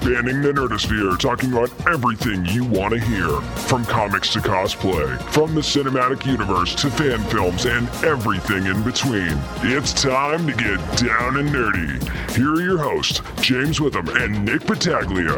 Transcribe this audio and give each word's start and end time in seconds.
spanning 0.00 0.40
the 0.40 0.50
nerdosphere, 0.50 1.18
talking 1.18 1.52
about 1.52 1.70
everything 1.86 2.42
you 2.46 2.64
want 2.64 2.94
to 2.94 2.98
hear. 2.98 3.28
From 3.68 3.84
comics 3.84 4.32
to 4.32 4.38
cosplay, 4.38 5.20
from 5.30 5.54
the 5.54 5.60
cinematic 5.60 6.24
universe 6.24 6.74
to 6.76 6.90
fan 6.90 7.22
films 7.24 7.66
and 7.66 7.86
everything 8.02 8.64
in 8.64 8.82
between. 8.82 9.38
It's 9.62 9.92
time 9.92 10.46
to 10.46 10.52
get 10.54 10.78
down 10.96 11.36
and 11.36 11.50
nerdy. 11.50 12.34
Here 12.34 12.54
are 12.54 12.62
your 12.62 12.78
hosts, 12.78 13.20
James 13.42 13.78
Witham 13.78 14.08
and 14.08 14.42
Nick 14.42 14.62
Battaglia. 14.66 15.36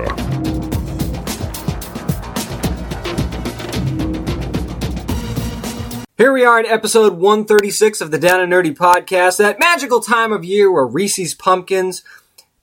Here 6.17 6.33
we 6.33 6.45
are 6.45 6.61
in 6.61 6.67
episode 6.67 7.15
136 7.15 8.01
of 8.01 8.13
the 8.13 8.19
Down 8.19 8.41
and 8.41 8.53
Nerdy 8.53 8.77
podcast, 8.77 9.39
that 9.39 9.59
magical 9.59 9.99
time 9.99 10.33
of 10.33 10.45
year 10.45 10.71
where 10.71 10.87
Reese's 10.87 11.35
pumpkins 11.35 12.05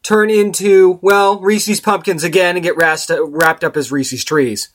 turn 0.04 0.30
into, 0.30 1.00
well, 1.02 1.40
Reese's 1.40 1.82
pumpkins 1.82 2.24
again 2.24 2.56
and 2.56 2.64
get 2.64 2.78
rasta- 2.78 3.24
wrapped 3.24 3.64
up 3.64 3.78
as 3.78 3.92
Reese's 3.92 4.24
trees. 4.24 4.70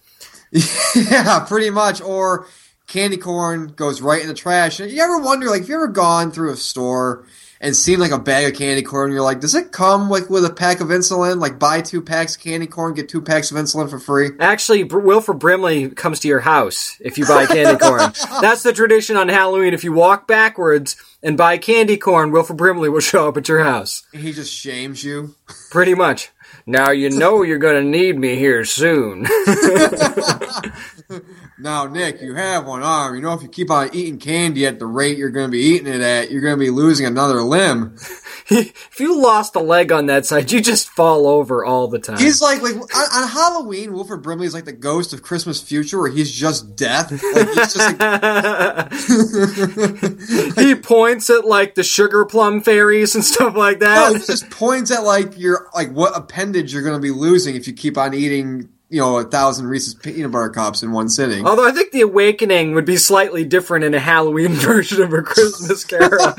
yeah, 0.94 1.44
pretty 1.46 1.70
much. 1.70 2.00
Or 2.00 2.46
candy 2.86 3.16
corn 3.16 3.68
goes 3.68 4.00
right 4.00 4.22
in 4.22 4.28
the 4.28 4.34
trash. 4.34 4.80
You 4.80 5.02
ever 5.02 5.18
wonder, 5.18 5.46
like, 5.46 5.62
if 5.62 5.68
you 5.68 5.74
ever 5.74 5.88
gone 5.88 6.30
through 6.30 6.52
a 6.52 6.56
store 6.56 7.26
and 7.64 7.74
seen 7.74 7.98
like 7.98 8.10
a 8.10 8.18
bag 8.18 8.52
of 8.52 8.58
candy 8.58 8.82
corn, 8.82 9.10
you're 9.10 9.22
like, 9.22 9.40
does 9.40 9.54
it 9.54 9.72
come 9.72 10.10
like 10.10 10.28
with 10.28 10.44
a 10.44 10.52
pack 10.52 10.80
of 10.80 10.88
insulin? 10.88 11.40
Like, 11.40 11.58
buy 11.58 11.80
two 11.80 12.02
packs 12.02 12.36
of 12.36 12.42
candy 12.42 12.66
corn, 12.66 12.92
get 12.92 13.08
two 13.08 13.22
packs 13.22 13.50
of 13.50 13.56
insulin 13.56 13.88
for 13.88 13.98
free? 13.98 14.30
Actually, 14.38 14.84
Wilford 14.84 15.38
Brimley 15.38 15.88
comes 15.88 16.20
to 16.20 16.28
your 16.28 16.40
house 16.40 16.98
if 17.00 17.16
you 17.16 17.26
buy 17.26 17.46
candy 17.46 17.78
corn. 17.78 18.12
That's 18.42 18.62
the 18.62 18.74
tradition 18.74 19.16
on 19.16 19.30
Halloween. 19.30 19.72
If 19.72 19.82
you 19.82 19.94
walk 19.94 20.28
backwards 20.28 20.96
and 21.22 21.38
buy 21.38 21.56
candy 21.56 21.96
corn, 21.96 22.32
Wilford 22.32 22.58
Brimley 22.58 22.90
will 22.90 23.00
show 23.00 23.28
up 23.28 23.36
at 23.38 23.48
your 23.48 23.64
house. 23.64 24.04
He 24.12 24.32
just 24.32 24.52
shames 24.52 25.02
you. 25.02 25.34
Pretty 25.70 25.94
much. 25.94 26.30
Now 26.66 26.90
you 26.90 27.10
know 27.10 27.42
you're 27.42 27.58
going 27.58 27.82
to 27.82 27.88
need 27.88 28.18
me 28.18 28.36
here 28.36 28.64
soon. 28.64 29.22
now, 31.58 31.86
Nick, 31.86 32.20
you 32.22 32.34
have 32.34 32.66
one 32.66 32.82
arm. 32.82 33.14
You 33.14 33.20
know, 33.20 33.34
if 33.34 33.42
you 33.42 33.48
keep 33.48 33.70
on 33.70 33.90
eating 33.94 34.18
candy 34.18 34.66
at 34.66 34.78
the 34.78 34.86
rate 34.86 35.18
you're 35.18 35.30
going 35.30 35.46
to 35.46 35.52
be 35.52 35.60
eating 35.60 35.92
it 35.92 36.00
at, 36.00 36.30
you're 36.30 36.40
going 36.40 36.56
to 36.56 36.60
be 36.60 36.70
losing 36.70 37.06
another 37.06 37.42
limb. 37.42 37.96
if 38.48 39.00
you 39.00 39.20
lost 39.20 39.54
a 39.56 39.60
leg 39.60 39.92
on 39.92 40.06
that 40.06 40.26
side, 40.26 40.52
you 40.52 40.60
just 40.60 40.88
fall 40.90 41.26
over 41.26 41.64
all 41.64 41.88
the 41.88 41.98
time. 41.98 42.18
He's 42.18 42.42
like, 42.42 42.62
like 42.62 42.74
on, 42.74 42.82
on 42.84 43.28
Halloween, 43.28 43.92
Wilford 43.92 44.22
Brimley 44.22 44.46
is 44.46 44.54
like 44.54 44.64
the 44.64 44.72
ghost 44.72 45.12
of 45.12 45.22
Christmas 45.22 45.62
Future, 45.62 45.98
where 46.00 46.10
he's 46.10 46.32
just 46.32 46.76
death. 46.76 47.10
Like, 47.10 47.48
he's 47.48 47.74
just 47.74 47.98
like... 47.98 48.92
he 50.56 50.74
points 50.74 51.30
at 51.30 51.44
like 51.44 51.74
the 51.74 51.82
sugar 51.82 52.24
plum 52.24 52.60
fairies 52.60 53.14
and 53.14 53.24
stuff 53.24 53.54
like 53.54 53.80
that. 53.80 54.12
No, 54.12 54.18
he 54.18 54.24
just 54.24 54.50
points 54.50 54.90
at 54.90 55.04
like 55.04 55.38
your 55.38 55.68
like 55.74 55.90
what 55.92 56.14
appendage 56.44 56.72
you're 56.72 56.82
going 56.82 56.94
to 56.94 57.00
be 57.00 57.10
losing 57.10 57.56
if 57.56 57.66
you 57.66 57.72
keep 57.72 57.96
on 57.96 58.14
eating 58.14 58.68
you 58.90 59.00
know, 59.00 59.18
a 59.18 59.24
thousand 59.24 59.66
Reese's 59.66 59.94
peanut 59.94 60.30
butter 60.30 60.50
cups 60.50 60.82
in 60.82 60.92
one 60.92 61.08
sitting. 61.08 61.44
Although 61.44 61.66
I 61.66 61.72
think 61.72 61.90
the 61.90 62.02
awakening 62.02 62.74
would 62.74 62.84
be 62.84 62.96
slightly 62.96 63.44
different 63.44 63.84
in 63.84 63.92
a 63.92 63.98
Halloween 63.98 64.52
version 64.52 65.02
of 65.02 65.12
a 65.12 65.22
Christmas 65.22 65.84
Carol. 65.88 66.32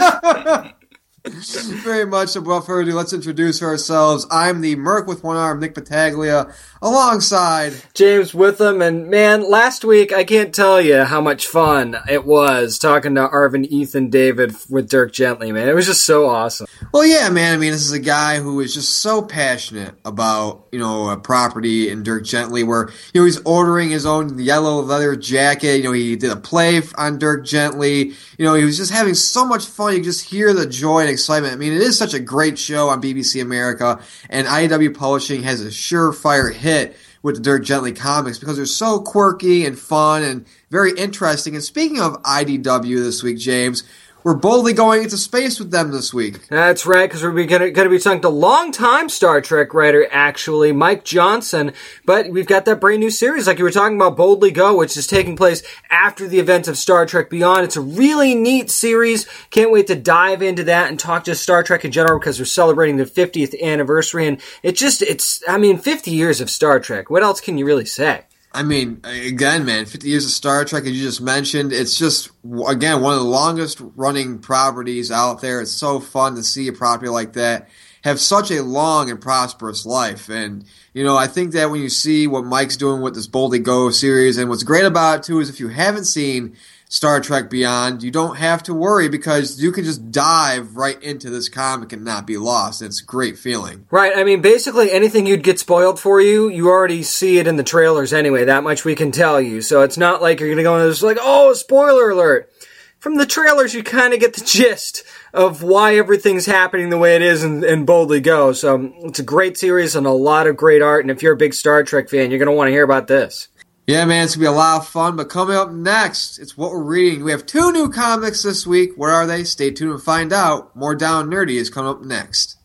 Very 1.26 2.06
much. 2.06 2.36
Without 2.36 2.66
further 2.66 2.82
ado, 2.82 2.94
let's 2.96 3.14
introduce 3.14 3.62
ourselves. 3.62 4.28
I'm 4.30 4.62
the 4.62 4.76
Merc 4.76 5.08
with 5.08 5.24
one 5.24 5.38
arm, 5.38 5.60
Nick 5.60 5.74
Battaglia, 5.74 6.54
alongside 6.82 7.74
James 7.94 8.34
Witham. 8.34 8.82
And 8.82 9.10
man, 9.10 9.50
last 9.50 9.84
week 9.84 10.14
I 10.14 10.24
can't 10.24 10.54
tell 10.54 10.80
you 10.80 11.04
how 11.04 11.22
much 11.22 11.48
fun 11.48 11.98
it 12.08 12.26
was 12.26 12.78
talking 12.78 13.16
to 13.16 13.28
Arvind, 13.28 13.68
Ethan, 13.70 14.10
David 14.10 14.56
with 14.70 14.90
Dirk 14.90 15.14
Gently. 15.14 15.52
Man, 15.52 15.68
it 15.68 15.74
was 15.74 15.88
just 15.88 16.06
so 16.06 16.28
awesome. 16.28 16.68
Well, 16.94 17.06
yeah, 17.06 17.30
man. 17.30 17.56
I 17.56 17.58
mean, 17.58 17.72
this 17.72 17.86
is 17.86 17.92
a 17.92 18.00
guy 18.00 18.40
who 18.40 18.60
is 18.60 18.74
just 18.74 18.98
so 18.98 19.22
passionate 19.22 19.96
about 20.06 20.68
you 20.72 20.80
know 20.80 21.10
a 21.10 21.18
property 21.18 21.90
in 21.90 22.04
Dirk 22.04 22.24
Gently, 22.24 22.64
where 22.64 22.90
you 23.14 23.22
know 23.22 23.26
he's 23.26 23.42
ordering 23.42 23.90
his 23.90 24.06
own 24.06 24.38
yellow 24.38 24.82
leather 24.82 25.16
jacket. 25.16 25.78
You 25.78 25.84
know, 25.84 25.92
he 25.92 26.16
did 26.16 26.32
a 26.32 26.36
play 26.36 26.82
on 26.98 27.18
Dirk 27.18 27.46
Gently. 27.46 28.14
You 28.38 28.46
know, 28.46 28.54
he 28.54 28.64
was 28.64 28.78
just 28.78 28.92
having 28.92 29.16
so 29.16 29.46
much 29.46 29.66
fun. 29.66 29.96
You 29.96 30.04
just 30.04 30.30
hear 30.30 30.54
the 30.54 30.68
joy 30.68 31.00
and 31.00 31.15
excitement. 31.16 31.54
I 31.54 31.58
mean, 31.58 31.74
it 31.74 31.82
is 31.82 31.98
such 31.98 32.14
a 32.14 32.20
great 32.20 32.60
show 32.60 32.90
on 32.90 33.02
BBC 33.02 33.42
America, 33.42 34.00
and 34.30 34.48
IDW 34.48 34.96
Publishing 34.96 35.44
has 35.44 35.62
a 35.62 35.68
surefire 35.68 36.54
hit 36.54 36.96
with 37.24 37.38
the 37.38 37.42
Dirk 37.42 37.64
Gently 37.64 37.92
comics 37.92 38.38
because 38.38 38.56
they're 38.56 38.68
so 38.68 39.00
quirky 39.00 39.66
and 39.66 39.80
fun 39.80 40.22
and 40.22 40.46
very 40.70 40.92
interesting. 40.92 41.56
And 41.56 41.64
speaking 41.64 42.00
of 42.00 42.22
IDW 42.22 42.98
this 42.98 43.24
week, 43.24 43.40
James, 43.40 43.84
we're 44.26 44.34
boldly 44.34 44.74
going 44.74 45.04
into 45.04 45.18
space 45.18 45.60
with 45.60 45.70
them 45.70 45.92
this 45.92 46.12
week. 46.12 46.48
That's 46.48 46.88
right, 46.88 47.08
because 47.08 47.22
we're 47.22 47.46
going 47.46 47.72
to 47.76 47.90
be 47.90 48.00
talking 48.00 48.22
to 48.22 48.30
long-time 48.30 49.08
Star 49.08 49.40
Trek 49.40 49.72
writer, 49.72 50.08
actually, 50.12 50.72
Mike 50.72 51.06
Johnson. 51.06 51.74
But 52.06 52.32
we've 52.32 52.48
got 52.48 52.66
that 52.66 52.82
brand 52.82 53.02
new 53.02 53.12
series, 53.12 53.46
like 53.46 53.60
you 53.60 53.64
were 53.64 53.70
talking 53.70 53.98
about, 53.98 54.18
Boldly 54.18 54.50
Go, 54.50 54.78
which 54.78 54.98
is 54.98 55.06
taking 55.06 55.36
place 55.36 55.62
after 55.92 56.28
the 56.28 56.40
event 56.40 56.68
of 56.68 56.76
Star 56.76 57.06
Trek 57.06 57.30
Beyond. 57.30 57.66
It's 57.66 57.78
a 57.78 57.82
really 57.82 58.34
neat 58.34 58.72
series. 58.72 59.28
Can't 59.52 59.72
wait 59.72 59.86
to 59.88 59.96
dive 59.96 60.42
into 60.42 60.64
that 60.64 60.90
and 60.90 61.00
talk 61.00 61.26
just 61.26 61.44
Star 61.44 61.62
Trek 61.62 61.86
in 61.86 61.92
general 61.92 62.18
because 62.18 62.40
we're 62.40 62.46
celebrating 62.46 62.98
the 62.98 63.06
50th 63.06 63.62
anniversary. 63.62 64.26
And 64.26 64.42
it 64.64 64.76
just, 64.76 65.04
it's, 65.04 65.44
I 65.48 65.60
mean, 65.60 65.78
50 65.78 66.10
years 66.10 66.42
of 66.42 66.50
Star 66.50 66.80
Trek. 66.80 67.12
What 67.12 67.22
else 67.22 67.42
can 67.42 67.60
you 67.60 67.66
really 67.68 67.86
say? 67.86 68.24
I 68.56 68.64
mean, 68.64 69.02
again, 69.04 69.66
man, 69.66 69.86
50 69.86 70.08
years 70.08 70.24
of 70.24 70.32
Star 70.32 70.64
Trek, 70.64 70.86
as 70.86 70.92
you 70.92 71.04
just 71.04 71.20
mentioned, 71.20 71.74
it's 71.74 71.98
just, 71.98 72.32
again, 72.68 73.02
one 73.02 73.14
of 73.14 73.20
the 73.20 73.26
longest 73.26 73.82
running 73.98 74.40
properties 74.40 75.12
out 75.12 75.42
there. 75.42 75.60
It's 75.60 75.72
so 75.72 76.00
fun 76.00 76.36
to 76.36 76.44
see 76.44 76.70
a 76.70 76.74
property 76.74 77.10
like 77.10 77.34
that 77.34 77.68
have 78.06 78.18
such 78.20 78.52
a 78.52 78.64
long 78.64 79.10
and 79.10 79.20
prosperous 79.20 79.86
life. 79.86 80.30
And, 80.30 80.64
you 80.94 81.04
know, 81.04 81.18
I 81.18 81.28
think 81.28 81.52
that 81.52 81.70
when 81.70 81.82
you 81.82 81.90
see 81.90 82.28
what 82.28 82.46
Mike's 82.46 82.78
doing 82.78 83.02
with 83.02 83.16
this 83.16 83.28
Boldly 83.28 83.60
Go 83.60 83.90
series, 83.90 84.38
and 84.38 84.50
what's 84.50 84.64
great 84.64 84.86
about 84.86 85.20
it, 85.20 85.24
too, 85.24 85.42
is 85.42 85.50
if 85.50 85.60
you 85.60 85.68
haven't 85.68 86.06
seen 86.06 86.56
Star 86.88 87.20
Trek 87.20 87.50
Beyond, 87.50 88.04
you 88.04 88.12
don't 88.12 88.38
have 88.38 88.62
to 88.64 88.74
worry 88.74 89.10
because 89.10 89.62
you 89.62 89.72
can 89.72 89.84
just 89.84 90.12
dive 90.12 90.76
right 90.76 91.02
into 91.02 91.30
this 91.30 91.50
comic 91.50 91.92
and 91.92 92.06
not 92.06 92.28
be 92.28 92.38
lost. 92.38 92.82
It's 92.82 93.02
a 93.02 93.06
great 93.06 93.38
feeling. 93.38 93.88
Right. 93.90 94.16
I 94.16 94.24
mean, 94.24 94.42
basically 94.42 94.92
anything 94.92 95.26
you'd 95.26 95.44
get 95.44 95.60
spoiled 95.60 96.00
for 96.00 96.22
you, 96.22 96.48
you 96.48 96.70
already 96.70 97.02
see 97.04 97.40
it 97.40 97.48
in 97.48 97.56
the 97.56 97.64
trailers 97.64 98.14
anyway. 98.14 98.46
That 98.46 98.64
much 98.64 98.86
we 98.86 98.96
can 98.96 99.12
tell 99.12 99.42
you. 99.42 99.62
So 99.62 99.82
it's 99.82 99.98
not 99.98 100.22
like 100.22 100.40
you're 100.40 100.50
going 100.50 100.58
to 100.58 100.64
go 100.64 100.78
and 100.78 100.90
it's 100.90 101.02
like, 101.02 101.18
oh, 101.20 101.54
spoiler 101.54 102.12
alert. 102.12 102.52
From 103.00 103.18
the 103.18 103.26
trailers, 103.26 103.74
you 103.74 103.84
kind 103.84 104.14
of 104.14 104.20
get 104.20 104.34
the 104.34 104.44
gist 104.44 105.04
of 105.34 105.62
why 105.62 105.96
everything's 105.96 106.46
happening 106.46 106.90
the 106.90 106.98
way 106.98 107.16
it 107.16 107.22
is 107.22 107.44
and, 107.44 107.64
and 107.64 107.86
boldly 107.86 108.20
go. 108.20 108.52
So 108.54 108.94
it's 109.04 109.20
a 109.20 109.24
great 109.24 109.58
series 109.58 109.96
and 109.96 110.08
a 110.08 110.12
lot 110.12 110.48
of 110.48 110.58
great 110.58 110.82
art. 110.82 111.04
And 111.04 111.12
if 111.12 111.22
you're 111.22 111.34
a 111.34 111.38
big 111.38 111.54
Star 111.54 111.84
Trek 111.84 112.10
fan, 112.10 112.32
you're 112.32 112.40
going 112.40 112.50
to 112.50 112.56
want 112.56 112.68
to 112.68 112.72
hear 112.72 112.84
about 112.84 113.08
this. 113.08 113.48
Yeah, 113.88 114.06
man, 114.06 114.24
it's 114.24 114.36
gonna 114.36 114.46
be 114.46 114.48
a 114.48 114.52
lot 114.52 114.82
of 114.82 114.88
fun. 114.88 115.16
But 115.16 115.30
coming 115.30 115.56
up 115.56 115.72
next, 115.72 116.40
it's 116.40 116.58
what 116.58 116.72
we're 116.72 116.82
reading. 116.82 117.24
We 117.24 117.30
have 117.30 117.46
two 117.46 117.72
new 117.72 117.90
comics 117.90 118.42
this 118.42 118.66
week. 118.66 118.94
What 118.96 119.12
are 119.12 119.28
they? 119.28 119.44
Stay 119.44 119.70
tuned 119.70 119.92
and 119.92 120.02
find 120.02 120.34
out. 120.34 120.76
More 120.76 120.96
Down 120.96 121.26
and 121.26 121.32
Nerdy 121.32 121.58
is 121.58 121.70
coming 121.70 121.92
up 121.92 122.02
next. 122.02 122.58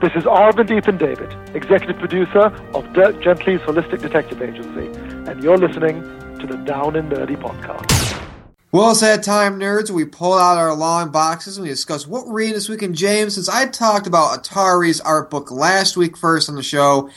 This 0.00 0.12
is 0.14 0.22
Arvind 0.22 0.70
Ethan 0.70 0.98
David, 0.98 1.32
executive 1.56 1.98
producer 1.98 2.46
of 2.74 2.92
Dirk 2.92 3.20
Gently's 3.24 3.58
Holistic 3.62 4.00
Detective 4.00 4.40
Agency, 4.40 4.86
and 5.28 5.42
you're 5.42 5.58
listening 5.58 6.02
to 6.38 6.46
the 6.46 6.58
Down 6.58 6.94
and 6.94 7.10
Nerdy 7.10 7.36
podcast. 7.36 8.22
Well, 8.70 8.92
it's 8.92 9.00
that 9.00 9.24
time, 9.24 9.58
nerds. 9.58 9.90
We 9.90 10.04
pull 10.04 10.34
out 10.34 10.58
our 10.58 10.74
long 10.74 11.10
boxes 11.10 11.56
and 11.56 11.64
we 11.64 11.70
discuss 11.70 12.06
what 12.06 12.26
we're 12.26 12.34
reading 12.34 12.54
this 12.54 12.68
week. 12.68 12.82
And 12.82 12.94
James, 12.94 13.34
since 13.34 13.48
I 13.48 13.66
talked 13.66 14.06
about 14.06 14.44
Atari's 14.44 15.00
art 15.00 15.28
book 15.28 15.50
last 15.50 15.96
week 15.96 16.16
first 16.16 16.48
on 16.48 16.54
the 16.54 16.62
show, 16.62 17.10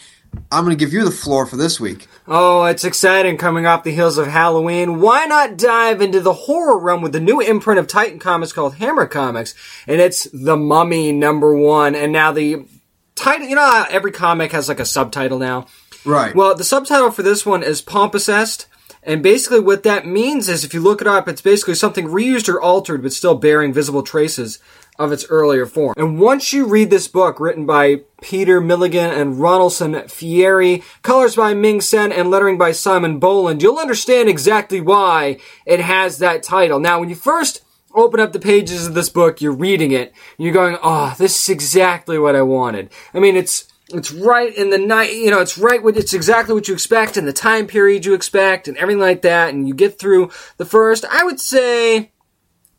I'm 0.51 0.63
going 0.65 0.77
to 0.77 0.83
give 0.83 0.93
you 0.93 1.05
the 1.05 1.11
floor 1.11 1.45
for 1.45 1.55
this 1.55 1.79
week. 1.79 2.07
Oh, 2.27 2.65
it's 2.65 2.83
exciting 2.83 3.37
coming 3.37 3.65
off 3.65 3.83
the 3.83 3.91
heels 3.91 4.17
of 4.17 4.27
Halloween. 4.27 4.99
Why 4.99 5.25
not 5.25 5.57
dive 5.57 6.01
into 6.01 6.19
the 6.19 6.33
horror 6.33 6.77
realm 6.77 7.01
with 7.01 7.13
the 7.13 7.19
new 7.19 7.39
imprint 7.39 7.79
of 7.79 7.87
Titan 7.87 8.19
Comics 8.19 8.53
called 8.53 8.75
Hammer 8.75 9.05
Comics? 9.05 9.53
And 9.87 10.01
it's 10.01 10.27
The 10.31 10.57
Mummy 10.57 11.11
number 11.11 11.55
one. 11.55 11.95
And 11.95 12.11
now 12.11 12.31
the 12.31 12.65
title, 13.15 13.47
you 13.47 13.55
know, 13.55 13.85
every 13.89 14.11
comic 14.11 14.51
has 14.51 14.67
like 14.67 14.79
a 14.79 14.85
subtitle 14.85 15.39
now. 15.39 15.67
Right. 16.05 16.35
Well, 16.35 16.55
the 16.55 16.63
subtitle 16.63 17.11
for 17.11 17.23
this 17.23 17.45
one 17.45 17.63
is 17.63 17.81
Palimpsest. 17.81 18.65
And 19.01 19.23
basically, 19.23 19.61
what 19.61 19.83
that 19.83 20.05
means 20.05 20.49
is 20.49 20.63
if 20.63 20.73
you 20.73 20.81
look 20.81 21.01
it 21.01 21.07
up, 21.07 21.27
it's 21.27 21.41
basically 21.41 21.75
something 21.75 22.07
reused 22.07 22.49
or 22.49 22.61
altered, 22.61 23.01
but 23.01 23.13
still 23.13 23.35
bearing 23.35 23.73
visible 23.73 24.03
traces 24.03 24.59
of 24.99 25.13
its 25.13 25.25
earlier 25.29 25.65
form. 25.65 25.95
And 25.97 26.19
once 26.19 26.51
you 26.51 26.65
read 26.65 26.89
this 26.89 27.07
book, 27.07 27.39
written 27.39 27.65
by 27.65 28.01
Peter 28.21 28.59
Milligan 28.59 29.09
and 29.09 29.37
Ronilson 29.37 30.11
Freire, 30.11 30.83
colors 31.01 31.37
by 31.37 31.53
Ming 31.53 31.79
Sen, 31.79 32.11
and 32.11 32.29
lettering 32.29 32.57
by 32.57 32.73
Simon 32.73 33.17
Bowland, 33.17 33.63
you'll 33.63 33.79
understand 33.79 34.27
exactly 34.27 34.81
why 34.81 35.39
it 35.65 35.79
has 35.79 36.19
that 36.19 36.43
title. 36.43 36.79
Now, 36.79 36.99
when 36.99 37.09
you 37.09 37.15
first 37.15 37.63
open 37.95 38.19
up 38.19 38.33
the 38.33 38.39
pages 38.39 38.85
of 38.85 38.93
this 38.93 39.09
book, 39.09 39.41
you're 39.41 39.53
reading 39.53 39.91
it, 39.91 40.13
you're 40.37 40.53
going, 40.53 40.77
oh, 40.83 41.15
this 41.17 41.41
is 41.41 41.49
exactly 41.49 42.19
what 42.19 42.35
I 42.35 42.41
wanted. 42.41 42.91
I 43.13 43.19
mean, 43.19 43.37
it's 43.37 43.65
it's 43.91 44.11
right 44.11 44.53
in 44.55 44.69
the 44.69 44.77
night, 44.77 45.13
you 45.13 45.31
know, 45.31 45.39
it's 45.39 45.57
right 45.57 45.81
what 45.81 45.97
it's 45.97 46.13
exactly 46.13 46.53
what 46.53 46.67
you 46.67 46.75
expect 46.75 47.17
in 47.17 47.25
the 47.25 47.33
time 47.33 47.65
period 47.65 48.05
you 48.05 48.13
expect 48.13 48.67
and 48.67 48.77
everything 48.77 49.01
like 49.01 49.23
that. 49.23 49.53
And 49.53 49.67
you 49.67 49.73
get 49.73 49.97
through 49.97 50.29
the 50.57 50.65
first, 50.65 51.05
I 51.05 51.23
would 51.23 51.39
say, 51.39 52.11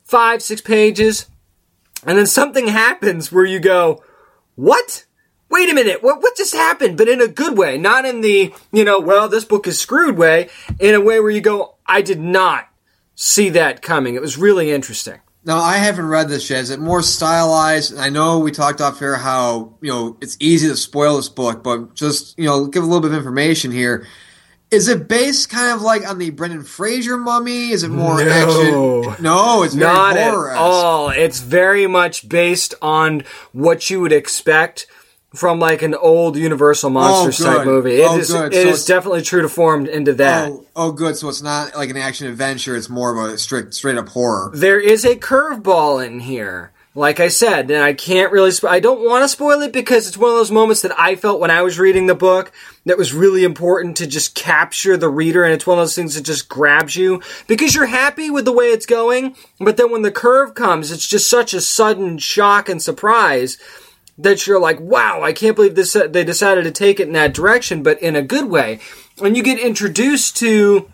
five, 0.05 0.43
six 0.43 0.61
pages, 0.61 1.27
and 2.07 2.19
then 2.19 2.27
something 2.27 2.69
happens 2.69 3.31
where 3.31 3.45
you 3.45 3.61
go, 3.61 4.03
what? 4.57 5.07
wait 5.51 5.69
a 5.69 5.75
minute, 5.75 6.03
what, 6.03 6.23
what 6.23 6.37
just 6.37 6.55
happened? 6.55 6.97
But 6.97 7.09
in 7.09 7.21
a 7.21 7.29
good 7.29 7.59
way, 7.59 7.77
not 7.77 8.07
in 8.07 8.21
the, 8.21 8.55
you 8.73 8.85
know, 8.85 9.01
well, 9.01 9.29
this 9.29 9.45
book 9.45 9.67
is 9.67 9.79
screwed 9.79 10.17
way, 10.17 10.49
in 10.79 10.95
a 10.95 11.01
way 11.01 11.21
where 11.21 11.31
you 11.31 11.41
go, 11.41 11.75
I 11.85 12.03
did 12.03 12.21
not 12.21 12.69
see 13.17 13.51
that 13.51 13.83
coming. 13.83 14.15
It 14.15 14.23
was 14.23 14.39
really 14.39 14.71
interesting. 14.71 15.21
No, 15.45 15.57
I 15.57 15.79
haven't 15.79 16.07
read 16.07 16.29
this 16.29 16.49
yet. 16.51 16.61
Is 16.61 16.71
it 16.71 16.81
more 16.81 17.03
stylized? 17.03 17.97
I 17.97 18.11
know 18.11 18.39
we 18.39 18.53
talked 18.53 18.81
off 18.81 18.99
here 18.99 19.17
how, 19.17 19.75
you 19.81 19.91
know, 19.91 20.17
it's 20.21 20.37
easy 20.39 20.69
to 20.69 20.77
spoil 20.77 21.17
this 21.17 21.31
book, 21.31 21.65
but 21.65 21.95
just, 21.95 22.39
you 22.39 22.45
know, 22.45 22.67
give 22.67 22.83
a 22.83 22.87
little 22.87 23.01
bit 23.01 23.11
of 23.11 23.17
information 23.17 23.71
here. 23.71 24.07
Is 24.71 24.87
it 24.87 25.09
based 25.09 25.51
kind 25.51 25.73
of 25.75 25.83
like 25.83 26.09
on 26.09 26.19
the 26.19 26.31
Brendan 26.31 26.63
Fraser 26.63 27.17
mummy? 27.17 27.71
Is 27.71 27.83
it 27.83 27.89
more 27.89 28.23
No. 28.25 28.31
action? 28.31 29.23
No, 29.25 29.63
it's 29.65 29.75
Not 29.75 30.17
at 30.17 30.33
all. 30.33 31.11
It's 31.11 31.41
very 31.41 31.87
much 31.89 32.29
based 32.29 32.75
on 32.81 33.25
what 33.53 33.91
you 33.91 34.01
would 34.01 34.13
expect 34.13 34.87
from 35.35 35.59
like 35.59 35.83
an 35.83 35.95
old 35.95 36.37
Universal 36.37 36.89
oh, 36.89 36.93
Monsters 36.93 37.45
type 37.45 37.65
movie. 37.65 38.01
Oh, 38.03 38.05
it 38.05 38.09
Oh, 38.11 38.19
is- 38.19 38.31
good. 38.31 38.53
it 38.53 38.55
So 38.55 38.61
is 38.61 38.67
it's- 38.67 38.85
definitely 38.87 39.23
true 39.23 39.43
to 39.43 39.49
form 39.49 39.87
into 39.87 40.13
that. 40.15 40.51
Oh, 40.51 40.65
oh, 40.77 40.93
good. 40.93 41.17
So 41.17 41.29
it's 41.29 41.43
not 41.43 41.77
like 41.77 41.91
an 41.91 41.97
action 41.97 42.29
adventure. 42.29 42.77
It's 42.77 42.89
more 42.89 43.17
of 43.17 43.33
a 43.33 43.39
strict, 43.39 43.75
straight 43.75 43.97
up 43.97 44.09
horror. 44.11 44.51
There 44.55 44.79
is 44.81 45.05
a 45.05 45.17
curveball 45.17 46.05
in 46.05 46.21
here. 46.21 46.71
Like 46.93 47.21
I 47.21 47.29
said, 47.29 47.71
and 47.71 47.85
I 47.85 47.93
can't 47.93 48.33
really, 48.33 48.51
spo- 48.51 48.69
I 48.69 48.81
don't 48.81 49.07
want 49.07 49.23
to 49.23 49.29
spoil 49.29 49.63
it 49.63 49.73
because 49.73 50.09
it's 50.09 50.19
one 50.19 50.31
of 50.31 50.37
those 50.37 50.51
moments 50.51 50.83
that 50.83 50.99
I 50.99 51.15
felt 51.15 51.39
when 51.39 51.51
I 51.51 51.63
was 51.63 51.79
reading 51.79 52.07
the 52.07 52.17
book 52.17 52.51
that 52.85 52.99
was 52.99 53.15
really 53.15 53.45
important 53.45 53.97
to 53.99 54.09
just 54.09 54.35
capture 54.35 54.97
the 54.97 55.09
reader, 55.09 55.45
and 55.45 55.55
it's 55.55 55.69
one 55.69 55.79
of 55.79 55.83
those 55.83 55.95
things 55.95 56.17
that 56.17 56.25
just 56.25 56.49
grabs 56.49 56.97
you 56.97 57.23
because 57.47 57.77
you're 57.77 57.87
happy 57.87 58.29
with 58.29 58.45
the 58.45 58.53
way 58.53 58.71
it's 58.71 58.87
going, 58.87 59.37
but 59.61 59.77
then 59.77 59.93
when 59.93 60.03
the 60.03 60.11
curve 60.11 60.55
comes, 60.55 60.91
it's 60.91 61.07
just 61.07 61.31
such 61.31 61.55
a 61.55 61.61
sudden 61.61 62.19
shock 62.19 62.69
and 62.69 62.83
surprise 62.83 63.57
that 64.19 64.49
you're 64.49 64.61
like, 64.61 64.81
wow, 64.81 65.23
I 65.23 65.33
can't 65.33 65.55
believe 65.55 65.77
this, 65.77 65.95
uh, 65.95 66.09
they 66.09 66.25
decided 66.25 66.65
to 66.65 66.73
take 66.73 66.99
it 66.99 67.07
in 67.07 67.15
that 67.15 67.35
direction, 67.35 67.85
but 67.85 68.03
in 68.03 68.17
a 68.17 68.23
good 68.23 68.47
way. 68.51 68.81
And 69.23 69.37
you 69.37 69.45
get 69.45 69.61
introduced 69.61 70.37
to 70.39 70.91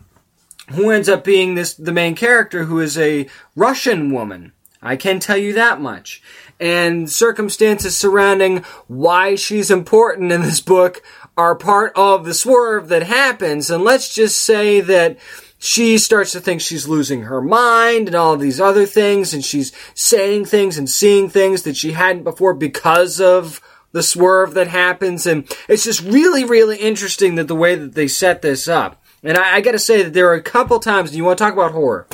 who 0.72 0.90
ends 0.90 1.08
up 1.08 1.25
being 1.25 1.54
this 1.54 1.75
the 1.75 1.93
main 1.93 2.14
character 2.14 2.64
who 2.64 2.81
is 2.81 2.98
a 2.98 3.28
Russian 3.54 4.12
woman. 4.12 4.52
I 4.82 4.96
can 4.96 5.20
tell 5.20 5.37
you 5.37 5.52
that 5.55 5.81
much. 5.81 6.23
And 6.58 7.11
circumstances 7.11 7.96
surrounding 7.96 8.64
why 8.87 9.34
she's 9.34 9.70
important 9.70 10.32
in 10.32 10.43
this 10.43 10.61
book 10.61 11.02
are 11.37 11.55
part 11.55 11.93
of 11.96 12.25
the 12.25 12.34
swerve 12.34 12.88
that 12.88 13.02
happens. 13.02 13.69
And 13.70 13.84
let's 13.84 14.14
just 14.14 14.40
say 14.40 14.81
that 14.81 15.19
she 15.58 15.99
starts 15.99 16.32
to 16.32 16.40
think 16.40 16.61
she's 16.61 16.88
losing 16.88 17.23
her 17.23 17.40
mind 17.40 18.08
and 18.08 18.14
all 18.14 18.34
of 18.34 18.40
these 18.40 18.61
other 18.61 18.87
things, 18.87 19.32
and 19.32 19.44
she's 19.44 19.73
saying 19.94 20.44
things 20.44 20.79
and 20.79 20.88
seeing 20.88 21.29
things 21.29 21.62
that 21.62 21.76
she 21.76 21.93
hadn't 21.93 22.25
before 22.25 22.55
because 22.55 23.20
of 23.20 23.61
the 23.93 24.02
swerve 24.02 24.55
that 24.55 24.69
happens. 24.69 25.26
And 25.26 25.50
it's 25.69 25.84
just 25.84 26.02
really, 26.02 26.44
really 26.44 26.76
interesting 26.76 27.37
that 27.37 27.49
the 27.49 27.55
way 27.55 27.75
that 27.75 27.94
they 27.94 28.08
set 28.08 28.43
this 28.43 28.69
up. 28.69 29.02
And 29.22 29.38
I, 29.38 29.56
I 29.56 29.61
got 29.62 29.72
to 29.72 29.79
say 29.79 30.02
that 30.02 30.12
there 30.12 30.29
are 30.29 30.34
a 30.34 30.43
couple 30.43 30.79
times, 30.79 31.17
you 31.17 31.25
want 31.25 31.38
to 31.38 31.44
talk 31.44 31.55
about 31.55 31.72
horror. 31.72 32.06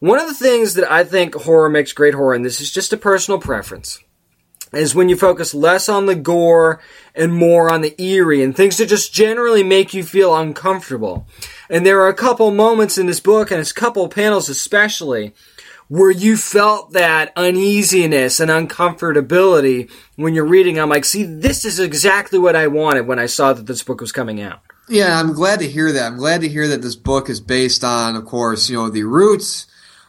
One 0.00 0.18
of 0.18 0.26
the 0.26 0.34
things 0.34 0.74
that 0.74 0.90
I 0.90 1.04
think 1.04 1.34
horror 1.34 1.68
makes 1.68 1.92
great 1.92 2.14
horror, 2.14 2.32
and 2.32 2.42
this 2.42 2.58
is 2.58 2.72
just 2.72 2.94
a 2.94 2.96
personal 2.96 3.38
preference, 3.38 3.98
is 4.72 4.94
when 4.94 5.10
you 5.10 5.16
focus 5.16 5.52
less 5.52 5.90
on 5.90 6.06
the 6.06 6.14
gore 6.14 6.80
and 7.14 7.34
more 7.34 7.70
on 7.70 7.82
the 7.82 8.00
eerie 8.00 8.42
and 8.42 8.56
things 8.56 8.78
that 8.78 8.86
just 8.86 9.12
generally 9.12 9.62
make 9.62 9.92
you 9.92 10.02
feel 10.02 10.34
uncomfortable. 10.34 11.26
And 11.68 11.84
there 11.84 12.00
are 12.00 12.08
a 12.08 12.14
couple 12.14 12.50
moments 12.50 12.96
in 12.96 13.04
this 13.06 13.20
book, 13.20 13.50
and 13.50 13.60
it's 13.60 13.72
a 13.72 13.74
couple 13.74 14.08
panels 14.08 14.48
especially, 14.48 15.34
where 15.88 16.10
you 16.10 16.38
felt 16.38 16.92
that 16.92 17.30
uneasiness 17.36 18.40
and 18.40 18.50
uncomfortability 18.50 19.90
when 20.16 20.34
you're 20.34 20.46
reading. 20.46 20.80
I'm 20.80 20.88
like, 20.88 21.04
see, 21.04 21.24
this 21.24 21.66
is 21.66 21.78
exactly 21.78 22.38
what 22.38 22.56
I 22.56 22.68
wanted 22.68 23.06
when 23.06 23.18
I 23.18 23.26
saw 23.26 23.52
that 23.52 23.66
this 23.66 23.82
book 23.82 24.00
was 24.00 24.12
coming 24.12 24.40
out. 24.40 24.60
Yeah, 24.88 25.20
I'm 25.20 25.34
glad 25.34 25.58
to 25.58 25.68
hear 25.68 25.92
that. 25.92 26.06
I'm 26.06 26.16
glad 26.16 26.40
to 26.40 26.48
hear 26.48 26.68
that 26.68 26.80
this 26.80 26.96
book 26.96 27.28
is 27.28 27.40
based 27.40 27.84
on, 27.84 28.16
of 28.16 28.24
course, 28.24 28.70
you 28.70 28.76
know, 28.76 28.88
the 28.88 29.04
roots 29.04 29.66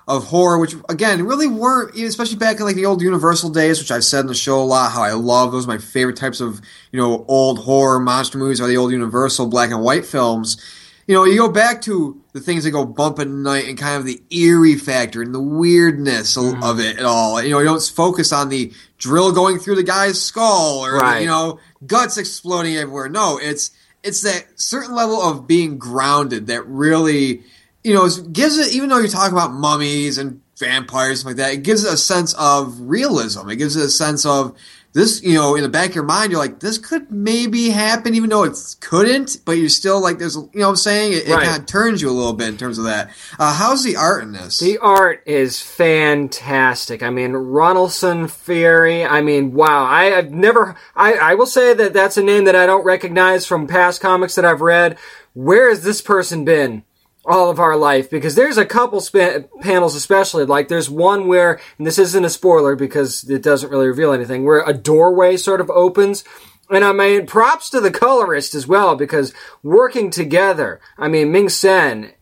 of 0.07 0.25
horror, 0.25 0.57
which 0.59 0.75
again 0.89 1.24
really 1.25 1.48
weren't, 1.48 1.95
especially 1.95 2.38
back 2.38 2.59
in 2.59 2.65
like 2.65 2.75
the 2.75 2.86
old 2.86 3.01
Universal 3.01 3.51
days, 3.51 3.80
which 3.80 3.92
I've 3.92 4.03
said 4.03 4.21
in 4.21 4.27
the 4.27 4.33
show 4.36 4.59
a 4.62 4.63
lot. 4.63 4.92
How 4.92 5.03
I 5.03 5.13
love 5.13 5.51
those. 5.51 5.65
are 5.65 5.69
my 5.69 5.77
favorite 5.77 6.18
types 6.18 6.42
of 6.42 6.59
you 6.92 7.00
know 7.00 7.25
old 7.27 7.59
horror 7.59 8.00
monster 8.00 8.38
movies 8.38 8.59
are 8.59 8.68
the 8.68 8.77
old 8.77 8.92
Universal 8.92 9.48
black 9.48 9.71
and 9.71 9.81
white 9.83 10.06
films. 10.06 10.57
You 11.07 11.15
know, 11.15 11.25
you 11.25 11.36
go 11.38 11.50
back 11.51 11.81
to 11.83 12.21
the 12.31 12.39
things 12.39 12.63
that 12.63 12.71
go 12.71 12.86
bump 12.86 13.19
at 13.19 13.27
night 13.27 13.68
and 13.68 13.77
kind 13.77 13.98
of 13.98 14.06
the 14.06 14.21
eerie 14.30 14.75
factor 14.75 15.21
and 15.21 15.33
the 15.36 15.42
weirdness 15.42 16.38
Mm-hmm. 16.38 16.63
of 16.63 16.80
it 16.80 17.01
all. 17.01 17.42
You 17.42 17.50
know, 17.50 17.59
you 17.59 17.65
don't 17.65 17.81
focus 17.81 18.31
on 18.31 18.50
the 18.50 18.71
drill 18.98 19.31
going 19.31 19.57
through 19.59 19.75
the 19.75 19.83
guy's 19.83 20.21
skull 20.21 20.86
or 20.86 20.98
Right. 20.98 21.21
you 21.21 21.27
know 21.27 21.59
guts 21.86 22.18
exploding 22.18 22.77
everywhere. 22.77 23.09
No, 23.09 23.39
it's 23.42 23.71
it's 24.03 24.21
that 24.21 24.45
certain 24.56 24.95
level 24.95 25.21
of 25.21 25.48
being 25.48 25.77
grounded 25.77 26.48
that 26.48 26.65
really, 26.68 27.44
you 27.83 27.93
know, 27.93 28.07
gives 28.07 28.57
it. 28.57 28.73
Even 28.73 28.89
though 28.89 28.99
you 28.99 29.07
talk 29.07 29.31
about 29.31 29.53
mummies 29.53 30.17
and 30.17 30.41
vampires 30.57 31.21
and 31.21 31.27
like 31.27 31.37
that, 31.37 31.53
it 31.53 31.63
gives 31.63 31.83
it 31.83 31.93
a 31.93 31.97
sense 31.97 32.33
of 32.35 32.79
realism. 32.79 33.49
It 33.49 33.57
gives 33.57 33.75
it 33.75 33.83
a 33.83 33.89
sense 33.89 34.25
of 34.25 34.55
this. 34.93 35.23
You 35.23 35.33
know, 35.33 35.55
in 35.55 35.63
the 35.63 35.69
back 35.69 35.89
of 35.89 35.95
your 35.95 36.03
mind, 36.03 36.31
you're 36.31 36.39
like, 36.39 36.59
this 36.59 36.77
could 36.77 37.11
maybe 37.11 37.69
happen, 37.69 38.13
even 38.13 38.29
though 38.29 38.43
it 38.43 38.55
couldn't. 38.79 39.39
But 39.45 39.53
you're 39.53 39.69
still 39.69 39.99
like, 39.99 40.19
there's, 40.19 40.35
you 40.35 40.49
know, 40.53 40.67
what 40.67 40.69
I'm 40.69 40.75
saying 40.75 41.13
it, 41.13 41.27
it 41.27 41.31
kind 41.31 41.59
of 41.59 41.65
turns 41.65 42.01
you 42.01 42.09
a 42.09 42.11
little 42.11 42.33
bit 42.33 42.49
in 42.49 42.57
terms 42.57 42.77
of 42.77 42.83
that. 42.85 43.09
Uh, 43.39 43.53
how's 43.53 43.83
the 43.83 43.95
art 43.95 44.23
in 44.23 44.33
this? 44.33 44.59
The 44.59 44.77
art 44.77 45.23
is 45.25 45.59
fantastic. 45.59 47.01
I 47.01 47.09
mean, 47.09 47.31
Ronilson 47.31 48.29
Freire. 48.29 49.07
I 49.07 49.21
mean, 49.21 49.53
wow. 49.53 49.85
I, 49.85 50.15
I've 50.15 50.31
never. 50.31 50.75
I, 50.95 51.13
I 51.13 51.33
will 51.33 51.47
say 51.47 51.73
that 51.73 51.93
that's 51.93 52.17
a 52.17 52.23
name 52.23 52.43
that 52.43 52.55
I 52.55 52.67
don't 52.67 52.85
recognize 52.85 53.47
from 53.47 53.65
past 53.65 54.01
comics 54.01 54.35
that 54.35 54.45
I've 54.45 54.61
read. 54.61 54.97
Where 55.33 55.69
has 55.69 55.83
this 55.83 56.01
person 56.01 56.45
been? 56.45 56.83
All 57.23 57.51
of 57.51 57.59
our 57.59 57.77
life, 57.77 58.09
because 58.09 58.33
there's 58.33 58.57
a 58.57 58.65
couple 58.65 59.00
panels, 59.62 59.94
especially 59.94 60.45
like 60.45 60.69
there's 60.69 60.89
one 60.89 61.27
where, 61.27 61.59
and 61.77 61.85
this 61.85 62.00
isn't 62.00 62.25
a 62.25 62.31
spoiler 62.31 62.75
because 62.75 63.29
it 63.29 63.44
doesn't 63.44 63.69
really 63.69 63.85
reveal 63.85 64.12
anything, 64.12 64.44
where 64.44 64.63
a 64.65 64.73
doorway 64.73 65.38
sort 65.38 65.62
of 65.62 65.69
opens, 65.69 66.23
and 66.71 66.83
I 66.83 66.94
mean, 66.94 67.27
props 67.27 67.69
to 67.71 67.79
the 67.79 67.91
colorist 67.91 68.56
as 68.56 68.65
well 68.65 68.95
because 68.95 69.35
working 69.62 70.09
together. 70.09 70.81
I 70.97 71.09
mean, 71.09 71.31
Ming 71.31 71.50
Sen 71.50 72.13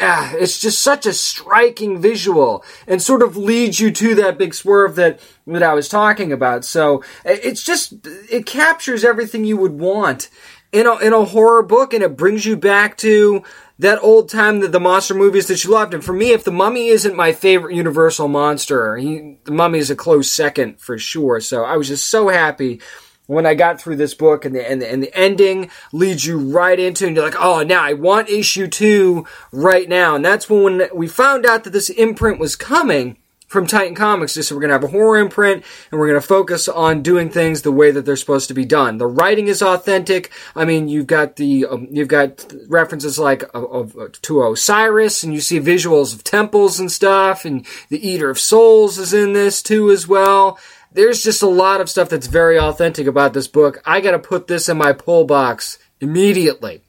ah, 0.00 0.32
it's 0.36 0.58
just 0.58 0.80
such 0.80 1.06
a 1.06 1.12
striking 1.12 2.00
visual 2.00 2.64
and 2.86 3.00
sort 3.00 3.22
of 3.22 3.36
leads 3.36 3.80
you 3.80 3.90
to 3.90 4.14
that 4.16 4.38
big 4.38 4.54
swerve 4.54 4.96
that 4.96 5.20
that 5.46 5.62
I 5.62 5.74
was 5.74 5.88
talking 5.88 6.32
about. 6.32 6.64
So 6.64 7.02
it's 7.24 7.62
just 7.62 7.94
it 8.30 8.46
captures 8.46 9.04
everything 9.04 9.44
you 9.44 9.56
would 9.56 9.78
want 9.78 10.28
in 10.72 10.86
a 10.86 10.96
in 10.98 11.12
a 11.12 11.24
horror 11.24 11.62
book, 11.62 11.94
and 11.94 12.02
it 12.02 12.16
brings 12.16 12.44
you 12.44 12.56
back 12.56 12.96
to 12.98 13.42
that 13.78 14.02
old 14.02 14.28
time 14.28 14.60
that 14.60 14.72
the 14.72 14.80
monster 14.80 15.14
movies 15.14 15.48
that 15.48 15.64
you 15.64 15.70
loved. 15.70 15.94
And 15.94 16.04
for 16.04 16.12
me, 16.12 16.30
if 16.30 16.44
the 16.44 16.52
Mummy 16.52 16.88
isn't 16.88 17.16
my 17.16 17.32
favorite 17.32 17.74
Universal 17.74 18.28
monster, 18.28 18.96
he, 18.96 19.38
the 19.44 19.52
Mummy 19.52 19.78
is 19.78 19.90
a 19.90 19.96
close 19.96 20.30
second 20.30 20.80
for 20.80 20.98
sure. 20.98 21.40
So 21.40 21.64
I 21.64 21.76
was 21.76 21.88
just 21.88 22.08
so 22.08 22.28
happy 22.28 22.80
when 23.26 23.46
I 23.46 23.54
got 23.54 23.80
through 23.80 23.96
this 23.96 24.14
book 24.14 24.44
and 24.44 24.54
the, 24.54 24.70
and 24.70 24.82
the, 24.82 24.90
and 24.90 25.02
the 25.02 25.16
ending 25.16 25.70
leads 25.92 26.26
you 26.26 26.38
right 26.38 26.78
into 26.78 27.06
and 27.06 27.16
you're 27.16 27.24
like, 27.24 27.40
oh, 27.40 27.62
now 27.62 27.82
I 27.82 27.94
want 27.94 28.28
issue 28.28 28.66
two 28.66 29.26
right 29.50 29.88
now. 29.88 30.14
And 30.14 30.24
that's 30.24 30.48
when 30.48 30.88
we 30.94 31.08
found 31.08 31.46
out 31.46 31.64
that 31.64 31.72
this 31.72 31.88
imprint 31.88 32.38
was 32.38 32.54
coming 32.54 33.16
from 33.54 33.68
Titan 33.68 33.94
Comics. 33.94 34.34
They 34.34 34.42
said 34.42 34.56
we're 34.56 34.62
going 34.62 34.70
to 34.70 34.74
have 34.74 34.84
a 34.84 34.88
horror 34.88 35.16
imprint 35.16 35.64
and 35.90 36.00
we're 36.00 36.08
going 36.08 36.20
to 36.20 36.26
focus 36.26 36.66
on 36.66 37.02
doing 37.02 37.30
things 37.30 37.62
the 37.62 37.70
way 37.70 37.92
that 37.92 38.04
they're 38.04 38.16
supposed 38.16 38.48
to 38.48 38.54
be 38.54 38.64
done. 38.64 38.98
The 38.98 39.06
writing 39.06 39.46
is 39.46 39.62
authentic. 39.62 40.32
I 40.56 40.64
mean, 40.64 40.88
you've 40.88 41.06
got 41.06 41.36
the, 41.36 41.64
um, 41.66 41.86
you've 41.90 42.08
got 42.08 42.52
references 42.68 43.16
like 43.16 43.44
of, 43.54 43.96
of, 43.96 44.20
to 44.22 44.42
Osiris 44.42 45.22
and 45.22 45.32
you 45.32 45.40
see 45.40 45.60
visuals 45.60 46.12
of 46.12 46.24
temples 46.24 46.80
and 46.80 46.90
stuff 46.90 47.44
and 47.44 47.64
the 47.90 48.06
Eater 48.06 48.28
of 48.28 48.40
Souls 48.40 48.98
is 48.98 49.14
in 49.14 49.32
this 49.32 49.62
too 49.62 49.90
as 49.90 50.08
well 50.08 50.58
there's 50.92 51.24
just 51.24 51.42
a 51.42 51.48
lot 51.48 51.80
of 51.80 51.90
stuff 51.90 52.08
that's 52.08 52.28
very 52.28 52.56
authentic 52.56 53.08
about 53.08 53.32
this 53.32 53.48
book. 53.48 53.82
I 53.84 54.00
got 54.00 54.12
to 54.12 54.18
put 54.20 54.46
this 54.46 54.68
in 54.68 54.76
my 54.76 54.92
pull 54.92 55.24
box 55.24 55.76
immediately. 56.00 56.83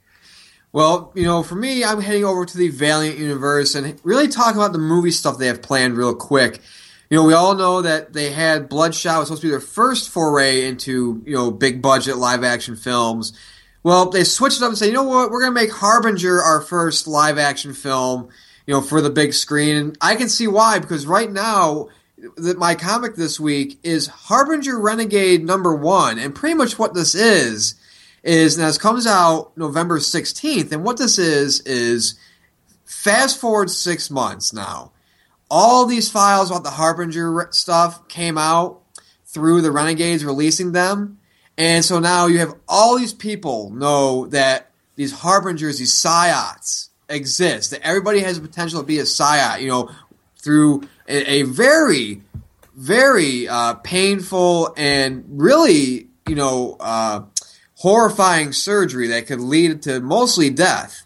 Well, 0.75 1.13
you 1.15 1.23
know, 1.23 1.41
for 1.41 1.55
me, 1.55 1.85
I'm 1.85 2.01
heading 2.01 2.25
over 2.25 2.45
to 2.45 2.57
the 2.57 2.67
Valiant 2.67 3.17
universe 3.17 3.75
and 3.75 3.97
really 4.03 4.27
talk 4.27 4.55
about 4.55 4.73
the 4.73 4.77
movie 4.77 5.09
stuff 5.09 5.37
they 5.37 5.47
have 5.47 5.61
planned 5.61 5.95
real 5.95 6.13
quick. 6.13 6.59
You 7.09 7.15
know, 7.15 7.23
we 7.23 7.33
all 7.33 7.55
know 7.55 7.81
that 7.81 8.11
they 8.11 8.29
had 8.33 8.67
Bloodshot 8.67 9.19
was 9.19 9.29
supposed 9.29 9.41
to 9.43 9.47
be 9.47 9.51
their 9.51 9.61
first 9.61 10.09
foray 10.09 10.65
into, 10.65 11.23
you 11.25 11.33
know, 11.33 11.49
big 11.49 11.81
budget 11.81 12.17
live 12.17 12.43
action 12.43 12.75
films. 12.75 13.31
Well, 13.83 14.09
they 14.09 14.25
switched 14.25 14.57
it 14.57 14.63
up 14.63 14.67
and 14.67 14.77
said, 14.77 14.87
you 14.87 14.91
know 14.91 15.03
what, 15.03 15.31
we're 15.31 15.43
going 15.43 15.55
to 15.55 15.61
make 15.61 15.71
Harbinger 15.71 16.41
our 16.41 16.59
first 16.59 17.07
live 17.07 17.37
action 17.37 17.73
film, 17.73 18.27
you 18.67 18.73
know, 18.73 18.81
for 18.81 18.99
the 18.99 19.09
big 19.09 19.33
screen. 19.33 19.77
And 19.77 19.97
I 20.01 20.17
can 20.17 20.27
see 20.27 20.45
why, 20.45 20.79
because 20.79 21.07
right 21.07 21.31
now, 21.31 21.87
that 22.35 22.57
my 22.57 22.75
comic 22.75 23.15
this 23.15 23.39
week 23.39 23.79
is 23.81 24.07
Harbinger 24.07 24.77
Renegade 24.77 25.45
number 25.45 25.73
one. 25.73 26.19
And 26.19 26.35
pretty 26.35 26.55
much 26.55 26.77
what 26.77 26.93
this 26.93 27.15
is, 27.15 27.75
is 28.25 28.57
now 28.57 28.65
this 28.65 28.79
comes 28.79 29.05
out 29.05 29.55
November 29.55 29.99
16th. 29.99 30.71
And 30.71 30.83
what 30.83 30.97
this 30.97 31.19
is, 31.19 31.61
is 31.61 32.19
fast 32.83 33.39
forward 33.39 33.69
six 33.69 34.09
months 34.09 34.51
now. 34.51 34.91
All 35.49 35.85
these 35.85 36.09
files 36.09 36.49
about 36.49 36.63
the 36.63 36.71
Harbinger 36.71 37.47
stuff 37.51 38.07
came 38.07 38.37
out 38.37 38.81
through 39.27 39.61
the 39.61 39.71
Renegades 39.71 40.25
releasing 40.25 40.71
them. 40.71 41.19
And 41.55 41.85
so 41.85 41.99
now 41.99 42.25
you 42.25 42.39
have 42.39 42.55
all 42.67 42.97
these 42.97 43.13
people 43.13 43.69
know 43.69 44.25
that 44.27 44.71
these 44.95 45.13
harbingers, 45.13 45.77
these 45.77 45.93
psiots 45.93 46.89
exist, 47.07 47.71
that 47.71 47.81
everybody 47.83 48.21
has 48.21 48.41
the 48.41 48.47
potential 48.47 48.81
to 48.81 48.85
be 48.85 48.97
a 48.97 49.03
psiot, 49.03 49.61
you 49.61 49.67
know, 49.67 49.91
through 50.39 50.87
a, 51.07 51.31
a 51.31 51.43
very, 51.43 52.23
very 52.75 53.47
uh, 53.47 53.75
painful 53.75 54.73
and 54.75 55.23
really, 55.27 56.07
you 56.27 56.35
know, 56.35 56.75
uh, 56.79 57.21
horrifying 57.75 58.51
surgery 58.53 59.07
that 59.07 59.27
could 59.27 59.41
lead 59.41 59.81
to 59.83 59.99
mostly 59.99 60.49
death. 60.49 61.01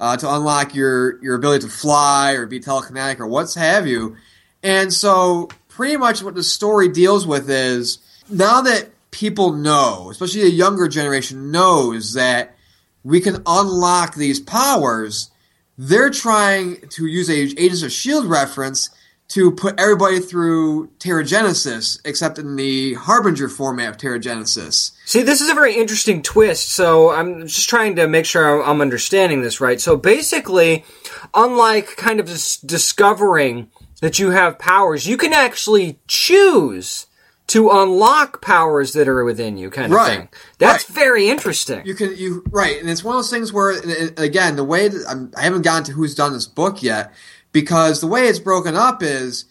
Uh, 0.00 0.16
to 0.16 0.34
unlock 0.34 0.74
your, 0.74 1.22
your 1.22 1.36
ability 1.36 1.64
to 1.64 1.70
fly 1.70 2.32
or 2.32 2.44
be 2.44 2.58
telekinetic 2.58 3.20
or 3.20 3.26
what's 3.28 3.54
have 3.54 3.86
you. 3.86 4.16
And 4.60 4.92
so, 4.92 5.48
pretty 5.68 5.96
much 5.96 6.24
what 6.24 6.34
the 6.34 6.42
story 6.42 6.88
deals 6.88 7.24
with 7.24 7.48
is 7.48 7.98
now 8.28 8.62
that 8.62 8.90
people 9.12 9.52
know, 9.52 10.08
especially 10.10 10.42
the 10.42 10.50
younger 10.50 10.88
generation 10.88 11.52
knows 11.52 12.14
that 12.14 12.56
we 13.04 13.20
can 13.20 13.42
unlock 13.46 14.14
these 14.14 14.40
powers, 14.40 15.30
they're 15.78 16.10
trying 16.10 16.80
to 16.90 17.06
use 17.06 17.28
a 17.30 17.34
Agents 17.34 17.82
of 17.82 17.92
Shield 17.92 18.26
reference 18.26 18.90
to 19.32 19.50
put 19.50 19.80
everybody 19.80 20.20
through 20.20 20.88
Terrigenesis, 20.98 21.98
except 22.04 22.38
in 22.38 22.56
the 22.56 22.92
Harbinger 22.94 23.48
format 23.48 23.88
of 23.88 23.96
Terrigenesis. 23.96 24.90
See, 25.06 25.22
this 25.22 25.40
is 25.40 25.48
a 25.48 25.54
very 25.54 25.74
interesting 25.74 26.20
twist. 26.22 26.70
So 26.72 27.10
I'm 27.10 27.46
just 27.46 27.66
trying 27.68 27.96
to 27.96 28.06
make 28.06 28.26
sure 28.26 28.62
I'm 28.62 28.82
understanding 28.82 29.40
this 29.40 29.58
right. 29.58 29.80
So 29.80 29.96
basically, 29.96 30.84
unlike 31.32 31.96
kind 31.96 32.20
of 32.20 32.26
just 32.26 32.66
discovering 32.66 33.70
that 34.02 34.18
you 34.18 34.30
have 34.30 34.58
powers, 34.58 35.06
you 35.06 35.16
can 35.16 35.32
actually 35.32 35.98
choose 36.08 37.06
to 37.48 37.70
unlock 37.70 38.42
powers 38.42 38.92
that 38.92 39.08
are 39.08 39.24
within 39.24 39.56
you, 39.56 39.70
kind 39.70 39.92
of 39.92 39.96
Right. 39.96 40.16
thing. 40.18 40.28
That's 40.58 40.88
Right. 40.88 40.94
very 40.94 41.28
interesting. 41.28 41.82
You 41.84 41.94
can 41.94 42.14
you 42.16 42.44
right, 42.50 42.78
and 42.80 42.88
it's 42.88 43.02
one 43.02 43.16
of 43.16 43.18
those 43.18 43.30
things 43.30 43.52
where 43.52 43.70
again 44.16 44.56
the 44.56 44.64
way 44.64 44.88
that 44.88 45.04
I'm, 45.08 45.32
I 45.36 45.42
haven't 45.42 45.62
gotten 45.62 45.84
to 45.84 45.92
who's 45.92 46.14
done 46.14 46.32
this 46.34 46.46
book 46.46 46.82
yet 46.82 47.12
because 47.52 48.00
the 48.00 48.06
way 48.06 48.26
it's 48.28 48.38
broken 48.38 48.74
up 48.76 49.02
is 49.02 49.44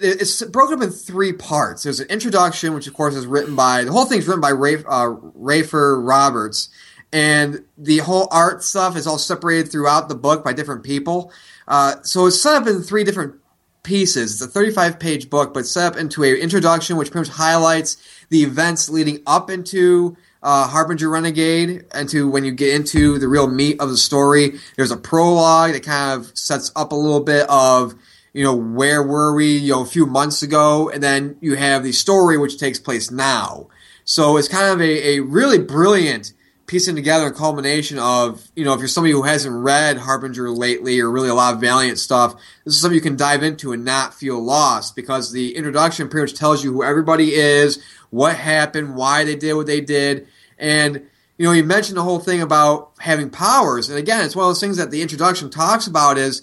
it's 0.00 0.42
broken 0.44 0.78
up 0.78 0.82
in 0.84 0.90
three 0.90 1.32
parts. 1.32 1.82
There's 1.82 2.00
an 2.00 2.08
introduction, 2.08 2.74
which 2.74 2.86
of 2.86 2.94
course 2.94 3.14
is 3.14 3.26
written 3.26 3.56
by 3.56 3.84
the 3.84 3.92
whole 3.92 4.04
thing's 4.04 4.26
written 4.26 4.40
by 4.40 4.50
Ray, 4.50 4.76
uh, 4.76 5.14
Rafer 5.38 6.06
Roberts, 6.06 6.68
and 7.12 7.64
the 7.76 7.98
whole 7.98 8.28
art 8.30 8.62
stuff 8.62 8.96
is 8.96 9.06
all 9.06 9.18
separated 9.18 9.70
throughout 9.70 10.08
the 10.08 10.14
book 10.14 10.44
by 10.44 10.52
different 10.52 10.82
people. 10.82 11.32
Uh, 11.66 11.96
so 12.02 12.26
it's 12.26 12.40
set 12.40 12.54
up 12.54 12.66
in 12.66 12.82
three 12.82 13.04
different 13.04 13.34
pieces. 13.82 14.34
It's 14.34 14.42
a 14.42 14.52
35 14.52 14.98
page 14.98 15.30
book, 15.30 15.54
but 15.54 15.66
set 15.66 15.92
up 15.92 15.98
into 15.98 16.24
a 16.24 16.34
introduction, 16.34 16.96
which 16.96 17.10
pretty 17.10 17.28
much 17.28 17.36
highlights 17.36 17.96
the 18.28 18.42
events 18.42 18.88
leading 18.88 19.22
up 19.26 19.50
into 19.50 20.16
uh, 20.42 20.68
Harbinger 20.68 21.08
Renegade, 21.08 21.84
into 21.94 22.28
when 22.28 22.44
you 22.44 22.52
get 22.52 22.74
into 22.74 23.18
the 23.18 23.28
real 23.28 23.48
meat 23.48 23.80
of 23.80 23.90
the 23.90 23.96
story. 23.96 24.58
There's 24.76 24.90
a 24.90 24.96
prologue 24.96 25.72
that 25.72 25.82
kind 25.82 26.20
of 26.20 26.36
sets 26.36 26.70
up 26.76 26.92
a 26.92 26.96
little 26.96 27.20
bit 27.20 27.48
of 27.48 27.94
you 28.32 28.44
know 28.44 28.54
where 28.54 29.02
were 29.02 29.34
we 29.34 29.56
you 29.56 29.72
know 29.72 29.82
a 29.82 29.86
few 29.86 30.06
months 30.06 30.42
ago, 30.42 30.90
and 30.90 31.02
then 31.02 31.36
you 31.40 31.56
have 31.56 31.82
the 31.82 31.92
story 31.92 32.38
which 32.38 32.58
takes 32.58 32.78
place 32.78 33.10
now. 33.10 33.68
So 34.04 34.36
it's 34.36 34.48
kind 34.48 34.72
of 34.72 34.80
a, 34.80 35.16
a 35.16 35.20
really 35.20 35.58
brilliant 35.58 36.32
piecing 36.66 36.96
together 36.96 37.26
a 37.26 37.32
culmination 37.32 37.98
of, 37.98 38.46
you 38.56 38.64
know, 38.64 38.72
if 38.72 38.80
you're 38.80 38.88
somebody 38.88 39.12
who 39.12 39.22
hasn't 39.22 39.54
read 39.54 39.98
Harbinger 39.98 40.50
lately 40.50 41.00
or 41.00 41.10
really 41.10 41.28
a 41.28 41.34
lot 41.34 41.54
of 41.54 41.60
Valiant 41.60 41.98
stuff, 41.98 42.34
this 42.64 42.74
is 42.74 42.80
something 42.80 42.96
you 42.96 43.00
can 43.00 43.16
dive 43.16 43.42
into 43.42 43.72
and 43.72 43.84
not 43.84 44.14
feel 44.14 44.42
lost 44.42 44.96
because 44.96 45.30
the 45.30 45.56
introduction 45.56 46.08
pretty 46.08 46.32
much 46.32 46.38
tells 46.38 46.64
you 46.64 46.72
who 46.72 46.82
everybody 46.82 47.34
is, 47.34 47.82
what 48.10 48.36
happened, 48.36 48.96
why 48.96 49.24
they 49.24 49.36
did 49.36 49.54
what 49.54 49.66
they 49.66 49.80
did. 49.80 50.26
And, 50.58 51.06
you 51.38 51.46
know, 51.46 51.52
you 51.52 51.62
mentioned 51.62 51.98
the 51.98 52.02
whole 52.02 52.18
thing 52.18 52.42
about 52.42 52.92
having 52.98 53.30
powers. 53.30 53.88
And 53.88 53.98
again, 53.98 54.24
it's 54.24 54.34
one 54.34 54.44
of 54.44 54.50
those 54.50 54.60
things 54.60 54.78
that 54.78 54.90
the 54.90 55.02
introduction 55.02 55.50
talks 55.50 55.86
about 55.86 56.18
is 56.18 56.42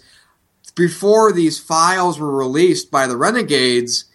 before 0.75 1.34
these 1.34 1.60
files 1.60 2.20
were 2.20 2.32
released 2.32 2.89
by 2.89 3.08
the 3.08 3.18
Renegades, 3.18 4.06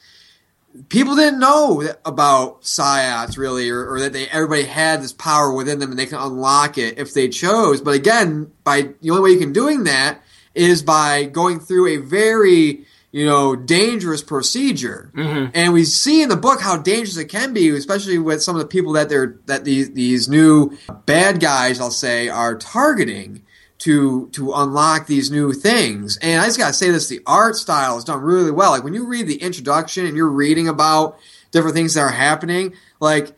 people 0.89 1.17
didn't 1.17 1.41
know 1.41 1.89
about 2.05 2.63
psiots 2.63 3.37
really, 3.37 3.71
or, 3.71 3.91
or 3.91 4.01
that 4.01 4.13
they 4.13 4.29
everybody 4.29 4.65
had 4.65 5.03
this 5.03 5.13
power 5.13 5.53
within 5.53 5.79
them 5.79 5.91
and 5.91 5.99
they 5.99 6.07
can 6.07 6.19
unlock 6.19 6.79
it 6.79 6.99
if 6.99 7.15
they 7.15 7.29
chose. 7.29 7.81
But 7.81 7.95
again, 7.95 8.53
by 8.65 8.91
the 9.01 9.11
only 9.11 9.23
way 9.23 9.31
you 9.31 9.39
can 9.39 9.53
doing 9.53 9.85
that 9.85 10.23
is 10.55 10.83
by 10.83 11.25
going 11.25 11.61
through 11.61 11.87
a 11.89 11.97
very 11.99 12.85
you 13.13 13.25
know 13.25 13.57
dangerous 13.57 14.23
procedure. 14.23 15.11
Mm-hmm. 15.15 15.51
And 15.55 15.73
we 15.73 15.85
see 15.85 16.23
in 16.23 16.29
the 16.29 16.37
book 16.37 16.61
how 16.61 16.77
dangerous 16.77 17.17
it 17.17 17.27
can 17.27 17.53
be, 17.53 17.69
especially 17.71 18.19
with 18.19 18.43
some 18.43 18.57
of 18.57 18.61
the 18.61 18.69
people 18.69 18.93
that 18.93 19.09
they're 19.09 19.39
that 19.47 19.65
these 19.65 19.93
these 19.93 20.29
new 20.29 20.77
bad 21.07 21.41
guys, 21.41 21.81
I'll 21.81 21.91
say, 21.91 22.29
are 22.29 22.57
targeting 22.57 23.43
to 23.79 24.29
to 24.33 24.53
unlock 24.55 25.07
these 25.07 25.31
new 25.31 25.53
things. 25.53 26.17
And 26.19 26.41
I 26.41 26.47
just 26.47 26.59
gotta 26.59 26.73
say 26.73 26.91
this: 26.91 27.09
the 27.09 27.21
art 27.27 27.57
style 27.57 27.97
is 27.99 28.05
done 28.05 28.21
really 28.21 28.51
well. 28.51 28.71
Like 28.73 28.85
when 28.85 28.95
you 28.95 29.07
read 29.07 29.27
the 29.27 29.37
introduction 29.43 30.07
and 30.07 30.17
you're 30.17 30.29
reading 30.29 30.69
about 30.69 31.19
different 31.53 31.75
things 31.77 31.95
that 31.95 32.01
are 32.01 32.11
happening, 32.11 32.75
like 33.01 33.33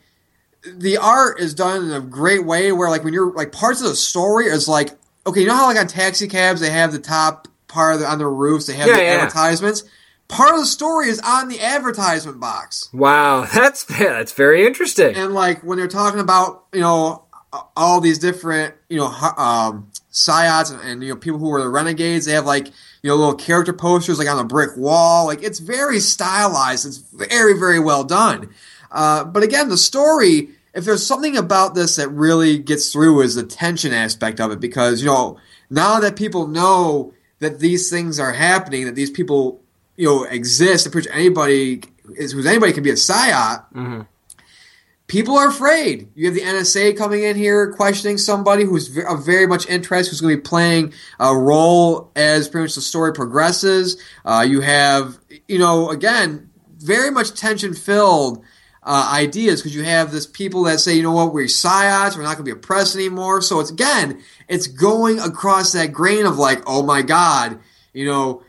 the 0.65 0.97
art 0.97 1.39
is 1.39 1.53
done 1.53 1.85
in 1.85 1.91
a 1.91 2.01
great 2.01 2.45
way. 2.45 2.71
Where 2.71 2.89
like 2.89 3.03
when 3.03 3.13
you're 3.13 3.31
like 3.33 3.51
parts 3.51 3.81
of 3.81 3.87
the 3.89 3.95
story 3.95 4.45
is 4.47 4.67
like 4.67 4.89
okay, 5.27 5.41
you 5.41 5.47
know 5.47 5.55
how 5.55 5.67
like 5.67 5.77
on 5.77 5.87
taxi 5.87 6.27
cabs 6.27 6.61
they 6.61 6.69
have 6.71 6.91
the 6.91 6.99
top 6.99 7.47
part 7.67 7.95
of 7.95 7.99
the, 8.01 8.07
on 8.07 8.17
their 8.17 8.29
roofs 8.29 8.65
they 8.65 8.73
have 8.73 8.87
Yeah, 8.87 8.95
the 8.97 9.03
yeah. 9.03 9.09
advertisements. 9.21 9.83
Part 10.27 10.53
of 10.53 10.59
the 10.61 10.65
story 10.65 11.09
is 11.09 11.19
on 11.19 11.49
the 11.49 11.59
advertisement 11.59 12.39
box. 12.39 12.89
Wow, 12.93 13.45
that's 13.53 13.83
that's 13.83 14.31
very 14.33 14.65
interesting. 14.65 15.15
And 15.15 15.33
like 15.33 15.61
when 15.63 15.77
they're 15.77 15.87
talking 15.87 16.19
about 16.19 16.63
you 16.73 16.79
know 16.81 17.25
all 17.75 17.99
these 17.99 18.19
different 18.19 18.75
you 18.89 18.97
know 18.97 19.07
um, 19.07 19.89
psiots 20.11 20.71
and, 20.71 20.81
and 20.81 21.03
you 21.03 21.09
know 21.09 21.15
people 21.15 21.39
who 21.39 21.51
are 21.53 21.61
the 21.61 21.69
renegades, 21.69 22.25
they 22.25 22.33
have 22.33 22.45
like 22.45 22.67
you 22.67 23.09
know 23.09 23.15
little 23.15 23.35
character 23.35 23.73
posters 23.73 24.19
like 24.19 24.29
on 24.29 24.39
a 24.39 24.43
brick 24.43 24.77
wall. 24.77 25.25
Like 25.25 25.43
it's 25.43 25.59
very 25.59 25.99
stylized. 25.99 26.85
It's 26.85 26.97
very 26.97 27.57
very 27.57 27.79
well 27.79 28.03
done. 28.03 28.49
Uh, 28.91 29.23
but 29.23 29.43
again, 29.43 29.69
the 29.69 29.77
story. 29.77 30.49
If 30.73 30.85
there's 30.85 31.05
something 31.05 31.35
about 31.35 31.75
this 31.75 31.97
that 31.97 32.07
really 32.07 32.57
gets 32.57 32.93
through 32.93 33.23
is 33.23 33.35
the 33.35 33.43
tension 33.43 33.91
aspect 33.91 34.39
of 34.39 34.51
it 34.51 34.61
because 34.61 35.01
you 35.01 35.07
know 35.07 35.37
now 35.69 35.99
that 35.99 36.15
people 36.15 36.47
know 36.47 37.13
that 37.39 37.59
these 37.59 37.89
things 37.89 38.21
are 38.21 38.31
happening, 38.31 38.85
that 38.85 38.95
these 38.95 39.11
people 39.11 39.61
you 39.97 40.07
know 40.07 40.23
exist, 40.23 40.89
pretty 40.89 41.09
anybody 41.09 41.81
is 42.15 42.31
who's 42.31 42.45
anybody 42.45 42.71
can 42.71 42.83
be 42.83 42.89
a 42.89 42.93
psiot 42.95 44.07
people 45.11 45.37
are 45.37 45.49
afraid. 45.49 46.09
You 46.15 46.27
have 46.27 46.35
the 46.35 46.41
NSA 46.41 46.95
coming 46.95 47.23
in 47.23 47.35
here 47.35 47.73
questioning 47.73 48.17
somebody 48.17 48.63
who's 48.63 48.87
very 48.87 49.45
much 49.45 49.67
interest, 49.67 50.09
who's 50.09 50.21
going 50.21 50.33
to 50.33 50.37
be 50.37 50.41
playing 50.41 50.93
a 51.19 51.35
role 51.35 52.13
as 52.15 52.47
pretty 52.47 52.63
much 52.63 52.75
the 52.75 52.81
story 52.81 53.11
progresses. 53.11 54.01
Uh, 54.23 54.45
you 54.47 54.61
have, 54.61 55.19
you 55.49 55.59
know, 55.59 55.89
again, 55.89 56.49
very 56.77 57.11
much 57.11 57.33
tension 57.33 57.73
filled. 57.73 58.41
Uh, 58.83 59.11
ideas 59.13 59.61
because 59.61 59.75
you 59.75 59.83
have 59.83 60.11
this 60.11 60.25
people 60.25 60.63
that 60.63 60.79
say, 60.79 60.95
you 60.95 61.03
know 61.03 61.11
what, 61.11 61.31
we're 61.31 61.45
psiots, 61.45 62.17
we're 62.17 62.23
not 62.23 62.35
going 62.35 62.37
to 62.37 62.43
be 62.43 62.49
oppressed 62.49 62.95
anymore. 62.95 63.39
So 63.39 63.59
it's 63.59 63.69
again, 63.69 64.23
it's 64.47 64.65
going 64.65 65.19
across 65.19 65.73
that 65.73 65.91
grain 65.91 66.25
of 66.25 66.39
like, 66.39 66.63
oh 66.65 66.81
my 66.81 67.03
god, 67.03 67.59
you 67.93 68.05
know, 68.05 68.41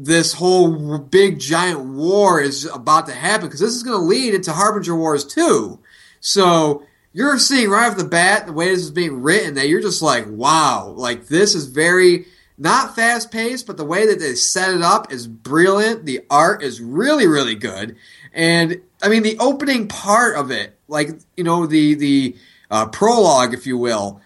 this 0.00 0.32
whole 0.32 0.98
big 0.98 1.40
giant 1.40 1.80
war 1.80 2.40
is 2.40 2.64
about 2.66 3.06
to 3.06 3.12
happen 3.12 3.46
because 3.46 3.60
this 3.60 3.74
is 3.74 3.82
going 3.82 3.98
to 3.98 4.06
lead 4.06 4.32
into 4.32 4.52
Harbinger 4.52 4.94
Wars 4.94 5.24
2. 5.24 5.78
So 6.20 6.84
you're 7.12 7.38
seeing 7.38 7.68
right 7.68 7.90
off 7.90 7.96
the 7.96 8.04
bat 8.04 8.46
the 8.46 8.52
way 8.52 8.68
this 8.70 8.84
is 8.84 8.92
being 8.92 9.22
written 9.22 9.54
that 9.54 9.68
you're 9.68 9.82
just 9.82 10.00
like, 10.00 10.26
wow, 10.28 10.94
like 10.96 11.26
this 11.26 11.56
is 11.56 11.66
very 11.66 12.26
not 12.56 12.94
fast 12.94 13.32
paced, 13.32 13.66
but 13.66 13.76
the 13.76 13.84
way 13.84 14.06
that 14.06 14.20
they 14.20 14.36
set 14.36 14.72
it 14.72 14.82
up 14.82 15.12
is 15.12 15.26
brilliant. 15.26 16.06
The 16.06 16.20
art 16.30 16.62
is 16.62 16.80
really, 16.80 17.26
really 17.26 17.56
good. 17.56 17.96
And 18.32 18.80
I 19.02 19.08
mean, 19.08 19.24
the 19.24 19.38
opening 19.38 19.88
part 19.88 20.36
of 20.36 20.52
it, 20.52 20.78
like, 20.86 21.10
you 21.36 21.42
know, 21.42 21.66
the, 21.66 21.94
the 21.94 22.36
uh, 22.70 22.86
prologue, 22.86 23.52
if 23.52 23.66
you 23.66 23.76
will, 23.76 24.20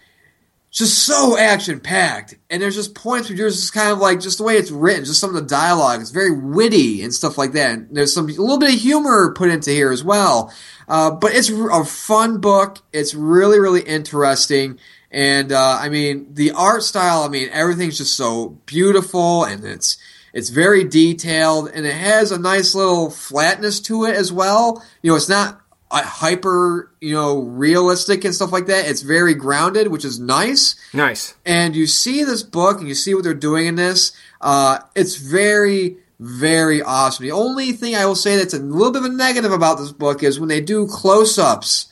just 0.73 1.03
so 1.05 1.37
action 1.37 1.79
packed. 1.79 2.35
And 2.49 2.61
there's 2.61 2.75
just 2.75 2.95
points 2.95 3.29
where 3.29 3.37
you're 3.37 3.49
just 3.49 3.73
kind 3.73 3.91
of 3.91 3.99
like 3.99 4.19
just 4.19 4.39
the 4.39 4.43
way 4.43 4.55
it's 4.55 4.71
written, 4.71 5.05
just 5.05 5.19
some 5.19 5.29
of 5.29 5.35
the 5.35 5.47
dialogue. 5.47 6.01
It's 6.01 6.09
very 6.09 6.31
witty 6.31 7.03
and 7.03 7.13
stuff 7.13 7.37
like 7.37 7.53
that. 7.53 7.71
And 7.71 7.95
there's 7.95 8.11
some 8.11 8.27
a 8.27 8.33
little 8.33 8.57
bit 8.57 8.73
of 8.73 8.79
humor 8.79 9.33
put 9.33 9.51
into 9.51 9.69
here 9.69 9.91
as 9.91 10.03
well. 10.03 10.51
Uh, 10.89 11.11
but 11.11 11.33
it's 11.33 11.49
a 11.49 11.85
fun 11.85 12.41
book. 12.41 12.79
It's 12.91 13.13
really 13.13 13.59
really 13.59 13.81
interesting. 13.81 14.79
And 15.11 15.51
uh, 15.51 15.77
I 15.79 15.89
mean 15.89 16.33
the 16.33 16.51
art 16.51 16.81
style. 16.81 17.21
I 17.21 17.27
mean 17.27 17.49
everything's 17.51 17.99
just 17.99 18.17
so 18.17 18.57
beautiful 18.65 19.45
and 19.45 19.63
it's 19.63 19.99
it's 20.33 20.49
very 20.49 20.83
detailed 20.83 21.69
and 21.69 21.85
it 21.85 21.93
has 21.93 22.31
a 22.31 22.39
nice 22.39 22.73
little 22.73 23.11
flatness 23.11 23.79
to 23.81 24.05
it 24.05 24.15
as 24.15 24.33
well. 24.33 24.83
You 25.03 25.11
know, 25.11 25.15
it's 25.15 25.29
not 25.29 25.61
hyper, 25.93 26.91
you 27.01 27.13
know, 27.13 27.39
realistic 27.39 28.25
and 28.25 28.33
stuff 28.33 28.51
like 28.51 28.65
that. 28.67 28.87
It's 28.87 29.01
very 29.01 29.33
grounded, 29.33 29.87
which 29.87 30.05
is 30.05 30.19
nice. 30.19 30.75
Nice. 30.93 31.35
And 31.45 31.75
you 31.75 31.87
see 31.87 32.23
this 32.23 32.43
book 32.43 32.79
and 32.79 32.87
you 32.87 32.95
see 32.95 33.13
what 33.13 33.23
they're 33.23 33.33
doing 33.33 33.67
in 33.67 33.75
this. 33.75 34.11
Uh, 34.41 34.79
it's 34.95 35.17
very, 35.17 35.97
very 36.19 36.81
awesome. 36.81 37.23
The 37.23 37.31
only 37.31 37.71
thing 37.73 37.95
I 37.95 38.05
will 38.05 38.15
say 38.15 38.37
that's 38.37 38.53
a 38.53 38.59
little 38.59 38.91
bit 38.91 39.03
of 39.03 39.11
a 39.11 39.13
negative 39.13 39.51
about 39.51 39.77
this 39.77 39.91
book 39.91 40.23
is 40.23 40.39
when 40.39 40.49
they 40.49 40.61
do 40.61 40.87
close 40.87 41.37
ups 41.37 41.87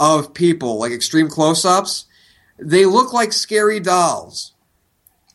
of 0.00 0.32
people, 0.32 0.78
like 0.78 0.92
extreme 0.92 1.28
close-ups, 1.28 2.06
they 2.58 2.86
look 2.86 3.12
like 3.12 3.32
scary 3.32 3.78
dolls. 3.78 4.52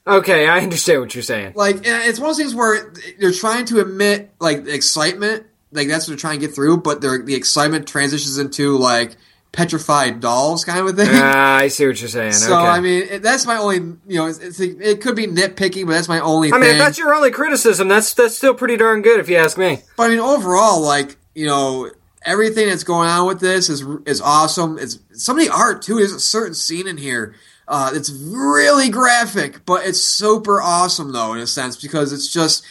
Okay, 0.07 0.47
I 0.47 0.59
understand 0.59 1.01
what 1.01 1.15
you're 1.15 1.23
saying. 1.23 1.53
Like 1.55 1.81
it's 1.83 2.19
one 2.19 2.29
of 2.29 2.35
those 2.35 2.43
things 2.43 2.55
where 2.55 2.93
they're 3.19 3.31
trying 3.31 3.65
to 3.65 3.79
emit 3.79 4.31
like 4.39 4.67
excitement, 4.67 5.45
like 5.75 5.87
that's 5.87 6.07
what 6.07 6.11
they're 6.11 6.17
trying 6.17 6.39
to 6.39 6.47
get 6.47 6.55
through, 6.55 6.77
but 6.77 7.01
the 7.01 7.35
excitement 7.35 7.87
transitions 7.87 8.37
into 8.37 8.77
like 8.77 9.15
petrified 9.51 10.19
dolls 10.19 10.65
kind 10.65 10.87
of 10.87 10.95
thing. 10.95 11.07
Ah, 11.11 11.57
I 11.57 11.69
see 11.69 11.87
what 11.87 11.99
you're 11.99 12.09
saying. 12.09 12.33
So 12.33 12.55
okay. 12.55 12.67
I 12.67 12.79
mean, 12.81 13.03
it, 13.09 13.21
that's 13.23 13.45
my 13.45 13.57
only, 13.57 13.77
you 13.77 14.17
know, 14.19 14.27
it's, 14.27 14.39
it's, 14.39 14.59
it 14.59 15.01
could 15.01 15.15
be 15.15 15.27
nitpicking, 15.27 15.85
but 15.85 15.93
that's 15.93 16.09
my 16.09 16.19
only. 16.19 16.51
I 16.51 16.57
mean, 16.57 16.71
if 16.71 16.77
that's 16.77 16.97
your 16.97 17.13
only 17.13 17.31
criticism, 17.31 17.87
that's 17.87 18.13
that's 18.13 18.35
still 18.35 18.53
pretty 18.53 18.77
darn 18.77 19.01
good, 19.01 19.19
if 19.19 19.29
you 19.29 19.37
ask 19.37 19.57
me. 19.57 19.79
But 19.97 20.03
I 20.03 20.09
mean, 20.09 20.19
overall, 20.19 20.81
like 20.81 21.17
you 21.33 21.45
know, 21.45 21.89
everything 22.25 22.67
that's 22.67 22.83
going 22.83 23.09
on 23.09 23.27
with 23.27 23.39
this 23.39 23.69
is 23.69 23.85
is 24.05 24.21
awesome. 24.21 24.77
It's 24.77 24.99
some 25.13 25.39
of 25.39 25.45
the 25.45 25.51
art 25.51 25.81
too. 25.81 25.95
There's 25.95 26.11
a 26.11 26.19
certain 26.19 26.53
scene 26.53 26.87
in 26.87 26.97
here. 26.97 27.35
Uh, 27.67 27.91
it's 27.93 28.11
really 28.11 28.89
graphic, 28.89 29.65
but 29.65 29.87
it's 29.87 29.99
super 29.99 30.61
awesome 30.61 31.13
though 31.13 31.33
in 31.33 31.39
a 31.39 31.47
sense 31.47 31.81
because 31.81 32.13
it's 32.13 32.31
just 32.31 32.63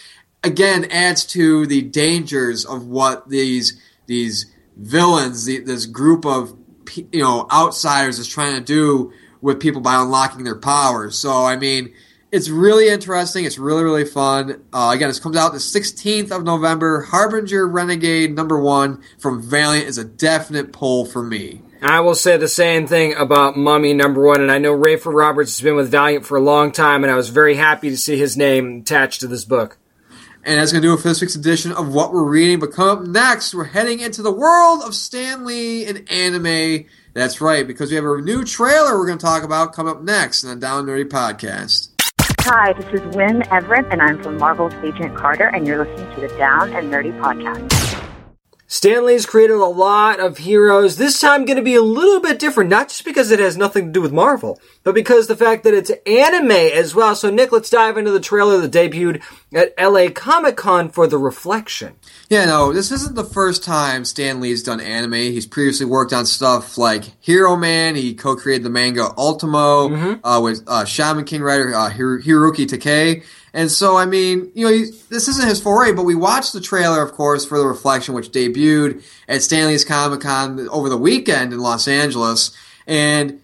again 0.45 0.85
adds 0.91 1.25
to 1.27 1.67
the 1.67 1.83
dangers 1.83 2.65
of 2.65 2.87
what 2.87 3.29
these 3.29 3.81
these 4.07 4.53
villains, 4.77 5.47
the, 5.47 5.61
this 5.61 5.87
group 5.87 6.25
of 6.27 6.57
you 7.13 7.23
know 7.23 7.49
outsiders 7.53 8.19
is 8.19 8.29
trying 8.29 8.55
to 8.55 8.61
do 8.61 9.13
with 9.41 9.61
people 9.61 9.81
by 9.81 10.01
unlocking 10.01 10.45
their 10.45 10.59
powers. 10.59 11.19
So 11.19 11.45
I 11.45 11.57
mean, 11.57 11.93
it's 12.31 12.49
really 12.49 12.89
interesting. 12.89 13.45
It's 13.45 13.59
really 13.59 13.83
really 13.83 14.05
fun. 14.05 14.63
Uh, 14.73 14.93
again, 14.95 15.09
this 15.09 15.19
comes 15.19 15.37
out 15.37 15.53
the 15.53 15.59
16th 15.59 16.31
of 16.31 16.45
November. 16.45 17.03
Harbinger 17.03 17.67
Renegade 17.67 18.35
number 18.35 18.61
one 18.61 19.03
from 19.19 19.43
Valiant 19.43 19.89
is 19.89 19.99
a 19.99 20.05
definite 20.05 20.73
pull 20.73 21.05
for 21.05 21.23
me. 21.23 21.63
I 21.83 22.01
will 22.01 22.15
say 22.15 22.39
the 22.39 22.49
same 22.49 22.87
thing 22.87 23.15
about 23.15 23.59
Mummy 23.59 23.93
number 23.93 24.25
one, 24.25 24.41
and 24.41 24.51
I 24.51 24.57
know 24.57 24.75
Rafer 24.75 25.13
Roberts 25.13 25.59
has 25.59 25.63
been 25.63 25.77
with 25.77 25.91
Valiant 25.91 26.25
for 26.25 26.39
a 26.39 26.41
long 26.41 26.73
time, 26.73 27.05
and 27.05 27.13
I 27.13 27.17
was 27.17 27.29
very 27.29 27.57
happy 27.57 27.91
to 27.91 27.99
see 27.99 28.17
his 28.17 28.39
name 28.39 28.81
attached 28.81 29.21
to 29.21 29.27
this 29.27 29.45
book. 29.45 29.77
And 30.47 30.59
that's 30.59 30.73
going 30.73 30.83
to 30.83 30.89
do 30.89 30.93
it 30.93 30.99
for 30.99 31.09
this 31.09 31.23
week's 31.23 31.37
edition 31.37 31.73
of 31.73 31.95
What 31.95 32.13
We're 32.13 32.23
Reading. 32.23 32.61
But 32.61 32.73
come 32.73 32.89
up 32.89 33.07
next, 33.07 33.55
we're 33.55 33.65
heading 33.65 34.01
into 34.01 34.21
the 34.21 34.31
world 34.31 34.83
of 34.83 34.95
Stan 34.95 35.47
Lee 35.47 35.87
and 35.87 36.07
anime. 36.11 36.85
That's 37.15 37.41
right, 37.41 37.67
because 37.67 37.89
we 37.89 37.97
have 37.97 38.05
a 38.05 38.21
new 38.21 38.45
trailer 38.45 38.99
we're 38.99 39.07
going 39.07 39.17
to 39.17 39.25
talk 39.25 39.43
about 39.43 39.73
come 39.73 39.87
up 39.87 40.03
next 40.03 40.45
in 40.45 40.51
the 40.51 40.57
Down 40.57 40.81
and 40.81 40.89
Nerdy 40.89 41.09
podcast. 41.09 41.89
Hi, 42.41 42.75
this 42.75 43.01
is 43.01 43.17
Wynn 43.17 43.43
Everett, 43.51 43.87
and 43.91 44.03
I'm 44.03 44.23
from 44.23 44.37
Marvel's 44.37 44.75
Agent 44.85 45.17
Carter, 45.17 45.47
and 45.47 45.67
you're 45.67 45.83
listening 45.83 46.15
to 46.15 46.21
the 46.21 46.29
Down 46.37 46.75
and 46.75 46.93
Nerdy 46.93 47.19
podcast. 47.19 48.04
Stan 48.75 49.07
Lee's 49.07 49.25
created 49.25 49.55
a 49.55 49.65
lot 49.67 50.19
of 50.19 50.39
heroes. 50.39 50.97
This 50.97 51.21
time 51.21 51.45
going 51.45 51.59
to 51.59 51.63
be 51.63 51.77
a 51.77 51.81
little 51.81 52.21
bit 52.21 52.41
different, 52.41 52.71
not 52.71 52.89
just 52.89 53.05
because 53.05 53.31
it 53.31 53.39
has 53.39 53.57
nothing 53.57 53.87
to 53.87 53.93
do 53.93 54.03
with 54.03 54.13
Marvel, 54.13 54.61
but 54.83 54.97
because 54.97 55.29
the 55.29 55.37
fact 55.37 55.63
that 55.63 55.75
it's 55.75 55.93
anime 56.05 56.51
as 56.51 56.93
well. 56.93 57.15
So 57.15 57.31
Nick, 57.31 57.53
let's 57.53 57.71
dive 57.71 57.97
into 57.97 58.11
the 58.11 58.19
trailer 58.19 58.59
that 58.59 58.73
debuted 58.73 59.23
at 59.55 59.75
LA 59.81 60.09
Comic 60.11 60.57
Con 60.57 60.89
for 60.89 61.07
The 61.07 61.19
Reflection. 61.19 61.95
Yeah, 62.29 62.47
no, 62.47 62.73
this 62.73 62.91
isn't 62.91 63.15
the 63.15 63.23
first 63.23 63.63
time 63.63 64.05
Stan 64.05 64.41
Lee's 64.41 64.65
done 64.65 64.81
anime. 64.81 65.13
He's 65.13 65.47
previously 65.47 65.87
worked 65.87 66.13
on 66.13 66.27
stuff 66.27 66.77
like 66.77 67.05
Heroman. 67.23 67.95
He 67.95 68.13
co-created 68.13 68.65
the 68.65 68.71
manga 68.71 69.09
Ultimo 69.17 70.19
uh, 70.25 70.41
with 70.41 70.65
uh, 70.67 70.85
Shaman 70.85 71.27
King 71.27 71.43
writer 71.43 71.73
uh, 71.73 71.91
Hir- 71.91 72.21
Hiroyuki 72.21 72.67
Takei. 72.67 73.23
And 73.55 73.71
so, 73.71 73.97
I 73.97 74.05
mean, 74.05 74.51
you 74.55 74.67
know, 74.67 74.73
he, 74.73 74.91
this 75.11 75.29
isn't 75.29 75.49
his 75.49 75.63
foray, 75.63 75.93
but 75.93 76.03
we 76.03 76.17
watched 76.17 76.53
the 76.53 76.61
trailer, 76.61 77.01
of 77.01 77.13
course, 77.13 77.47
for 77.47 77.57
The 77.57 77.65
Reflection, 77.65 78.13
which 78.13 78.33
debuted 78.33 79.05
at 79.29 79.43
Stan 79.43 79.69
Lee's 79.69 79.85
Comic 79.85 80.21
Con 80.21 80.69
over 80.71 80.89
the 80.89 80.99
weekend 80.99 81.53
in 81.53 81.61
Los 81.61 81.87
Angeles. 81.87 82.51
And 82.89 83.41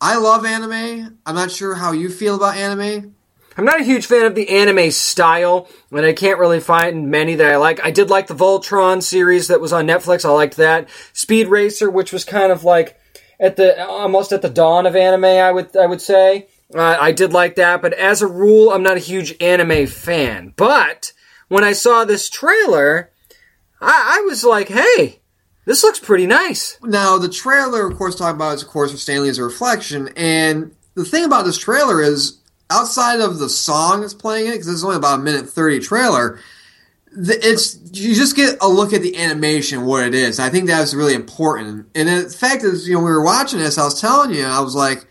I 0.00 0.16
love 0.16 0.46
anime. 0.46 1.18
I'm 1.26 1.34
not 1.34 1.50
sure 1.50 1.74
how 1.74 1.92
you 1.92 2.08
feel 2.08 2.36
about 2.36 2.56
anime. 2.56 3.14
I'm 3.58 3.66
not 3.66 3.80
a 3.80 3.84
huge 3.84 4.06
fan 4.06 4.24
of 4.24 4.34
the 4.34 4.48
anime 4.48 4.90
style, 4.92 5.68
and 5.90 6.06
I 6.06 6.14
can't 6.14 6.38
really 6.38 6.60
find 6.60 7.10
many 7.10 7.34
that 7.34 7.52
I 7.52 7.56
like. 7.56 7.84
I 7.84 7.90
did 7.90 8.08
like 8.08 8.28
the 8.28 8.34
Voltron 8.34 9.02
series 9.02 9.48
that 9.48 9.60
was 9.60 9.74
on 9.74 9.86
Netflix. 9.86 10.24
I 10.24 10.30
liked 10.30 10.56
that. 10.56 10.88
Speed 11.12 11.48
Racer, 11.48 11.90
which 11.90 12.12
was 12.12 12.24
kind 12.24 12.50
of 12.50 12.64
like 12.64 12.98
at 13.38 13.56
the 13.56 13.86
almost 13.86 14.32
at 14.32 14.40
the 14.40 14.48
dawn 14.48 14.86
of 14.86 14.96
anime, 14.96 15.24
I 15.24 15.52
would 15.52 15.76
I 15.76 15.84
would 15.84 16.00
say. 16.00 16.46
Uh, 16.74 16.96
I 17.00 17.12
did 17.12 17.32
like 17.32 17.56
that, 17.56 17.82
but 17.82 17.92
as 17.94 18.22
a 18.22 18.26
rule, 18.26 18.70
I'm 18.70 18.82
not 18.82 18.96
a 18.96 19.00
huge 19.00 19.34
anime 19.40 19.86
fan. 19.86 20.52
But 20.56 21.12
when 21.48 21.64
I 21.64 21.72
saw 21.72 22.04
this 22.04 22.30
trailer, 22.30 23.10
I, 23.80 24.18
I 24.18 24.24
was 24.26 24.44
like, 24.44 24.68
"Hey, 24.68 25.20
this 25.64 25.82
looks 25.82 25.98
pretty 25.98 26.26
nice." 26.26 26.78
Now, 26.82 27.18
the 27.18 27.28
trailer, 27.28 27.86
of 27.88 27.98
course, 27.98 28.14
talking 28.14 28.36
about 28.36 28.54
is, 28.54 28.62
of 28.62 28.68
course, 28.68 28.92
for 28.92 28.98
Stan 28.98 29.22
Lee 29.22 29.28
as 29.28 29.38
a 29.38 29.44
reflection. 29.44 30.10
And 30.16 30.74
the 30.94 31.04
thing 31.04 31.24
about 31.24 31.44
this 31.44 31.58
trailer 31.58 32.00
is, 32.00 32.38
outside 32.70 33.20
of 33.20 33.38
the 33.38 33.48
song 33.48 34.02
that's 34.02 34.14
playing 34.14 34.46
it, 34.46 34.52
because 34.52 34.68
it's 34.68 34.84
only 34.84 34.96
about 34.96 35.18
a 35.18 35.22
minute 35.22 35.48
30 35.48 35.80
trailer, 35.80 36.38
it's 37.12 37.78
you 37.92 38.14
just 38.14 38.36
get 38.36 38.56
a 38.60 38.68
look 38.68 38.92
at 38.92 39.02
the 39.02 39.16
animation, 39.16 39.84
what 39.84 40.06
it 40.06 40.14
is. 40.14 40.38
I 40.38 40.48
think 40.48 40.66
that's 40.66 40.94
really 40.94 41.14
important. 41.14 41.88
And 41.96 42.08
the 42.08 42.30
fact 42.30 42.62
is, 42.62 42.86
you 42.86 42.94
know, 42.94 43.00
we 43.00 43.10
were 43.10 43.24
watching 43.24 43.58
this, 43.58 43.78
I 43.78 43.84
was 43.84 44.00
telling 44.00 44.32
you, 44.32 44.44
I 44.44 44.60
was 44.60 44.76
like, 44.76 45.04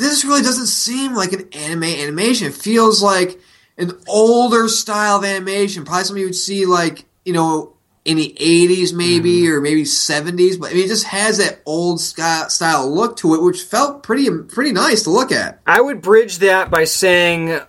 this 0.00 0.24
really 0.24 0.42
doesn't 0.42 0.66
seem 0.66 1.14
like 1.14 1.32
an 1.32 1.48
anime 1.52 1.84
animation. 1.84 2.48
It 2.48 2.54
feels 2.54 3.02
like 3.02 3.38
an 3.78 3.92
older 4.08 4.68
style 4.68 5.18
of 5.18 5.24
animation, 5.24 5.84
probably 5.84 6.04
something 6.04 6.20
you 6.20 6.26
would 6.26 6.34
see 6.34 6.66
like, 6.66 7.04
you 7.24 7.32
know, 7.32 7.74
in 8.02 8.16
the 8.16 8.34
80s 8.40 8.94
maybe 8.94 9.42
mm-hmm. 9.42 9.52
or 9.52 9.60
maybe 9.60 9.82
70s 9.82 10.58
but 10.58 10.70
I 10.70 10.74
mean, 10.74 10.84
it 10.84 10.88
just 10.88 11.04
has 11.04 11.36
that 11.36 11.60
old 11.66 12.00
style 12.00 12.90
look 12.90 13.18
to 13.18 13.34
it 13.34 13.42
which 13.42 13.62
felt 13.62 14.02
pretty 14.02 14.26
pretty 14.48 14.72
nice 14.72 15.02
to 15.02 15.10
look 15.10 15.30
at 15.30 15.60
I 15.66 15.82
would 15.82 16.00
bridge 16.00 16.38
that 16.38 16.70
by 16.70 16.84
saying 16.84 17.60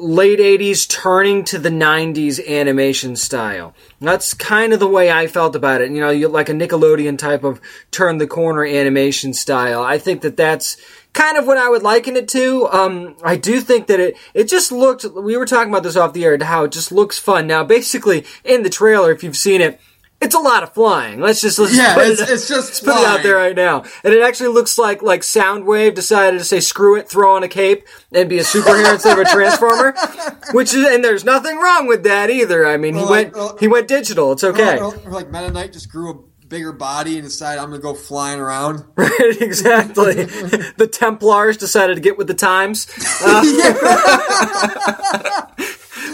late 0.00 0.38
80s 0.38 0.88
turning 0.88 1.44
to 1.44 1.58
the 1.58 1.68
90s 1.68 2.44
animation 2.46 3.16
style. 3.16 3.74
That's 4.00 4.32
kind 4.34 4.72
of 4.72 4.80
the 4.80 4.88
way 4.88 5.10
I 5.10 5.26
felt 5.26 5.54
about 5.54 5.82
it. 5.82 5.90
You 5.90 6.00
know, 6.00 6.10
you 6.10 6.28
like 6.28 6.48
a 6.48 6.52
Nickelodeon 6.52 7.18
type 7.18 7.44
of 7.44 7.60
turn 7.90 8.18
the 8.18 8.26
corner 8.26 8.64
animation 8.64 9.34
style. 9.34 9.82
I 9.82 9.98
think 9.98 10.22
that 10.22 10.36
that's 10.36 10.78
kind 11.12 11.36
of 11.36 11.46
what 11.46 11.58
I 11.58 11.68
would 11.68 11.82
liken 11.82 12.16
it 12.16 12.28
to. 12.28 12.66
Um, 12.68 13.16
I 13.22 13.36
do 13.36 13.60
think 13.60 13.86
that 13.88 14.00
it, 14.00 14.16
it 14.34 14.48
just 14.48 14.70
looked, 14.72 15.04
we 15.04 15.36
were 15.36 15.46
talking 15.46 15.72
about 15.72 15.82
this 15.82 15.96
off 15.96 16.12
the 16.12 16.24
air, 16.24 16.38
how 16.42 16.64
it 16.64 16.72
just 16.72 16.92
looks 16.92 17.18
fun. 17.18 17.46
Now, 17.46 17.64
basically, 17.64 18.24
in 18.44 18.62
the 18.62 18.70
trailer, 18.70 19.10
if 19.12 19.22
you've 19.24 19.36
seen 19.36 19.60
it, 19.60 19.80
it's 20.20 20.34
a 20.34 20.38
lot 20.38 20.62
of 20.62 20.74
flying. 20.74 21.18
Let's 21.18 21.40
just 21.40 21.58
let's 21.58 21.74
Yeah, 21.74 21.94
put 21.94 22.08
it's- 22.08 22.20
it, 22.28 22.30
it's 22.34 22.46
just 22.46 22.84
put 22.84 22.94
it 22.94 23.06
out 23.06 23.22
there 23.22 23.36
right 23.36 23.56
now. 23.56 23.84
And 24.04 24.12
it 24.12 24.22
actually 24.22 24.50
looks 24.50 24.76
like 24.76 25.00
like 25.00 25.22
Soundwave 25.22 25.94
decided 25.94 26.36
to 26.38 26.44
say 26.44 26.60
screw 26.60 26.96
it, 26.96 27.08
throw 27.08 27.34
on 27.36 27.42
a 27.42 27.48
cape 27.48 27.86
and 28.12 28.28
be 28.28 28.38
a 28.38 28.42
superhero 28.42 28.92
instead 28.92 29.18
of 29.18 29.26
a 29.26 29.30
transformer. 29.30 29.94
Which 30.52 30.74
is 30.74 30.86
and 30.86 31.02
there's 31.02 31.24
nothing 31.24 31.56
wrong 31.56 31.86
with 31.86 32.02
that 32.04 32.28
either. 32.28 32.66
I 32.66 32.76
mean, 32.76 32.96
he 32.96 33.00
Well, 33.00 33.10
went 33.10 33.28
like- 33.32 33.36
well- 33.36 33.56
he 33.58 33.66
went 33.66 33.88
digital. 33.88 34.32
It's 34.32 34.44
okay. 34.44 34.78
or, 34.78 34.94
or 34.94 35.10
like 35.10 35.30
Meta 35.30 35.50
Knight 35.52 35.72
just 35.72 35.90
grew 35.90 36.10
a 36.10 36.14
bigger 36.50 36.72
body 36.72 37.14
and 37.16 37.26
decided 37.26 37.62
I'm 37.62 37.70
gonna 37.70 37.80
go 37.80 37.94
flying 37.94 38.40
around 38.40 38.84
Right, 38.96 39.36
exactly. 39.40 40.14
the 40.24 40.88
Templars 40.92 41.56
decided 41.56 41.94
to 41.94 42.00
get 42.02 42.18
with 42.18 42.26
the 42.26 42.34
times. 42.34 42.86
Uh, 43.22 43.42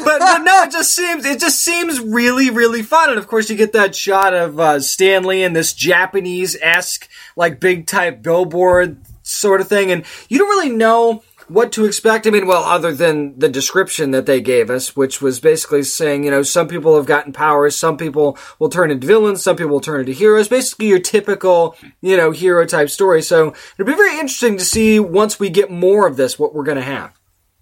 but, 0.05 0.18
but 0.18 0.38
no, 0.38 0.62
it 0.64 0.72
just 0.72 0.94
seems 0.94 1.25
it 1.25 1.38
just 1.38 1.61
seems 1.61 2.01
really 2.01 2.51
really 2.51 2.83
fun, 2.83 3.11
and 3.11 3.18
of 3.18 3.29
course 3.29 3.49
you 3.49 3.57
get 3.57 3.72
that 3.72 3.94
shot 3.94 4.35
of 4.35 4.59
uh, 4.59 4.81
Stan 4.81 5.25
Lee 5.25 5.44
and 5.44 5.55
this 5.55 5.72
Japanese 5.72 6.57
esque 6.61 7.09
like 7.37 7.61
big 7.61 7.87
type 7.87 8.22
billboard 8.22 9.01
sort 9.22 9.61
of 9.61 9.68
thing, 9.68 9.90
and 9.92 10.05
you 10.29 10.38
don't 10.38 10.49
really 10.49 10.70
know 10.70 11.22
what 11.49 11.73
to 11.73 11.85
expect. 11.85 12.27
I 12.27 12.31
mean, 12.31 12.47
well, 12.47 12.65
other 12.65 12.93
than 12.93 13.39
the 13.39 13.49
description 13.49 14.11
that 14.13 14.27
they 14.27 14.41
gave 14.41 14.71
us, 14.71 14.97
which 14.97 15.21
was 15.21 15.41
basically 15.41 15.83
saying, 15.83 16.25
you 16.25 16.31
know, 16.31 16.43
some 16.43 16.69
people 16.69 16.97
have 16.97 17.07
gotten 17.07 17.33
powers, 17.33 17.77
some 17.77 17.97
people 17.97 18.39
will 18.59 18.69
turn 18.69 18.91
into 18.91 19.07
villains, 19.07 19.43
some 19.43 19.57
people 19.57 19.73
will 19.73 19.81
turn 19.81 20.01
into 20.01 20.13
heroes. 20.13 20.49
Basically, 20.49 20.89
your 20.89 20.99
typical, 20.99 21.77
you 22.01 22.17
know, 22.17 22.31
hero 22.31 22.67
type 22.67 22.91
story. 22.91 23.23
So 23.23 23.55
it'll 23.79 23.87
be 23.87 23.97
very 23.97 24.15
interesting 24.19 24.59
to 24.59 24.65
see 24.65 24.99
once 25.01 25.39
we 25.39 25.51
get 25.51 25.71
more 25.71 26.07
of 26.07 26.17
this, 26.17 26.39
what 26.39 26.55
we're 26.55 26.65
going 26.65 26.79
to 26.79 26.85
have. 26.85 27.13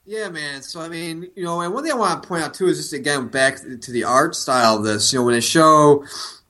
Yeah, 0.06 0.28
man. 0.28 0.62
So 0.62 0.80
I 0.80 0.88
mean, 0.88 1.30
you 1.34 1.44
know, 1.44 1.60
and 1.60 1.72
one 1.72 1.82
thing 1.82 1.92
I 1.92 1.96
want 1.96 2.22
to 2.22 2.28
point 2.28 2.44
out 2.44 2.52
too 2.54 2.66
is 2.66 2.76
just 2.76 2.92
again 2.92 3.28
back 3.28 3.56
to 3.56 3.90
the 3.90 4.04
art 4.04 4.34
style 4.34 4.76
of 4.76 4.84
this. 4.84 5.12
You 5.12 5.18
know, 5.18 5.24
when 5.24 5.34
they 5.34 5.40
show, 5.40 6.04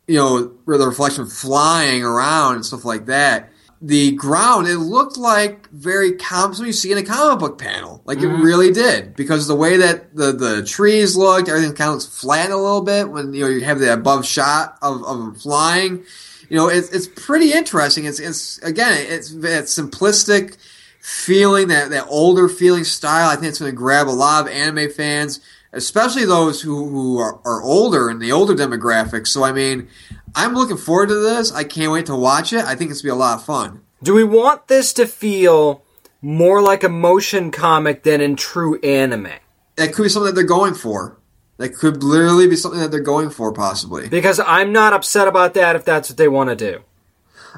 you 0.08 0.16
know, 0.16 0.52
the 0.66 0.86
reflection 0.86 1.26
flying 1.26 2.02
around 2.02 2.56
and 2.56 2.66
stuff 2.66 2.84
like 2.84 3.06
that, 3.06 3.50
the 3.86 4.12
ground 4.12 4.66
it 4.66 4.78
looked 4.78 5.18
like 5.18 5.68
very 5.68 6.12
common 6.12 6.54
something 6.54 6.68
you 6.68 6.72
see 6.72 6.90
in 6.90 6.96
a 6.96 7.02
comic 7.02 7.38
book 7.38 7.58
panel. 7.58 8.00
Like 8.06 8.18
it 8.18 8.22
mm-hmm. 8.22 8.40
really 8.40 8.72
did 8.72 9.14
because 9.14 9.46
the 9.46 9.54
way 9.54 9.76
that 9.76 10.16
the 10.16 10.32
the 10.32 10.64
trees 10.64 11.16
looked, 11.16 11.50
everything 11.50 11.74
kind 11.74 11.88
of 11.88 11.96
looks 11.96 12.06
flat 12.06 12.50
a 12.50 12.56
little 12.56 12.80
bit 12.80 13.10
when 13.10 13.34
you 13.34 13.44
know 13.44 13.50
you 13.50 13.60
have 13.60 13.80
the 13.80 13.92
above 13.92 14.24
shot 14.24 14.78
of 14.80 15.04
of 15.04 15.18
them 15.18 15.34
flying. 15.34 16.02
You 16.48 16.56
know, 16.56 16.68
it's 16.68 16.88
it's 16.90 17.08
pretty 17.08 17.52
interesting. 17.52 18.06
It's 18.06 18.20
it's 18.20 18.56
again, 18.58 18.96
it's 19.06 19.32
it's 19.32 19.78
simplistic 19.78 20.56
feeling 21.00 21.68
that 21.68 21.90
that 21.90 22.06
older 22.08 22.48
feeling 22.48 22.84
style. 22.84 23.28
I 23.28 23.34
think 23.34 23.48
it's 23.48 23.58
going 23.58 23.70
to 23.70 23.76
grab 23.76 24.08
a 24.08 24.10
lot 24.10 24.46
of 24.46 24.52
anime 24.52 24.90
fans. 24.90 25.40
Especially 25.74 26.24
those 26.24 26.60
who, 26.60 26.88
who 26.88 27.18
are, 27.18 27.40
are 27.44 27.62
older 27.62 28.10
in 28.10 28.18
the 28.18 28.32
older 28.32 28.54
demographics. 28.54 29.28
So 29.28 29.44
I 29.44 29.52
mean, 29.52 29.88
I'm 30.34 30.54
looking 30.54 30.76
forward 30.76 31.08
to 31.08 31.20
this. 31.20 31.52
I 31.52 31.64
can't 31.64 31.92
wait 31.92 32.06
to 32.06 32.16
watch 32.16 32.52
it. 32.52 32.64
I 32.64 32.74
think 32.74 32.90
it's 32.90 33.02
gonna 33.02 33.14
be 33.14 33.16
a 33.16 33.20
lot 33.20 33.38
of 33.38 33.44
fun. 33.44 33.82
Do 34.02 34.14
we 34.14 34.24
want 34.24 34.68
this 34.68 34.92
to 34.94 35.06
feel 35.06 35.82
more 36.20 36.62
like 36.62 36.84
a 36.84 36.88
motion 36.88 37.50
comic 37.50 38.02
than 38.02 38.20
in 38.20 38.36
true 38.36 38.78
anime? 38.80 39.28
That 39.76 39.92
could 39.92 40.04
be 40.04 40.08
something 40.08 40.26
that 40.26 40.34
they're 40.34 40.44
going 40.44 40.74
for. 40.74 41.18
That 41.56 41.74
could 41.74 42.02
literally 42.02 42.48
be 42.48 42.56
something 42.56 42.80
that 42.80 42.90
they're 42.90 43.00
going 43.00 43.30
for, 43.30 43.52
possibly. 43.52 44.08
Because 44.08 44.40
I'm 44.40 44.72
not 44.72 44.92
upset 44.92 45.28
about 45.28 45.54
that 45.54 45.76
if 45.76 45.84
that's 45.84 46.10
what 46.10 46.16
they 46.16 46.28
want 46.28 46.50
to 46.50 46.56
do. 46.56 46.82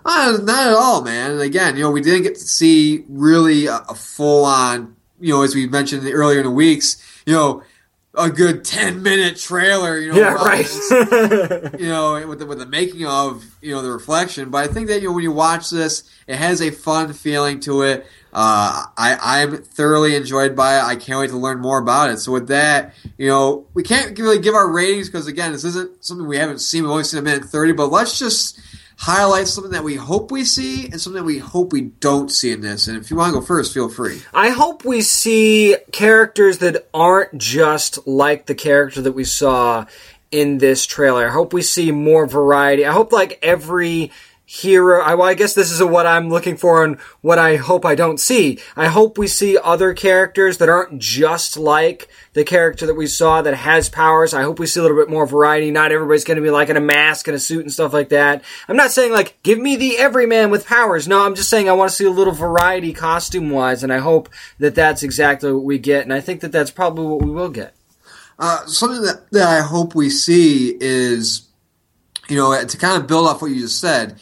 Uh, 0.04 0.38
not 0.42 0.66
at 0.66 0.74
all, 0.74 1.02
man. 1.02 1.32
And 1.32 1.40
again, 1.40 1.76
you 1.76 1.82
know, 1.82 1.90
we 1.90 2.02
didn't 2.02 2.22
get 2.22 2.34
to 2.34 2.40
see 2.40 3.04
really 3.08 3.66
a, 3.66 3.76
a 3.88 3.94
full 3.94 4.44
on, 4.44 4.94
you 5.18 5.32
know, 5.32 5.42
as 5.42 5.54
we 5.54 5.66
mentioned 5.66 6.06
earlier 6.06 6.40
in 6.40 6.44
the 6.44 6.50
weeks, 6.50 7.02
you 7.24 7.32
know, 7.32 7.62
a 8.16 8.30
good 8.30 8.64
10 8.64 9.02
minute 9.02 9.36
trailer, 9.36 9.98
you 9.98 10.12
know, 10.12 10.18
Yeah, 10.18 10.34
right. 10.34 10.64
this, 10.64 10.90
you 11.80 11.88
know, 11.88 12.26
with 12.26 12.38
the, 12.38 12.46
with 12.46 12.58
the 12.58 12.66
making 12.66 13.06
of, 13.06 13.44
you 13.60 13.74
know, 13.74 13.82
the 13.82 13.90
reflection. 13.90 14.50
But 14.50 14.68
I 14.68 14.72
think 14.72 14.88
that, 14.88 15.02
you 15.02 15.08
know, 15.08 15.14
when 15.14 15.22
you 15.22 15.32
watch 15.32 15.68
this, 15.70 16.02
it 16.26 16.36
has 16.36 16.62
a 16.62 16.70
fun 16.70 17.12
feeling 17.12 17.60
to 17.60 17.82
it. 17.82 18.06
Uh, 18.32 18.84
I, 18.96 19.40
I'm 19.42 19.62
thoroughly 19.62 20.14
enjoyed 20.14 20.56
by 20.56 20.78
it. 20.78 20.82
I 20.82 20.96
can't 20.96 21.20
wait 21.20 21.30
to 21.30 21.36
learn 21.38 21.60
more 21.60 21.78
about 21.78 22.10
it. 22.10 22.18
So 22.18 22.32
with 22.32 22.48
that, 22.48 22.94
you 23.18 23.28
know, 23.28 23.66
we 23.74 23.82
can't 23.82 24.18
really 24.18 24.38
give 24.38 24.54
our 24.54 24.70
ratings 24.70 25.08
because 25.08 25.26
again, 25.26 25.52
this 25.52 25.64
isn't 25.64 26.04
something 26.04 26.26
we 26.26 26.36
haven't 26.38 26.58
seen. 26.60 26.82
We've 26.82 26.90
only 26.92 27.04
seen 27.04 27.20
a 27.20 27.22
minute 27.22 27.44
30, 27.44 27.72
but 27.72 27.90
let's 27.90 28.18
just 28.18 28.58
highlight 28.96 29.46
something 29.46 29.72
that 29.72 29.84
we 29.84 29.94
hope 29.94 30.30
we 30.30 30.44
see 30.44 30.86
and 30.86 31.00
something 31.00 31.24
we 31.24 31.38
hope 31.38 31.72
we 31.72 31.82
don't 31.82 32.30
see 32.30 32.52
in 32.52 32.62
this. 32.62 32.88
And 32.88 32.96
if 32.96 33.10
you 33.10 33.16
want 33.16 33.34
to 33.34 33.40
go 33.40 33.44
first, 33.44 33.74
feel 33.74 33.88
free. 33.88 34.22
I 34.32 34.50
hope 34.50 34.84
we 34.84 35.02
see 35.02 35.76
characters 35.92 36.58
that 36.58 36.88
aren't 36.94 37.36
just 37.38 38.06
like 38.06 38.46
the 38.46 38.54
character 38.54 39.02
that 39.02 39.12
we 39.12 39.24
saw 39.24 39.84
in 40.30 40.58
this 40.58 40.86
trailer. 40.86 41.28
I 41.28 41.32
hope 41.32 41.52
we 41.52 41.62
see 41.62 41.92
more 41.92 42.26
variety. 42.26 42.84
I 42.84 42.92
hope 42.92 43.12
like 43.12 43.38
every 43.42 44.10
hero. 44.48 45.02
I, 45.02 45.14
well, 45.16 45.28
I 45.28 45.34
guess 45.34 45.54
this 45.54 45.72
is 45.72 45.82
what 45.82 46.06
I'm 46.06 46.28
looking 46.30 46.56
for 46.56 46.84
and 46.84 47.00
what 47.20 47.38
I 47.38 47.56
hope 47.56 47.84
I 47.84 47.96
don't 47.96 48.18
see. 48.20 48.60
I 48.76 48.86
hope 48.86 49.18
we 49.18 49.26
see 49.26 49.58
other 49.58 49.92
characters 49.92 50.58
that 50.58 50.68
aren't 50.68 51.00
just 51.00 51.56
like 51.56 52.08
the 52.32 52.44
character 52.44 52.86
that 52.86 52.94
we 52.94 53.08
saw 53.08 53.42
that 53.42 53.54
has 53.54 53.88
powers. 53.88 54.32
I 54.32 54.42
hope 54.42 54.60
we 54.60 54.66
see 54.66 54.78
a 54.78 54.84
little 54.84 54.96
bit 54.96 55.10
more 55.10 55.26
variety. 55.26 55.72
Not 55.72 55.90
everybody's 55.90 56.22
going 56.22 56.36
to 56.36 56.42
be 56.42 56.50
like 56.50 56.68
in 56.68 56.76
a 56.76 56.80
mask 56.80 57.26
and 57.26 57.34
a 57.34 57.40
suit 57.40 57.62
and 57.62 57.72
stuff 57.72 57.92
like 57.92 58.10
that. 58.10 58.44
I'm 58.68 58.76
not 58.76 58.92
saying 58.92 59.12
like 59.12 59.36
give 59.42 59.58
me 59.58 59.74
the 59.74 59.98
everyman 59.98 60.50
with 60.50 60.64
powers. 60.64 61.08
No, 61.08 61.26
I'm 61.26 61.34
just 61.34 61.50
saying 61.50 61.68
I 61.68 61.72
want 61.72 61.90
to 61.90 61.96
see 61.96 62.04
a 62.04 62.10
little 62.10 62.32
variety 62.32 62.92
costume 62.92 63.50
wise, 63.50 63.82
and 63.82 63.92
I 63.92 63.98
hope 63.98 64.28
that 64.60 64.76
that's 64.76 65.02
exactly 65.02 65.52
what 65.52 65.64
we 65.64 65.78
get. 65.78 66.04
And 66.04 66.14
I 66.14 66.20
think 66.20 66.40
that 66.42 66.52
that's 66.52 66.70
probably 66.70 67.06
what 67.06 67.22
we 67.22 67.30
will 67.30 67.50
get. 67.50 67.74
Uh, 68.38 68.64
something 68.66 69.02
that, 69.02 69.28
that 69.32 69.48
I 69.48 69.62
hope 69.62 69.94
we 69.94 70.08
see 70.10 70.76
is, 70.78 71.48
you 72.28 72.36
know, 72.36 72.64
to 72.64 72.76
kind 72.76 73.00
of 73.00 73.08
build 73.08 73.26
off 73.26 73.42
what 73.42 73.50
you 73.50 73.60
just 73.60 73.80
said, 73.80 74.20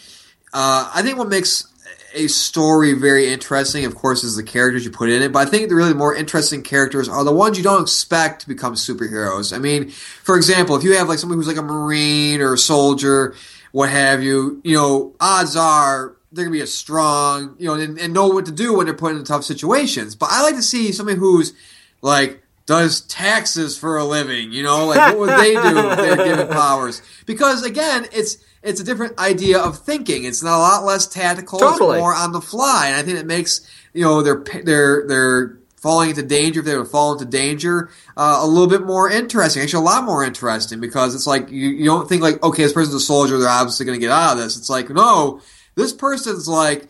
uh, 0.54 0.90
I 0.94 1.02
think 1.02 1.18
what 1.18 1.28
makes 1.28 1.66
a 2.14 2.28
story 2.28 2.92
very 2.92 3.26
interesting, 3.32 3.84
of 3.84 3.94
course, 3.96 4.22
is 4.22 4.36
the 4.36 4.42
characters 4.42 4.84
you 4.84 4.90
put 4.90 5.10
in 5.10 5.20
it. 5.20 5.32
But 5.32 5.46
I 5.46 5.50
think 5.50 5.68
the 5.68 5.74
really 5.74 5.94
more 5.94 6.14
interesting 6.14 6.62
characters 6.62 7.08
are 7.08 7.24
the 7.24 7.32
ones 7.32 7.58
you 7.58 7.64
don't 7.64 7.82
expect 7.82 8.42
to 8.42 8.48
become 8.48 8.74
superheroes. 8.74 9.54
I 9.54 9.58
mean, 9.58 9.90
for 9.90 10.36
example, 10.36 10.76
if 10.76 10.84
you 10.84 10.96
have 10.96 11.08
like 11.08 11.18
somebody 11.18 11.38
who's 11.38 11.48
like 11.48 11.56
a 11.56 11.62
marine 11.62 12.40
or 12.40 12.54
a 12.54 12.58
soldier, 12.58 13.34
what 13.72 13.90
have 13.90 14.22
you, 14.22 14.60
you 14.64 14.76
know, 14.76 15.14
odds 15.20 15.56
are 15.56 16.16
they're 16.30 16.44
gonna 16.44 16.52
be 16.52 16.60
a 16.60 16.66
strong, 16.66 17.56
you 17.58 17.66
know, 17.66 17.74
and, 17.74 17.98
and 17.98 18.12
know 18.12 18.28
what 18.28 18.46
to 18.46 18.52
do 18.52 18.76
when 18.76 18.86
they're 18.86 18.94
put 18.94 19.14
in 19.14 19.24
tough 19.24 19.44
situations. 19.44 20.14
But 20.14 20.28
I 20.30 20.42
like 20.42 20.54
to 20.54 20.62
see 20.62 20.92
somebody 20.92 21.18
who's 21.18 21.52
like 22.00 22.42
does 22.66 23.02
taxes 23.02 23.76
for 23.76 23.98
a 23.98 24.04
living. 24.04 24.52
You 24.52 24.62
know, 24.62 24.86
like 24.86 25.16
what 25.16 25.18
would 25.18 25.40
they 25.40 25.54
do 25.54 25.90
if 25.90 25.96
they're 25.98 26.16
given 26.16 26.48
powers? 26.48 27.02
Because 27.26 27.64
again, 27.64 28.06
it's 28.12 28.38
it's 28.64 28.80
a 28.80 28.84
different 28.84 29.18
idea 29.18 29.58
of 29.60 29.78
thinking. 29.78 30.24
It's 30.24 30.42
not 30.42 30.56
a 30.56 30.58
lot 30.58 30.84
less 30.84 31.06
tactical. 31.06 31.58
Totally. 31.58 31.96
It's 31.98 32.00
more 32.00 32.14
on 32.14 32.32
the 32.32 32.40
fly, 32.40 32.86
and 32.88 32.96
I 32.96 33.02
think 33.02 33.18
it 33.18 33.26
makes 33.26 33.60
you 33.92 34.02
know 34.02 34.22
they're 34.22 34.42
they're 34.64 35.06
they're 35.06 35.58
falling 35.76 36.08
into 36.10 36.22
danger 36.22 36.60
if 36.60 36.66
they 36.66 36.76
would 36.78 36.88
fall 36.88 37.12
into 37.12 37.26
danger 37.26 37.90
uh, 38.16 38.38
a 38.40 38.46
little 38.46 38.66
bit 38.66 38.86
more 38.86 39.10
interesting 39.10 39.62
actually 39.62 39.82
a 39.82 39.84
lot 39.84 40.02
more 40.02 40.24
interesting 40.24 40.80
because 40.80 41.14
it's 41.14 41.26
like 41.26 41.50
you, 41.50 41.68
you 41.68 41.84
don't 41.84 42.08
think 42.08 42.22
like 42.22 42.42
okay 42.42 42.62
this 42.62 42.72
person's 42.72 42.94
a 42.94 43.00
soldier 43.00 43.36
they're 43.38 43.50
obviously 43.50 43.84
going 43.84 43.94
to 43.94 44.00
get 44.00 44.10
out 44.10 44.32
of 44.32 44.38
this 44.38 44.56
it's 44.56 44.70
like 44.70 44.88
no 44.88 45.42
this 45.74 45.92
person's 45.92 46.48
like 46.48 46.88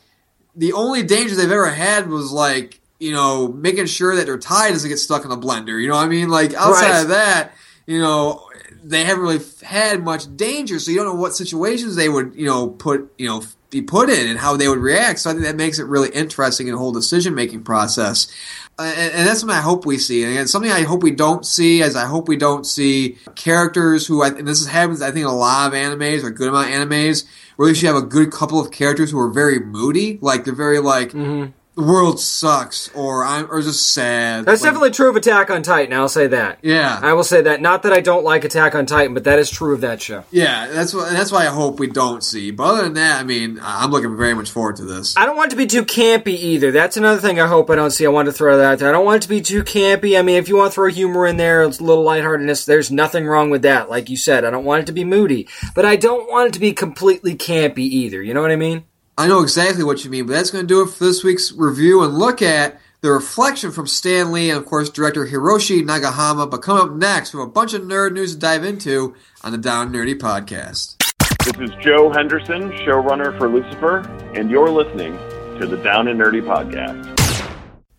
the 0.54 0.72
only 0.74 1.02
danger 1.02 1.34
they've 1.34 1.50
ever 1.50 1.70
had 1.70 2.08
was 2.08 2.30
like 2.30 2.80
you 3.00 3.10
know 3.12 3.48
making 3.48 3.86
sure 3.86 4.14
that 4.14 4.26
their 4.26 4.38
tie 4.38 4.70
doesn't 4.70 4.88
get 4.88 4.98
stuck 5.00 5.24
in 5.24 5.32
a 5.32 5.36
blender. 5.36 5.82
You 5.82 5.88
know 5.88 5.96
what 5.96 6.04
I 6.04 6.08
mean? 6.08 6.28
Like 6.28 6.54
outside 6.54 6.90
Right. 6.90 7.02
of 7.02 7.08
that, 7.08 7.52
you 7.86 7.98
know 8.00 8.48
they 8.84 9.04
haven't 9.04 9.22
really 9.22 9.44
had 9.62 10.02
much 10.02 10.34
danger, 10.36 10.78
so 10.78 10.90
you 10.90 10.98
don't 10.98 11.06
know 11.06 11.20
what 11.20 11.34
situations 11.34 11.96
they 11.96 12.08
would 12.08 12.34
you 12.34 12.46
know 12.46 12.68
put 12.68 13.12
you 13.18 13.26
know 13.26 13.42
be 13.70 13.82
put 13.82 14.08
in 14.08 14.28
and 14.28 14.38
how 14.38 14.56
they 14.56 14.68
would 14.68 14.78
react. 14.78 15.18
So 15.18 15.30
I 15.30 15.32
think 15.32 15.44
that 15.44 15.56
makes 15.56 15.78
it 15.78 15.86
really 15.86 16.10
interesting 16.10 16.68
in 16.68 16.74
the 16.74 16.78
whole 16.78 16.92
decision 16.92 17.34
making 17.34 17.64
process. 17.64 18.32
Uh, 18.78 18.82
and, 18.96 19.12
and 19.14 19.28
that's 19.28 19.40
something 19.40 19.56
I 19.56 19.60
hope 19.60 19.84
we 19.84 19.98
see. 19.98 20.24
And 20.24 20.48
something 20.48 20.70
I 20.70 20.82
hope 20.82 21.02
we 21.02 21.10
don't 21.10 21.44
see, 21.44 21.82
as 21.82 21.96
I 21.96 22.06
hope 22.06 22.28
we 22.28 22.36
don't 22.36 22.64
see 22.64 23.18
characters 23.34 24.06
who, 24.06 24.22
I, 24.22 24.28
and 24.28 24.46
this 24.46 24.60
is, 24.60 24.66
happens, 24.68 25.02
I 25.02 25.06
think, 25.06 25.24
in 25.24 25.30
a 25.30 25.34
lot 25.34 25.68
of 25.68 25.72
animes 25.74 26.22
or 26.22 26.28
a 26.28 26.34
good 26.34 26.48
amount 26.48 26.68
of 26.68 26.74
animes, 26.74 27.24
where 27.56 27.68
you 27.68 27.74
should 27.74 27.86
have 27.86 27.96
a 27.96 28.02
good 28.02 28.32
couple 28.32 28.60
of 28.60 28.70
characters 28.70 29.10
who 29.10 29.18
are 29.18 29.30
very 29.30 29.58
moody, 29.60 30.18
like 30.20 30.44
they're 30.44 30.54
very 30.54 30.78
like, 30.78 31.10
Mm-hmm. 31.10 31.50
The 31.76 31.82
world 31.82 32.20
sucks, 32.20 32.88
or 32.94 33.24
I'm, 33.24 33.50
or 33.50 33.60
just 33.60 33.92
sad. 33.92 34.44
That's 34.44 34.62
Like, 34.62 34.68
definitely 34.68 34.90
true 34.92 35.10
of 35.10 35.16
Attack 35.16 35.50
on 35.50 35.62
Titan. 35.62 35.92
I'll 35.92 36.08
say 36.08 36.28
that. 36.28 36.58
Yeah. 36.62 37.00
I 37.02 37.14
will 37.14 37.24
say 37.24 37.42
that. 37.42 37.60
Not 37.60 37.82
that 37.82 37.92
I 37.92 38.00
don't 38.00 38.24
like 38.24 38.44
Attack 38.44 38.74
on 38.76 38.86
Titan, 38.86 39.12
but 39.12 39.24
that 39.24 39.38
is 39.40 39.50
true 39.50 39.74
of 39.74 39.80
that 39.80 40.00
show. 40.00 40.24
Yeah, 40.30 40.68
that's 40.68 40.94
what, 40.94 41.10
that's 41.10 41.32
why 41.32 41.42
I 41.42 41.50
hope 41.50 41.80
we 41.80 41.88
don't 41.88 42.22
see. 42.22 42.52
But 42.52 42.64
other 42.64 42.82
than 42.84 42.94
that, 42.94 43.20
I 43.20 43.24
mean, 43.24 43.58
I'm 43.60 43.90
looking 43.90 44.16
very 44.16 44.34
much 44.34 44.50
forward 44.50 44.76
to 44.76 44.84
this. 44.84 45.16
I 45.16 45.26
don't 45.26 45.36
want 45.36 45.48
it 45.48 45.50
to 45.50 45.56
be 45.56 45.66
too 45.66 45.84
campy 45.84 46.28
either. 46.28 46.70
That's 46.70 46.96
another 46.96 47.20
thing 47.20 47.40
I 47.40 47.48
hope 47.48 47.68
I 47.70 47.74
don't 47.74 47.90
see. 47.90 48.06
I 48.06 48.10
want 48.10 48.26
to 48.26 48.32
throw 48.32 48.56
that 48.56 48.64
out 48.64 48.78
there. 48.78 48.88
I 48.88 48.92
don't 48.92 49.04
want 49.04 49.16
it 49.16 49.22
to 49.22 49.28
be 49.28 49.40
too 49.40 49.64
campy. 49.64 50.18
I 50.18 50.22
mean, 50.22 50.36
if 50.36 50.48
you 50.48 50.56
want 50.56 50.70
to 50.70 50.74
throw 50.74 50.88
humor 50.88 51.26
in 51.26 51.38
there, 51.38 51.64
it's 51.64 51.80
a 51.80 51.84
little 51.84 52.04
lightheartedness, 52.04 52.66
there's 52.66 52.92
nothing 52.92 53.26
wrong 53.26 53.50
with 53.50 53.62
that. 53.62 53.90
Like 53.90 54.08
you 54.08 54.16
said, 54.16 54.44
I 54.44 54.50
don't 54.50 54.64
want 54.64 54.82
it 54.82 54.86
to 54.86 54.92
be 54.92 55.04
moody. 55.04 55.48
But 55.74 55.84
I 55.84 55.96
don't 55.96 56.30
want 56.30 56.48
it 56.48 56.52
to 56.54 56.60
be 56.60 56.72
completely 56.72 57.34
campy 57.34 57.78
either. 57.78 58.22
You 58.22 58.32
know 58.32 58.42
what 58.42 58.52
I 58.52 58.56
mean? 58.56 58.84
I 59.16 59.28
know 59.28 59.42
exactly 59.42 59.84
what 59.84 60.04
you 60.04 60.10
mean, 60.10 60.26
but 60.26 60.32
that's 60.32 60.50
going 60.50 60.66
to 60.66 60.66
do 60.66 60.82
it 60.82 60.90
for 60.90 61.04
this 61.04 61.22
week's 61.22 61.52
review 61.52 62.02
and 62.02 62.18
look 62.18 62.42
at 62.42 62.80
the 63.00 63.12
reflection 63.12 63.70
from 63.70 63.86
Stan 63.86 64.32
Lee 64.32 64.50
and, 64.50 64.58
of 64.58 64.66
course, 64.66 64.90
director 64.90 65.24
Hiroshi 65.24 65.84
Nagahama. 65.84 66.50
But 66.50 66.62
coming 66.62 66.82
up 66.82 66.96
next, 66.96 67.32
we 67.32 67.38
have 67.38 67.48
a 67.48 67.52
bunch 67.52 67.74
of 67.74 67.82
nerd 67.82 68.12
news 68.12 68.34
to 68.34 68.40
dive 68.40 68.64
into 68.64 69.14
on 69.44 69.52
the 69.52 69.58
Down 69.58 69.92
Nerdy 69.92 70.18
podcast. 70.18 70.96
This 71.44 71.70
is 71.70 71.76
Joe 71.80 72.10
Henderson, 72.10 72.72
showrunner 72.72 73.38
for 73.38 73.48
Lucifer, 73.48 73.98
and 74.34 74.50
you're 74.50 74.70
listening 74.70 75.16
to 75.60 75.66
the 75.68 75.76
Down 75.76 76.08
and 76.08 76.18
Nerdy 76.18 76.42
podcast. 76.42 77.12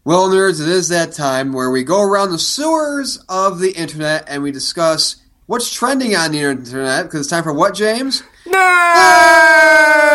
Well, 0.04 0.28
nerds, 0.28 0.62
it 0.62 0.68
is 0.68 0.90
that 0.90 1.14
time 1.14 1.54
where 1.54 1.72
we 1.72 1.86
go 1.86 2.02
around 2.02 2.32
the 2.32 2.40
sewers 2.40 3.24
of 3.30 3.60
the 3.60 3.72
internet 3.72 4.26
and 4.28 4.44
we 4.44 4.52
discuss 4.52 5.16
what's 5.46 5.74
trending 5.74 6.14
on 6.14 6.34
the 6.34 6.42
internet. 6.42 7.06
Because 7.06 7.22
it's 7.22 7.30
time 7.30 7.44
for 7.44 7.54
what, 7.54 7.74
James? 7.74 8.22
Nerd 8.46 10.06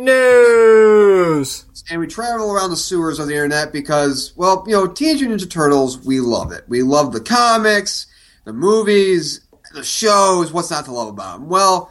news. 0.00 1.64
and 1.90 2.00
we 2.00 2.06
travel 2.06 2.52
around 2.52 2.70
the 2.70 2.76
sewers 2.76 3.18
of 3.18 3.26
the 3.26 3.34
internet 3.34 3.72
because, 3.72 4.32
well, 4.36 4.64
you 4.66 4.72
know, 4.72 4.86
Teenage 4.86 5.20
Ninja 5.20 5.50
Turtles, 5.50 5.98
we 6.04 6.20
love 6.20 6.52
it. 6.52 6.64
We 6.68 6.82
love 6.82 7.12
the 7.12 7.20
comics, 7.20 8.06
the 8.44 8.52
movies, 8.52 9.40
the 9.74 9.84
shows. 9.84 10.52
What's 10.52 10.70
not 10.70 10.84
to 10.86 10.92
love 10.92 11.08
about 11.08 11.40
them? 11.40 11.48
Well, 11.48 11.90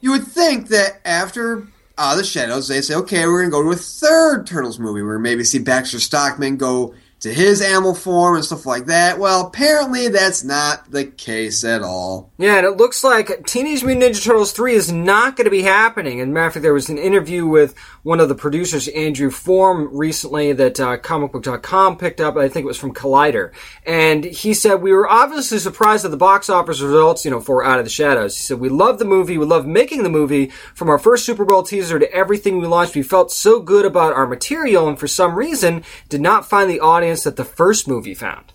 you 0.00 0.12
would 0.12 0.26
think 0.26 0.68
that 0.68 1.00
after 1.04 1.66
uh, 1.98 2.16
the 2.16 2.24
Shadows, 2.24 2.68
they 2.68 2.80
say, 2.80 2.94
okay, 2.94 3.26
we're 3.26 3.48
going 3.48 3.50
to 3.50 3.50
go 3.50 3.62
to 3.62 3.70
a 3.70 3.76
third 3.76 4.46
Turtles 4.46 4.78
movie 4.78 5.02
where 5.02 5.18
maybe 5.18 5.44
see 5.44 5.58
Baxter 5.58 6.00
Stockman 6.00 6.56
go 6.56 6.94
to 7.22 7.32
his 7.32 7.62
animal 7.62 7.94
form 7.94 8.34
and 8.34 8.44
stuff 8.44 8.66
like 8.66 8.86
that. 8.86 9.16
Well, 9.16 9.46
apparently 9.46 10.08
that's 10.08 10.42
not 10.42 10.90
the 10.90 11.04
case 11.04 11.62
at 11.62 11.80
all. 11.80 12.32
Yeah, 12.36 12.56
and 12.56 12.66
it 12.66 12.76
looks 12.76 13.04
like 13.04 13.46
Teenage 13.46 13.84
Mutant 13.84 14.16
Ninja 14.16 14.24
Turtles 14.24 14.50
3 14.50 14.74
is 14.74 14.90
not 14.90 15.36
going 15.36 15.44
to 15.44 15.50
be 15.50 15.62
happening. 15.62 16.20
And 16.20 16.34
matter 16.34 16.48
of 16.48 16.52
fact, 16.54 16.62
there 16.62 16.74
was 16.74 16.88
an 16.88 16.98
interview 16.98 17.46
with 17.46 17.78
one 18.02 18.18
of 18.18 18.28
the 18.28 18.34
producers, 18.34 18.88
Andrew 18.88 19.30
Form, 19.30 19.96
recently 19.96 20.52
that 20.52 20.80
uh, 20.80 20.96
comicbook.com 20.98 21.96
picked 21.96 22.20
up. 22.20 22.36
I 22.36 22.48
think 22.48 22.64
it 22.64 22.66
was 22.66 22.78
from 22.78 22.92
Collider. 22.92 23.52
And 23.86 24.24
he 24.24 24.52
said, 24.52 24.82
We 24.82 24.92
were 24.92 25.08
obviously 25.08 25.60
surprised 25.60 26.04
at 26.04 26.10
the 26.10 26.16
box 26.16 26.50
office 26.50 26.80
results, 26.80 27.24
you 27.24 27.30
know, 27.30 27.40
for 27.40 27.64
Out 27.64 27.78
of 27.78 27.84
the 27.84 27.90
Shadows. 27.90 28.36
He 28.36 28.42
said, 28.42 28.58
We 28.58 28.68
loved 28.68 28.98
the 28.98 29.04
movie. 29.04 29.38
We 29.38 29.46
loved 29.46 29.68
making 29.68 30.02
the 30.02 30.10
movie. 30.10 30.48
From 30.74 30.88
our 30.88 30.98
first 30.98 31.24
Super 31.24 31.44
Bowl 31.44 31.62
teaser 31.62 32.00
to 32.00 32.12
everything 32.12 32.58
we 32.58 32.66
launched, 32.66 32.96
we 32.96 33.04
felt 33.04 33.30
so 33.30 33.60
good 33.60 33.84
about 33.84 34.14
our 34.14 34.26
material 34.26 34.88
and 34.88 34.98
for 34.98 35.06
some 35.06 35.36
reason 35.36 35.84
did 36.08 36.20
not 36.20 36.48
find 36.48 36.68
the 36.68 36.80
audience 36.80 37.11
that 37.24 37.36
the 37.36 37.44
first 37.44 37.86
movie 37.86 38.14
found. 38.14 38.52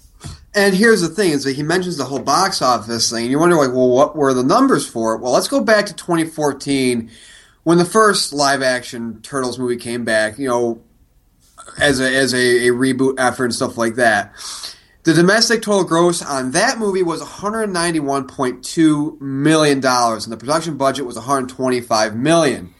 And 0.54 0.76
here's 0.76 1.02
the 1.02 1.10
thing: 1.10 1.32
is 1.32 1.44
that 1.44 1.56
he 1.56 1.64
mentions 1.64 1.98
the 1.98 2.06
whole 2.06 2.20
box 2.20 2.62
office 2.62 3.12
thing. 3.12 3.24
And 3.24 3.32
you 3.32 3.40
wonder, 3.40 3.56
like, 3.56 3.70
well, 3.70 3.90
what 3.90 4.16
were 4.16 4.34
the 4.34 4.44
numbers 4.44 4.88
for 4.88 5.14
it? 5.14 5.22
Well, 5.22 5.32
let's 5.32 5.48
go 5.48 5.62
back 5.62 5.86
to 5.86 5.94
2014 5.94 7.12
when 7.64 7.78
the 7.78 7.86
first 7.86 8.34
live-action 8.34 9.22
Turtles 9.22 9.60
movie 9.60 9.78
came 9.78 10.04
back. 10.04 10.40
You 10.40 10.48
know, 10.48 10.82
as 11.80 12.00
a 12.00 12.16
as 12.16 12.34
a, 12.34 12.68
a 12.68 12.72
reboot 12.72 13.16
effort 13.20 13.46
and 13.46 13.56
stuff 13.56 13.78
like 13.78 13.96
that. 13.96 14.34
The 15.04 15.14
domestic 15.14 15.62
total 15.62 15.86
gross 15.86 16.22
on 16.22 16.52
that 16.52 16.80
movie 16.80 17.04
was 17.04 17.22
191.2 17.22 19.22
million 19.22 19.80
dollars, 19.80 20.26
and 20.26 20.34
the 20.34 20.38
production 20.38 20.76
budget 20.76 21.06
was 21.06 21.16
125 21.16 22.16
million. 22.16 22.74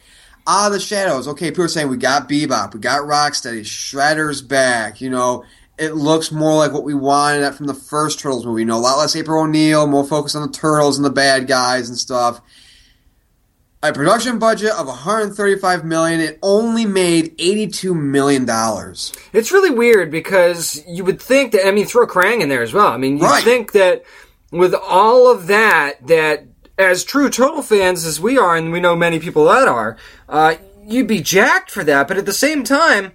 Ah, 0.46 0.68
the 0.68 0.80
shadows. 0.80 1.28
Okay, 1.28 1.50
people 1.50 1.64
are 1.64 1.68
saying 1.68 1.88
we 1.88 1.96
got 1.96 2.28
Bebop, 2.28 2.74
we 2.74 2.80
got 2.80 3.02
Rocksteady, 3.02 3.60
Shredder's 3.60 4.42
back. 4.42 5.00
You 5.00 5.10
know, 5.10 5.44
it 5.78 5.94
looks 5.94 6.32
more 6.32 6.56
like 6.56 6.72
what 6.72 6.84
we 6.84 6.94
wanted 6.94 7.50
from 7.54 7.66
the 7.66 7.74
first 7.74 8.18
Turtles 8.20 8.44
movie. 8.44 8.62
You 8.62 8.66
know, 8.66 8.76
a 8.76 8.80
lot 8.80 8.98
less 8.98 9.14
April 9.16 9.42
O'Neil, 9.44 9.86
more 9.86 10.04
focus 10.04 10.34
on 10.34 10.42
the 10.42 10.52
turtles 10.52 10.96
and 10.98 11.04
the 11.04 11.10
bad 11.10 11.46
guys 11.46 11.88
and 11.88 11.96
stuff. 11.98 12.40
A 13.80 13.92
production 13.92 14.40
budget 14.40 14.72
of 14.72 14.88
135 14.88 15.84
million. 15.84 16.18
It 16.20 16.38
only 16.42 16.84
made 16.84 17.32
82 17.38 17.94
million 17.94 18.44
dollars. 18.44 19.12
It's 19.32 19.52
really 19.52 19.70
weird 19.70 20.10
because 20.10 20.82
you 20.88 21.04
would 21.04 21.22
think 21.22 21.52
that 21.52 21.64
I 21.66 21.70
mean 21.70 21.86
throw 21.86 22.02
a 22.02 22.08
Krang 22.08 22.40
in 22.40 22.48
there 22.48 22.62
as 22.62 22.72
well. 22.74 22.88
I 22.88 22.96
mean 22.96 23.18
you 23.18 23.22
Right. 23.24 23.44
think 23.44 23.70
that 23.72 24.02
with 24.50 24.74
all 24.74 25.30
of 25.30 25.46
that 25.46 26.04
that 26.08 26.44
as 26.76 27.04
true 27.04 27.30
Turtle 27.30 27.62
fans 27.62 28.04
as 28.04 28.20
we 28.20 28.36
are, 28.36 28.56
and 28.56 28.72
we 28.72 28.80
know 28.80 28.96
many 28.96 29.20
people 29.20 29.44
that 29.44 29.68
are, 29.68 29.96
uh, 30.28 30.56
you'd 30.84 31.06
be 31.08 31.20
jacked 31.20 31.70
for 31.70 31.84
that. 31.84 32.08
But 32.08 32.16
at 32.16 32.26
the 32.26 32.32
same 32.32 32.64
time, 32.64 33.12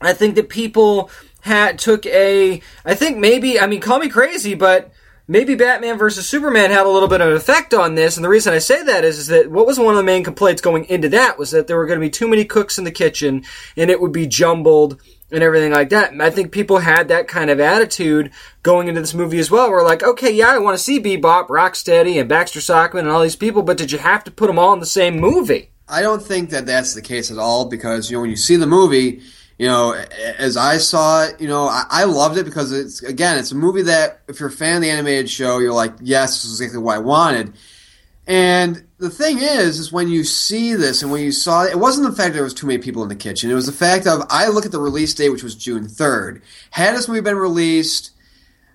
I 0.00 0.12
think 0.14 0.34
that 0.36 0.48
people 0.48 1.10
had 1.46 1.78
took 1.78 2.04
a. 2.06 2.60
I 2.84 2.94
think 2.94 3.18
maybe 3.18 3.58
I 3.58 3.66
mean 3.66 3.80
call 3.80 3.98
me 3.98 4.08
crazy, 4.08 4.54
but 4.54 4.92
maybe 5.28 5.54
Batman 5.54 5.98
versus 5.98 6.28
Superman 6.28 6.70
had 6.70 6.86
a 6.86 6.90
little 6.90 7.08
bit 7.08 7.20
of 7.20 7.28
an 7.28 7.36
effect 7.36 7.74
on 7.74 7.94
this. 7.94 8.16
And 8.16 8.24
the 8.24 8.28
reason 8.28 8.54
I 8.54 8.58
say 8.58 8.82
that 8.82 9.04
is, 9.04 9.18
is 9.18 9.26
that 9.28 9.50
what 9.50 9.66
was 9.66 9.78
one 9.78 9.94
of 9.94 9.96
the 9.96 10.02
main 10.02 10.24
complaints 10.24 10.62
going 10.62 10.84
into 10.84 11.08
that 11.10 11.38
was 11.38 11.50
that 11.50 11.66
there 11.66 11.76
were 11.76 11.86
going 11.86 11.98
to 11.98 12.06
be 12.06 12.10
too 12.10 12.28
many 12.28 12.44
cooks 12.44 12.78
in 12.78 12.84
the 12.84 12.92
kitchen 12.92 13.44
and 13.76 13.90
it 13.90 14.00
would 14.00 14.12
be 14.12 14.26
jumbled 14.26 15.00
and 15.30 15.42
everything 15.42 15.72
like 15.72 15.88
that. 15.90 16.12
And 16.12 16.22
I 16.22 16.30
think 16.30 16.52
people 16.52 16.78
had 16.78 17.08
that 17.08 17.26
kind 17.26 17.50
of 17.50 17.58
attitude 17.58 18.30
going 18.62 18.88
into 18.88 19.00
this 19.00 19.14
movie 19.14 19.38
as 19.38 19.50
well. 19.50 19.70
We're 19.70 19.84
like, 19.84 20.02
okay, 20.02 20.30
yeah, 20.30 20.50
I 20.50 20.58
want 20.58 20.76
to 20.76 20.82
see 20.82 21.00
Bebop, 21.00 21.48
Rocksteady, 21.48 22.20
and 22.20 22.28
Baxter 22.28 22.60
Stockman 22.60 23.06
and 23.06 23.12
all 23.12 23.22
these 23.22 23.36
people, 23.36 23.62
but 23.62 23.76
did 23.76 23.90
you 23.90 23.98
have 23.98 24.22
to 24.24 24.30
put 24.30 24.46
them 24.46 24.58
all 24.58 24.72
in 24.72 24.80
the 24.80 24.86
same 24.86 25.18
movie? 25.18 25.70
I 25.88 26.02
don't 26.02 26.22
think 26.22 26.50
that 26.50 26.66
that's 26.66 26.94
the 26.94 27.02
case 27.02 27.30
at 27.30 27.38
all 27.38 27.68
because 27.68 28.10
you 28.10 28.16
know 28.16 28.22
when 28.22 28.30
you 28.30 28.36
see 28.36 28.56
the 28.56 28.66
movie, 28.66 29.22
you 29.58 29.66
know 29.66 29.92
as 30.38 30.56
I 30.56 30.78
saw 30.78 31.24
it, 31.24 31.40
you 31.40 31.48
know 31.48 31.64
I, 31.64 31.84
I 31.88 32.04
loved 32.04 32.38
it 32.38 32.44
because 32.44 32.72
it's 32.72 33.02
again 33.02 33.38
it's 33.38 33.52
a 33.52 33.56
movie 33.56 33.82
that 33.82 34.20
if 34.28 34.40
you're 34.40 34.48
a 34.48 34.52
fan 34.52 34.76
of 34.76 34.82
the 34.82 34.90
animated 34.90 35.30
show, 35.30 35.58
you're 35.58 35.72
like 35.72 35.92
yes, 36.00 36.42
this 36.42 36.52
is 36.52 36.60
exactly 36.60 36.82
what 36.82 36.96
I 36.96 36.98
wanted. 36.98 37.54
And 38.28 38.84
the 38.98 39.10
thing 39.10 39.38
is, 39.38 39.78
is 39.78 39.92
when 39.92 40.08
you 40.08 40.24
see 40.24 40.74
this 40.74 41.02
and 41.02 41.12
when 41.12 41.22
you 41.22 41.30
saw 41.30 41.64
it, 41.64 41.72
it 41.72 41.78
wasn't 41.78 42.10
the 42.10 42.16
fact 42.16 42.30
that 42.30 42.34
there 42.34 42.42
was 42.42 42.54
too 42.54 42.66
many 42.66 42.78
people 42.78 43.02
in 43.04 43.08
the 43.08 43.14
kitchen. 43.14 43.50
It 43.50 43.54
was 43.54 43.66
the 43.66 43.72
fact 43.72 44.06
of 44.06 44.22
I 44.30 44.48
look 44.48 44.66
at 44.66 44.72
the 44.72 44.80
release 44.80 45.14
date, 45.14 45.30
which 45.30 45.44
was 45.44 45.54
June 45.54 45.86
third. 45.88 46.42
Had 46.70 46.96
this 46.96 47.06
movie 47.06 47.20
been 47.20 47.36
released, 47.36 48.10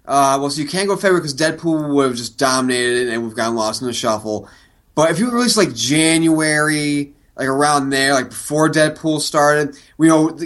uh, 0.06 0.38
well, 0.40 0.50
so 0.50 0.62
you 0.62 0.68
can't 0.68 0.88
go 0.88 0.96
February 0.96 1.20
because 1.20 1.36
Deadpool 1.36 1.94
would 1.94 2.08
have 2.08 2.16
just 2.16 2.38
dominated 2.38 3.08
it 3.08 3.14
and 3.14 3.24
we've 3.24 3.36
gotten 3.36 3.56
lost 3.56 3.82
in 3.82 3.88
the 3.88 3.94
shuffle. 3.94 4.48
But 4.96 5.12
if 5.12 5.20
you 5.20 5.30
release 5.30 5.58
like 5.58 5.74
January, 5.74 7.14
like 7.38 7.48
around 7.48 7.90
there, 7.90 8.14
like 8.14 8.30
before 8.30 8.70
Deadpool 8.70 9.20
started, 9.22 9.76
we 9.98 10.08
know 10.08 10.38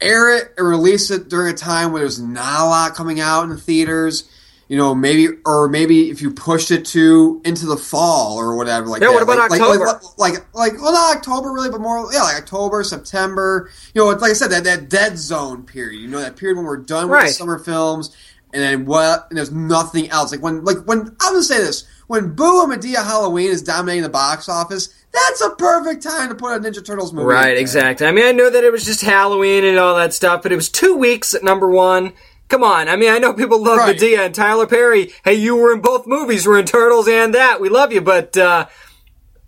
air 0.00 0.36
it 0.36 0.52
and 0.58 0.66
release 0.68 1.10
it 1.10 1.28
during 1.28 1.52
a 1.52 1.56
time 1.56 1.92
where 1.92 2.00
there's 2.02 2.20
not 2.20 2.62
a 2.62 2.64
lot 2.64 2.94
coming 2.94 3.20
out 3.20 3.44
in 3.44 3.50
the 3.50 3.56
theaters. 3.56 4.28
You 4.66 4.78
know, 4.78 4.94
maybe 4.94 5.28
or 5.44 5.68
maybe 5.68 6.08
if 6.08 6.22
you 6.22 6.30
pushed 6.32 6.70
it 6.70 6.86
to 6.86 7.42
into 7.44 7.66
the 7.66 7.76
fall 7.76 8.38
or 8.38 8.56
whatever, 8.56 8.86
like 8.86 9.02
Yeah, 9.02 9.08
that. 9.08 9.14
what 9.14 9.22
about 9.22 9.50
like, 9.50 9.60
October? 9.60 9.84
Like, 9.84 10.02
like, 10.16 10.32
like, 10.32 10.54
like, 10.54 10.82
well, 10.82 10.92
not 10.94 11.16
October 11.18 11.52
really, 11.52 11.68
but 11.68 11.82
more, 11.82 12.10
yeah, 12.12 12.22
like 12.22 12.36
October, 12.38 12.82
September. 12.82 13.68
You 13.94 14.02
know, 14.02 14.10
it's 14.10 14.22
like 14.22 14.30
I 14.30 14.34
said, 14.34 14.48
that 14.52 14.64
that 14.64 14.88
dead 14.88 15.18
zone 15.18 15.64
period. 15.64 16.00
You 16.00 16.08
know, 16.08 16.18
that 16.18 16.36
period 16.36 16.56
when 16.56 16.64
we're 16.64 16.78
done 16.78 17.08
with 17.08 17.12
Right. 17.20 17.30
summer 17.30 17.58
films, 17.58 18.16
and 18.54 18.62
then 18.62 18.86
what? 18.86 19.26
And 19.28 19.36
there's 19.36 19.52
nothing 19.52 20.08
else. 20.08 20.32
Like 20.32 20.42
when, 20.42 20.64
like 20.64 20.78
when 20.86 21.00
I'm 21.20 21.32
gonna 21.34 21.42
say 21.42 21.58
this, 21.58 21.84
when 22.06 22.34
Boo 22.34 22.62
and 22.62 22.72
Madea 22.72 23.04
Halloween 23.04 23.50
is 23.50 23.62
dominating 23.62 24.02
the 24.02 24.08
box 24.08 24.48
office, 24.48 24.88
that's 25.12 25.40
a 25.40 25.50
perfect 25.50 26.02
time 26.02 26.28
to 26.28 26.34
put 26.34 26.56
a 26.56 26.60
Ninja 26.60 26.84
Turtles 26.84 27.12
movie. 27.12 27.26
Right, 27.26 27.56
exactly. 27.56 28.06
I 28.06 28.12
mean, 28.12 28.24
I 28.26 28.32
know 28.32 28.50
that 28.50 28.64
it 28.64 28.72
was 28.72 28.84
just 28.84 29.00
Halloween 29.02 29.64
and 29.64 29.78
all 29.78 29.96
that 29.96 30.12
stuff, 30.12 30.42
but 30.42 30.52
it 30.52 30.56
was 30.56 30.68
two 30.68 30.96
weeks 30.96 31.34
at 31.34 31.44
number 31.44 31.68
one. 31.68 32.12
Come 32.48 32.62
on. 32.62 32.88
I 32.88 32.96
mean, 32.96 33.10
I 33.10 33.18
know 33.18 33.32
people 33.32 33.62
love 33.62 33.78
Right. 33.78 33.96
Madea 33.96 34.26
and 34.26 34.34
Tyler 34.34 34.66
Perry. 34.66 35.12
Hey, 35.24 35.34
you 35.34 35.56
were 35.56 35.72
in 35.72 35.80
both 35.80 36.06
movies. 36.06 36.46
We're 36.46 36.58
in 36.58 36.66
Turtles 36.66 37.08
and 37.08 37.34
that. 37.34 37.60
We 37.60 37.68
love 37.68 37.92
you, 37.92 38.00
but, 38.00 38.36
uh, 38.36 38.66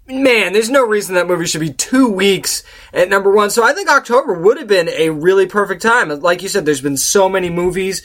man, 0.08 0.52
there's 0.52 0.70
no 0.70 0.86
reason 0.86 1.14
that 1.14 1.26
movie 1.26 1.46
should 1.46 1.60
be 1.60 1.72
two 1.72 2.08
weeks 2.08 2.62
at 2.92 3.08
number 3.08 3.30
one. 3.30 3.50
So 3.50 3.64
I 3.64 3.72
think 3.72 3.88
October 3.88 4.34
would 4.34 4.56
have 4.58 4.68
been 4.68 4.88
a 4.88 5.10
really 5.10 5.46
perfect 5.46 5.82
time. 5.82 6.08
Like 6.20 6.42
you 6.42 6.48
said, 6.48 6.64
there's 6.64 6.80
been 6.80 6.96
so 6.96 7.28
many 7.28 7.50
movies, 7.50 8.02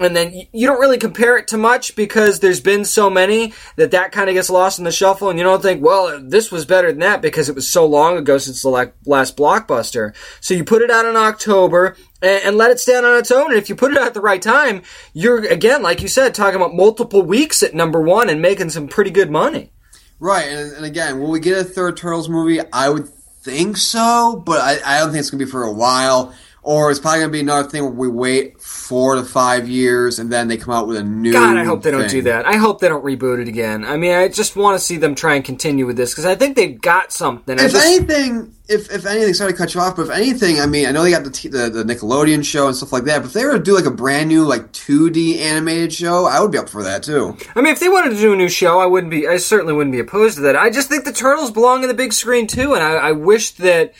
and 0.00 0.16
then 0.16 0.32
you 0.52 0.66
don't 0.66 0.80
really 0.80 0.98
compare 0.98 1.36
it 1.36 1.48
to 1.48 1.56
much 1.56 1.94
because 1.94 2.40
there's 2.40 2.60
been 2.60 2.84
so 2.84 3.08
many 3.08 3.52
that 3.76 3.92
that 3.92 4.10
kind 4.10 4.28
of 4.28 4.34
gets 4.34 4.50
lost 4.50 4.78
in 4.78 4.84
the 4.84 4.92
shuffle, 4.92 5.30
and 5.30 5.38
you 5.38 5.44
don't 5.44 5.62
think, 5.62 5.82
well, 5.82 6.20
this 6.20 6.50
was 6.50 6.64
better 6.64 6.90
than 6.90 7.00
that 7.00 7.22
because 7.22 7.48
it 7.48 7.54
was 7.54 7.68
so 7.68 7.86
long 7.86 8.16
ago 8.16 8.36
since 8.38 8.62
the 8.62 8.92
last 9.06 9.36
blockbuster. 9.36 10.14
So 10.40 10.54
you 10.54 10.64
put 10.64 10.82
it 10.82 10.90
out 10.90 11.06
in 11.06 11.16
October. 11.16 11.96
And, 12.22 12.56
let 12.56 12.70
it 12.70 12.80
stand 12.80 13.04
on 13.04 13.18
its 13.18 13.30
own. 13.30 13.50
And 13.50 13.58
if 13.58 13.68
you 13.68 13.76
put 13.76 13.92
it 13.92 13.98
out 13.98 14.06
at 14.06 14.14
the 14.14 14.20
right 14.22 14.40
time, 14.40 14.80
you're 15.12 15.44
again, 15.44 15.82
like 15.82 16.00
you 16.00 16.08
said, 16.08 16.34
talking 16.34 16.56
about 16.56 16.74
multiple 16.74 17.20
weeks 17.20 17.62
at 17.62 17.74
number 17.74 18.00
one 18.00 18.30
and 18.30 18.40
making 18.40 18.70
some 18.70 18.88
pretty 18.88 19.10
good 19.10 19.30
money. 19.30 19.73
Right, 20.20 20.46
and, 20.48 20.72
and 20.72 20.84
again, 20.84 21.20
will 21.20 21.30
we 21.30 21.40
get 21.40 21.58
a 21.58 21.64
third 21.64 21.96
Turtles 21.96 22.28
movie? 22.28 22.60
I 22.72 22.88
would 22.88 23.08
think 23.08 23.76
so, 23.76 24.42
but 24.44 24.60
I, 24.60 24.78
I 24.84 25.00
don't 25.00 25.10
think 25.10 25.20
it's 25.20 25.30
gonna 25.30 25.44
be 25.44 25.50
for 25.50 25.64
a 25.64 25.72
while. 25.72 26.34
Or 26.66 26.90
it's 26.90 26.98
probably 26.98 27.20
gonna 27.20 27.30
be 27.32 27.40
another 27.40 27.68
thing 27.68 27.82
where 27.82 27.92
we 27.92 28.08
wait 28.08 28.58
four 28.58 29.16
to 29.16 29.22
five 29.22 29.68
years 29.68 30.18
and 30.18 30.32
then 30.32 30.48
they 30.48 30.56
come 30.56 30.72
out 30.72 30.88
with 30.88 30.96
a 30.96 31.04
new. 31.04 31.30
God, 31.32 31.58
I 31.58 31.64
hope 31.64 31.82
they 31.82 31.90
don't 31.90 32.08
do 32.08 32.22
that. 32.22 32.46
I 32.46 32.56
hope 32.56 32.80
they 32.80 32.88
don't 32.88 33.04
reboot 33.04 33.42
it 33.42 33.48
again. 33.48 33.84
I 33.84 33.98
mean, 33.98 34.14
I 34.14 34.28
just 34.28 34.56
want 34.56 34.78
to 34.78 34.82
see 34.84 34.96
them 34.96 35.14
try 35.14 35.34
and 35.34 35.44
continue 35.44 35.84
with 35.84 35.98
this 35.98 36.12
because 36.12 36.24
I 36.24 36.34
think 36.36 36.56
they've 36.56 36.80
got 36.80 37.12
something. 37.12 37.58
If 37.58 37.72
just- 37.72 37.86
anything, 37.86 38.54
if 38.66 38.90
if 38.90 39.04
anything, 39.04 39.34
sorry 39.34 39.52
to 39.52 39.58
cut 39.58 39.74
you 39.74 39.80
off, 39.82 39.96
but 39.96 40.06
if 40.06 40.10
anything, 40.10 40.58
I 40.58 40.64
mean, 40.64 40.86
I 40.86 40.90
know 40.92 41.02
they 41.02 41.10
got 41.10 41.24
the, 41.24 41.30
t- 41.30 41.48
the 41.48 41.68
the 41.68 41.84
Nickelodeon 41.84 42.42
show 42.42 42.66
and 42.66 42.74
stuff 42.74 42.94
like 42.94 43.04
that. 43.04 43.18
But 43.18 43.26
if 43.26 43.32
they 43.34 43.44
were 43.44 43.58
to 43.58 43.62
do 43.62 43.74
like 43.74 43.84
a 43.84 43.90
brand 43.90 44.30
new 44.30 44.44
like 44.44 44.72
2D 44.72 45.40
animated 45.40 45.92
show, 45.92 46.24
I 46.24 46.40
would 46.40 46.50
be 46.50 46.56
up 46.56 46.70
for 46.70 46.82
that 46.82 47.02
too. 47.02 47.36
I 47.54 47.60
mean, 47.60 47.74
if 47.74 47.80
they 47.80 47.90
wanted 47.90 48.14
to 48.14 48.16
do 48.16 48.32
a 48.32 48.36
new 48.36 48.48
show, 48.48 48.78
I 48.80 48.86
wouldn't 48.86 49.10
be. 49.10 49.28
I 49.28 49.36
certainly 49.36 49.74
wouldn't 49.74 49.92
be 49.92 50.00
opposed 50.00 50.36
to 50.36 50.40
that. 50.44 50.56
I 50.56 50.70
just 50.70 50.88
think 50.88 51.04
the 51.04 51.12
turtles 51.12 51.50
belong 51.50 51.82
in 51.82 51.88
the 51.88 51.94
big 51.94 52.14
screen 52.14 52.46
too, 52.46 52.72
and 52.72 52.82
I, 52.82 52.92
I 52.94 53.12
wish 53.12 53.50
that 53.52 53.92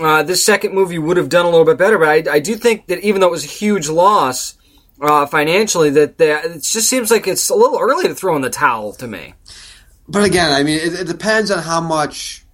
uh, 0.00 0.22
this 0.22 0.44
second 0.44 0.74
movie 0.74 0.98
would 0.98 1.16
have 1.16 1.28
done 1.28 1.44
a 1.44 1.50
little 1.50 1.66
bit 1.66 1.78
better. 1.78 1.98
But 1.98 2.08
I, 2.08 2.34
I 2.34 2.38
do 2.40 2.56
think 2.56 2.86
that 2.86 3.00
even 3.00 3.20
though 3.20 3.28
it 3.28 3.32
was 3.32 3.44
a 3.44 3.48
huge 3.48 3.88
loss 3.88 4.56
uh, 5.00 5.26
financially, 5.26 5.90
that 5.90 6.18
they, 6.18 6.32
it 6.32 6.62
just 6.62 6.88
seems 6.88 7.10
like 7.10 7.26
it's 7.26 7.48
a 7.50 7.54
little 7.54 7.78
early 7.78 8.08
to 8.08 8.14
throw 8.14 8.34
in 8.36 8.42
the 8.42 8.50
towel 8.50 8.92
to 8.94 9.06
me. 9.06 9.34
But 10.08 10.24
again, 10.24 10.52
I 10.52 10.62
mean, 10.62 10.80
it, 10.80 11.00
it 11.00 11.06
depends 11.06 11.50
on 11.50 11.62
how 11.62 11.80
much 11.80 12.44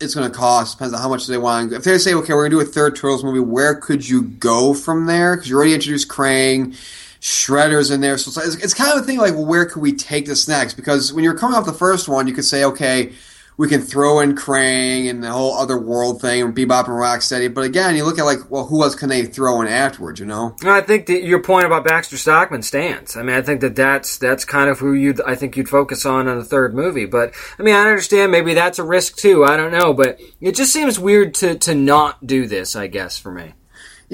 it's 0.00 0.14
going 0.14 0.30
to 0.30 0.36
cost. 0.36 0.78
Depends 0.78 0.94
on 0.94 1.00
how 1.00 1.08
much 1.08 1.26
they 1.26 1.38
want. 1.38 1.72
If 1.72 1.84
they 1.84 1.98
say, 1.98 2.14
okay, 2.14 2.32
we're 2.34 2.48
going 2.48 2.50
to 2.50 2.64
do 2.64 2.70
a 2.70 2.72
third 2.72 2.96
Turtles 2.96 3.22
movie, 3.22 3.40
where 3.40 3.74
could 3.74 4.08
you 4.08 4.22
go 4.22 4.74
from 4.74 5.06
there? 5.06 5.36
Because 5.36 5.48
you 5.48 5.56
already 5.56 5.74
introduced 5.74 6.08
Krang, 6.08 6.74
Shredder's 7.20 7.90
in 7.90 8.00
there, 8.00 8.18
so 8.18 8.42
it's, 8.42 8.56
it's 8.56 8.74
kind 8.74 8.92
of 8.92 9.02
a 9.02 9.06
thing 9.06 9.18
like, 9.18 9.34
where 9.34 9.64
could 9.64 9.80
we 9.80 9.92
take 9.92 10.26
this 10.26 10.48
next? 10.48 10.74
Because 10.74 11.12
when 11.12 11.24
you're 11.24 11.38
coming 11.38 11.56
off 11.56 11.64
the 11.64 11.72
first 11.72 12.08
one, 12.08 12.26
you 12.26 12.34
could 12.34 12.44
say, 12.44 12.64
okay, 12.64 13.12
we 13.56 13.68
can 13.68 13.80
throw 13.80 14.20
in 14.20 14.34
Krang 14.34 15.08
and 15.08 15.22
the 15.22 15.30
whole 15.30 15.54
other 15.54 15.78
world 15.78 16.20
thing, 16.20 16.42
and 16.42 16.54
Bebop 16.54 16.86
and 16.86 16.94
Rocksteady. 16.94 17.52
But 17.52 17.64
again, 17.64 17.94
you 17.96 18.04
look 18.04 18.18
at 18.18 18.24
like, 18.24 18.50
well, 18.50 18.66
who 18.66 18.82
else 18.82 18.94
can 18.94 19.08
they 19.08 19.24
throw 19.24 19.60
in 19.60 19.68
afterwards? 19.68 20.20
You 20.20 20.26
know? 20.26 20.56
I 20.64 20.80
think 20.80 21.06
that 21.06 21.22
your 21.22 21.42
point 21.42 21.66
about 21.66 21.84
Baxter 21.84 22.16
Stockman 22.16 22.62
stands. 22.62 23.16
I 23.16 23.22
mean, 23.22 23.36
I 23.36 23.42
think 23.42 23.60
that 23.60 23.76
that's 23.76 24.18
that's 24.18 24.44
kind 24.44 24.68
of 24.68 24.78
who 24.78 24.92
you 24.92 25.14
I 25.26 25.34
think 25.34 25.56
you'd 25.56 25.68
focus 25.68 26.04
on 26.04 26.28
in 26.28 26.38
the 26.38 26.44
third 26.44 26.74
movie. 26.74 27.06
But 27.06 27.34
I 27.58 27.62
mean, 27.62 27.74
I 27.74 27.88
understand 27.88 28.32
maybe 28.32 28.54
that's 28.54 28.78
a 28.78 28.84
risk 28.84 29.16
too. 29.16 29.44
I 29.44 29.56
don't 29.56 29.72
know, 29.72 29.92
but 29.94 30.20
it 30.40 30.54
just 30.54 30.72
seems 30.72 30.98
weird 30.98 31.34
to 31.34 31.56
to 31.58 31.74
not 31.74 32.26
do 32.26 32.46
this. 32.46 32.74
I 32.76 32.86
guess 32.88 33.18
for 33.18 33.32
me. 33.32 33.54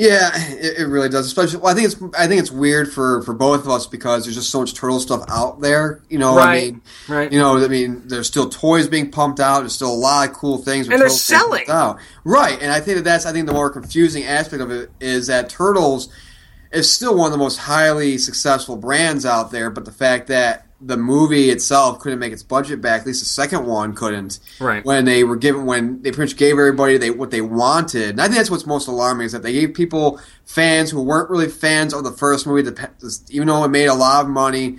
Yeah, 0.01 0.31
it, 0.35 0.79
it 0.79 0.87
really 0.87 1.11
does. 1.11 1.27
Especially, 1.27 1.59
well, 1.59 1.71
I 1.71 1.75
think 1.75 1.93
it's 1.93 2.03
I 2.19 2.27
think 2.27 2.41
it's 2.41 2.51
weird 2.51 2.91
for 2.91 3.21
for 3.21 3.35
both 3.35 3.61
of 3.61 3.69
us 3.69 3.87
because 3.87 4.25
there's 4.25 4.35
just 4.35 4.49
so 4.49 4.61
much 4.61 4.73
turtle 4.73 4.99
stuff 4.99 5.25
out 5.29 5.61
there. 5.61 6.01
You 6.09 6.19
know, 6.19 6.39
I 6.39 6.59
mean, 6.59 6.83
right. 7.07 7.31
You 7.31 7.39
know, 7.39 7.63
I 7.63 7.69
mean, 7.69 8.09
there's 8.09 8.27
still 8.27 8.49
toys 8.49 8.89
being 8.89 9.11
pumped 9.11 9.41
out. 9.41 9.61
There's 9.61 9.75
still 9.75 9.93
a 9.93 9.95
lot 9.95 10.31
of 10.31 10.35
cool 10.35 10.57
things, 10.57 10.89
And 10.89 10.99
they're 10.99 11.11
selling. 11.11 11.69
Out. 11.69 11.99
Right, 12.25 12.59
and 12.63 12.73
I 12.73 12.81
think 12.81 12.97
that 12.97 13.05
that's 13.05 13.27
I 13.27 13.33
think 13.33 13.47
the 13.47 13.53
more 13.53 13.69
confusing 13.69 14.25
aspect 14.25 14.63
of 14.63 14.71
it 14.71 14.91
is 15.01 15.27
that 15.27 15.51
turtles 15.51 16.09
is 16.73 16.91
still 16.91 17.15
one 17.15 17.27
of 17.27 17.33
the 17.33 17.39
most 17.39 17.59
highly 17.59 18.17
successful 18.17 18.77
brands 18.77 19.27
out 19.27 19.51
there, 19.51 19.69
but 19.69 19.85
the 19.85 19.93
fact 19.93 20.29
that 20.29 20.67
the 20.81 20.97
movie 20.97 21.51
itself 21.51 21.99
couldn't 21.99 22.19
make 22.19 22.33
its 22.33 22.43
budget 22.43 22.81
back, 22.81 23.03
at 23.03 23.07
least 23.07 23.21
the 23.21 23.27
second 23.27 23.67
one 23.67 23.95
couldn't. 23.95 24.39
Right. 24.59 24.85
When 24.85 25.05
they 25.05 25.25
were 25.25 25.37
given, 25.37 25.67
when 25.67 26.03
they 26.03 26.11
pretty 26.11 26.33
much 26.33 26.39
gave 26.39 26.53
everybody 26.53 26.97
they 26.97 27.11
what 27.11 27.31
they 27.31 27.43
wanted, 27.43 28.11
and 28.11 28.21
I 28.21 28.25
think 28.25 28.37
that's 28.37 28.51
what's 28.51 28.67
most 28.67 28.89
alarming 28.89 29.27
is 29.27 29.33
that 29.33 29.43
they 29.43 29.53
gave 29.53 29.75
people 29.75 30.21
fans 30.45 30.91
who 30.91 31.03
weren't 31.03 31.31
really 31.31 31.49
fans 31.49 31.93
of 31.93 32.05
the 32.05 32.13
first 32.13 32.47
movie, 32.47 32.63
the, 32.63 33.21
even 33.31 33.49
though 33.49 33.65
it 33.65 33.69
made 33.69 33.87
a 33.87 33.95
lot 33.95 34.25
of 34.25 34.31
money. 34.31 34.79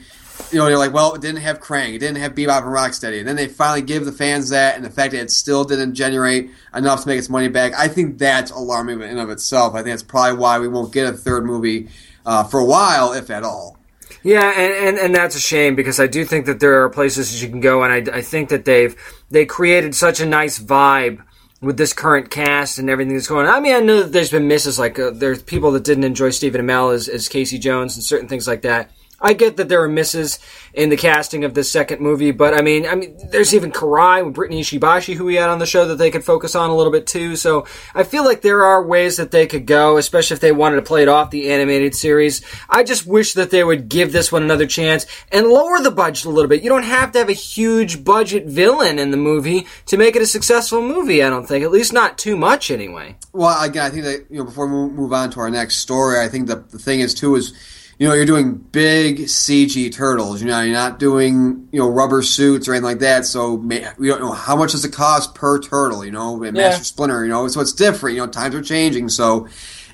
You 0.51 0.57
know, 0.57 0.65
they're 0.65 0.77
like, 0.77 0.91
well, 0.91 1.13
it 1.13 1.21
didn't 1.21 1.41
have 1.41 1.59
Krang, 1.59 1.93
it 1.93 1.99
didn't 1.99 2.17
have 2.17 2.33
Bebop 2.33 2.63
and 2.63 2.73
Rocksteady, 2.73 3.19
and 3.19 3.27
then 3.27 3.35
they 3.35 3.47
finally 3.47 3.83
give 3.83 4.05
the 4.05 4.11
fans 4.11 4.49
that, 4.49 4.75
and 4.75 4.83
the 4.83 4.89
fact 4.89 5.11
that 5.11 5.21
it 5.21 5.29
still 5.29 5.63
didn't 5.63 5.93
generate 5.93 6.49
enough 6.73 7.03
to 7.03 7.07
make 7.07 7.19
its 7.19 7.29
money 7.29 7.47
back, 7.47 7.73
I 7.77 7.87
think 7.87 8.17
that's 8.17 8.49
alarming 8.49 9.01
in 9.01 9.09
and 9.09 9.19
of 9.19 9.29
itself. 9.29 9.75
I 9.75 9.83
think 9.83 9.89
that's 9.93 10.01
probably 10.03 10.39
why 10.39 10.57
we 10.57 10.67
won't 10.67 10.91
get 10.91 11.13
a 11.13 11.15
third 11.15 11.45
movie 11.45 11.89
uh, 12.25 12.43
for 12.43 12.59
a 12.59 12.65
while, 12.65 13.13
if 13.13 13.29
at 13.29 13.43
all. 13.43 13.77
Yeah, 14.23 14.51
and, 14.51 14.87
and, 14.87 14.97
and 14.97 15.15
that's 15.15 15.35
a 15.35 15.39
shame 15.39 15.75
because 15.75 15.99
I 15.99 16.07
do 16.07 16.25
think 16.25 16.45
that 16.45 16.59
there 16.59 16.83
are 16.83 16.89
places 16.89 17.31
that 17.31 17.45
you 17.45 17.49
can 17.49 17.59
go, 17.59 17.83
and 17.83 18.09
I, 18.09 18.17
I 18.17 18.21
think 18.21 18.49
that 18.49 18.65
they've 18.65 18.95
they 19.29 19.45
created 19.45 19.95
such 19.95 20.19
a 20.19 20.25
nice 20.25 20.59
vibe 20.59 21.23
with 21.61 21.77
this 21.77 21.93
current 21.93 22.31
cast 22.31 22.79
and 22.79 22.89
everything 22.89 23.13
that's 23.13 23.27
going 23.27 23.47
on. 23.47 23.53
I 23.53 23.59
mean, 23.59 23.75
I 23.75 23.79
know 23.79 24.03
that 24.03 24.11
there's 24.11 24.31
been 24.31 24.47
misses, 24.47 24.79
like 24.79 24.97
uh, 24.97 25.11
there's 25.11 25.43
people 25.43 25.71
that 25.73 25.83
didn't 25.83 26.03
enjoy 26.03 26.31
Stephen 26.31 26.61
Amell 26.61 26.93
as, 26.93 27.07
as 27.07 27.29
Casey 27.29 27.59
Jones 27.59 27.95
and 27.95 28.03
certain 28.03 28.27
things 28.27 28.47
like 28.47 28.63
that. 28.63 28.91
I 29.21 29.33
get 29.33 29.57
that 29.57 29.69
there 29.69 29.83
are 29.83 29.87
misses 29.87 30.39
in 30.73 30.89
the 30.89 30.97
casting 30.97 31.43
of 31.43 31.53
this 31.53 31.71
second 31.71 32.01
movie, 32.01 32.31
but 32.31 32.53
I 32.53 32.61
mean, 32.61 32.85
I 32.85 32.95
mean, 32.95 33.17
there's 33.29 33.53
even 33.53 33.71
Karai 33.71 34.25
with 34.25 34.33
Brittany 34.33 34.61
Ishibashi 34.61 35.15
who 35.15 35.25
we 35.25 35.35
had 35.35 35.49
on 35.49 35.59
the 35.59 35.65
show 35.65 35.87
that 35.87 35.97
they 35.97 36.09
could 36.09 36.23
focus 36.23 36.55
on 36.55 36.69
a 36.69 36.75
little 36.75 36.91
bit 36.91 37.07
too. 37.07 37.35
So 37.35 37.65
I 37.93 38.03
feel 38.03 38.23
like 38.23 38.41
there 38.41 38.63
are 38.63 38.83
ways 38.83 39.17
that 39.17 39.31
they 39.31 39.47
could 39.47 39.65
go, 39.65 39.97
especially 39.97 40.35
if 40.35 40.41
they 40.41 40.51
wanted 40.51 40.77
to 40.77 40.81
play 40.81 41.03
it 41.03 41.07
off 41.07 41.29
the 41.29 41.51
animated 41.51 41.93
series. 41.95 42.41
I 42.69 42.83
just 42.83 43.05
wish 43.05 43.33
that 43.33 43.51
they 43.51 43.63
would 43.63 43.89
give 43.89 44.11
this 44.11 44.31
one 44.31 44.43
another 44.43 44.65
chance 44.65 45.05
and 45.31 45.47
lower 45.47 45.79
the 45.79 45.91
budget 45.91 46.25
a 46.25 46.29
little 46.29 46.49
bit. 46.49 46.63
You 46.63 46.69
don't 46.69 46.83
have 46.83 47.11
to 47.11 47.19
have 47.19 47.29
a 47.29 47.33
huge 47.33 48.03
budget 48.03 48.45
villain 48.45 48.97
in 48.97 49.11
the 49.11 49.17
movie 49.17 49.67
to 49.87 49.97
make 49.97 50.15
it 50.15 50.21
a 50.21 50.27
successful 50.27 50.81
movie. 50.81 51.21
I 51.23 51.29
don't 51.29 51.45
think, 51.45 51.63
at 51.63 51.71
least 51.71 51.93
not 51.93 52.17
too 52.17 52.35
much 52.37 52.71
anyway. 52.71 53.17
Well, 53.33 53.61
again, 53.63 53.85
I 53.85 53.89
think 53.89 54.03
that 54.03 54.25
you 54.29 54.39
know 54.39 54.45
before 54.45 54.67
we 54.67 54.93
move 54.93 55.13
on 55.13 55.29
to 55.31 55.39
our 55.41 55.49
next 55.49 55.77
story, 55.77 56.19
I 56.19 56.27
think 56.27 56.47
the 56.47 56.55
the 56.55 56.79
thing 56.79 57.01
is 57.01 57.13
too 57.13 57.35
is 57.35 57.53
you 58.01 58.07
know, 58.07 58.15
you're 58.15 58.25
doing 58.25 58.55
big 58.55 59.19
CG 59.19 59.93
turtles. 59.93 60.41
You 60.41 60.47
know, 60.47 60.59
you're 60.61 60.73
not 60.73 60.97
doing 60.97 61.69
you 61.71 61.79
know 61.79 61.87
rubber 61.87 62.23
suits 62.23 62.67
or 62.67 62.73
anything 62.73 62.85
like 62.85 62.99
that. 63.01 63.27
So 63.27 63.53
we 63.53 63.77
don't 64.07 64.19
know 64.19 64.31
how 64.31 64.55
much 64.55 64.71
does 64.71 64.83
it 64.83 64.91
cost 64.91 65.35
per 65.35 65.59
turtle. 65.59 66.03
You 66.03 66.09
know, 66.09 66.35
Master 66.37 66.59
yeah. 66.59 66.71
Splinter. 66.77 67.23
You 67.23 67.29
know, 67.29 67.47
so 67.47 67.61
it's 67.61 67.73
different. 67.73 68.15
You 68.15 68.23
know, 68.23 68.27
times 68.27 68.55
are 68.55 68.63
changing, 68.63 69.09
so 69.09 69.47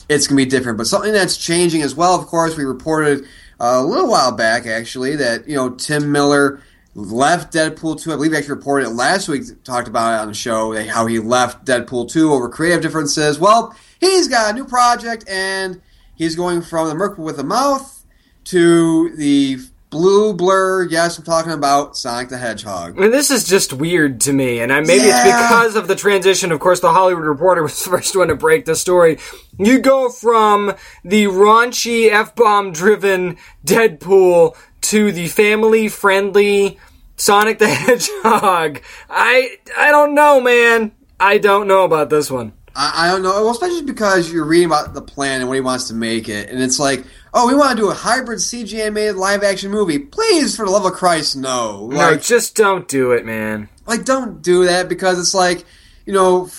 it's 0.07 0.25
gonna 0.25 0.37
be 0.37 0.45
different. 0.45 0.77
But 0.77 0.87
something 0.87 1.11
that's 1.11 1.35
changing 1.35 1.81
as 1.81 1.95
well. 1.95 2.15
Of 2.15 2.27
course, 2.27 2.55
we 2.55 2.63
reported 2.63 3.25
a 3.59 3.83
little 3.83 4.09
while 4.09 4.31
back 4.31 4.65
actually 4.67 5.17
that 5.17 5.45
you 5.45 5.57
know 5.57 5.71
Tim 5.71 6.09
Miller 6.09 6.61
left 6.95 7.53
Deadpool 7.53 8.01
2. 8.01 8.13
I 8.13 8.15
believe 8.15 8.31
we 8.31 8.37
actually 8.37 8.55
reported 8.55 8.87
it 8.87 8.91
last 8.91 9.27
week, 9.27 9.43
talked 9.65 9.89
about 9.89 10.13
it 10.13 10.21
on 10.21 10.29
the 10.29 10.33
show, 10.33 10.81
how 10.87 11.07
he 11.07 11.19
left 11.19 11.65
Deadpool 11.65 12.09
2 12.09 12.31
over 12.31 12.47
creative 12.47 12.81
differences. 12.81 13.37
Well, 13.37 13.75
he's 13.99 14.29
got 14.29 14.51
a 14.51 14.53
new 14.53 14.63
project 14.63 15.27
and 15.27 15.81
he's 16.15 16.37
going 16.37 16.61
from 16.61 16.87
the 16.87 16.95
Merc 16.95 17.17
with 17.17 17.37
a 17.37 17.43
Mouth 17.43 17.96
to 18.47 19.15
the 19.15 19.59
blue 19.89 20.33
blur. 20.33 20.87
Yes, 20.87 21.17
I'm 21.17 21.23
talking 21.23 21.51
about 21.51 21.97
Sonic 21.97 22.29
the 22.29 22.37
Hedgehog. 22.37 22.97
Mean, 22.97 23.11
this 23.11 23.31
is 23.31 23.47
just 23.47 23.73
weird 23.73 24.21
to 24.21 24.33
me, 24.33 24.59
and 24.59 24.71
I, 24.71 24.81
maybe 24.81 25.05
yeah. 25.07 25.25
it's 25.25 25.47
because 25.47 25.75
of 25.75 25.87
the 25.87 25.95
transition. 25.95 26.51
Of 26.51 26.59
course, 26.59 26.79
the 26.79 26.91
Hollywood 26.91 27.23
Reporter 27.23 27.63
was 27.63 27.79
the 27.83 27.89
first 27.89 28.15
one 28.15 28.29
to 28.29 28.35
break 28.35 28.65
the 28.65 28.75
story. 28.75 29.19
You 29.57 29.79
go 29.79 30.09
from 30.09 30.75
the 31.03 31.25
raunchy 31.25 32.09
f 32.09 32.35
bomb 32.35 32.71
driven 32.71 33.37
Deadpool 33.65 34.55
to 34.81 35.11
the 35.11 35.27
family 35.27 35.89
friendly 35.89 36.79
Sonic 37.17 37.59
the 37.59 37.67
Hedgehog. 37.73 38.81
I 39.09 39.57
I 39.77 39.91
don't 39.91 40.15
know, 40.15 40.39
man. 40.39 40.91
I 41.19 41.39
don't 41.39 41.67
know 41.67 41.83
about 41.83 42.09
this 42.09 42.29
one. 42.29 42.53
I, 42.77 43.07
I 43.07 43.11
don't 43.11 43.23
know. 43.23 43.31
Well, 43.31 43.49
especially 43.49 43.81
because 43.81 44.31
you're 44.31 44.45
reading 44.45 44.67
about 44.67 44.93
the 44.93 45.01
plan 45.01 45.41
and 45.41 45.49
what 45.49 45.55
he 45.55 45.61
wants 45.61 45.87
to 45.87 45.93
make 45.93 46.29
it, 46.29 46.49
and 46.49 46.61
it's 46.61 46.79
like 46.79 47.03
oh, 47.37 47.47
we 47.47 47.55
want 47.55 47.71
to 47.71 47.75
do 47.77 47.89
a 47.89 47.93
hybrid 47.93 48.39
CG 48.39 48.77
animated 48.79 49.15
live 49.15 49.43
action 49.43 49.71
movie. 49.71 49.99
Please, 49.99 50.55
for 50.55 50.65
the 50.65 50.71
love 50.71 50.85
of 50.85 50.93
Christ, 50.93 51.35
no. 51.35 51.85
Like, 51.85 52.11
no, 52.11 52.17
just 52.17 52.55
don't 52.55 52.87
do 52.87 53.11
it, 53.11 53.25
man. 53.25 53.69
Like, 53.85 54.05
don't 54.05 54.41
do 54.41 54.65
that 54.65 54.89
because 54.89 55.19
it's 55.19 55.33
like, 55.33 55.63
you 56.05 56.13
know, 56.13 56.49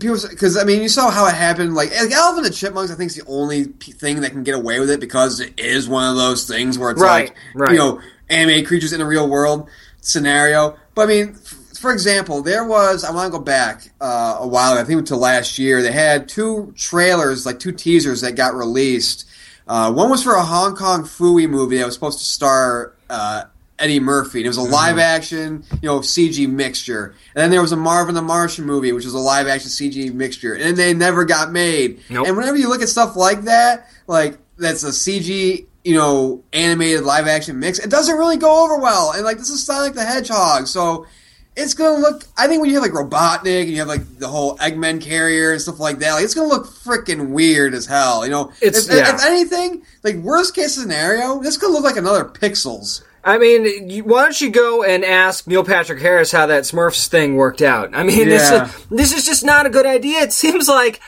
people. 0.00 0.18
Because 0.28 0.56
I 0.56 0.64
mean, 0.64 0.82
you 0.82 0.88
saw 0.88 1.10
how 1.10 1.26
it 1.26 1.34
happened. 1.34 1.74
Like, 1.74 1.90
like 1.90 2.10
Alvin 2.10 2.44
and 2.44 2.52
the 2.52 2.56
Chipmunks, 2.56 2.90
I 2.90 2.96
think 2.96 3.10
is 3.10 3.16
the 3.16 3.26
only 3.26 3.64
thing 3.64 4.20
that 4.22 4.30
can 4.30 4.42
get 4.42 4.54
away 4.54 4.80
with 4.80 4.90
it 4.90 5.00
because 5.00 5.40
it 5.40 5.58
is 5.58 5.88
one 5.88 6.10
of 6.10 6.16
those 6.16 6.46
things 6.48 6.78
where 6.78 6.90
it's 6.90 7.00
right, 7.00 7.28
like, 7.28 7.36
right. 7.54 7.72
you 7.72 7.78
know, 7.78 8.00
animated 8.28 8.66
creatures 8.66 8.92
in 8.92 9.00
a 9.00 9.06
real 9.06 9.28
world 9.28 9.68
scenario. 10.00 10.76
But 10.94 11.02
I 11.02 11.06
mean. 11.06 11.38
For 11.84 11.92
example, 11.92 12.42
there 12.42 12.64
was 12.64 13.04
I 13.04 13.12
want 13.12 13.32
to 13.32 13.38
go 13.38 13.44
back 13.44 13.90
uh, 14.00 14.38
a 14.40 14.48
while. 14.48 14.76
I 14.76 14.84
think 14.84 15.06
to 15.06 15.16
last 15.16 15.58
year. 15.58 15.82
They 15.82 15.92
had 15.92 16.28
two 16.28 16.72
trailers, 16.76 17.44
like 17.44 17.58
two 17.58 17.72
teasers 17.72 18.22
that 18.22 18.36
got 18.36 18.54
released 18.54 19.26
uh, 19.66 19.92
one 19.92 20.10
was 20.10 20.22
for 20.22 20.34
a 20.34 20.42
Hong 20.42 20.76
Kong 20.76 21.04
Phooey 21.04 21.48
movie 21.48 21.78
that 21.78 21.86
was 21.86 21.94
supposed 21.94 22.18
to 22.18 22.24
star 22.24 22.94
uh, 23.08 23.44
Eddie 23.78 24.00
Murphy. 24.00 24.40
And 24.40 24.46
it 24.46 24.48
was 24.48 24.58
a 24.58 24.62
mm-hmm. 24.62 24.72
live 24.72 24.98
action, 24.98 25.64
you 25.80 25.88
know, 25.88 26.00
CG 26.00 26.48
mixture. 26.48 27.14
And 27.34 27.42
then 27.42 27.50
there 27.50 27.62
was 27.62 27.72
a 27.72 27.76
Marvin 27.76 28.14
the 28.14 28.22
Martian 28.22 28.66
movie, 28.66 28.92
which 28.92 29.04
was 29.04 29.14
a 29.14 29.18
live 29.18 29.46
action 29.46 29.70
CG 29.70 30.12
mixture. 30.12 30.54
And 30.54 30.76
they 30.76 30.92
never 30.92 31.24
got 31.24 31.50
made. 31.50 32.00
Nope. 32.10 32.26
And 32.26 32.36
whenever 32.36 32.56
you 32.56 32.68
look 32.68 32.82
at 32.82 32.88
stuff 32.88 33.16
like 33.16 33.42
that, 33.42 33.88
like 34.06 34.36
that's 34.58 34.84
a 34.84 34.88
CG, 34.88 35.66
you 35.82 35.94
know, 35.94 36.44
animated 36.52 37.04
live 37.04 37.26
action 37.26 37.58
mix, 37.58 37.78
it 37.78 37.90
doesn't 37.90 38.18
really 38.18 38.36
go 38.36 38.64
over 38.64 38.78
well. 38.78 39.12
And 39.12 39.24
like 39.24 39.38
this 39.38 39.50
is 39.50 39.64
Sonic 39.64 39.94
the 39.94 40.04
Hedgehog, 40.04 40.66
so 40.66 41.06
it's 41.56 41.74
gonna 41.74 41.98
look. 41.98 42.24
I 42.36 42.46
think 42.46 42.60
when 42.60 42.70
you 42.70 42.80
have 42.80 42.82
like 42.82 42.92
Robotnik 42.92 43.62
and 43.62 43.70
you 43.70 43.78
have 43.78 43.88
like 43.88 44.18
the 44.18 44.28
whole 44.28 44.56
Eggman 44.58 45.00
carrier 45.00 45.52
and 45.52 45.60
stuff 45.60 45.78
like 45.78 45.98
that, 46.00 46.14
like 46.14 46.24
it's 46.24 46.34
gonna 46.34 46.48
look 46.48 46.66
freaking 46.66 47.30
weird 47.30 47.74
as 47.74 47.86
hell. 47.86 48.24
You 48.24 48.30
know, 48.30 48.52
it's 48.60 48.88
if, 48.88 48.94
yeah. 48.94 49.14
if 49.14 49.24
anything, 49.24 49.82
like 50.02 50.16
worst 50.16 50.54
case 50.54 50.74
scenario, 50.74 51.40
this 51.40 51.56
could 51.56 51.70
look 51.70 51.84
like 51.84 51.96
another 51.96 52.24
Pixels. 52.24 53.02
I 53.26 53.38
mean, 53.38 54.04
why 54.04 54.24
don't 54.24 54.38
you 54.38 54.50
go 54.50 54.82
and 54.82 55.02
ask 55.02 55.46
Neil 55.46 55.64
Patrick 55.64 56.00
Harris 56.00 56.30
how 56.30 56.46
that 56.46 56.64
Smurfs 56.64 57.08
thing 57.08 57.36
worked 57.36 57.62
out? 57.62 57.94
I 57.94 58.02
mean, 58.02 58.18
yeah. 58.18 58.24
this 58.24 58.50
is, 58.50 58.86
this 58.90 59.12
is 59.14 59.24
just 59.24 59.44
not 59.44 59.64
a 59.64 59.70
good 59.70 59.86
idea. 59.86 60.20
It 60.20 60.32
seems 60.32 60.68
like 60.68 61.00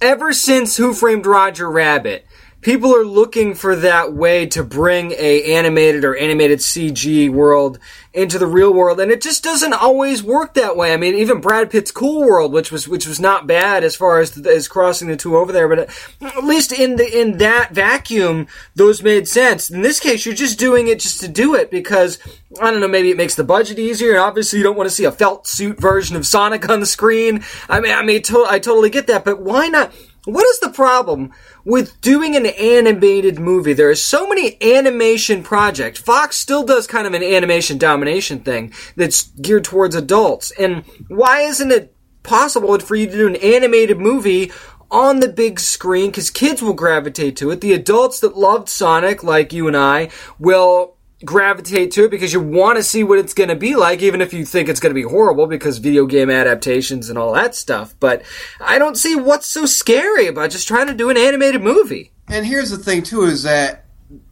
ever 0.00 0.32
since 0.32 0.76
Who 0.76 0.92
Framed 0.92 1.26
Roger 1.26 1.68
Rabbit, 1.68 2.24
people 2.66 2.92
are 2.92 3.04
looking 3.04 3.54
for 3.54 3.76
that 3.76 4.12
way 4.12 4.44
to 4.44 4.64
bring 4.64 5.12
a 5.12 5.54
animated 5.54 6.04
or 6.04 6.16
animated 6.16 6.58
CG 6.58 7.30
world 7.30 7.78
into 8.12 8.40
the 8.40 8.46
real 8.46 8.74
world, 8.74 8.98
and 8.98 9.12
it 9.12 9.22
just 9.22 9.44
doesn't 9.44 9.72
always 9.72 10.20
work 10.20 10.54
that 10.54 10.76
way. 10.76 10.92
I 10.92 10.96
mean, 10.96 11.14
even 11.14 11.40
Brad 11.40 11.70
Pitt's 11.70 11.92
Cool 11.92 12.22
World, 12.22 12.52
which 12.52 12.72
was 12.72 12.88
which 12.88 13.06
was 13.06 13.20
not 13.20 13.46
bad 13.46 13.84
as 13.84 13.94
far 13.94 14.18
as 14.18 14.36
as 14.44 14.66
crossing 14.66 15.06
the 15.06 15.16
two 15.16 15.36
over 15.36 15.52
there, 15.52 15.68
but 15.68 15.78
uh, 15.78 16.26
at 16.26 16.42
least 16.42 16.72
in 16.72 16.96
the 16.96 17.20
in 17.20 17.38
that 17.38 17.72
vacuum, 17.72 18.48
those 18.74 19.00
made 19.00 19.28
sense. 19.28 19.70
In 19.70 19.82
this 19.82 20.00
case, 20.00 20.26
you're 20.26 20.34
just 20.34 20.58
doing 20.58 20.88
it 20.88 20.98
just 20.98 21.20
to 21.20 21.28
do 21.28 21.54
it 21.54 21.70
because 21.70 22.18
I 22.60 22.72
don't 22.72 22.80
know, 22.80 22.88
maybe 22.88 23.12
it 23.12 23.16
makes 23.16 23.36
the 23.36 23.44
budget 23.44 23.78
easier, 23.78 24.10
and 24.10 24.18
obviously 24.18 24.58
you 24.58 24.64
don't 24.64 24.76
want 24.76 24.88
to 24.88 24.94
see 24.94 25.04
a 25.04 25.12
felt 25.12 25.46
suit 25.46 25.80
version 25.80 26.16
of 26.16 26.26
Sonic 26.26 26.68
on 26.68 26.80
the 26.80 26.86
screen. 26.86 27.44
I 27.68 27.78
mean, 27.78 27.92
I 27.92 28.02
mean, 28.02 28.22
to- 28.22 28.46
I 28.48 28.58
totally 28.58 28.90
get 28.90 29.06
that, 29.06 29.24
but 29.24 29.40
why 29.40 29.68
not? 29.68 29.92
What 30.26 30.44
is 30.44 30.58
the 30.58 30.70
problem 30.70 31.32
with 31.64 32.00
doing 32.00 32.34
an 32.34 32.46
animated 32.46 33.38
movie? 33.38 33.74
There 33.74 33.90
are 33.90 33.94
so 33.94 34.28
many 34.28 34.60
animation 34.60 35.44
projects. 35.44 36.00
Fox 36.00 36.36
still 36.36 36.64
does 36.64 36.88
kind 36.88 37.06
of 37.06 37.14
an 37.14 37.22
animation 37.22 37.78
domination 37.78 38.40
thing 38.40 38.74
that's 38.96 39.30
geared 39.40 39.62
towards 39.62 39.94
adults. 39.94 40.50
And 40.58 40.84
why 41.06 41.42
isn't 41.42 41.70
it 41.70 41.94
possible 42.24 42.76
for 42.80 42.96
you 42.96 43.06
to 43.06 43.12
do 43.12 43.28
an 43.28 43.36
animated 43.36 44.00
movie 44.00 44.50
on 44.90 45.20
the 45.20 45.28
big 45.28 45.60
screen? 45.60 46.10
Because 46.10 46.30
kids 46.30 46.60
will 46.60 46.74
gravitate 46.74 47.36
to 47.36 47.52
it. 47.52 47.60
The 47.60 47.72
adults 47.72 48.18
that 48.18 48.36
loved 48.36 48.68
Sonic, 48.68 49.22
like 49.22 49.52
you 49.52 49.68
and 49.68 49.76
I, 49.76 50.10
will 50.40 50.95
gravitate 51.24 51.90
to 51.92 52.04
it 52.04 52.10
because 52.10 52.32
you 52.32 52.40
want 52.40 52.76
to 52.76 52.82
see 52.82 53.02
what 53.02 53.18
it's 53.18 53.32
going 53.32 53.48
to 53.48 53.56
be 53.56 53.74
like, 53.74 54.02
even 54.02 54.20
if 54.20 54.34
you 54.34 54.44
think 54.44 54.68
it's 54.68 54.80
going 54.80 54.90
to 54.90 54.94
be 54.94 55.08
horrible 55.08 55.46
because 55.46 55.78
video 55.78 56.04
game 56.06 56.28
adaptations 56.30 57.08
and 57.08 57.18
all 57.18 57.32
that 57.32 57.54
stuff. 57.54 57.94
But 57.98 58.22
I 58.60 58.78
don't 58.78 58.96
see 58.96 59.16
what's 59.16 59.46
so 59.46 59.64
scary 59.64 60.26
about 60.26 60.50
just 60.50 60.68
trying 60.68 60.88
to 60.88 60.94
do 60.94 61.08
an 61.08 61.16
animated 61.16 61.62
movie. 61.62 62.12
And 62.28 62.44
here's 62.44 62.70
the 62.70 62.78
thing, 62.78 63.02
too, 63.02 63.22
is 63.22 63.44
that 63.44 63.86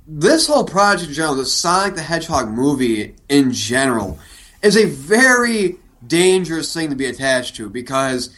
this 0.07 0.47
whole 0.47 0.64
project 0.64 1.09
in 1.09 1.14
general, 1.14 1.37
the 1.37 1.47
Sonic 1.47 1.94
the 1.94 2.03
Hedgehog 2.03 2.51
movie 2.51 3.14
in 3.29 3.53
general, 3.53 4.18
is 4.62 4.77
a 4.77 4.87
very 4.87 5.77
dangerous 6.07 6.73
thing 6.75 6.90
to 6.90 6.97
be 6.97 7.07
attached 7.07 7.57
to 7.57 7.70
because 7.70 8.35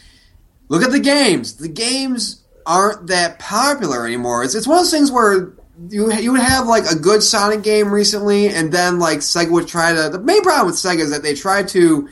look 0.68 0.82
at 0.82 0.92
the 0.92 1.00
games. 1.00 1.56
The 1.56 1.68
games 1.68 2.44
aren't 2.64 3.08
that 3.08 3.38
popular 3.40 4.06
anymore. 4.06 4.44
It's, 4.44 4.54
it's 4.54 4.66
one 4.66 4.78
of 4.78 4.84
those 4.84 4.92
things 4.92 5.10
where 5.10 5.55
you 5.88 6.12
you 6.12 6.32
would 6.32 6.40
have 6.40 6.66
like 6.66 6.84
a 6.90 6.96
good 6.96 7.22
Sonic 7.22 7.62
game 7.62 7.92
recently, 7.92 8.48
and 8.48 8.72
then 8.72 8.98
like 8.98 9.18
Sega 9.18 9.50
would 9.50 9.68
try 9.68 9.92
to. 9.94 10.08
The 10.08 10.20
main 10.20 10.42
problem 10.42 10.66
with 10.66 10.76
Sega 10.76 11.00
is 11.00 11.10
that 11.10 11.22
they 11.22 11.34
try 11.34 11.62
to, 11.62 12.08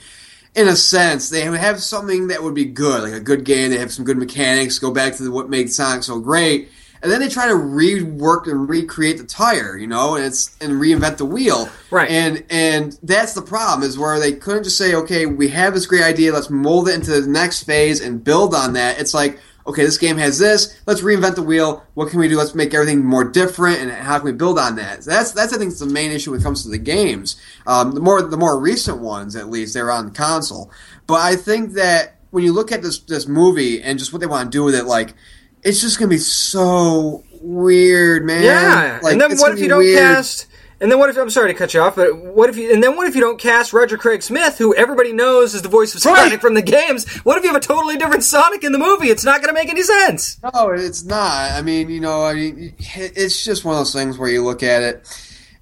in 0.54 0.68
a 0.68 0.76
sense, 0.76 1.30
they 1.30 1.42
have 1.42 1.82
something 1.82 2.28
that 2.28 2.42
would 2.42 2.54
be 2.54 2.64
good, 2.64 3.02
like 3.02 3.12
a 3.12 3.20
good 3.20 3.44
game. 3.44 3.70
They 3.70 3.78
have 3.78 3.92
some 3.92 4.04
good 4.04 4.18
mechanics. 4.18 4.78
Go 4.78 4.90
back 4.90 5.14
to 5.16 5.22
the, 5.22 5.30
what 5.30 5.48
made 5.48 5.72
Sonic 5.72 6.02
so 6.02 6.20
great, 6.20 6.68
and 7.02 7.10
then 7.10 7.20
they 7.20 7.28
try 7.28 7.48
to 7.48 7.54
rework 7.54 8.46
and 8.46 8.68
recreate 8.68 9.18
the 9.18 9.24
tire, 9.24 9.76
you 9.76 9.86
know, 9.86 10.16
and 10.16 10.24
it's 10.24 10.56
and 10.60 10.72
reinvent 10.74 11.16
the 11.16 11.26
wheel. 11.26 11.68
Right. 11.90 12.10
And 12.10 12.44
and 12.50 12.98
that's 13.02 13.34
the 13.34 13.42
problem 13.42 13.88
is 13.88 13.98
where 13.98 14.18
they 14.18 14.32
couldn't 14.32 14.64
just 14.64 14.78
say, 14.78 14.94
okay, 14.94 15.26
we 15.26 15.48
have 15.48 15.74
this 15.74 15.86
great 15.86 16.02
idea, 16.02 16.32
let's 16.32 16.50
mold 16.50 16.88
it 16.88 16.94
into 16.94 17.20
the 17.20 17.28
next 17.28 17.64
phase 17.64 18.00
and 18.00 18.22
build 18.22 18.54
on 18.54 18.74
that. 18.74 19.00
It's 19.00 19.14
like 19.14 19.38
okay, 19.66 19.84
this 19.84 19.98
game 19.98 20.16
has 20.18 20.38
this. 20.38 20.78
Let's 20.86 21.00
reinvent 21.00 21.36
the 21.36 21.42
wheel. 21.42 21.84
What 21.94 22.10
can 22.10 22.20
we 22.20 22.28
do? 22.28 22.36
Let's 22.36 22.54
make 22.54 22.74
everything 22.74 23.04
more 23.04 23.24
different, 23.24 23.80
and 23.80 23.90
how 23.90 24.18
can 24.18 24.26
we 24.26 24.32
build 24.32 24.58
on 24.58 24.76
that? 24.76 25.02
That's 25.02 25.32
that's 25.32 25.52
I 25.52 25.58
think 25.58 25.76
the 25.76 25.86
main 25.86 26.10
issue 26.10 26.30
when 26.30 26.40
it 26.40 26.42
comes 26.42 26.62
to 26.62 26.68
the 26.68 26.78
games. 26.78 27.36
Um, 27.66 27.92
the 27.92 28.00
more 28.00 28.22
the 28.22 28.36
more 28.36 28.58
recent 28.58 28.98
ones, 28.98 29.36
at 29.36 29.48
least, 29.48 29.74
they're 29.74 29.90
on 29.90 30.06
the 30.06 30.12
console. 30.12 30.70
But 31.06 31.20
I 31.20 31.36
think 31.36 31.72
that 31.72 32.16
when 32.30 32.44
you 32.44 32.52
look 32.52 32.72
at 32.72 32.82
this 32.82 32.98
this 33.00 33.26
movie 33.26 33.82
and 33.82 33.98
just 33.98 34.12
what 34.12 34.20
they 34.20 34.26
want 34.26 34.50
to 34.50 34.56
do 34.56 34.64
with 34.64 34.74
it, 34.74 34.84
like 34.84 35.14
it's 35.62 35.80
just 35.80 35.98
gonna 35.98 36.10
be 36.10 36.18
so 36.18 37.24
weird, 37.40 38.24
man. 38.24 38.44
Yeah, 38.44 39.00
like, 39.02 39.12
and 39.12 39.20
then 39.20 39.36
what 39.38 39.52
if 39.52 39.58
you 39.60 39.68
don't 39.68 39.78
weird. 39.78 39.98
cast? 39.98 40.46
And 40.80 40.90
then 40.90 40.98
what 40.98 41.08
if 41.08 41.16
I'm 41.16 41.30
sorry 41.30 41.52
to 41.52 41.58
cut 41.58 41.72
you 41.72 41.80
off, 41.80 41.94
but 41.96 42.16
what 42.16 42.50
if 42.50 42.56
you 42.56 42.72
and 42.72 42.82
then 42.82 42.96
what 42.96 43.06
if 43.06 43.14
you 43.14 43.20
don't 43.20 43.38
cast 43.38 43.72
Roger 43.72 43.96
Craig 43.96 44.22
Smith, 44.22 44.58
who 44.58 44.74
everybody 44.74 45.12
knows 45.12 45.54
is 45.54 45.62
the 45.62 45.68
voice 45.68 45.94
of 45.94 46.00
Sonic 46.00 46.18
Right. 46.32 46.40
from 46.40 46.54
the 46.54 46.62
games? 46.62 47.08
What 47.18 47.38
if 47.38 47.44
you 47.44 47.52
have 47.52 47.56
a 47.62 47.64
totally 47.64 47.96
different 47.96 48.24
Sonic 48.24 48.64
in 48.64 48.72
the 48.72 48.78
movie? 48.78 49.08
It's 49.08 49.24
not 49.24 49.40
going 49.40 49.54
to 49.54 49.60
make 49.60 49.68
any 49.70 49.82
sense. 49.82 50.38
No, 50.42 50.70
it's 50.70 51.04
not. 51.04 51.52
I 51.52 51.62
mean, 51.62 51.90
you 51.90 52.00
know, 52.00 52.24
I 52.24 52.34
mean, 52.34 52.74
it's 52.96 53.44
just 53.44 53.64
one 53.64 53.74
of 53.74 53.80
those 53.80 53.92
things 53.92 54.18
where 54.18 54.28
you 54.28 54.42
look 54.44 54.62
at 54.62 54.82
it, 54.82 55.06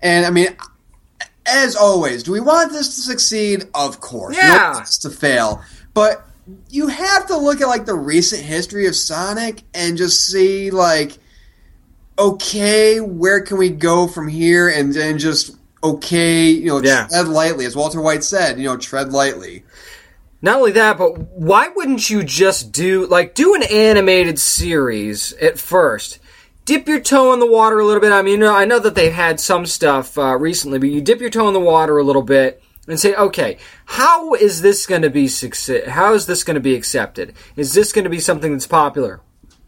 and 0.01 0.25
I 0.25 0.31
mean, 0.31 0.49
as 1.47 1.77
always, 1.77 2.23
do 2.23 2.33
we 2.33 2.41
want 2.41 2.73
this 2.73 2.95
to 2.97 3.01
succeed? 3.03 3.65
Of 3.75 4.01
course. 4.01 4.35
We 4.35 4.43
Yeah. 4.43 4.73
want 4.73 4.87
this 4.87 4.99
to 4.99 5.11
fail, 5.11 5.61
but 5.93 6.27
you 6.71 6.89
have 6.89 7.27
to 7.27 7.37
look 7.37 7.61
at 7.61 7.69
like 7.69 7.85
the 7.87 7.95
recent 7.95 8.43
history 8.43 8.87
of 8.87 8.97
Sonic 8.97 9.63
and 9.75 9.97
just 9.99 10.27
see 10.27 10.71
like, 10.71 11.19
okay, 12.23 13.01
where 13.01 13.41
can 13.41 13.59
we 13.59 13.71
go 13.71 14.07
from 14.07 14.29
here, 14.29 14.69
and 14.69 14.93
then 14.95 15.19
just 15.19 15.57
okay, 15.85 16.49
you 16.49 16.67
know, 16.67 16.81
Yeah. 16.81 17.09
tread 17.09 17.27
lightly, 17.29 17.67
as 17.67 17.75
Walter 17.75 18.01
White 18.01 18.23
said, 18.23 18.59
you 18.59 18.65
know, 18.65 18.77
tread 18.77 19.13
lightly. 19.13 19.65
Not 20.41 20.59
only 20.59 20.73
that, 20.73 20.99
but 20.99 21.19
why 21.33 21.69
wouldn't 21.75 22.09
you 22.09 22.23
just 22.23 22.73
do 22.73 23.07
like 23.07 23.35
do 23.35 23.55
an 23.55 23.63
animated 23.65 24.39
series 24.39 25.33
at 25.41 25.59
first? 25.59 26.19
Dip 26.65 26.87
your 26.89 27.01
toe 27.01 27.33
in 27.33 27.41
the 27.41 27.51
water 27.51 27.81
a 27.81 27.85
little 27.85 28.01
bit. 28.01 28.13
I 28.13 28.23
mean, 28.23 28.35
you 28.35 28.47
know, 28.47 28.55
I 28.55 28.65
know 28.65 28.79
that 28.79 28.95
they've 28.95 29.13
had 29.13 29.41
some 29.41 29.67
stuff 29.67 30.17
uh, 30.17 30.37
recently, 30.37 30.79
but 30.79 30.91
you 30.91 31.01
dip 31.01 31.21
your 31.21 31.31
toe 31.31 31.49
in 31.49 31.55
the 31.55 31.61
water 31.61 31.99
a 31.99 32.05
little 32.05 32.23
bit 32.23 32.63
and 32.87 32.99
say, 32.99 33.15
okay, 33.15 33.59
how 33.85 34.35
is 34.35 34.63
this 34.63 34.87
going 34.87 35.03
to 35.03 35.11
be 35.11 35.27
success? 35.27 35.89
How 35.89 36.15
is 36.15 36.27
this 36.27 36.45
going 36.45 36.55
to 36.55 36.61
be 36.61 36.77
accepted? 36.77 37.35
Is 37.57 37.75
this 37.75 37.93
going 37.93 38.05
to 38.05 38.11
be 38.11 38.21
something 38.21 38.53
that's 38.53 38.67
popular? 38.69 39.21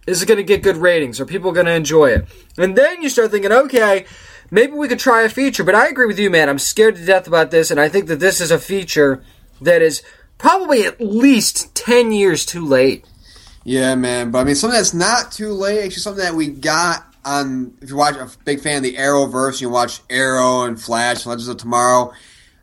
Is 0.07 0.23
it 0.23 0.27
going 0.27 0.39
to 0.39 0.45
get 0.45 0.63
good 0.63 0.77
ratings? 0.77 1.19
Are 1.21 1.25
people 1.27 1.53
going 1.53 1.67
to 1.67 1.73
enjoy 1.73 2.11
it? 2.11 2.27
And 2.59 2.77
then 2.77 3.03
you 3.03 3.09
start 3.09 3.31
thinking, 3.31 3.53
okay, 3.53 4.05
maybe 4.51 4.73
we 4.75 4.89
could 4.89 4.99
try 4.99 5.23
a 5.23 5.29
feature. 5.29 5.65
But 5.65 5.75
I 5.75 5.89
agree 5.89 6.07
with 6.07 6.19
you, 6.19 6.29
man. 6.31 6.49
I'm 6.49 6.59
scared 6.59 6.97
to 6.97 7.05
death 7.05 7.27
about 7.27 7.51
this, 7.51 7.71
and 7.71 7.81
I 7.81 7.89
think 7.89 8.07
that 8.09 8.21
this 8.21 8.41
is 8.41 8.51
a 8.51 8.59
feature 8.59 9.23
that 9.63 9.81
is 9.83 10.03
probably 10.37 10.85
at 10.85 11.01
least 11.01 11.75
10 11.75 12.13
years 12.13 12.45
too 12.45 12.65
late. 12.67 13.05
Yeah, 13.65 13.95
man. 13.95 14.31
But 14.31 14.41
I 14.41 14.45
mean, 14.45 14.55
something 14.57 14.77
that's 14.77 14.93
not 14.93 15.33
too 15.33 15.53
late. 15.53 15.85
Actually, 15.85 16.03
something 16.03 16.25
that 16.25 16.35
we 16.35 16.49
got 16.49 17.07
on. 17.25 17.75
If 17.81 17.89
you 17.89 17.97
watch 17.97 18.17
a 18.17 18.29
big 18.45 18.61
fan 18.61 18.79
of 18.79 18.83
the 18.83 18.97
Arrowverse, 18.97 19.63
you 19.63 19.71
watch 19.71 20.01
Arrow 20.11 20.65
and 20.65 20.79
Flash, 20.81 21.25
Legends 21.25 21.49
of 21.49 21.57
Tomorrow. 21.57 22.13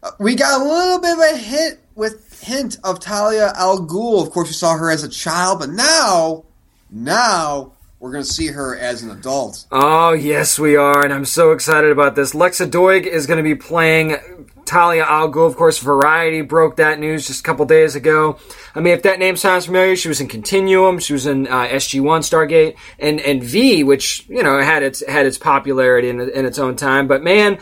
uh, 0.03 0.11
We 0.19 0.35
got 0.35 0.61
a 0.61 0.63
little 0.63 0.99
bit 0.99 1.13
of 1.13 1.19
a 1.33 1.37
hit 1.37 1.79
with 1.95 2.39
hint 2.43 2.77
of 2.83 2.99
Talia 2.99 3.51
al 3.55 3.79
Ghul. 3.87 4.21
Of 4.21 4.29
course, 4.31 4.49
we 4.49 4.53
saw 4.53 4.77
her 4.77 4.91
as 4.91 5.03
a 5.03 5.09
child, 5.09 5.59
but 5.59 5.69
now, 5.71 6.45
now 6.91 7.73
we're 8.01 8.11
going 8.11 8.23
to 8.23 8.29
see 8.29 8.47
her 8.47 8.75
as 8.75 9.03
an 9.03 9.11
adult. 9.11 9.65
Oh, 9.71 10.13
yes, 10.13 10.57
we 10.57 10.75
are, 10.75 11.03
and 11.03 11.13
I'm 11.13 11.23
so 11.23 11.51
excited 11.51 11.91
about 11.91 12.15
this. 12.15 12.33
Lexa 12.33 12.69
Doig 12.69 13.05
is 13.05 13.27
going 13.27 13.37
to 13.37 13.43
be 13.43 13.53
playing 13.53 14.17
Talia 14.65 15.03
al 15.03 15.31
Ghul. 15.31 15.45
Of 15.45 15.55
course, 15.55 15.77
Variety 15.77 16.41
broke 16.41 16.77
that 16.77 16.99
news 16.99 17.27
just 17.27 17.41
a 17.41 17.43
couple 17.43 17.65
days 17.65 17.95
ago. 17.95 18.39
I 18.73 18.79
mean, 18.79 18.93
if 18.93 19.03
that 19.03 19.19
name 19.19 19.35
sounds 19.35 19.67
familiar, 19.67 19.95
she 19.95 20.07
was 20.07 20.19
in 20.19 20.27
Continuum, 20.27 20.97
she 20.97 21.13
was 21.13 21.27
in 21.27 21.47
uh, 21.47 21.67
SG-1 21.67 22.21
Stargate, 22.21 22.75
and, 22.97 23.19
and 23.21 23.43
V, 23.43 23.83
which, 23.83 24.27
you 24.27 24.41
know, 24.41 24.59
had 24.61 24.81
its, 24.81 25.05
had 25.07 25.27
its 25.27 25.37
popularity 25.37 26.09
in, 26.09 26.21
in 26.21 26.45
its 26.45 26.57
own 26.57 26.75
time. 26.75 27.07
But 27.07 27.23
man, 27.23 27.59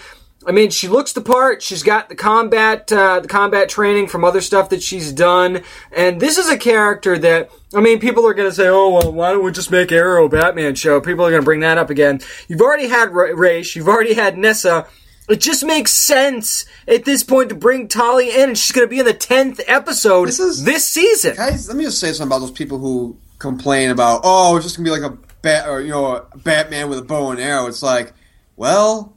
I 0.47 0.51
mean, 0.51 0.69
she 0.69 0.87
looks 0.87 1.11
the 1.13 1.21
part. 1.21 1.61
She's 1.61 1.83
got 1.83 2.07
the 2.07 2.15
combat, 2.15 2.91
uh, 2.93 3.19
the 3.19 3.27
combat 3.27 3.67
training 3.67 4.07
from 4.07 4.23
other 4.23 4.39
stuff 4.39 4.69
that 4.69 4.81
she's 4.81 5.11
done, 5.11 5.63
and 5.91 6.19
this 6.21 6.37
is 6.37 6.47
a 6.49 6.57
character 6.57 7.17
that 7.17 7.49
I 7.75 7.81
mean, 7.81 7.99
people 7.99 8.25
are 8.25 8.33
going 8.33 8.49
to 8.49 8.55
say, 8.55 8.67
"Oh, 8.67 8.89
well, 8.89 9.11
why 9.11 9.31
don't 9.31 9.43
we 9.43 9.51
just 9.51 9.69
make 9.69 9.91
Arrow 9.91 10.25
a 10.25 10.29
Batman 10.29 10.75
show?" 10.75 11.01
People 11.01 11.25
are 11.25 11.29
going 11.29 11.41
to 11.41 11.45
bring 11.45 11.59
that 11.59 11.77
up 11.77 11.89
again. 11.89 12.21
You've 12.47 12.61
already 12.61 12.87
had 12.87 13.11
Ra- 13.11 13.33
Ra's, 13.35 13.75
you've 13.75 13.87
already 13.89 14.13
had 14.13 14.37
Nyssa. 14.37 14.87
It 15.27 15.41
just 15.41 15.63
makes 15.63 15.91
sense 15.91 16.65
at 16.87 17.05
this 17.05 17.21
point 17.23 17.49
to 17.49 17.55
bring 17.55 17.87
Tali 17.87 18.29
in, 18.33 18.49
and 18.49 18.57
she's 18.57 18.71
going 18.71 18.87
to 18.87 18.89
be 18.89 18.97
in 18.99 19.05
the 19.05 19.13
tenth 19.13 19.59
episode 19.67 20.27
This 20.27 20.39
is- 20.39 20.63
this 20.63 20.87
season. 20.89 21.35
Guys, 21.35 21.67
let 21.67 21.77
me 21.77 21.83
just 21.83 21.99
say 21.99 22.07
something 22.13 22.27
about 22.27 22.39
those 22.39 22.49
people 22.49 22.79
who 22.79 23.15
complain 23.37 23.91
about, 23.91 24.21
oh, 24.23 24.55
it's 24.55 24.65
just 24.65 24.77
gonna 24.77 24.85
be 24.85 24.97
like 24.99 25.11
a 25.11 25.15
bat, 25.43 25.67
or 25.69 25.81
you 25.81 25.89
know, 25.91 26.15
a 26.31 26.37
Batman 26.39 26.89
with 26.89 26.97
a 26.97 27.03
bow 27.03 27.29
and 27.31 27.39
arrow. 27.39 27.67
It's 27.67 27.83
like, 27.83 28.13
well, 28.55 29.13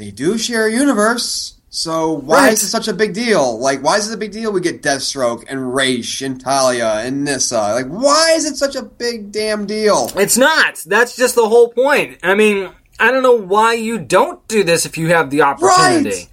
they 0.00 0.10
do 0.10 0.38
share 0.38 0.66
a 0.66 0.72
universe, 0.72 1.54
so 1.68 2.10
why 2.12 2.44
Right. 2.46 2.52
is 2.54 2.62
it 2.62 2.68
such 2.68 2.88
a 2.88 2.94
big 2.94 3.12
deal? 3.12 3.58
Like, 3.60 3.82
why 3.82 3.98
is 3.98 4.10
it 4.10 4.14
a 4.14 4.16
big 4.16 4.32
deal? 4.32 4.50
We 4.50 4.60
get 4.62 4.82
Deathstroke 4.82 5.44
and 5.46 5.74
Ra's 5.74 6.22
and 6.22 6.40
Talia 6.40 6.94
and 7.04 7.22
Nyssa. 7.24 7.58
Like, 7.74 7.86
why 7.86 8.32
is 8.34 8.46
it 8.46 8.56
such 8.56 8.74
a 8.76 8.82
big 8.82 9.30
damn 9.30 9.66
deal? 9.66 10.10
It's 10.16 10.38
not. 10.38 10.82
That's 10.86 11.16
just 11.16 11.34
the 11.34 11.46
whole 11.48 11.68
point. 11.68 12.18
I 12.22 12.34
mean, 12.34 12.70
I 12.98 13.10
don't 13.10 13.22
know 13.22 13.36
why 13.36 13.74
you 13.74 13.98
don't 13.98 14.46
do 14.48 14.64
this 14.64 14.86
if 14.86 14.96
you 14.96 15.08
have 15.08 15.28
the 15.30 15.42
opportunity. 15.42 16.08
Right. 16.10 16.26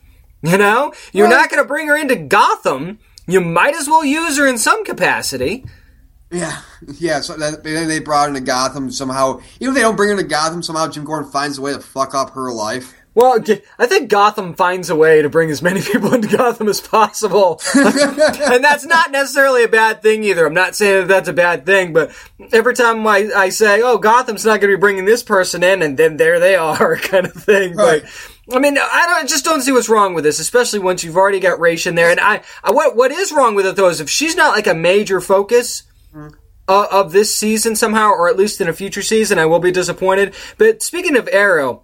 You 0.44 0.58
know, 0.58 0.94
you're 1.12 1.26
Right. 1.28 1.36
not 1.36 1.50
going 1.50 1.62
to 1.62 1.68
bring 1.68 1.88
her 1.88 1.98
into 1.98 2.16
Gotham. 2.16 3.00
You 3.28 3.42
might 3.42 3.76
as 3.76 3.88
well 3.90 4.06
use 4.06 4.38
her 4.38 4.48
in 4.48 4.58
some 4.58 4.86
capacity. 4.86 5.66
Yeah, 6.32 6.62
yeah. 7.00 7.20
So 7.22 7.36
that, 7.38 7.64
then 7.64 7.88
they 7.88 8.00
brought 8.00 8.24
her 8.24 8.28
into 8.30 8.42
Gotham 8.42 8.92
somehow. 8.92 9.40
Even 9.60 9.70
if 9.70 9.76
they 9.76 9.82
don't 9.82 9.96
bring 9.96 10.10
her 10.10 10.16
into 10.18 10.28
Gotham, 10.28 10.64
somehow 10.64 10.88
Jim 10.88 11.04
Gordon 11.06 11.30
finds 11.32 11.58
a 11.58 11.62
way 11.62 11.74
to 11.74 11.80
fuck 11.80 12.14
up 12.16 12.32
her 12.32 12.52
life. 12.52 12.94
Well, 13.18 13.44
I 13.80 13.88
think 13.88 14.12
Gotham 14.12 14.54
finds 14.54 14.92
a 14.92 14.96
way 14.96 15.24
to 15.24 15.30
bring 15.30 15.50
as 15.50 15.64
many 15.64 15.82
people 15.92 16.14
into 16.14 16.28
Gotham 16.28 16.68
as 16.70 16.80
possible. 16.80 17.60
and 17.76 18.64
that's 18.64 18.86
not 18.86 19.10
necessarily 19.10 19.64
a 19.64 19.68
bad 19.68 20.04
thing 20.04 20.24
either. 20.24 20.46
I'm 20.46 20.54
not 20.54 20.76
saying 20.76 21.00
that 21.00 21.08
that's 21.08 21.28
a 21.28 21.34
bad 21.34 21.66
thing, 21.66 21.94
but 21.94 22.12
every 22.52 22.76
time 22.76 23.08
I, 23.08 23.28
I 23.36 23.50
say, 23.50 23.82
oh, 23.82 23.98
Gotham's 23.98 24.46
not 24.46 24.62
going 24.62 24.70
to 24.70 24.78
be 24.78 24.80
bringing 24.80 25.06
this 25.06 25.24
person 25.24 25.64
in, 25.64 25.82
and 25.82 25.98
then 25.98 26.18
there 26.18 26.40
they 26.40 26.56
are, 26.56 26.96
kind 26.98 27.26
of 27.26 27.34
thing. 27.34 27.76
Right. 27.76 28.04
But, 28.46 28.56
I 28.56 28.60
mean, 28.60 28.78
I 28.78 29.06
don't, 29.08 29.24
I 29.24 29.26
just 29.26 29.44
don't 29.44 29.62
see 29.62 29.72
what's 29.72 29.90
wrong 29.90 30.14
with 30.14 30.24
this, 30.24 30.38
especially 30.38 30.78
once 30.78 31.04
you've 31.04 31.18
already 31.18 31.40
got 31.40 31.60
Ra's 31.60 31.88
in 31.88 31.96
there. 31.96 32.12
And 32.12 32.20
I, 32.20 32.44
I 32.64 32.72
what, 32.72 32.96
what 32.96 33.12
is 33.12 33.32
wrong 33.32 33.56
with 33.56 33.66
it 33.66 33.76
though 33.76 33.90
is 33.90 34.00
if 34.00 34.12
she's 34.12 34.36
not 34.36 34.56
like 34.56 34.68
a 34.68 34.76
major 34.76 35.22
focus, 35.22 35.84
uh, 36.68 36.88
of 36.92 37.14
this 37.14 37.36
season 37.36 37.76
somehow, 37.76 38.10
or 38.10 38.30
at 38.30 38.38
least 38.38 38.62
in 38.62 38.68
a 38.68 38.74
future 38.74 39.02
season, 39.02 39.40
I 39.40 39.48
will 39.48 39.60
be 39.60 39.72
disappointed. 39.72 40.36
But 40.58 40.84
speaking 40.84 41.16
of 41.16 41.28
Arrow, 41.32 41.84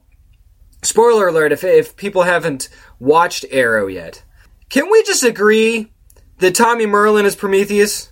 spoiler 0.84 1.28
alert 1.28 1.52
if, 1.52 1.64
if 1.64 1.96
people 1.96 2.24
haven't 2.24 2.70
watched 3.00 3.46
Arrow 3.52 3.88
yet, 3.88 4.24
can 4.70 4.90
we 4.92 5.04
just 5.04 5.24
agree 5.24 5.92
that 6.40 6.56
Tommy 6.56 6.86
Merlyn 6.86 7.26
is 7.26 7.36
Prometheus? 7.36 8.12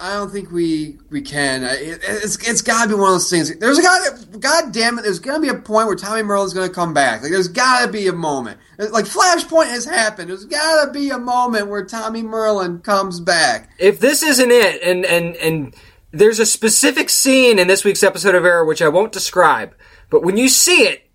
I 0.00 0.14
don't 0.14 0.30
think 0.30 0.50
we 0.50 0.98
we 1.08 1.22
can. 1.22 1.62
It, 1.62 2.00
it's 2.02 2.48
it's 2.48 2.62
got 2.62 2.82
to 2.82 2.88
be 2.88 2.94
one 2.94 3.10
of 3.10 3.14
those 3.14 3.30
things. 3.30 3.56
There's 3.58 3.78
a 3.78 3.82
god. 3.82 4.40
God 4.40 4.72
damn 4.72 4.98
it! 4.98 5.02
There's 5.02 5.20
gonna 5.20 5.40
be 5.40 5.48
a 5.48 5.54
point 5.54 5.86
where 5.86 5.96
Tommy 5.96 6.22
Merlyn's 6.22 6.52
gonna 6.52 6.68
come 6.68 6.92
back. 6.92 7.22
Like 7.22 7.30
there's 7.30 7.48
got 7.48 7.86
to 7.86 7.92
be 7.92 8.08
a 8.08 8.12
moment. 8.12 8.58
Like 8.76 9.04
Flashpoint 9.04 9.68
has 9.68 9.84
happened. 9.84 10.30
There's 10.30 10.44
got 10.46 10.86
to 10.86 10.92
be 10.92 11.10
a 11.10 11.18
moment 11.18 11.68
where 11.68 11.84
Tommy 11.84 12.22
Merlyn 12.22 12.82
comes 12.82 13.20
back. 13.20 13.70
If 13.78 14.00
this 14.00 14.22
isn't 14.22 14.50
it, 14.50 14.82
and, 14.82 15.06
and, 15.06 15.36
and 15.36 15.76
there's 16.10 16.40
a 16.40 16.46
specific 16.46 17.08
scene 17.08 17.58
in 17.58 17.68
this 17.68 17.84
week's 17.84 18.02
episode 18.02 18.34
of 18.34 18.44
Arrow 18.44 18.66
which 18.66 18.82
I 18.82 18.88
won't 18.88 19.12
describe, 19.12 19.74
but 20.14 20.22
when 20.22 20.36
you 20.36 20.48
see 20.48 20.84
it, 20.84 21.10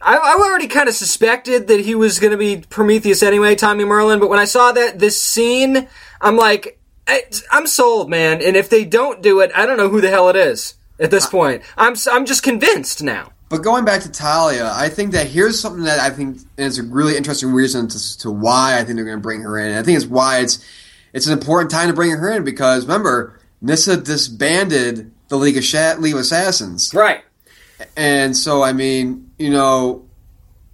I, 0.00 0.16
I 0.16 0.32
already 0.32 0.66
kind 0.66 0.88
of 0.88 0.96
suspected 0.96 1.68
that 1.68 1.78
he 1.78 1.94
was 1.94 2.18
going 2.18 2.32
to 2.32 2.36
be 2.36 2.64
Prometheus 2.68 3.22
anyway, 3.22 3.54
Tommy 3.54 3.84
Merlyn. 3.84 4.18
But 4.18 4.30
when 4.30 4.40
I 4.40 4.46
saw 4.46 4.72
that 4.72 4.98
this 4.98 5.22
scene, 5.22 5.86
I'm 6.20 6.36
like, 6.36 6.80
I, 7.06 7.22
I'm 7.52 7.68
sold, 7.68 8.10
man. 8.10 8.42
And 8.42 8.56
if 8.56 8.68
they 8.68 8.84
don't 8.84 9.22
do 9.22 9.38
it, 9.38 9.52
I 9.54 9.64
don't 9.64 9.76
know 9.76 9.88
who 9.88 10.00
the 10.00 10.10
hell 10.10 10.28
it 10.28 10.34
is 10.34 10.74
at 10.98 11.12
this 11.12 11.26
point. 11.26 11.62
I'm 11.76 11.94
I'm 12.10 12.26
just 12.26 12.42
convinced 12.42 13.00
now. 13.00 13.30
But 13.48 13.58
going 13.58 13.84
back 13.84 14.02
to 14.02 14.10
Talia, 14.10 14.72
I 14.74 14.88
think 14.88 15.12
that 15.12 15.28
here's 15.28 15.60
something 15.60 15.84
that 15.84 16.00
I 16.00 16.10
think 16.10 16.38
is 16.58 16.80
a 16.80 16.82
really 16.82 17.16
interesting 17.16 17.52
reason 17.52 17.86
to, 17.86 18.18
to 18.18 18.30
why 18.32 18.74
I 18.74 18.82
think 18.82 18.96
they're 18.96 19.04
going 19.04 19.18
to 19.18 19.22
bring 19.22 19.42
her 19.42 19.56
in. 19.56 19.68
And 19.68 19.78
I 19.78 19.84
think 19.84 19.98
it's 19.98 20.06
why 20.06 20.40
it's 20.40 20.64
it's 21.12 21.28
an 21.28 21.32
important 21.32 21.70
time 21.70 21.86
to 21.86 21.94
bring 21.94 22.10
her 22.10 22.32
in 22.32 22.42
because 22.42 22.86
remember 22.86 23.38
Nyssa 23.62 23.98
disbanded 23.98 25.12
the 25.28 25.36
League 25.36 25.56
of 25.56 25.64
Sha- 25.64 25.96
League 25.98 26.14
of 26.14 26.20
Assassins. 26.20 26.92
Right. 26.94 27.22
And 27.96 28.36
so, 28.36 28.62
I 28.62 28.72
mean, 28.72 29.30
you 29.38 29.50
know, 29.50 30.02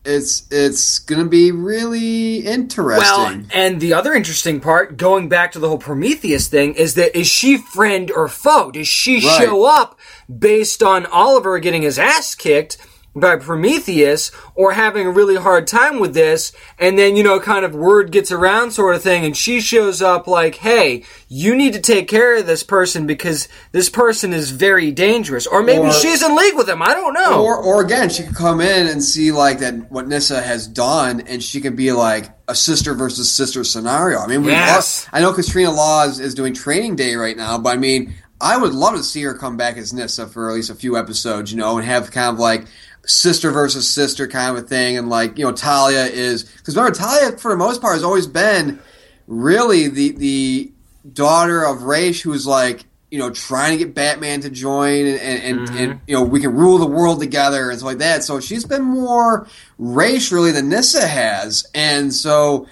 it's 0.04 0.44
it's 0.50 0.98
gonna 0.98 1.26
be 1.26 1.52
really 1.52 2.38
interesting. 2.38 2.98
Well, 2.98 3.42
and 3.54 3.80
the 3.80 3.94
other 3.94 4.12
interesting 4.14 4.58
part, 4.60 4.96
going 4.96 5.28
back 5.28 5.52
to 5.52 5.60
the 5.60 5.68
whole 5.68 5.78
Prometheus 5.78 6.48
thing, 6.48 6.74
is 6.74 6.94
that 6.94 7.16
is 7.16 7.28
she 7.28 7.56
friend 7.56 8.10
or 8.10 8.26
foe? 8.28 8.70
Does 8.72 8.88
she 8.88 9.24
Right. 9.24 9.42
show 9.44 9.64
up 9.64 9.98
based 10.38 10.82
on 10.82 11.06
Oliver 11.06 11.58
getting 11.60 11.82
his 11.82 11.98
ass 12.00 12.34
kicked 12.34 12.78
by 13.14 13.36
Prometheus 13.36 14.30
or 14.54 14.72
having 14.72 15.06
a 15.06 15.10
really 15.10 15.36
hard 15.36 15.66
time 15.66 15.98
with 16.00 16.14
this, 16.14 16.52
and 16.78 16.98
then, 16.98 17.14
you 17.16 17.22
know, 17.22 17.38
kind 17.38 17.64
of 17.64 17.74
word 17.74 18.10
gets 18.10 18.32
around 18.32 18.70
sort 18.70 18.94
of 18.96 19.02
thing, 19.02 19.24
and 19.24 19.36
she 19.36 19.60
shows 19.60 20.00
up 20.00 20.26
like, 20.26 20.54
hey, 20.56 21.04
you 21.28 21.54
need 21.54 21.72
to 21.74 21.80
take 21.80 22.08
care 22.08 22.36
of 22.36 22.46
this 22.46 22.62
person 22.62 23.06
because 23.06 23.48
this 23.72 23.88
person 23.88 24.32
is 24.32 24.50
very 24.50 24.90
dangerous. 24.90 25.46
Or 25.46 25.62
maybe 25.62 25.88
Or- 25.88 25.92
she's 25.92 26.22
in 26.22 26.34
league 26.36 26.56
with 26.56 26.68
him. 26.68 26.80
I 26.82 26.94
don't 26.94 27.12
know. 27.14 27.42
or 27.44 27.56
or 27.56 27.82
again, 27.82 28.08
she 28.08 28.22
could 28.22 28.34
come 28.36 28.60
in 28.60 28.86
and 28.88 29.02
see 29.02 29.30
like 29.32 29.58
that 29.60 29.90
what 29.92 30.08
Nyssa 30.08 30.40
has 30.40 30.66
done, 30.66 31.20
and 31.26 31.42
she 31.42 31.60
could 31.60 31.76
be 31.76 31.92
like 31.92 32.30
a 32.48 32.54
sister 32.54 32.94
versus 32.94 33.30
sister 33.30 33.62
scenario. 33.64 34.18
I 34.18 34.26
mean, 34.26 34.42
we 34.42 34.52
Yes. 34.52 35.06
I 35.12 35.20
know 35.20 35.32
Katrina 35.32 35.70
Laws 35.70 36.18
is 36.18 36.34
doing 36.34 36.54
Training 36.54 36.96
Day 36.96 37.14
right 37.14 37.36
now, 37.36 37.58
but 37.58 37.70
I 37.70 37.76
mean, 37.76 38.14
I 38.40 38.56
would 38.56 38.72
love 38.74 38.96
to 38.96 39.04
see 39.04 39.22
her 39.22 39.34
come 39.34 39.56
back 39.56 39.76
as 39.76 39.92
Nyssa 39.92 40.26
for 40.26 40.48
at 40.50 40.54
least 40.56 40.68
a 40.70 40.74
few 40.74 40.96
episodes, 40.96 41.52
you 41.52 41.58
know, 41.58 41.78
and 41.78 41.86
have 41.86 42.10
kind 42.10 42.28
of 42.34 42.40
like 42.40 42.64
sister 43.06 43.50
versus 43.50 43.88
sister 43.88 44.26
kind 44.28 44.56
of 44.56 44.64
a 44.64 44.66
thing, 44.66 44.96
and 44.96 45.08
like 45.08 45.38
you 45.38 45.44
know 45.44 45.52
Talia 45.52 46.04
is 46.04 46.44
because 46.44 46.76
remember 46.76 46.96
Talia 46.96 47.36
for 47.38 47.50
the 47.50 47.56
most 47.56 47.80
part 47.80 47.94
has 47.94 48.04
always 48.04 48.26
been 48.26 48.78
really 49.26 49.88
the 49.88 50.12
the 50.12 50.72
daughter 51.12 51.64
of 51.64 51.82
Ra's 51.82 52.20
who's 52.20 52.46
like 52.46 52.84
you 53.10 53.18
know 53.18 53.30
trying 53.30 53.76
to 53.76 53.84
get 53.84 53.94
Batman 53.94 54.40
to 54.42 54.50
join 54.50 55.06
and 55.06 55.20
and, 55.20 55.60
Mm-hmm. 55.60 55.76
and 55.76 56.00
you 56.06 56.14
know 56.14 56.22
we 56.22 56.40
can 56.40 56.54
rule 56.54 56.78
the 56.78 56.86
world 56.86 57.20
together 57.20 57.70
and 57.70 57.78
stuff 57.78 57.86
like 57.86 57.98
that. 57.98 58.22
So 58.24 58.40
she's 58.40 58.64
been 58.64 58.82
more 58.82 59.46
Ra's 59.78 60.30
really 60.32 60.52
than 60.52 60.68
Nyssa 60.68 61.06
has, 61.06 61.66
and 61.74 62.12
so. 62.14 62.66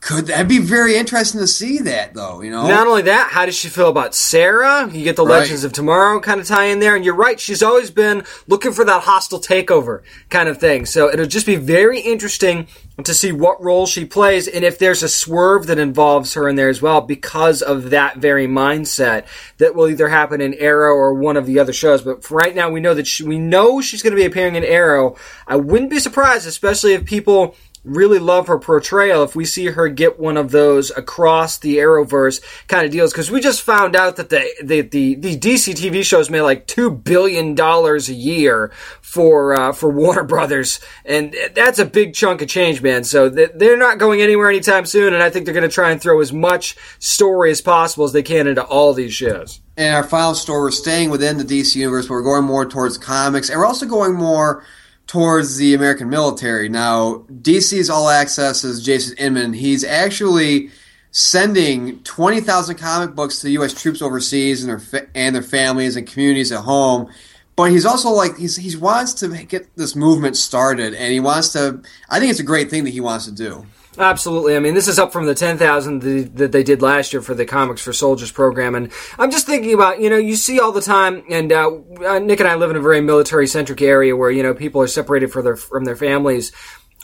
Could 0.00 0.26
that 0.26 0.46
be 0.46 0.58
very 0.58 0.96
interesting 0.96 1.40
to 1.40 1.46
see 1.46 1.78
that 1.78 2.14
though? 2.14 2.40
You 2.40 2.50
know, 2.50 2.68
Not 2.68 2.86
only 2.86 3.02
that, 3.02 3.30
how 3.32 3.46
does 3.46 3.56
she 3.56 3.68
feel 3.68 3.88
about 3.88 4.14
Sarah? 4.14 4.88
You 4.90 5.02
get 5.02 5.16
the 5.16 5.24
Right. 5.26 5.40
Legends 5.40 5.64
of 5.64 5.72
Tomorrow 5.72 6.20
kind 6.20 6.40
of 6.40 6.46
tie 6.46 6.66
in 6.66 6.78
there, 6.78 6.94
and 6.94 7.04
you're 7.04 7.14
right. 7.14 7.38
She's 7.38 7.62
always 7.62 7.90
been 7.90 8.22
looking 8.46 8.72
for 8.72 8.84
that 8.84 9.02
hostile 9.02 9.40
takeover 9.40 10.02
kind 10.30 10.48
of 10.48 10.58
thing. 10.58 10.86
So 10.86 11.10
it'll 11.12 11.26
just 11.26 11.46
be 11.46 11.56
very 11.56 12.00
interesting 12.00 12.68
to 13.04 13.14
see 13.14 13.30
what 13.30 13.62
role 13.62 13.86
she 13.86 14.04
plays, 14.04 14.48
and 14.48 14.64
if 14.64 14.78
there's 14.78 15.02
a 15.04 15.08
swerve 15.08 15.66
that 15.66 15.78
involves 15.78 16.34
her 16.34 16.48
in 16.48 16.56
there 16.56 16.68
as 16.68 16.82
well, 16.82 17.00
because 17.00 17.62
of 17.62 17.90
that 17.90 18.16
very 18.16 18.46
mindset 18.48 19.24
that 19.58 19.74
will 19.74 19.88
either 19.88 20.08
happen 20.08 20.40
in 20.40 20.54
Arrow 20.54 20.94
or 20.94 21.14
one 21.14 21.36
of 21.36 21.46
the 21.46 21.58
other 21.60 21.72
shows. 21.72 22.02
But 22.02 22.24
for 22.24 22.36
right 22.36 22.54
now, 22.54 22.70
we 22.70 22.80
know 22.80 22.94
that 22.94 23.06
she, 23.06 23.22
we 23.24 23.38
know 23.38 23.80
she's 23.80 24.02
going 24.02 24.12
to 24.12 24.16
be 24.16 24.24
appearing 24.24 24.56
in 24.56 24.64
Arrow. 24.64 25.16
I 25.46 25.56
wouldn't 25.56 25.90
be 25.90 26.00
surprised, 26.00 26.46
especially 26.46 26.94
if 26.94 27.04
people 27.04 27.54
really 27.84 28.18
love 28.18 28.46
her 28.46 28.58
portrayal 28.58 29.22
if 29.22 29.34
we 29.34 29.44
see 29.44 29.66
her 29.66 29.88
get 29.88 30.18
one 30.18 30.36
of 30.36 30.50
those 30.50 30.90
across 30.90 31.58
the 31.58 31.76
Arrowverse 31.76 32.42
kind 32.66 32.84
of 32.84 32.92
deals 32.92 33.12
because 33.12 33.30
we 33.30 33.40
just 33.40 33.62
found 33.62 33.96
out 33.96 34.16
that 34.16 34.30
the, 34.30 34.48
the 34.62 34.80
the 34.82 35.14
the 35.14 35.38
DC 35.38 35.74
TV 35.74 36.04
shows 36.04 36.30
made 36.30 36.42
like 36.42 36.66
two 36.66 36.90
billion 36.90 37.54
dollars 37.54 38.08
a 38.08 38.14
year 38.14 38.70
for 39.00 39.58
uh, 39.58 39.72
for 39.72 39.90
Warner 39.90 40.24
Brothers 40.24 40.80
and 41.04 41.34
that's 41.54 41.78
a 41.78 41.84
big 41.84 42.14
chunk 42.14 42.42
of 42.42 42.48
change, 42.48 42.82
man. 42.82 43.04
So 43.04 43.28
they're 43.28 43.76
not 43.76 43.98
going 43.98 44.20
anywhere 44.20 44.48
anytime 44.48 44.86
soon, 44.86 45.14
and 45.14 45.22
I 45.22 45.30
think 45.30 45.44
they're 45.44 45.54
going 45.54 45.68
to 45.68 45.74
try 45.74 45.90
and 45.90 46.00
throw 46.00 46.20
as 46.20 46.32
much 46.32 46.76
story 46.98 47.50
as 47.50 47.60
possible 47.60 48.04
as 48.04 48.12
they 48.12 48.22
can 48.22 48.46
into 48.46 48.62
all 48.62 48.92
these 48.92 49.14
shows. 49.14 49.60
And 49.76 49.94
our 49.94 50.02
final 50.02 50.34
story, 50.34 50.60
we're 50.60 50.70
staying 50.72 51.10
within 51.10 51.38
the 51.38 51.44
DC 51.44 51.76
universe, 51.76 52.06
but 52.06 52.14
we're 52.14 52.22
going 52.22 52.44
more 52.44 52.66
towards 52.66 52.98
comics, 52.98 53.48
and 53.48 53.58
we're 53.58 53.66
also 53.66 53.86
going 53.86 54.14
more 54.14 54.64
towards 55.08 55.56
the 55.56 55.74
American 55.74 56.08
military. 56.08 56.68
Now, 56.68 57.24
DC's 57.32 57.90
All 57.90 58.08
Access 58.08 58.62
is 58.62 58.84
Jason 58.84 59.16
Inman. 59.16 59.54
He's 59.54 59.82
actually 59.82 60.70
sending 61.10 62.00
20,000 62.02 62.76
comic 62.76 63.16
books 63.16 63.40
to 63.40 63.50
U.S. 63.52 63.72
troops 63.72 64.02
overseas 64.02 64.62
and 64.62 64.68
their, 64.68 64.78
fa- 64.78 65.08
and 65.14 65.34
their 65.34 65.42
families 65.42 65.96
and 65.96 66.06
communities 66.06 66.52
at 66.52 66.60
home. 66.60 67.10
But 67.56 67.72
he's 67.72 67.86
also 67.86 68.10
like, 68.10 68.36
he's, 68.36 68.56
he 68.56 68.76
wants 68.76 69.14
to 69.14 69.28
get 69.44 69.74
this 69.74 69.96
movement 69.96 70.36
started, 70.36 70.94
and 70.94 71.12
he 71.12 71.18
wants 71.18 71.54
to, 71.54 71.82
I 72.08 72.20
think 72.20 72.30
it's 72.30 72.38
a 72.38 72.44
great 72.44 72.70
thing 72.70 72.84
that 72.84 72.90
he 72.90 73.00
wants 73.00 73.24
to 73.24 73.32
do. 73.32 73.66
Absolutely. 73.98 74.54
I 74.54 74.60
mean, 74.60 74.74
this 74.74 74.86
is 74.86 74.98
up 74.98 75.12
from 75.12 75.26
the 75.26 75.34
10,000 75.34 76.36
that 76.36 76.52
they 76.52 76.62
did 76.62 76.82
last 76.82 77.12
year 77.12 77.20
for 77.20 77.34
the 77.34 77.44
Comics 77.44 77.82
for 77.82 77.92
Soldiers 77.92 78.30
program. 78.30 78.76
And 78.76 78.92
I'm 79.18 79.30
just 79.30 79.46
thinking 79.46 79.74
about, 79.74 80.00
you 80.00 80.08
know, 80.08 80.16
you 80.16 80.36
see 80.36 80.60
all 80.60 80.70
the 80.70 80.80
time, 80.80 81.24
and 81.28 81.50
uh, 81.50 81.70
uh, 82.06 82.18
Nick 82.20 82.38
and 82.38 82.48
I 82.48 82.54
live 82.54 82.70
in 82.70 82.76
a 82.76 82.80
very 82.80 83.00
military 83.00 83.48
centric 83.48 83.82
area 83.82 84.14
where, 84.14 84.30
you 84.30 84.42
know, 84.42 84.54
people 84.54 84.80
are 84.80 84.86
separated 84.86 85.32
for 85.32 85.42
their, 85.42 85.56
from 85.56 85.84
their 85.84 85.96
families. 85.96 86.52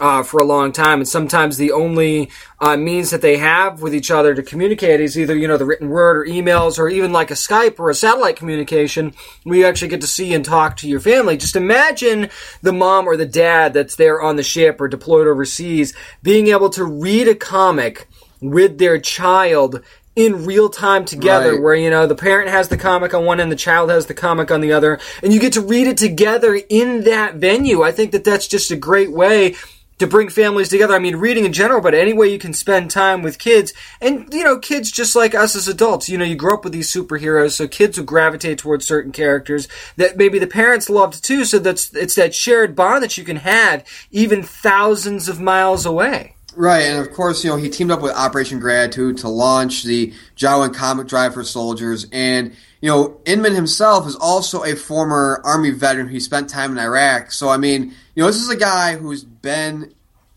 Uh, 0.00 0.24
for 0.24 0.40
a 0.40 0.44
long 0.44 0.72
time, 0.72 0.98
and 0.98 1.08
sometimes 1.08 1.56
the 1.56 1.70
only 1.70 2.28
uh, 2.60 2.76
means 2.76 3.10
that 3.10 3.22
they 3.22 3.36
have 3.36 3.80
with 3.80 3.94
each 3.94 4.10
other 4.10 4.34
to 4.34 4.42
communicate 4.42 5.00
is 5.00 5.16
either 5.16 5.36
you 5.36 5.46
know 5.46 5.56
the 5.56 5.64
written 5.64 5.88
word 5.88 6.16
or 6.16 6.24
emails 6.28 6.80
or 6.80 6.88
even 6.88 7.12
like 7.12 7.30
a 7.30 7.34
Skype 7.34 7.78
or 7.78 7.90
a 7.90 7.94
satellite 7.94 8.34
communication. 8.34 9.14
where 9.44 9.56
you 9.58 9.64
actually 9.64 9.86
get 9.86 10.00
to 10.00 10.08
see 10.08 10.34
and 10.34 10.44
talk 10.44 10.76
to 10.78 10.88
your 10.88 10.98
family. 10.98 11.36
Just 11.36 11.54
imagine 11.54 12.28
the 12.60 12.72
mom 12.72 13.06
or 13.06 13.16
the 13.16 13.24
dad 13.24 13.72
that's 13.72 13.94
there 13.94 14.20
on 14.20 14.34
the 14.34 14.42
ship 14.42 14.80
or 14.80 14.88
deployed 14.88 15.28
overseas 15.28 15.94
being 16.24 16.48
able 16.48 16.70
to 16.70 16.84
read 16.84 17.28
a 17.28 17.34
comic 17.36 18.08
with 18.40 18.78
their 18.78 18.98
child 18.98 19.80
in 20.16 20.44
real 20.44 20.68
time 20.70 21.04
together 21.04 21.52
Right. 21.52 21.62
where 21.62 21.74
you 21.76 21.90
know 21.90 22.08
the 22.08 22.16
parent 22.16 22.50
has 22.50 22.68
the 22.68 22.76
comic 22.76 23.14
on 23.14 23.24
one 23.24 23.38
end 23.38 23.52
the 23.52 23.56
child 23.56 23.90
has 23.90 24.06
the 24.06 24.14
comic 24.14 24.50
on 24.50 24.60
the 24.60 24.72
other 24.72 24.98
and 25.22 25.32
you 25.32 25.38
get 25.38 25.52
to 25.52 25.60
read 25.60 25.86
it 25.86 25.96
together 25.96 26.60
in 26.68 27.04
that 27.04 27.36
venue 27.36 27.82
i 27.82 27.90
think 27.92 28.10
that 28.12 28.22
that's 28.24 28.46
just 28.48 28.70
a 28.72 28.76
great 28.76 29.10
way 29.12 29.54
to 29.98 30.06
bring 30.06 30.28
families 30.28 30.68
together. 30.68 30.94
I 30.94 30.98
mean, 30.98 31.16
reading 31.16 31.44
in 31.44 31.52
general, 31.52 31.80
but 31.80 31.94
any 31.94 32.12
way 32.12 32.28
you 32.28 32.38
can 32.38 32.52
spend 32.52 32.90
time 32.90 33.22
with 33.22 33.38
kids. 33.38 33.72
And, 34.00 34.32
you 34.32 34.44
know, 34.44 34.58
kids 34.58 34.90
just 34.90 35.14
like 35.14 35.34
us 35.34 35.54
as 35.54 35.68
adults. 35.68 36.08
You 36.08 36.18
know, 36.18 36.24
you 36.24 36.36
grow 36.36 36.54
up 36.54 36.64
with 36.64 36.72
these 36.72 36.92
superheroes, 36.92 37.52
so 37.52 37.68
kids 37.68 37.98
will 37.98 38.04
gravitate 38.04 38.58
towards 38.58 38.86
certain 38.86 39.12
characters 39.12 39.68
that 39.96 40.16
maybe 40.16 40.38
the 40.38 40.46
parents 40.46 40.90
loved 40.90 41.24
too. 41.24 41.44
So 41.44 41.58
that's, 41.58 41.94
it's 41.94 42.16
that 42.16 42.34
shared 42.34 42.74
bond 42.74 43.02
that 43.02 43.16
you 43.16 43.24
can 43.24 43.36
have 43.36 43.84
even 44.10 44.42
thousands 44.42 45.28
of 45.28 45.40
miles 45.40 45.86
away. 45.86 46.34
Right, 46.56 46.82
and 46.82 47.04
of 47.04 47.12
course, 47.12 47.42
you 47.42 47.50
know, 47.50 47.56
he 47.56 47.68
teamed 47.68 47.90
up 47.90 48.00
with 48.00 48.12
Operation 48.12 48.60
Gratitude 48.60 49.18
to 49.18 49.28
launch 49.28 49.82
the 49.82 50.12
Jawan 50.36 50.72
comic 50.72 51.08
drive 51.08 51.34
for 51.34 51.42
soldiers. 51.42 52.06
And, 52.12 52.54
you 52.84 52.90
know, 52.90 53.18
Inman 53.24 53.54
himself 53.54 54.06
is 54.06 54.14
also 54.14 54.62
a 54.62 54.76
former 54.76 55.40
Army 55.42 55.70
veteran 55.70 56.06
He 56.06 56.20
spent 56.20 56.50
time 56.50 56.72
in 56.72 56.78
Iraq. 56.78 57.32
So, 57.32 57.48
I 57.48 57.56
mean, 57.56 57.94
you 58.14 58.22
know, 58.22 58.26
this 58.26 58.36
is 58.36 58.50
a 58.50 58.58
guy 58.58 58.94
who's 58.94 59.24
been 59.24 59.94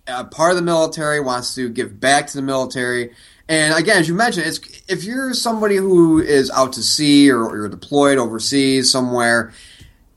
a 0.08 0.24
part 0.24 0.52
of 0.52 0.56
the 0.56 0.62
military, 0.62 1.20
wants 1.20 1.56
to 1.56 1.68
give 1.68 2.00
back 2.00 2.28
to 2.28 2.38
the 2.38 2.42
military. 2.42 3.12
And 3.50 3.78
again, 3.78 3.98
as 3.98 4.08
you 4.08 4.14
mentioned, 4.14 4.48
it's 4.48 4.62
if 4.88 5.04
you're 5.04 5.34
somebody 5.34 5.76
who 5.76 6.22
is 6.22 6.50
out 6.52 6.72
to 6.74 6.82
sea 6.82 7.30
or, 7.30 7.44
or 7.44 7.58
you're 7.58 7.68
deployed 7.68 8.18
overseas 8.18 8.90
somewhere, 8.90 9.52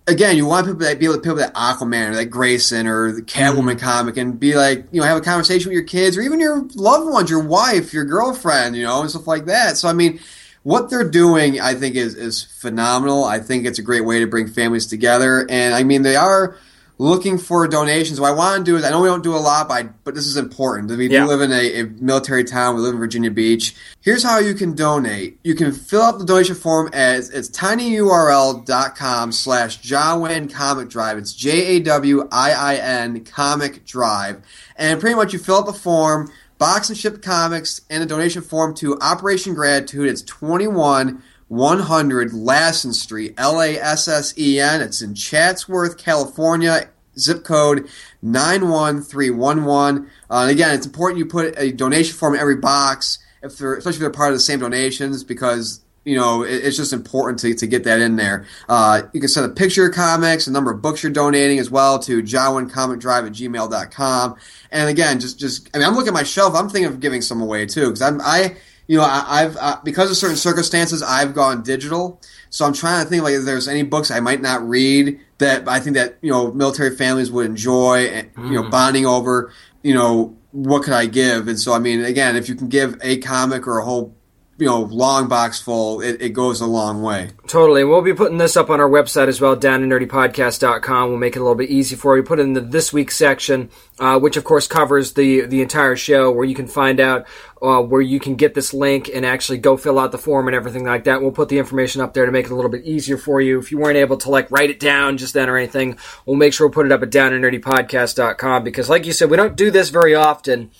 again, 0.06 0.36
you 0.36 0.46
want 0.46 0.66
people 0.66 0.82
that 0.82 1.00
be 1.00 1.06
able 1.06 1.16
to 1.16 1.20
pick 1.22 1.32
up 1.32 1.38
that 1.38 1.54
Aquaman 1.54 2.10
or 2.10 2.14
that 2.14 2.26
Grayson 2.26 2.86
or 2.86 3.10
the 3.10 3.22
Catwoman 3.22 3.74
mm-hmm. 3.74 3.78
comic 3.84 4.16
and 4.16 4.38
be 4.38 4.54
like, 4.54 4.86
you 4.92 5.00
know, 5.00 5.06
have 5.08 5.18
a 5.18 5.20
conversation 5.20 5.70
with 5.70 5.74
your 5.74 5.82
kids 5.82 6.16
or 6.16 6.20
even 6.20 6.38
your 6.38 6.64
loved 6.76 7.10
ones, 7.10 7.28
your 7.28 7.42
wife, 7.42 7.92
your 7.92 8.04
girlfriend, 8.04 8.76
you 8.76 8.84
know, 8.84 9.00
and 9.00 9.10
stuff 9.10 9.26
like 9.26 9.46
that. 9.46 9.76
So, 9.76 9.88
I 9.88 9.94
mean, 9.94 10.20
what 10.62 10.90
they're 10.90 11.08
doing, 11.08 11.60
I 11.60 11.74
think, 11.74 11.96
is 11.96 12.14
is 12.14 12.42
phenomenal. 12.42 13.24
I 13.24 13.38
think 13.40 13.66
it's 13.66 13.78
a 13.78 13.82
great 13.82 14.04
way 14.04 14.20
to 14.20 14.26
bring 14.26 14.46
families 14.48 14.86
together, 14.86 15.46
and 15.50 15.74
I 15.74 15.82
mean, 15.84 16.02
they 16.02 16.16
are 16.16 16.56
looking 16.98 17.38
for 17.38 17.66
donations. 17.66 18.20
What 18.20 18.28
I 18.28 18.34
want 18.34 18.58
to 18.66 18.70
do 18.70 18.76
is, 18.76 18.84
I 18.84 18.90
know 18.90 19.00
we 19.00 19.08
don't 19.08 19.22
do 19.24 19.34
a 19.34 19.38
lot, 19.40 19.68
but, 19.68 19.74
I, 19.74 19.82
but 20.04 20.14
this 20.14 20.26
is 20.26 20.36
important. 20.36 20.90
We 20.90 21.08
Yeah. 21.08 21.20
do 21.20 21.28
live 21.28 21.40
in 21.40 21.50
a, 21.50 21.80
a 21.80 21.84
military 21.84 22.44
town. 22.44 22.74
We 22.76 22.82
live 22.82 22.92
in 22.92 22.98
Virginia 23.00 23.30
Beach. 23.30 23.74
Here's 24.02 24.22
how 24.22 24.38
you 24.38 24.52
can 24.52 24.74
donate. 24.74 25.38
You 25.42 25.54
can 25.54 25.72
fill 25.72 26.02
out 26.02 26.18
the 26.18 26.26
donation 26.26 26.56
form 26.56 26.90
as 26.92 27.30
it's 27.30 27.48
tinyurl.com 27.48 29.32
slash 29.32 29.80
Jawin 29.80 30.52
Comic 30.52 30.90
Drive. 30.90 31.16
It's 31.16 31.32
J-A-W-I-I-N 31.32 33.24
Comic 33.24 33.86
Drive. 33.86 34.42
And 34.76 35.00
pretty 35.00 35.16
much 35.16 35.32
you 35.32 35.38
fill 35.38 35.56
out 35.58 35.66
the 35.66 35.72
form, 35.72 36.30
box 36.60 36.90
and 36.90 36.98
ship 36.98 37.22
comics, 37.22 37.80
and 37.90 38.02
a 38.02 38.06
donation 38.06 38.42
form 38.42 38.74
to 38.76 38.96
Operation 39.00 39.54
Gratitude. 39.54 40.08
It's 40.08 40.22
21 40.22 41.24
100 41.48 42.32
Lassen 42.32 42.92
Street, 42.92 43.34
L 43.36 43.60
A 43.60 43.76
S 43.76 44.06
S 44.06 44.38
E 44.38 44.60
N. 44.60 44.80
It's 44.80 45.02
in 45.02 45.16
Chatsworth, 45.16 45.98
California. 45.98 46.88
Zip 47.18 47.42
code 47.42 47.88
91311. 48.22 50.08
Uh, 50.30 50.42
and 50.42 50.50
again, 50.50 50.74
it's 50.74 50.86
important 50.86 51.18
you 51.18 51.26
put 51.26 51.54
a 51.58 51.72
donation 51.72 52.14
form 52.14 52.34
in 52.34 52.40
every 52.40 52.56
box, 52.56 53.18
if 53.42 53.58
they're, 53.58 53.74
especially 53.74 53.96
if 53.96 54.00
they're 54.00 54.10
part 54.10 54.30
of 54.30 54.36
the 54.36 54.40
same 54.40 54.60
donations, 54.60 55.24
because 55.24 55.80
you 56.04 56.16
know 56.16 56.42
it, 56.42 56.64
it's 56.64 56.76
just 56.76 56.92
important 56.92 57.38
to, 57.40 57.54
to 57.54 57.66
get 57.66 57.84
that 57.84 58.00
in 58.00 58.16
there. 58.16 58.46
Uh, 58.68 59.02
you 59.12 59.20
can 59.20 59.28
send 59.28 59.50
a 59.50 59.54
picture 59.54 59.86
of 59.86 59.94
comics, 59.94 60.46
a 60.46 60.52
number 60.52 60.70
of 60.70 60.82
books 60.82 61.02
you're 61.02 61.12
donating 61.12 61.58
as 61.58 61.70
well 61.70 61.98
to 62.00 62.22
jawincommicdrive 62.22 63.26
at 63.26 63.32
gmail.com. 63.32 64.36
And 64.70 64.88
again, 64.88 65.20
just 65.20 65.38
just 65.38 65.70
I 65.74 65.78
mean, 65.78 65.86
I'm 65.86 65.94
looking 65.94 66.08
at 66.08 66.14
my 66.14 66.22
shelf. 66.22 66.54
I'm 66.54 66.68
thinking 66.68 66.92
of 66.92 67.00
giving 67.00 67.22
some 67.22 67.40
away 67.40 67.66
too 67.66 67.86
because 67.86 68.02
I'm 68.02 68.20
I 68.20 68.56
you 68.86 68.96
know 68.98 69.04
I, 69.04 69.24
I've 69.28 69.56
uh, 69.56 69.80
because 69.84 70.10
of 70.10 70.16
certain 70.16 70.36
circumstances 70.36 71.02
I've 71.02 71.34
gone 71.34 71.62
digital. 71.62 72.20
So 72.50 72.64
I'm 72.64 72.72
trying 72.72 73.04
to 73.04 73.08
think 73.08 73.22
like 73.22 73.34
if 73.34 73.44
there's 73.44 73.68
any 73.68 73.84
books 73.84 74.10
I 74.10 74.20
might 74.20 74.40
not 74.40 74.66
read 74.68 75.20
that 75.38 75.68
I 75.68 75.80
think 75.80 75.96
that 75.96 76.18
you 76.22 76.30
know 76.30 76.52
military 76.52 76.96
families 76.96 77.30
would 77.30 77.46
enjoy, 77.46 78.06
and, 78.06 78.30
you 78.36 78.60
know, 78.60 78.70
bonding 78.70 79.06
over. 79.06 79.52
You 79.82 79.94
know, 79.94 80.36
what 80.52 80.82
could 80.82 80.92
I 80.92 81.06
give? 81.06 81.48
And 81.48 81.58
so 81.58 81.72
I 81.72 81.78
mean, 81.78 82.04
again, 82.04 82.36
if 82.36 82.48
you 82.48 82.54
can 82.54 82.68
give 82.68 82.98
a 83.02 83.18
comic 83.18 83.66
or 83.66 83.78
a 83.78 83.84
whole 83.84 84.14
you 84.60 84.66
know 84.66 84.82
long 84.82 85.28
box 85.28 85.60
full, 85.60 86.00
it, 86.00 86.20
it 86.20 86.28
goes 86.30 86.60
a 86.60 86.66
long 86.66 87.02
way. 87.02 87.30
Totally. 87.46 87.84
We'll 87.84 88.02
be 88.02 88.14
putting 88.14 88.38
this 88.38 88.56
up 88.56 88.70
on 88.70 88.80
our 88.80 88.88
website 88.88 89.28
as 89.28 89.40
well, 89.40 89.56
down 89.56 89.82
and 89.82 89.90
nerdypodcast.com. 89.90 91.08
We'll 91.08 91.18
make 91.18 91.36
it 91.36 91.40
a 91.40 91.42
little 91.42 91.56
bit 91.56 91.70
easy 91.70 91.96
for 91.96 92.16
you. 92.16 92.22
Put 92.22 92.38
it 92.38 92.42
in 92.42 92.52
the 92.52 92.60
this 92.60 92.92
week 92.92 93.10
section, 93.10 93.70
uh, 93.98 94.18
which 94.18 94.36
of 94.36 94.44
course 94.44 94.66
covers 94.66 95.14
the 95.14 95.46
the 95.46 95.62
entire 95.62 95.96
show, 95.96 96.30
where 96.30 96.44
you 96.44 96.54
can 96.54 96.66
find 96.66 97.00
out 97.00 97.26
uh, 97.62 97.80
where 97.80 98.00
you 98.00 98.20
can 98.20 98.36
get 98.36 98.54
this 98.54 98.72
link 98.72 99.10
and 99.12 99.26
actually 99.26 99.58
go 99.58 99.76
fill 99.76 99.98
out 99.98 100.12
the 100.12 100.18
form 100.18 100.48
and 100.48 100.54
everything 100.54 100.84
like 100.84 101.04
that. 101.04 101.20
We'll 101.20 101.32
put 101.32 101.48
the 101.48 101.58
information 101.58 102.00
up 102.00 102.14
there 102.14 102.26
to 102.26 102.32
make 102.32 102.46
it 102.46 102.52
a 102.52 102.54
little 102.54 102.70
bit 102.70 102.84
easier 102.84 103.16
for 103.16 103.40
you. 103.40 103.58
If 103.58 103.70
you 103.70 103.78
weren't 103.78 103.96
able 103.96 104.16
to 104.18 104.30
like 104.30 104.50
write 104.50 104.70
it 104.70 104.80
down 104.80 105.18
just 105.18 105.34
then 105.34 105.48
or 105.48 105.56
anything, 105.56 105.98
we'll 106.26 106.36
make 106.36 106.52
sure 106.52 106.66
we'll 106.66 106.74
put 106.74 106.86
it 106.86 106.92
up 106.92 107.02
at 107.02 107.10
down 107.10 107.32
and 107.32 107.44
nerdypodcast.com 107.44 108.64
because, 108.64 108.88
like 108.88 109.06
you 109.06 109.12
said, 109.12 109.30
we 109.30 109.36
don't 109.36 109.56
do 109.56 109.70
this 109.70 109.90
very 109.90 110.14
often 110.14 110.70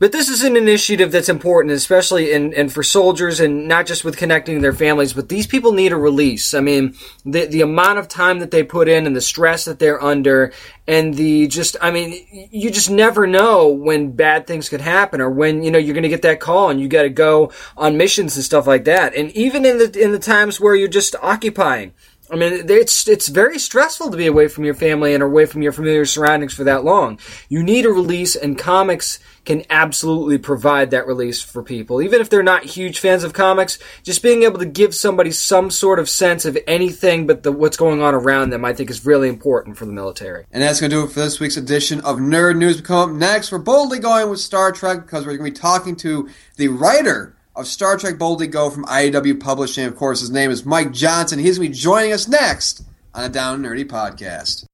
But 0.00 0.12
this 0.12 0.28
is 0.28 0.44
an 0.44 0.56
initiative 0.56 1.10
that's 1.10 1.28
important, 1.28 1.74
especially 1.74 2.30
in, 2.30 2.54
and 2.54 2.72
for 2.72 2.84
soldiers 2.84 3.40
and 3.40 3.66
not 3.66 3.84
just 3.86 4.04
with 4.04 4.16
connecting 4.16 4.60
their 4.60 4.72
families, 4.72 5.12
but 5.12 5.28
these 5.28 5.48
people 5.48 5.72
need 5.72 5.90
a 5.90 5.96
release. 5.96 6.54
I 6.54 6.60
mean, 6.60 6.94
the, 7.24 7.46
the 7.46 7.62
amount 7.62 7.98
of 7.98 8.06
time 8.06 8.38
that 8.38 8.52
they 8.52 8.62
put 8.62 8.88
in 8.88 9.06
and 9.06 9.16
the 9.16 9.20
stress 9.20 9.64
that 9.64 9.80
they're 9.80 10.02
under 10.02 10.52
and 10.86 11.14
the 11.14 11.48
just, 11.48 11.76
I 11.80 11.90
mean, 11.90 12.48
you 12.52 12.70
just 12.70 12.90
never 12.90 13.26
know 13.26 13.68
when 13.68 14.12
bad 14.12 14.46
things 14.46 14.68
could 14.68 14.80
happen 14.80 15.20
or 15.20 15.30
when, 15.30 15.64
you 15.64 15.72
know, 15.72 15.78
you're 15.78 15.94
going 15.94 16.04
to 16.04 16.08
get 16.08 16.22
that 16.22 16.38
call 16.38 16.70
and 16.70 16.80
you 16.80 16.86
got 16.86 17.02
to 17.02 17.10
go 17.10 17.50
on 17.76 17.96
missions 17.96 18.36
and 18.36 18.44
stuff 18.44 18.68
like 18.68 18.84
that. 18.84 19.16
And 19.16 19.32
even 19.32 19.64
in 19.64 19.78
the, 19.78 20.00
in 20.00 20.12
the 20.12 20.20
times 20.20 20.60
where 20.60 20.76
you're 20.76 20.86
just 20.86 21.16
occupying, 21.20 21.92
I 22.30 22.36
mean, 22.36 22.68
it's 22.68 23.08
it's 23.08 23.28
very 23.28 23.58
stressful 23.58 24.10
to 24.10 24.16
be 24.16 24.26
away 24.26 24.48
from 24.48 24.64
your 24.64 24.74
family 24.74 25.14
and 25.14 25.22
away 25.22 25.46
from 25.46 25.62
your 25.62 25.72
familiar 25.72 26.04
surroundings 26.04 26.52
for 26.52 26.64
that 26.64 26.84
long. 26.84 27.18
You 27.48 27.62
need 27.62 27.86
a 27.86 27.90
release, 27.90 28.36
and 28.36 28.58
comics 28.58 29.18
can 29.48 29.64
absolutely 29.70 30.36
provide 30.36 30.90
that 30.90 31.06
release 31.06 31.40
for 31.40 31.62
people. 31.62 32.02
Even 32.02 32.20
if 32.20 32.28
they're 32.28 32.42
not 32.42 32.64
huge 32.64 32.98
fans 32.98 33.24
of 33.24 33.32
comics, 33.32 33.78
just 34.02 34.22
being 34.22 34.42
able 34.42 34.58
to 34.58 34.66
give 34.66 34.94
somebody 34.94 35.30
some 35.30 35.70
sort 35.70 35.98
of 35.98 36.06
sense 36.06 36.44
of 36.44 36.58
anything 36.66 37.26
but 37.26 37.42
the, 37.42 37.50
what's 37.50 37.78
going 37.78 38.02
on 38.02 38.14
around 38.14 38.50
them, 38.50 38.62
I 38.66 38.74
think, 38.74 38.90
is 38.90 39.06
really 39.06 39.26
important 39.26 39.78
for 39.78 39.86
the 39.86 39.92
military. 39.92 40.44
And 40.52 40.62
that's 40.62 40.80
going 40.80 40.90
to 40.90 40.96
do 40.96 41.04
it 41.04 41.12
for 41.12 41.20
this 41.20 41.40
week's 41.40 41.56
edition 41.56 42.02
of 42.02 42.18
Nerd 42.18 42.58
News. 42.58 42.76
We 42.76 42.82
come 42.82 43.10
up 43.10 43.16
next. 43.16 43.50
We're 43.50 43.56
boldly 43.56 44.00
going 44.00 44.28
with 44.28 44.38
Star 44.38 44.70
Trek 44.70 45.00
because 45.00 45.24
we're 45.24 45.38
going 45.38 45.50
to 45.50 45.58
be 45.58 45.62
talking 45.62 45.96
to 45.96 46.28
the 46.56 46.68
writer 46.68 47.34
of 47.56 47.66
Star 47.66 47.96
Trek 47.96 48.18
Boldly 48.18 48.48
Go 48.48 48.68
from 48.68 48.84
IDW 48.84 49.40
Publishing. 49.40 49.86
Of 49.86 49.96
course, 49.96 50.20
his 50.20 50.30
name 50.30 50.50
is 50.50 50.66
Mike 50.66 50.92
Johnson. 50.92 51.38
He's 51.38 51.56
going 51.56 51.68
to 51.68 51.74
be 51.74 51.80
joining 51.80 52.12
us 52.12 52.28
next 52.28 52.82
on 53.14 53.24
a 53.24 53.30
Down 53.30 53.62
Nerdy 53.62 53.86
podcast. 53.86 54.66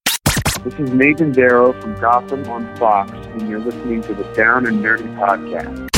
This 0.65 0.73
is 0.77 0.91
Nathan 0.93 1.31
Darrow 1.31 1.79
from 1.79 1.95
Gotham 2.01 2.49
on 2.49 2.75
Fox, 2.79 3.11
and 3.13 3.47
you're 3.47 3.59
listening 3.59 4.01
to 4.01 4.15
the 4.15 4.25
Down 4.33 4.65
and 4.65 4.83
Nerdy 4.83 5.15
podcast. 5.15 5.91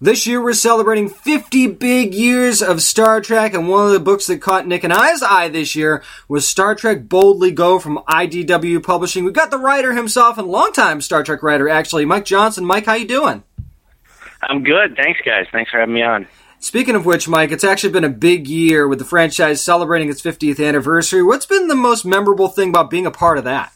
This 0.00 0.28
year 0.28 0.40
we're 0.40 0.52
celebrating 0.52 1.08
50 1.08 1.66
big 1.66 2.14
years 2.14 2.62
of 2.62 2.82
Star 2.82 3.20
Trek, 3.20 3.52
and 3.52 3.68
one 3.68 3.84
of 3.84 3.92
the 3.92 3.98
books 3.98 4.28
that 4.28 4.40
caught 4.40 4.68
Nick 4.68 4.84
and 4.84 4.92
I's 4.92 5.24
eye 5.24 5.48
this 5.48 5.74
year 5.74 6.04
was 6.28 6.46
Star 6.46 6.76
Trek 6.76 7.08
Boldly 7.08 7.50
Go 7.50 7.80
from 7.80 7.98
IDW 8.08 8.80
Publishing. 8.80 9.24
We've 9.24 9.34
got 9.34 9.50
the 9.50 9.58
writer 9.58 9.92
himself 9.92 10.38
and 10.38 10.46
longtime 10.46 11.00
Star 11.00 11.24
Trek 11.24 11.42
writer, 11.42 11.68
actually, 11.68 12.04
Mike 12.04 12.26
Johnson. 12.26 12.64
Mike, 12.64 12.86
how 12.86 12.94
you 12.94 13.08
doing? 13.08 13.42
I'm 14.40 14.62
good. 14.62 14.94
Thanks, 14.94 15.18
guys. 15.26 15.46
Thanks 15.50 15.72
for 15.72 15.80
having 15.80 15.96
me 15.96 16.02
on. 16.02 16.28
Speaking 16.60 16.94
of 16.94 17.06
which, 17.06 17.26
Mike, 17.26 17.50
it's 17.50 17.64
actually 17.64 17.92
been 17.92 18.04
a 18.04 18.08
big 18.08 18.46
year 18.46 18.86
with 18.86 19.00
the 19.00 19.04
franchise 19.04 19.60
celebrating 19.60 20.08
its 20.08 20.22
50th 20.22 20.64
anniversary. 20.64 21.24
What's 21.24 21.46
been 21.46 21.66
the 21.66 21.74
most 21.74 22.04
memorable 22.04 22.46
thing 22.46 22.68
about 22.68 22.88
being 22.88 23.06
a 23.06 23.10
part 23.10 23.36
of 23.36 23.42
that? 23.42 23.72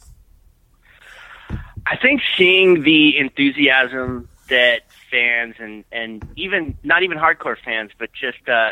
I 1.86 1.96
think 1.96 2.22
seeing 2.36 2.82
the 2.82 3.18
enthusiasm 3.18 4.28
that 4.48 4.82
fans 5.10 5.54
and 5.58 5.84
and 5.92 6.26
even 6.36 6.76
not 6.82 7.02
even 7.02 7.18
hardcore 7.18 7.56
fans, 7.62 7.90
but 7.98 8.10
just 8.12 8.48
uh, 8.48 8.70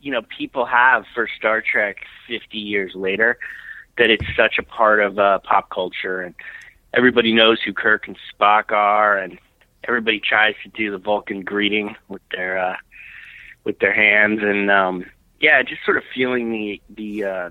you 0.00 0.12
know 0.12 0.22
people 0.22 0.64
have 0.64 1.04
for 1.14 1.28
Star 1.38 1.62
Trek 1.62 1.98
50 2.28 2.58
years 2.58 2.92
later, 2.94 3.38
that 3.98 4.10
it's 4.10 4.26
such 4.36 4.58
a 4.58 4.62
part 4.62 5.00
of 5.00 5.18
uh, 5.18 5.38
pop 5.40 5.70
culture 5.70 6.22
and 6.22 6.34
everybody 6.96 7.32
knows 7.32 7.60
who 7.62 7.72
Kirk 7.72 8.08
and 8.08 8.16
Spock 8.32 8.72
are, 8.72 9.18
and 9.18 9.38
everybody 9.84 10.18
tries 10.18 10.54
to 10.64 10.68
do 10.70 10.90
the 10.90 10.98
Vulcan 10.98 11.42
greeting 11.42 11.94
with 12.08 12.22
their 12.32 12.58
uh, 12.58 12.76
with 13.64 13.78
their 13.78 13.92
hands, 13.92 14.40
and 14.42 14.70
um, 14.70 15.04
yeah, 15.40 15.62
just 15.62 15.84
sort 15.84 15.98
of 15.98 16.02
feeling 16.14 16.50
the 16.50 16.82
the 16.88 17.24
uh, 17.24 17.50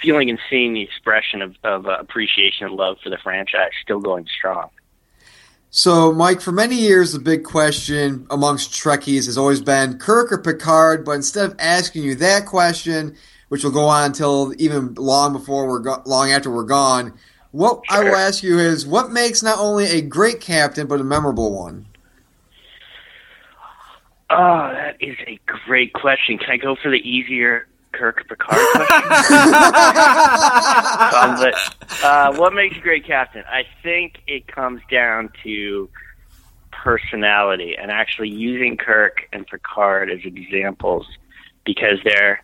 feeling 0.00 0.30
and 0.30 0.38
seeing 0.50 0.74
the 0.74 0.82
expression 0.82 1.42
of, 1.42 1.56
of 1.64 1.86
uh, 1.86 1.96
appreciation 1.98 2.66
and 2.66 2.76
love 2.76 2.98
for 3.02 3.10
the 3.10 3.18
franchise 3.18 3.70
still 3.82 4.00
going 4.00 4.26
strong. 4.38 4.68
So, 5.70 6.12
Mike, 6.12 6.40
for 6.40 6.52
many 6.52 6.76
years, 6.76 7.12
the 7.12 7.18
big 7.18 7.44
question 7.44 8.26
amongst 8.30 8.70
Trekkies 8.72 9.26
has 9.26 9.36
always 9.36 9.60
been 9.60 9.98
Kirk 9.98 10.32
or 10.32 10.38
Picard. 10.38 11.04
But 11.04 11.12
instead 11.12 11.50
of 11.50 11.56
asking 11.58 12.02
you 12.04 12.14
that 12.16 12.46
question, 12.46 13.16
which 13.48 13.62
will 13.62 13.72
go 13.72 13.84
on 13.84 14.04
until 14.04 14.54
even 14.58 14.94
long 14.94 15.32
before 15.32 15.68
we're 15.68 15.80
go- 15.80 16.02
long 16.06 16.30
after 16.30 16.50
we're 16.50 16.64
gone, 16.64 17.12
what 17.50 17.82
I 17.90 18.04
will 18.04 18.16
ask 18.16 18.42
you 18.42 18.58
is 18.58 18.86
what 18.86 19.10
makes 19.10 19.42
not 19.42 19.58
only 19.58 19.86
a 19.86 20.00
great 20.00 20.40
captain 20.40 20.86
but 20.86 21.00
a 21.00 21.04
memorable 21.04 21.58
one. 21.58 21.86
Oh, 24.28 24.70
that 24.72 24.96
is 25.00 25.16
a 25.26 25.38
great 25.46 25.92
question. 25.92 26.38
Can 26.38 26.50
I 26.50 26.56
go 26.56 26.74
for 26.74 26.90
the 26.90 26.98
easier 26.98 27.68
Kirk 27.96 28.28
Picard 28.28 28.60
question? 28.72 28.84
um, 31.14 31.36
but, 31.40 31.54
uh, 32.04 32.36
what 32.36 32.52
makes 32.52 32.76
a 32.76 32.80
great 32.80 33.06
captain? 33.06 33.42
I 33.48 33.64
think 33.82 34.20
it 34.26 34.46
comes 34.46 34.82
down 34.90 35.30
to 35.42 35.88
personality 36.70 37.76
and 37.76 37.90
actually 37.90 38.28
using 38.28 38.76
Kirk 38.76 39.28
and 39.32 39.46
Picard 39.46 40.10
as 40.10 40.20
examples 40.24 41.06
because 41.64 41.98
they're 42.04 42.42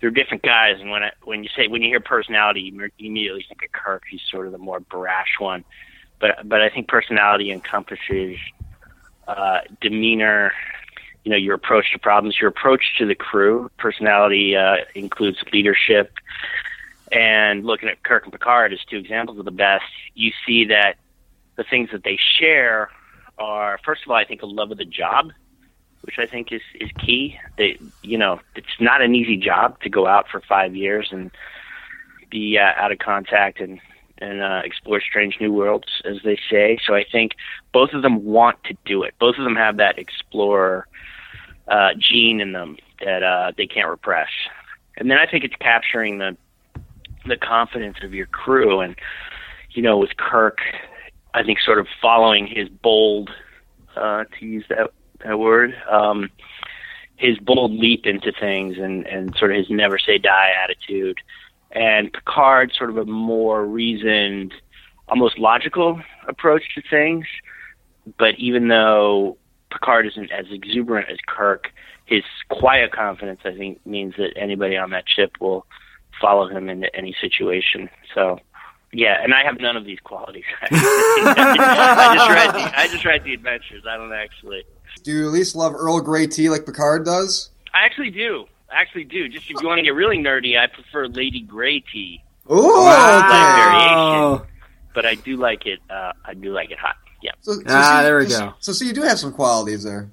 they're 0.00 0.10
different 0.10 0.42
guys. 0.42 0.76
And 0.80 0.90
when 0.90 1.04
I, 1.04 1.12
when 1.24 1.42
you 1.42 1.50
say 1.56 1.68
when 1.68 1.80
you 1.82 1.88
hear 1.88 2.00
personality, 2.00 2.60
you 2.60 2.90
immediately 2.98 3.44
think 3.48 3.62
of 3.64 3.72
Kirk. 3.72 4.02
He's 4.10 4.20
sort 4.30 4.46
of 4.46 4.52
the 4.52 4.58
more 4.58 4.80
brash 4.80 5.36
one, 5.38 5.64
but 6.20 6.48
but 6.48 6.60
I 6.60 6.68
think 6.68 6.88
personality 6.88 7.50
encompasses 7.50 8.36
uh, 9.26 9.60
demeanor. 9.80 10.52
You 11.24 11.30
know, 11.30 11.36
your 11.36 11.54
approach 11.54 11.92
to 11.92 11.98
problems, 11.98 12.38
your 12.40 12.48
approach 12.48 12.96
to 12.98 13.06
the 13.06 13.14
crew. 13.14 13.70
Personality 13.78 14.56
uh, 14.56 14.76
includes 14.94 15.38
leadership. 15.52 16.12
And 17.12 17.64
looking 17.64 17.88
at 17.88 18.02
Kirk 18.02 18.24
and 18.24 18.32
Picard 18.32 18.72
as 18.72 18.80
two 18.88 18.96
examples 18.96 19.38
of 19.38 19.44
the 19.44 19.50
best, 19.50 19.84
you 20.14 20.32
see 20.46 20.64
that 20.66 20.96
the 21.56 21.64
things 21.64 21.90
that 21.92 22.02
they 22.04 22.18
share 22.38 22.90
are, 23.38 23.78
first 23.84 24.02
of 24.04 24.10
all, 24.10 24.16
I 24.16 24.24
think 24.24 24.42
a 24.42 24.46
love 24.46 24.70
of 24.70 24.78
the 24.78 24.84
job 24.84 25.32
which 26.02 26.18
I 26.18 26.26
think 26.26 26.52
is 26.52 26.62
is 26.80 26.90
key. 27.04 27.38
They, 27.56 27.78
you 28.02 28.18
know, 28.18 28.40
it's 28.54 28.80
not 28.80 29.02
an 29.02 29.14
easy 29.14 29.36
job 29.36 29.80
to 29.80 29.88
go 29.88 30.06
out 30.06 30.28
for 30.28 30.40
five 30.40 30.76
years 30.76 31.08
and 31.10 31.30
be 32.30 32.58
uh, 32.58 32.72
out 32.76 32.92
of 32.92 32.98
contact 32.98 33.60
and 33.60 33.80
and 34.18 34.40
uh, 34.40 34.62
explore 34.64 35.00
strange 35.00 35.38
new 35.40 35.52
worlds, 35.52 35.88
as 36.04 36.18
they 36.24 36.38
say. 36.50 36.78
So 36.86 36.94
I 36.94 37.04
think 37.10 37.32
both 37.72 37.92
of 37.92 38.02
them 38.02 38.24
want 38.24 38.62
to 38.64 38.76
do 38.84 39.02
it. 39.02 39.14
Both 39.18 39.36
of 39.36 39.44
them 39.44 39.56
have 39.56 39.78
that 39.78 39.98
explorer 39.98 40.86
uh, 41.68 41.90
gene 41.98 42.40
in 42.40 42.52
them 42.52 42.76
that 43.04 43.22
uh, 43.22 43.52
they 43.56 43.66
can't 43.66 43.88
repress. 43.88 44.28
And 44.96 45.10
then 45.10 45.18
I 45.18 45.26
think 45.26 45.44
it's 45.44 45.56
capturing 45.60 46.18
the 46.18 46.36
the 47.26 47.36
confidence 47.36 47.98
of 48.02 48.12
your 48.14 48.26
crew. 48.26 48.80
And 48.80 48.96
you 49.70 49.82
know, 49.82 49.96
with 49.96 50.16
Kirk, 50.16 50.58
I 51.34 51.42
think 51.42 51.60
sort 51.60 51.78
of 51.78 51.86
following 52.00 52.46
his 52.46 52.68
bold, 52.68 53.30
uh, 53.96 54.24
to 54.38 54.46
use 54.46 54.64
that 54.68 54.90
that 55.24 55.38
word. 55.38 55.74
Um, 55.90 56.30
his 57.16 57.38
bold 57.38 57.72
leap 57.72 58.04
into 58.04 58.32
things 58.32 58.78
and, 58.78 59.06
and 59.06 59.34
sort 59.36 59.52
of 59.52 59.58
his 59.58 59.70
never 59.70 59.98
say 59.98 60.18
die 60.18 60.50
attitude. 60.62 61.18
And 61.70 62.12
Picard, 62.12 62.72
sort 62.76 62.90
of 62.90 62.98
a 62.98 63.04
more 63.04 63.64
reasoned, 63.64 64.52
almost 65.08 65.38
logical 65.38 66.02
approach 66.26 66.62
to 66.74 66.82
things. 66.90 67.26
But 68.18 68.34
even 68.38 68.68
though 68.68 69.38
Picard 69.72 70.06
isn't 70.06 70.30
as 70.30 70.46
exuberant 70.50 71.08
as 71.10 71.18
Kirk, 71.26 71.70
his 72.06 72.22
quiet 72.50 72.92
confidence, 72.92 73.40
I 73.44 73.52
think, 73.56 73.84
means 73.86 74.14
that 74.18 74.32
anybody 74.36 74.76
on 74.76 74.90
that 74.90 75.04
ship 75.08 75.32
will 75.40 75.66
follow 76.20 76.48
him 76.48 76.68
into 76.68 76.94
any 76.94 77.14
situation. 77.20 77.88
So, 78.14 78.38
yeah, 78.92 79.22
and 79.22 79.32
I 79.34 79.42
have 79.44 79.58
none 79.60 79.76
of 79.76 79.84
these 79.84 79.98
qualities. 80.00 80.44
I 80.62 82.14
just 82.16 82.30
write 82.30 82.52
the 82.52 82.78
I 82.78 82.88
just 82.88 83.04
write 83.04 83.24
the 83.24 83.34
adventures. 83.34 83.84
I 83.88 83.96
don't 83.96 84.12
actually. 84.12 84.64
Do 85.02 85.10
you 85.12 85.26
at 85.26 85.32
least 85.32 85.56
love 85.56 85.74
Earl 85.74 86.00
Grey 86.00 86.26
tea 86.26 86.50
like 86.50 86.66
Picard 86.66 87.04
does? 87.04 87.50
I 87.74 87.84
actually 87.84 88.10
do. 88.10 88.46
I 88.70 88.80
actually 88.80 89.04
do. 89.04 89.28
Just 89.28 89.50
if 89.50 89.60
you 89.62 89.66
want 89.66 89.78
to 89.78 89.82
get 89.82 89.94
really 89.94 90.18
nerdy, 90.18 90.58
I 90.58 90.66
prefer 90.66 91.06
Lady 91.06 91.40
Grey 91.40 91.80
tea. 91.80 92.22
Ooh, 92.50 92.56
Wow. 92.84 94.34
okay. 94.34 94.48
But 94.94 95.06
I 95.06 95.14
do 95.14 95.36
like 95.36 95.64
it. 95.66 95.78
Uh, 95.88 96.12
I 96.24 96.34
do 96.34 96.52
like 96.52 96.70
it 96.70 96.78
hot. 96.78 96.96
Yeah. 97.22 97.32
So, 97.40 97.54
so 97.54 97.62
Ah, 97.68 97.98
see- 97.98 98.04
there 98.04 98.18
we 98.18 98.28
so- 98.28 98.38
go. 98.40 98.54
So, 98.60 98.72
so 98.72 98.84
you 98.84 98.92
do 98.92 99.02
have 99.02 99.18
some 99.18 99.32
qualities 99.32 99.84
there. 99.84 100.10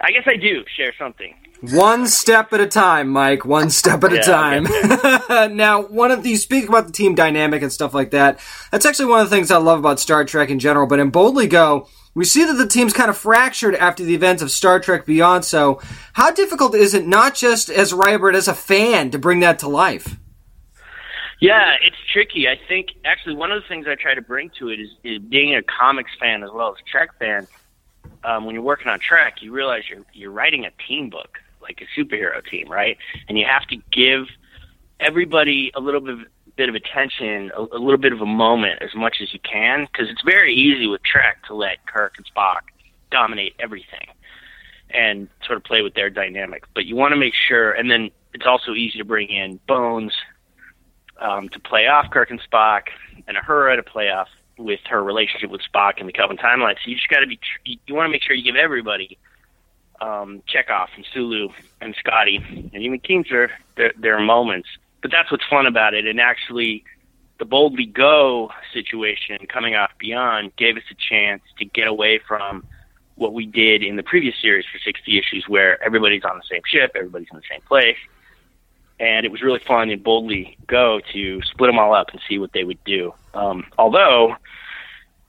I 0.00 0.10
guess 0.10 0.24
I 0.26 0.36
do 0.36 0.64
share 0.76 0.92
something. 0.98 1.34
One 1.72 2.06
step 2.08 2.52
at 2.52 2.60
a 2.60 2.66
time, 2.66 3.08
Mike. 3.08 3.44
One 3.46 3.70
step 3.70 4.04
at 4.04 4.12
a 4.12 4.16
Yeah, 4.16 4.22
time. 4.22 5.56
now, 5.56 5.82
one 5.82 6.10
of 6.10 6.22
these, 6.22 6.42
speaking 6.42 6.68
about 6.68 6.86
the 6.86 6.92
team 6.92 7.14
dynamic 7.14 7.62
and 7.62 7.72
stuff 7.72 7.94
like 7.94 8.10
that, 8.10 8.38
that's 8.70 8.84
actually 8.84 9.06
one 9.06 9.20
of 9.20 9.30
the 9.30 9.34
things 9.34 9.50
I 9.50 9.56
love 9.56 9.78
about 9.78 9.98
Star 10.00 10.24
Trek 10.24 10.50
in 10.50 10.58
general. 10.58 10.86
But 10.86 10.98
in 10.98 11.08
Boldly 11.10 11.46
Go, 11.46 11.88
we 12.14 12.24
see 12.26 12.44
that 12.44 12.54
the 12.54 12.66
team's 12.66 12.92
kind 12.92 13.08
of 13.08 13.16
fractured 13.16 13.74
after 13.76 14.04
the 14.04 14.14
events 14.14 14.42
of 14.42 14.50
Star 14.50 14.78
Trek 14.78 15.06
Beyond. 15.06 15.44
So, 15.46 15.80
how 16.12 16.30
difficult 16.32 16.74
is 16.74 16.92
it, 16.92 17.06
not 17.06 17.34
just 17.34 17.70
as 17.70 17.92
a 17.92 17.96
writer, 17.96 18.30
as 18.30 18.46
a 18.48 18.54
fan, 18.54 19.10
to 19.12 19.18
bring 19.18 19.40
that 19.40 19.60
to 19.60 19.68
life? 19.68 20.16
Yeah, 21.44 21.76
it's 21.82 21.96
tricky. 22.10 22.48
I 22.48 22.58
think 22.68 22.92
actually 23.04 23.34
one 23.34 23.52
of 23.52 23.62
the 23.62 23.68
things 23.68 23.86
I 23.86 23.96
try 23.96 24.14
to 24.14 24.22
bring 24.22 24.50
to 24.58 24.70
it 24.70 24.80
is, 24.80 24.88
is 25.04 25.18
being 25.18 25.54
a 25.54 25.62
comics 25.62 26.12
fan 26.18 26.42
as 26.42 26.48
well 26.50 26.68
as 26.70 26.76
Trek 26.90 27.10
fan. 27.18 27.46
Um, 28.24 28.46
when 28.46 28.54
you're 28.54 28.64
working 28.64 28.88
on 28.88 28.98
Trek, 28.98 29.42
you 29.42 29.52
realize 29.52 29.82
you're 29.90 30.06
you're 30.14 30.30
writing 30.30 30.64
a 30.64 30.70
team 30.88 31.10
book, 31.10 31.38
like 31.60 31.82
a 31.82 32.00
superhero 32.00 32.42
team, 32.50 32.70
right? 32.70 32.96
And 33.28 33.38
you 33.38 33.44
have 33.44 33.66
to 33.66 33.76
give 33.92 34.28
everybody 35.00 35.70
a 35.74 35.80
little 35.80 36.00
bit 36.00 36.16
bit 36.56 36.70
of 36.70 36.74
attention, 36.74 37.52
a, 37.54 37.60
a 37.60 37.78
little 37.78 37.98
bit 37.98 38.14
of 38.14 38.22
a 38.22 38.26
moment, 38.26 38.80
as 38.80 38.94
much 38.94 39.18
as 39.20 39.34
you 39.34 39.40
can, 39.40 39.86
because 39.92 40.08
it's 40.08 40.22
very 40.22 40.54
easy 40.54 40.86
with 40.86 41.02
Trek 41.02 41.44
to 41.48 41.54
let 41.54 41.84
Kirk 41.84 42.14
and 42.16 42.24
Spock 42.24 42.60
dominate 43.10 43.54
everything 43.58 44.08
and 44.88 45.28
sort 45.44 45.58
of 45.58 45.64
play 45.64 45.82
with 45.82 45.92
their 45.92 46.08
dynamic. 46.08 46.64
But 46.74 46.86
you 46.86 46.96
want 46.96 47.12
to 47.12 47.16
make 47.16 47.34
sure, 47.34 47.72
and 47.72 47.90
then 47.90 48.10
it's 48.32 48.46
also 48.46 48.72
easy 48.72 48.96
to 48.96 49.04
bring 49.04 49.28
in 49.28 49.60
Bones 49.68 50.14
um, 51.24 51.48
to 51.48 51.58
play 51.58 51.86
off 51.86 52.10
Kirk 52.10 52.30
and 52.30 52.40
Spock, 52.40 52.82
and 53.26 53.36
Uhura 53.36 53.76
to 53.76 53.82
play 53.82 54.10
off 54.10 54.28
with 54.58 54.80
her 54.88 55.02
relationship 55.02 55.50
with 55.50 55.62
Spock 55.62 55.98
in 55.98 56.06
the 56.06 56.12
Kelvin 56.12 56.36
timeline. 56.36 56.74
So 56.74 56.90
you 56.90 56.96
just 56.96 57.08
got 57.08 57.20
to 57.20 57.26
be, 57.26 57.40
you, 57.64 57.78
you 57.86 57.94
want 57.94 58.06
to 58.06 58.12
make 58.12 58.22
sure 58.22 58.36
you 58.36 58.44
give 58.44 58.56
everybody 58.56 59.18
um, 60.00 60.42
Chekov 60.46 60.88
and 60.96 61.06
Sulu 61.12 61.48
and 61.80 61.94
Scotty 61.98 62.70
and 62.72 62.82
even 62.82 63.00
Keenser 63.00 63.48
their, 63.76 63.92
their 63.98 64.20
moments. 64.20 64.68
But 65.02 65.10
that's 65.10 65.30
what's 65.30 65.44
fun 65.48 65.66
about 65.66 65.94
it. 65.94 66.06
And 66.06 66.20
actually, 66.20 66.84
the 67.38 67.44
Boldly 67.44 67.86
Go 67.86 68.50
situation 68.72 69.38
coming 69.48 69.74
off 69.74 69.90
Beyond 69.98 70.54
gave 70.56 70.76
us 70.76 70.84
a 70.90 70.94
chance 70.94 71.42
to 71.58 71.64
get 71.64 71.88
away 71.88 72.20
from 72.26 72.64
what 73.16 73.32
we 73.32 73.46
did 73.46 73.82
in 73.82 73.96
the 73.96 74.02
previous 74.02 74.34
series 74.40 74.64
for 74.70 74.78
60 74.78 75.18
issues, 75.18 75.44
where 75.48 75.82
everybody's 75.82 76.24
on 76.24 76.36
the 76.36 76.44
same 76.50 76.62
ship, 76.66 76.92
everybody's 76.94 77.28
in 77.32 77.38
the 77.38 77.44
same 77.50 77.60
place. 77.62 77.96
And 79.00 79.26
it 79.26 79.32
was 79.32 79.42
really 79.42 79.58
fun 79.58 79.90
in 79.90 80.02
Boldly 80.02 80.56
Go 80.66 81.00
to 81.12 81.42
split 81.42 81.68
them 81.68 81.78
all 81.78 81.94
up 81.94 82.10
and 82.12 82.20
see 82.28 82.38
what 82.38 82.52
they 82.52 82.64
would 82.64 82.82
do. 82.84 83.12
Um, 83.34 83.66
although 83.76 84.36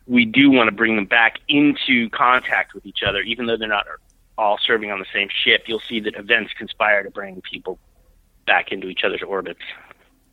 we 0.08 0.26
do 0.26 0.52
want 0.52 0.68
to 0.68 0.76
bring 0.76 0.96
them 0.96 1.06
back 1.06 1.40
into 1.48 2.10
contact 2.12 2.74
with 2.74 2.86
each 2.86 3.02
other, 3.06 3.22
even 3.22 3.48
though 3.48 3.58
they're 3.58 3.68
not 3.68 3.88
all 4.38 4.60
serving 4.64 4.92
on 4.92 5.00
the 5.00 5.06
same 5.14 5.30
ship, 5.30 5.64
you'll 5.68 5.80
see 5.80 6.00
that 6.02 6.16
events 6.16 6.54
conspire 6.54 7.04
to 7.04 7.10
bring 7.10 7.42
people 7.42 7.80
back 8.46 8.72
into 8.72 8.88
each 8.88 9.04
other's 9.04 9.24
orbits, 9.24 9.62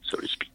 so 0.02 0.18
to 0.18 0.28
speak. 0.28 0.48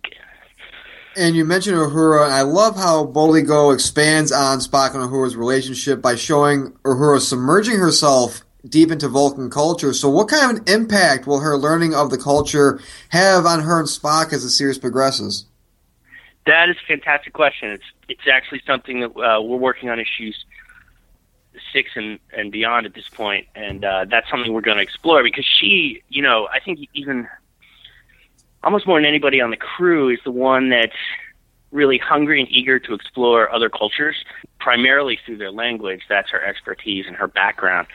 And 1.17 1.35
you 1.35 1.45
mentioned 1.45 1.77
Uhura, 1.77 2.25
and 2.25 2.33
I 2.33 2.41
love 2.43 2.75
how 2.75 3.03
Boldly 3.05 3.41
Go 3.41 3.71
expands 3.71 4.31
on 4.31 4.59
Spock 4.59 4.93
and 4.93 5.03
Uhura's 5.03 5.35
relationship 5.35 5.99
by 5.99 6.15
showing 6.15 6.73
Uhura 6.83 7.19
submerging 7.19 7.79
herself 7.79 8.41
deep 8.65 8.91
into 8.91 9.07
Vulcan 9.07 9.49
culture. 9.49 9.93
So, 9.93 10.09
what 10.09 10.27
kind 10.27 10.51
of 10.51 10.57
an 10.57 10.73
impact 10.73 11.27
will 11.27 11.39
her 11.39 11.57
learning 11.57 11.93
of 11.93 12.09
the 12.09 12.17
culture 12.17 12.79
have 13.09 13.45
on 13.45 13.61
her 13.61 13.79
and 13.79 13.87
Spock 13.87 14.33
as 14.33 14.43
the 14.43 14.49
series 14.49 14.77
progresses? 14.77 15.45
That 16.45 16.69
is 16.69 16.77
a 16.77 16.87
fantastic 16.87 17.33
question. 17.33 17.71
It's 17.71 17.83
it's 18.07 18.27
actually 18.31 18.61
something 18.65 19.01
that 19.01 19.09
uh, 19.09 19.41
we're 19.41 19.57
working 19.57 19.89
on 19.89 19.99
issues 19.99 20.45
six 21.73 21.91
and 21.95 22.19
and 22.31 22.51
beyond 22.51 22.85
at 22.85 22.93
this 22.93 23.09
point, 23.09 23.47
and 23.55 23.83
uh, 23.83 24.05
that's 24.09 24.29
something 24.29 24.53
we're 24.53 24.61
going 24.61 24.77
to 24.77 24.83
explore 24.83 25.23
because 25.23 25.45
she, 25.45 26.03
you 26.09 26.21
know, 26.21 26.47
I 26.51 26.59
think 26.59 26.79
even 26.93 27.27
almost 28.63 28.87
more 28.87 28.97
than 28.97 29.05
anybody 29.05 29.41
on 29.41 29.49
the 29.49 29.57
crew 29.57 30.09
is 30.09 30.19
the 30.23 30.31
one 30.31 30.69
that's 30.69 30.95
really 31.71 31.97
hungry 31.97 32.39
and 32.39 32.49
eager 32.49 32.79
to 32.79 32.93
explore 32.93 33.53
other 33.53 33.69
cultures, 33.69 34.15
primarily 34.59 35.19
through 35.25 35.37
their 35.37 35.51
language. 35.51 36.01
That's 36.07 36.29
her 36.29 36.43
expertise 36.43 37.05
and 37.07 37.15
her 37.15 37.27
background. 37.27 37.87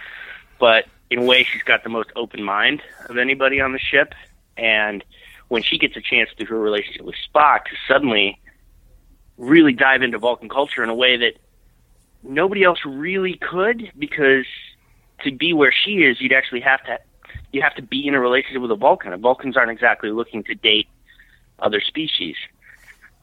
But 0.62 0.84
in 1.10 1.18
a 1.18 1.24
way, 1.24 1.42
she's 1.42 1.64
got 1.64 1.82
the 1.82 1.90
most 1.90 2.10
open 2.14 2.40
mind 2.40 2.82
of 3.08 3.18
anybody 3.18 3.60
on 3.60 3.72
the 3.72 3.80
ship. 3.80 4.14
And 4.56 5.02
when 5.48 5.64
she 5.64 5.76
gets 5.76 5.96
a 5.96 6.00
chance 6.00 6.30
through 6.36 6.46
her 6.46 6.60
relationship 6.60 7.02
with 7.02 7.16
Spock 7.16 7.64
to 7.64 7.72
suddenly 7.88 8.40
really 9.36 9.72
dive 9.72 10.02
into 10.02 10.18
Vulcan 10.18 10.48
culture 10.48 10.84
in 10.84 10.88
a 10.88 10.94
way 10.94 11.16
that 11.16 11.32
nobody 12.22 12.62
else 12.62 12.78
really 12.86 13.34
could, 13.34 13.90
because 13.98 14.46
to 15.24 15.32
be 15.32 15.52
where 15.52 15.72
she 15.72 16.04
is, 16.04 16.20
you'd 16.20 16.32
actually 16.32 16.60
have 16.60 16.84
to 16.84 17.00
you 17.50 17.60
have 17.60 17.74
to 17.74 17.82
be 17.82 18.06
in 18.06 18.14
a 18.14 18.20
relationship 18.20 18.62
with 18.62 18.70
a 18.70 18.76
Vulcan. 18.76 19.12
And 19.12 19.20
Vulcans 19.20 19.56
aren't 19.56 19.72
exactly 19.72 20.12
looking 20.12 20.44
to 20.44 20.54
date 20.54 20.86
other 21.58 21.80
species. 21.80 22.36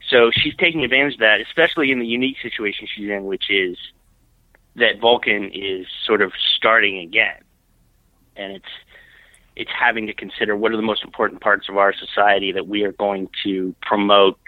So 0.09 0.29
she's 0.29 0.57
taking 0.57 0.83
advantage 0.83 1.13
of 1.13 1.19
that, 1.21 1.39
especially 1.39 1.93
in 1.93 1.99
the 1.99 2.05
unique 2.05 2.35
situation 2.41 2.85
she's 2.93 3.09
in, 3.09 3.23
which 3.23 3.49
is 3.49 3.77
that 4.80 4.99
Vulcan 4.99 5.51
is 5.53 5.88
sort 6.05 6.21
of 6.21 6.32
starting 6.57 6.99
again. 6.99 7.41
And 8.36 8.53
it's 8.53 8.65
it's 9.55 9.71
having 9.77 10.07
to 10.07 10.13
consider 10.13 10.55
what 10.55 10.71
are 10.71 10.77
the 10.77 10.82
most 10.82 11.03
important 11.03 11.41
parts 11.41 11.67
of 11.67 11.77
our 11.77 11.93
society 11.93 12.53
that 12.53 12.67
we 12.67 12.84
are 12.84 12.93
going 12.93 13.30
to 13.43 13.75
promote 13.82 14.39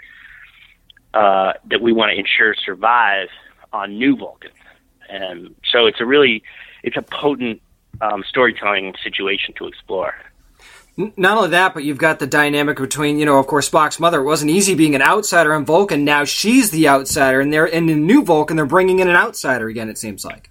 uh, 1.12 1.52
that 1.70 1.82
we 1.82 1.92
want 1.92 2.10
to 2.10 2.18
ensure 2.18 2.54
survive 2.54 3.28
on 3.72 3.98
New 3.98 4.16
Vulcan. 4.16 4.50
And 5.10 5.54
so 5.70 5.86
it's 5.86 6.00
a 6.00 6.06
really 6.06 6.42
it's 6.82 6.96
a 6.96 7.02
potent 7.02 7.60
um, 8.00 8.24
storytelling 8.26 8.94
situation 9.02 9.54
to 9.58 9.66
explore. 9.66 10.14
Not 10.96 11.38
only 11.38 11.50
that, 11.50 11.72
but 11.72 11.84
you've 11.84 11.98
got 11.98 12.18
the 12.18 12.26
dynamic 12.26 12.76
between, 12.76 13.18
you 13.18 13.24
know, 13.24 13.38
of 13.38 13.46
course, 13.46 13.70
Spock's 13.70 13.98
mother. 13.98 14.20
It 14.20 14.24
wasn't 14.24 14.50
easy 14.50 14.74
being 14.74 14.94
an 14.94 15.00
outsider 15.00 15.54
in 15.54 15.64
Vulcan. 15.64 16.04
Now 16.04 16.24
she's 16.24 16.70
the 16.70 16.88
outsider, 16.88 17.40
and 17.40 17.52
they're 17.52 17.66
in 17.66 17.86
the 17.86 17.94
new 17.94 18.22
Vulcan. 18.22 18.56
They're 18.56 18.66
bringing 18.66 18.98
in 18.98 19.08
an 19.08 19.16
outsider 19.16 19.68
again. 19.68 19.88
It 19.88 19.96
seems 19.96 20.24
like. 20.24 20.50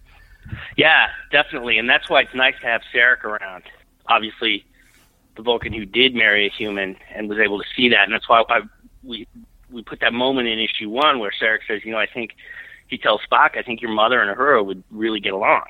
Yeah, 0.76 1.08
definitely, 1.32 1.78
and 1.78 1.88
that's 1.88 2.10
why 2.10 2.22
it's 2.22 2.34
nice 2.34 2.56
to 2.62 2.68
have 2.68 2.82
Sarek 2.94 3.24
around. 3.24 3.64
Obviously, 4.08 4.66
the 5.36 5.44
Vulcan 5.44 5.74
who 5.74 5.86
did 5.86 6.16
marry 6.16 6.48
a 6.48 6.50
human 6.50 6.98
and 7.14 7.30
was 7.30 7.38
able 7.38 7.60
to 7.60 7.66
see 7.76 7.90
that, 7.90 8.06
and 8.06 8.14
that's 8.14 8.28
why 8.28 8.44
I, 8.50 8.62
we 9.04 9.28
we 9.70 9.84
put 9.84 10.00
that 10.02 10.12
moment 10.12 10.48
in 10.48 10.60
issue 10.60 10.90
one 10.90 11.20
where 11.20 11.32
Sarek 11.40 11.60
says, 11.68 11.86
you 11.86 11.92
know, 11.92 12.00
I 12.00 12.08
think 12.08 12.36
he 12.88 12.98
tells 12.98 13.22
Spock, 13.22 13.58
I 13.58 13.62
think 13.62 13.82
your 13.82 13.92
mother 13.92 14.22
and 14.22 14.36
Uhura 14.36 14.66
would 14.66 14.84
really 14.92 15.22
get 15.22 15.32
along 15.32 15.64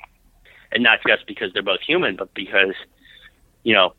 and 0.72 0.82
not 0.82 1.00
just 1.06 1.26
because 1.26 1.52
they're 1.52 1.62
both 1.62 1.80
human, 1.80 2.16
but 2.16 2.32
because 2.34 2.74
you 3.62 3.74
know 3.74 3.94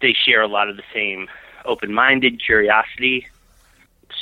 they 0.00 0.14
share 0.14 0.42
a 0.42 0.48
lot 0.48 0.68
of 0.68 0.76
the 0.76 0.82
same 0.92 1.28
open-minded 1.64 2.42
curiosity. 2.44 3.26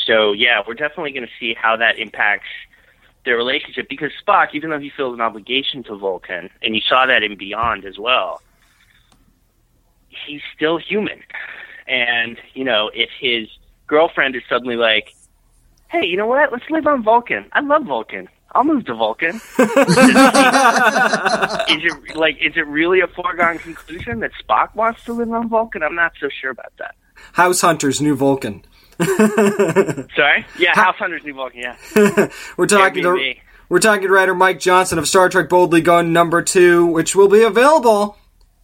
So 0.06 0.32
yeah, 0.32 0.62
we're 0.66 0.74
definitely 0.74 1.12
going 1.12 1.26
to 1.26 1.32
see 1.38 1.54
how 1.54 1.76
that 1.76 1.98
impacts 1.98 2.48
their 3.24 3.36
relationship 3.36 3.88
because 3.88 4.12
Spock, 4.24 4.48
even 4.54 4.70
though 4.70 4.78
he 4.78 4.90
feels 4.90 5.14
an 5.14 5.20
obligation 5.20 5.82
to 5.84 5.96
Vulcan, 5.96 6.50
and 6.62 6.74
you 6.74 6.80
saw 6.80 7.06
that 7.06 7.22
in 7.22 7.36
Beyond 7.36 7.84
as 7.84 7.98
well, 7.98 8.40
he's 10.08 10.42
still 10.54 10.78
human. 10.78 11.22
And 11.86 12.38
you 12.54 12.64
know, 12.64 12.90
if 12.94 13.10
his 13.18 13.48
girlfriend 13.86 14.36
is 14.36 14.42
suddenly 14.48 14.76
like, 14.76 15.14
"Hey, 15.88 16.06
you 16.06 16.16
know 16.16 16.26
what? 16.26 16.52
Let's 16.52 16.68
live 16.70 16.86
on 16.86 17.02
Vulcan. 17.02 17.46
I 17.52 17.60
love 17.60 17.84
Vulcan. 17.84 18.28
I'll 18.52 18.64
move 18.64 18.84
to 18.86 18.94
Vulcan. 18.94 19.36
is 19.36 19.42
it 21.84 22.16
like 22.16 22.36
is 22.40 22.56
it 22.56 22.66
really 22.66 23.00
a 23.00 23.06
foregone 23.06 23.58
conclusion 23.58 24.20
that 24.20 24.32
Spock 24.42 24.74
wants 24.74 25.04
to 25.04 25.12
live 25.12 25.30
on 25.32 25.48
Vulcan? 25.48 25.82
I'm 25.82 25.94
not 25.94 26.12
so 26.20 26.28
sure 26.40 26.50
about 26.50 26.72
that. 26.78 26.94
House 27.32 27.60
Hunters, 27.60 28.00
New 28.00 28.16
Vulcan. 28.16 28.64
Sorry, 29.00 30.44
yeah, 30.58 30.74
House 30.74 30.96
Hunters, 30.96 31.22
New 31.24 31.34
Vulcan. 31.34 31.60
Yeah, 31.60 31.76
we're 32.56 32.66
talking 32.66 33.02
to 33.02 33.34
we're 33.68 33.78
talking 33.78 34.08
to 34.08 34.12
writer 34.12 34.34
Mike 34.34 34.58
Johnson 34.58 34.98
of 34.98 35.06
Star 35.06 35.28
Trek 35.28 35.48
Boldly 35.48 35.80
Gone 35.80 36.12
number 36.12 36.42
two, 36.42 36.86
which 36.86 37.14
will 37.14 37.28
be 37.28 37.42
available 37.42 38.16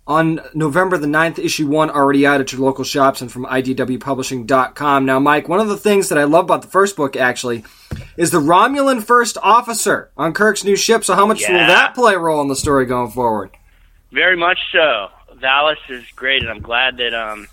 on 0.06 0.40
November 0.54 0.96
the 0.98 1.06
9th, 1.08 1.38
issue 1.38 1.66
one 1.66 1.90
already 1.90 2.24
out 2.26 2.40
at 2.40 2.52
your 2.52 2.60
local 2.60 2.84
shops 2.84 3.20
and 3.20 3.30
from 3.32 3.44
IDWpublishing.com. 3.46 5.04
Now, 5.04 5.18
Mike, 5.18 5.48
one 5.48 5.58
of 5.60 5.68
the 5.68 5.76
things 5.76 6.08
that 6.08 6.18
I 6.18 6.24
love 6.24 6.44
about 6.44 6.62
the 6.62 6.68
first 6.68 6.96
book 6.96 7.16
actually 7.16 7.64
is 8.16 8.30
the 8.30 8.38
Romulan 8.40 9.02
first 9.02 9.36
officer 9.42 10.10
on 10.16 10.32
Kirk's 10.32 10.62
new 10.64 10.76
ship. 10.76 11.02
So, 11.04 11.14
how 11.14 11.26
much 11.26 11.42
Yeah. 11.42 11.52
will 11.52 11.66
that 11.66 11.94
play 11.94 12.14
a 12.14 12.18
role 12.18 12.40
in 12.40 12.48
the 12.48 12.56
story 12.56 12.86
going 12.86 13.10
forward? 13.10 13.50
very 14.12 14.36
much 14.36 14.58
so. 14.72 15.08
Valis 15.34 15.76
is 15.90 16.04
great, 16.14 16.40
and 16.40 16.50
I'm 16.50 16.60
glad 16.62 16.96
that 16.98 17.12
um, 17.12 17.46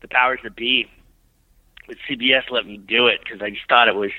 the 0.00 0.08
powers 0.08 0.38
that 0.42 0.56
be 0.56 0.88
with 1.86 1.98
CBS 2.08 2.50
let 2.50 2.64
me 2.64 2.78
do 2.78 3.08
it 3.08 3.20
because 3.22 3.42
I 3.42 3.50
just 3.50 3.68
thought 3.68 3.88
it 3.88 3.94
was, 3.94 4.10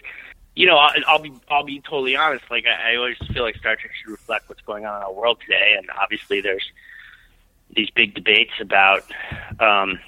you 0.55 0.67
know, 0.67 0.77
I'll, 0.77 0.91
I'll 1.07 1.19
be 1.19 1.33
I'll 1.49 1.63
be 1.63 1.79
totally 1.81 2.15
honest. 2.15 2.43
Like 2.51 2.65
I, 2.67 2.91
I 2.91 2.95
always 2.97 3.17
feel 3.33 3.41
like 3.41 3.55
Star 3.55 3.75
Trek 3.75 3.91
should 4.03 4.11
reflect 4.11 4.49
what's 4.49 4.61
going 4.61 4.85
on 4.85 4.97
in 4.97 5.03
our 5.03 5.13
world 5.13 5.39
today, 5.41 5.75
and 5.79 5.87
obviously 5.99 6.41
there's 6.41 6.63
these 7.75 7.89
big 7.89 8.13
debates 8.15 8.53
about 8.59 9.03
um, 9.59 9.99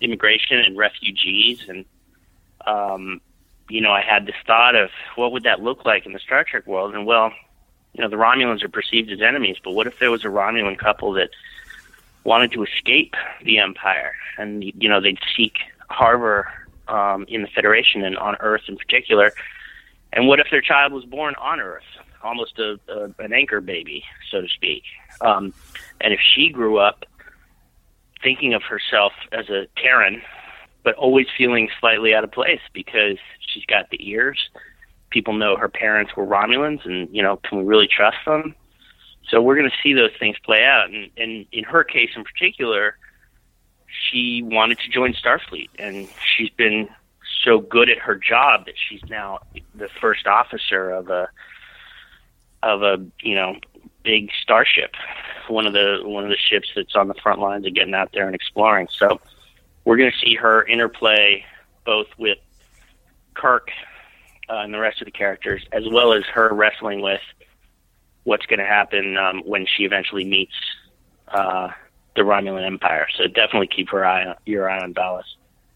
immigration 0.00 0.58
and 0.58 0.76
refugees, 0.76 1.68
and 1.68 1.84
um, 2.66 3.20
you 3.68 3.80
know, 3.80 3.92
I 3.92 4.02
had 4.02 4.26
this 4.26 4.36
thought 4.46 4.74
of 4.74 4.90
what 5.16 5.32
would 5.32 5.42
that 5.42 5.62
look 5.62 5.84
like 5.84 6.06
in 6.06 6.12
the 6.12 6.18
Star 6.18 6.44
Trek 6.44 6.66
world, 6.66 6.94
and 6.94 7.06
well, 7.06 7.32
you 7.92 8.02
know, 8.02 8.08
the 8.08 8.16
Romulans 8.16 8.62
are 8.62 8.68
perceived 8.68 9.10
as 9.10 9.20
enemies, 9.20 9.56
but 9.62 9.72
what 9.72 9.86
if 9.86 9.98
there 9.98 10.10
was 10.10 10.24
a 10.24 10.28
Romulan 10.28 10.78
couple 10.78 11.12
that 11.14 11.30
wanted 12.24 12.52
to 12.52 12.64
escape 12.64 13.14
the 13.42 13.58
Empire, 13.58 14.14
and 14.38 14.64
you 14.64 14.88
know, 14.88 15.00
they'd 15.00 15.18
seek 15.36 15.58
harbor 15.90 16.48
um, 16.88 17.24
in 17.28 17.42
the 17.42 17.48
Federation 17.48 18.04
and 18.04 18.16
on 18.16 18.36
Earth 18.40 18.62
in 18.68 18.76
particular, 18.76 19.32
and 20.12 20.26
what 20.26 20.40
if 20.40 20.46
their 20.50 20.60
child 20.60 20.92
was 20.92 21.04
born 21.04 21.34
on 21.40 21.60
Earth, 21.60 21.84
almost 22.22 22.58
a, 22.58 22.78
a 22.88 23.22
an 23.22 23.32
anchor 23.32 23.60
baby, 23.60 24.04
so 24.30 24.40
to 24.40 24.48
speak, 24.48 24.84
um, 25.20 25.52
and 26.00 26.14
if 26.14 26.20
she 26.20 26.50
grew 26.50 26.78
up 26.78 27.04
thinking 28.22 28.54
of 28.54 28.62
herself 28.62 29.12
as 29.32 29.48
a 29.48 29.66
Terran, 29.76 30.22
but 30.82 30.94
always 30.94 31.26
feeling 31.36 31.68
slightly 31.80 32.14
out 32.14 32.24
of 32.24 32.32
place 32.32 32.60
because 32.72 33.18
she's 33.40 33.64
got 33.66 33.90
the 33.90 34.10
ears. 34.10 34.50
People 35.10 35.34
know 35.34 35.56
her 35.56 35.68
parents 35.68 36.14
were 36.16 36.26
Romulans, 36.26 36.84
and 36.84 37.08
you 37.14 37.22
know, 37.22 37.36
can 37.36 37.58
we 37.58 37.64
really 37.64 37.88
trust 37.88 38.18
them? 38.26 38.54
So 39.28 39.42
we're 39.42 39.56
going 39.56 39.70
to 39.70 39.76
see 39.82 39.92
those 39.92 40.10
things 40.18 40.36
play 40.44 40.64
out. 40.64 40.90
And, 40.90 41.10
and 41.16 41.46
in 41.52 41.64
her 41.64 41.84
case, 41.84 42.10
in 42.16 42.24
particular, 42.24 42.96
she 43.86 44.42
wanted 44.42 44.78
to 44.80 44.88
join 44.88 45.14
Starfleet, 45.14 45.70
and 45.78 46.08
she's 46.36 46.50
been 46.50 46.88
so 47.44 47.60
good 47.60 47.88
at 47.88 47.98
her 47.98 48.16
job 48.16 48.66
that 48.66 48.74
she's 48.76 49.02
now 49.08 49.40
the 49.74 49.88
first 50.00 50.26
officer 50.26 50.90
of 50.90 51.08
a 51.08 51.28
of 52.62 52.82
a 52.82 52.98
you 53.20 53.34
know 53.34 53.56
big 54.08 54.30
starship, 54.42 54.94
one 55.48 55.66
of 55.66 55.74
the 55.74 56.00
one 56.02 56.24
of 56.24 56.30
the 56.30 56.36
ships 56.38 56.68
that's 56.74 56.96
on 56.96 57.08
the 57.08 57.14
front 57.22 57.40
lines 57.40 57.66
of 57.66 57.74
getting 57.74 57.92
out 57.92 58.10
there 58.14 58.24
and 58.24 58.34
exploring. 58.34 58.88
So 58.90 59.20
we're 59.84 59.98
going 59.98 60.10
to 60.10 60.18
see 60.18 60.34
her 60.34 60.66
interplay 60.66 61.44
both 61.84 62.06
with 62.16 62.38
Kirk 63.34 63.68
uh, 64.48 64.60
and 64.60 64.72
the 64.72 64.78
rest 64.78 65.02
of 65.02 65.04
the 65.04 65.10
characters, 65.10 65.62
as 65.72 65.82
well 65.92 66.14
as 66.14 66.24
her 66.24 66.54
wrestling 66.54 67.02
with 67.02 67.20
what's 68.24 68.46
going 68.46 68.60
to 68.60 68.64
happen 68.64 69.18
um, 69.18 69.42
when 69.44 69.66
she 69.66 69.84
eventually 69.84 70.24
meets 70.24 70.54
uh, 71.28 71.68
the 72.16 72.22
Romulan 72.22 72.66
Empire. 72.66 73.08
So 73.14 73.26
definitely 73.26 73.68
keep 73.68 73.90
her 73.90 74.06
eye 74.06 74.34
your 74.46 74.70
eye 74.70 74.80
on 74.80 74.94
Dallas. 74.94 75.26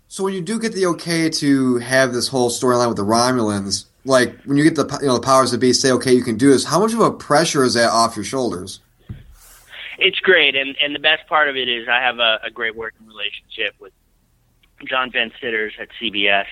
So 0.08 0.24
when 0.24 0.32
you 0.32 0.40
do 0.40 0.58
get 0.58 0.72
the 0.72 0.86
okay 0.86 1.28
to 1.28 1.76
have 1.78 2.14
this 2.14 2.28
whole 2.28 2.48
storyline 2.48 2.88
with 2.88 2.96
the 2.96 3.04
Romulans, 3.04 3.86
like 4.05 4.36
when 4.44 4.57
you 4.57 4.64
get 4.64 4.74
the 4.74 4.98
you 5.00 5.07
know 5.07 5.14
the 5.14 5.20
powers 5.20 5.50
that 5.53 5.59
be 5.59 5.72
say 5.72 5.92
okay 5.92 6.12
you 6.12 6.22
can 6.22 6.36
do 6.36 6.50
this, 6.50 6.64
how 6.64 6.80
much 6.80 6.92
of 6.92 7.00
a 7.00 7.11
pressure 7.11 7.64
is 7.64 7.74
that 7.74 7.90
off 7.90 8.16
your 8.16 8.24
shoulders? 8.24 8.80
It's 9.98 10.18
great, 10.20 10.57
and 10.57 10.76
and 10.82 10.94
the 10.94 10.98
best 10.98 11.26
part 11.28 11.48
of 11.48 11.57
it 11.57 11.68
is 11.68 11.88
I 11.88 12.00
have 12.00 12.18
a, 12.18 12.40
a 12.44 12.50
great 12.50 12.74
working 12.74 13.07
relationship 13.07 13.74
with 13.78 13.92
John 14.88 15.11
Van 15.12 15.30
Citters 15.40 15.74
at 15.78 15.88
CBS, 16.00 16.46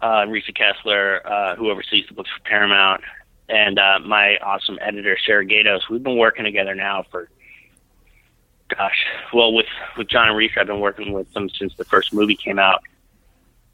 uh, 0.00 0.26
Risa 0.26 0.54
Kessler, 0.54 1.26
uh, 1.26 1.56
who 1.56 1.70
oversees 1.70 2.06
the 2.08 2.14
books 2.14 2.30
for 2.30 2.42
Paramount, 2.48 3.02
and 3.48 3.78
uh, 3.78 3.98
my 4.04 4.36
awesome 4.38 4.78
editor 4.80 5.18
Sarah 5.24 5.44
Gaydos. 5.44 5.88
We've 5.90 6.02
been 6.02 6.18
working 6.18 6.44
together 6.44 6.74
now 6.74 7.04
for 7.10 7.28
gosh, 8.68 9.04
well 9.32 9.52
with 9.52 9.66
with 9.96 10.08
John 10.08 10.28
and 10.28 10.36
Risa, 10.36 10.58
I've 10.58 10.66
been 10.66 10.80
working 10.80 11.12
with 11.12 11.32
them 11.32 11.48
since 11.48 11.74
the 11.74 11.84
first 11.84 12.12
movie 12.12 12.36
came 12.36 12.58
out, 12.58 12.82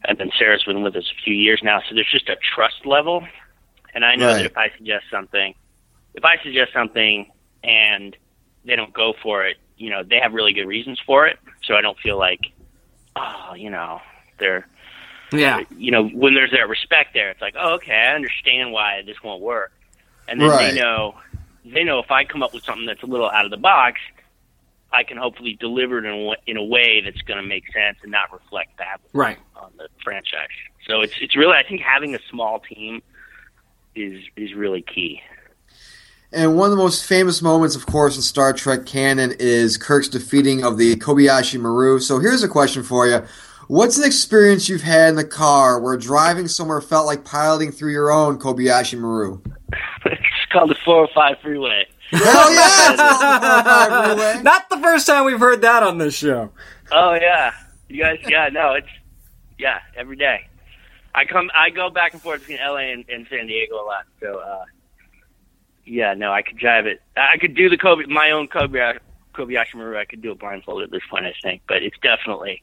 and 0.07 0.19
then 0.19 0.31
Sarah's 0.39 0.65
been 0.65 0.83
with 0.83 0.97
us 0.97 1.11
a 1.11 1.23
few 1.25 1.35
years 1.35 1.61
now. 1.63 1.81
So 1.89 1.95
there's 1.95 2.11
just 2.11 2.29
a 2.29 2.37
trust 2.55 2.85
level, 2.87 3.27
and 3.95 4.05
I 4.05 4.17
know 4.17 4.29
Right. 4.29 4.37
that 4.37 4.47
if 4.47 4.57
I 4.57 4.71
suggest 4.77 5.05
something, 5.11 5.55
if 6.15 6.25
I 6.25 6.37
suggest 6.43 6.73
something 6.73 7.31
and 7.63 8.17
they 8.65 8.77
don't 8.77 8.93
go 8.93 9.15
for 9.23 9.45
it, 9.47 9.57
you 9.77 9.91
know, 9.91 10.03
they 10.03 10.19
have 10.21 10.33
really 10.35 10.53
good 10.53 10.67
reasons 10.67 11.01
for 11.07 11.27
it. 11.27 11.39
So 11.65 11.75
I 11.75 11.81
don't 11.81 11.99
feel 11.99 12.19
like, 12.19 12.41
oh, 13.17 13.55
you 13.57 13.71
know, 13.71 14.01
they're 14.39 14.67
Yeah. 15.33 15.61
you 15.71 15.91
know, 15.91 16.09
when 16.09 16.35
there's 16.35 16.51
that 16.53 16.69
respect 16.69 17.11
there, 17.15 17.31
it's 17.31 17.41
like, 17.41 17.55
oh, 17.59 17.75
okay, 17.75 17.93
I 17.95 18.15
understand 18.15 18.73
why 18.73 19.03
this 19.07 19.17
won't 19.25 19.43
work. 19.43 19.73
And 20.29 20.41
then 20.41 20.49
Right. 20.49 20.75
they 20.75 20.81
know, 20.81 21.15
they 21.65 21.85
know 21.85 21.99
if 21.99 22.11
I 22.11 22.25
come 22.25 22.43
up 22.43 22.53
with 22.55 22.65
something 22.65 22.87
that's 22.87 23.03
a 23.03 23.07
little 23.07 23.31
out 23.31 23.45
of 23.45 23.51
the 23.51 23.57
box, 23.57 24.01
I 24.93 25.05
can 25.05 25.17
hopefully 25.17 25.57
deliver 25.59 25.99
it 25.99 26.05
in 26.05 26.13
a, 26.13 26.51
in 26.51 26.57
a 26.59 26.65
way 26.65 27.01
that's 27.01 27.21
going 27.23 27.41
to 27.43 27.49
make 27.49 27.65
sense 27.73 27.97
and 28.03 28.13
not 28.13 28.33
reflect 28.33 28.77
badly 28.77 29.09
Right. 29.15 29.39
On 29.63 29.73
the 29.79 29.89
franchise. 30.03 30.49
So 30.87 31.01
it's 31.01 31.15
it's 31.21 31.37
really, 31.37 31.57
I 31.57 31.63
think 31.63 31.81
having 31.81 32.15
a 32.15 32.19
small 32.31 32.61
team 32.61 33.03
is 33.95 34.23
is 34.37 34.55
really 34.55 34.83
key. 34.83 35.21
And 36.33 36.57
one 36.57 36.71
of 36.71 36.77
the 36.77 36.83
most 36.83 37.05
famous 37.05 37.43
moments, 37.43 37.77
of 37.77 37.85
course, 37.85 38.17
in 38.17 38.23
Star 38.23 38.55
Trek 38.55 38.87
canon 38.87 39.35
is 39.39 39.77
Kirk's 39.77 40.09
defeating 40.09 40.65
of 40.65 40.79
the 40.79 40.97
Kobayashi 40.97 41.61
Maru. 41.61 41.99
So 41.99 42.21
here's 42.21 42.43
a 42.43 42.49
question 42.49 42.83
for 42.83 43.07
you. 43.07 43.23
What's 43.69 43.99
an 43.99 44.05
experience 44.05 44.69
you've 44.69 44.83
had 44.83 45.11
in 45.11 45.17
the 45.17 45.25
car 45.25 45.79
where 45.79 45.97
driving 45.97 46.49
somewhere 46.49 46.81
felt 46.81 47.07
like 47.07 47.25
piloting 47.25 47.71
through 47.71 47.93
your 47.93 48.11
own 48.11 48.39
Kobayashi 48.39 48.99
Maru? 48.99 49.43
it's 50.07 50.21
called 50.51 50.71
the 50.71 50.75
405 50.85 51.39
freeway. 51.43 51.87
Hell 52.11 52.53
yeah! 52.53 52.93
It's 52.93 53.01
called 53.01 53.21
the 53.21 53.65
405 53.65 54.17
Relay. 54.19 54.43
Not 54.43 54.71
the 54.71 54.79
first 54.79 55.07
time 55.07 55.27
we've 55.27 55.39
heard 55.39 55.61
that 55.63 55.83
on 55.83 55.99
this 55.99 56.15
show. 56.15 56.51
Oh 56.91 57.15
yeah, 57.15 57.53
you 57.89 58.03
guys. 58.03 58.21
Yeah, 58.27 58.49
no, 58.49 58.75
it's 58.75 58.89
yeah 59.63 59.79
every 59.97 60.17
day. 60.17 60.49
I 61.15 61.25
come, 61.25 61.51
I 61.55 61.71
go 61.71 61.91
back 61.91 62.15
and 62.15 62.23
forth 62.23 62.41
between 62.41 62.59
LA 62.59 62.93
and, 62.93 63.05
and 63.09 63.27
San 63.31 63.47
Diego 63.47 63.77
a 63.77 63.85
lot. 63.85 64.05
So 64.21 64.39
uh, 64.39 64.65
yeah, 65.85 66.15
no, 66.15 66.33
I 66.33 66.43
could 66.43 66.59
drive 66.59 66.87
it. 66.87 67.01
I 67.17 67.39
could 67.39 67.55
do 67.55 67.69
the 67.69 67.77
Kobe, 67.77 68.07
my 68.07 68.31
own 68.31 68.49
Kobayashi, 68.49 68.99
Kobayashi 69.35 69.75
Maru. 69.77 69.99
I 69.99 70.05
could 70.05 70.23
do 70.23 70.33
a 70.33 70.35
blindfold 70.35 70.83
at 70.83 70.91
this 70.91 71.03
point, 71.11 71.27
I 71.27 71.35
think. 71.43 71.63
But 71.69 71.83
it's 71.83 71.97
definitely 72.03 72.63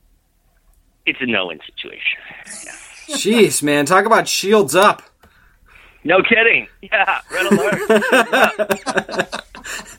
it's 1.06 1.20
a 1.22 1.26
no-win 1.26 1.60
situation. 1.66 2.20
Jeez, 3.10 3.64
man, 3.64 3.86
talk 3.86 4.06
about 4.06 4.28
shields 4.28 4.76
up. 4.76 5.04
No 6.04 6.22
kidding. 6.22 6.68
Yeah, 6.82 7.20
red 7.32 7.46
alert. 7.52 7.80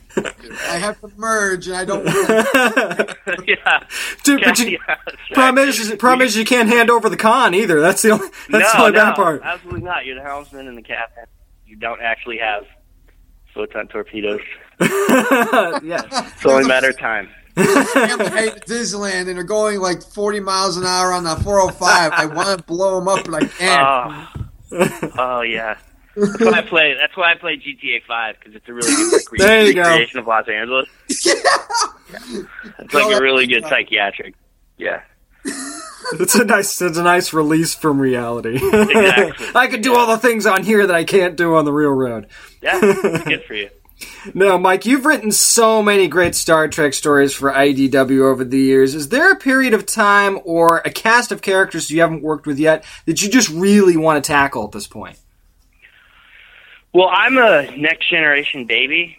I 0.17 0.77
have 0.77 0.99
to 1.01 1.11
merge, 1.15 1.67
and 1.67 1.77
I 1.77 1.85
don't 1.85 2.05
yeah, 3.47 3.83
Dude, 4.23 4.41
but 4.43 4.59
you, 4.59 4.71
yeah, 4.71 4.79
that's 4.87 5.07
right. 5.07 5.33
problem 5.33 5.69
is, 5.69 5.95
problem 5.97 6.25
is 6.25 6.35
you 6.35 6.45
can't 6.45 6.69
hand 6.69 6.89
over 6.89 7.09
the 7.09 7.17
con 7.17 7.53
either. 7.53 7.79
That's 7.79 8.01
the 8.01 8.11
only, 8.11 8.27
that's 8.49 8.71
the 8.71 8.77
no, 8.77 8.85
only 8.85 8.97
bad 8.97 9.09
no, 9.09 9.15
part. 9.15 9.41
absolutely 9.43 9.81
not. 9.81 10.05
You're 10.05 10.15
the 10.15 10.23
helmsman 10.23 10.67
and 10.67 10.77
the 10.77 10.81
captain. 10.81 11.25
You 11.65 11.77
don't 11.77 12.01
actually 12.01 12.37
have 12.39 12.65
photon 13.53 13.87
torpedoes. 13.87 14.41
yeah. 14.81 16.01
It's 16.11 16.45
only 16.45 16.65
a 16.65 16.67
matter 16.67 16.89
of 16.89 16.99
time. 16.99 17.29
family 17.55 18.29
hate 18.29 18.65
Disneyland, 18.65 19.27
and 19.27 19.37
they're 19.37 19.43
going 19.43 19.79
like 19.79 20.01
40 20.01 20.39
miles 20.39 20.77
an 20.77 20.85
hour 20.85 21.11
on 21.11 21.23
the 21.23 21.35
405. 21.37 22.11
I 22.13 22.25
want 22.25 22.57
to 22.57 22.63
blow 22.63 22.99
them 22.99 23.07
up, 23.07 23.25
but 23.25 23.43
I 23.43 23.45
can't. 23.47 24.29
Oh, 24.71 25.11
oh 25.17 25.41
yeah. 25.41 25.77
That's 26.15 26.39
why 26.41 26.51
I 26.51 26.61
play. 26.61 26.93
That's 26.99 27.15
why 27.15 27.31
I 27.31 27.35
play 27.35 27.57
GTA 27.57 28.03
Five 28.07 28.35
because 28.39 28.55
it's 28.55 28.67
a 28.67 28.73
really 28.73 28.91
good 28.91 29.21
recre- 29.25 29.37
There 29.37 29.65
you 29.65 29.73
go. 29.73 29.81
recreation 29.81 30.19
of 30.19 30.27
Los 30.27 30.47
Angeles. 30.47 30.87
Yeah, 31.25 31.33
It's 32.79 32.93
like 32.93 33.15
a 33.17 33.21
really 33.21 33.47
good 33.47 33.63
psychiatric. 33.65 34.35
Yeah, 34.77 35.01
It's 35.45 36.35
a 36.35 36.43
nice, 36.43 36.81
it's 36.81 36.97
a 36.97 37.03
nice 37.03 37.33
release 37.33 37.73
from 37.75 37.99
reality. 37.99 38.55
Exactly. 38.55 39.47
I 39.55 39.67
could 39.67 39.81
do 39.81 39.95
all 39.95 40.07
the 40.07 40.17
things 40.17 40.45
on 40.45 40.63
here 40.63 40.85
that 40.87 40.95
I 40.95 41.03
can't 41.03 41.37
do 41.37 41.55
on 41.55 41.65
the 41.65 41.71
real 41.73 41.91
road. 41.91 42.27
yeah, 42.61 42.79
it's 42.83 43.23
good 43.23 43.43
for 43.45 43.53
you. 43.53 43.69
No, 44.33 44.57
Mike, 44.57 44.87
you've 44.87 45.05
written 45.05 45.31
so 45.31 45.83
many 45.83 46.07
great 46.07 46.33
Star 46.33 46.67
Trek 46.67 46.95
stories 46.95 47.35
for 47.35 47.51
IDW 47.51 48.21
over 48.23 48.43
the 48.43 48.57
years. 48.57 48.95
Is 48.95 49.09
there 49.09 49.31
a 49.31 49.35
period 49.35 49.75
of 49.75 49.85
time 49.85 50.39
or 50.43 50.81
a 50.83 50.89
cast 50.89 51.31
of 51.31 51.43
characters 51.43 51.91
you 51.91 52.01
haven't 52.01 52.23
worked 52.23 52.47
with 52.47 52.57
yet 52.57 52.83
that 53.05 53.21
you 53.21 53.29
just 53.29 53.49
really 53.49 53.97
want 53.97 54.23
to 54.23 54.27
tackle 54.27 54.65
at 54.65 54.71
this 54.71 54.87
point? 54.87 55.19
Well, 56.93 57.09
I'm 57.11 57.37
a 57.37 57.75
next 57.77 58.09
generation 58.09 58.65
baby. 58.65 59.17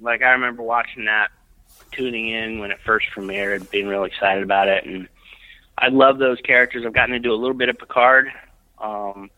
Like 0.00 0.22
I 0.22 0.30
remember 0.30 0.62
watching 0.62 1.04
that, 1.04 1.28
tuning 1.92 2.28
in 2.28 2.58
when 2.58 2.70
it 2.70 2.78
first 2.84 3.06
premiered, 3.14 3.70
being 3.70 3.86
real 3.86 4.04
excited 4.04 4.42
about 4.42 4.68
it, 4.68 4.86
and 4.86 5.08
I 5.76 5.88
love 5.88 6.18
those 6.18 6.40
characters. 6.40 6.84
I've 6.86 6.94
gotten 6.94 7.12
to 7.12 7.18
do 7.18 7.32
a 7.32 7.36
little 7.36 7.56
bit 7.56 7.68
of 7.68 7.78
Picard, 7.78 8.32
um, 8.78 9.30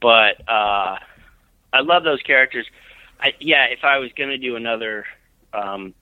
but 0.00 0.40
uh, 0.48 0.98
I 1.72 1.80
love 1.80 2.04
those 2.04 2.22
characters. 2.22 2.66
I, 3.20 3.32
yeah, 3.40 3.64
if 3.64 3.82
I 3.82 3.98
was 3.98 4.10
going 4.12 4.30
to 4.30 4.38
do 4.38 4.56
another 4.56 5.04
um, 5.52 5.94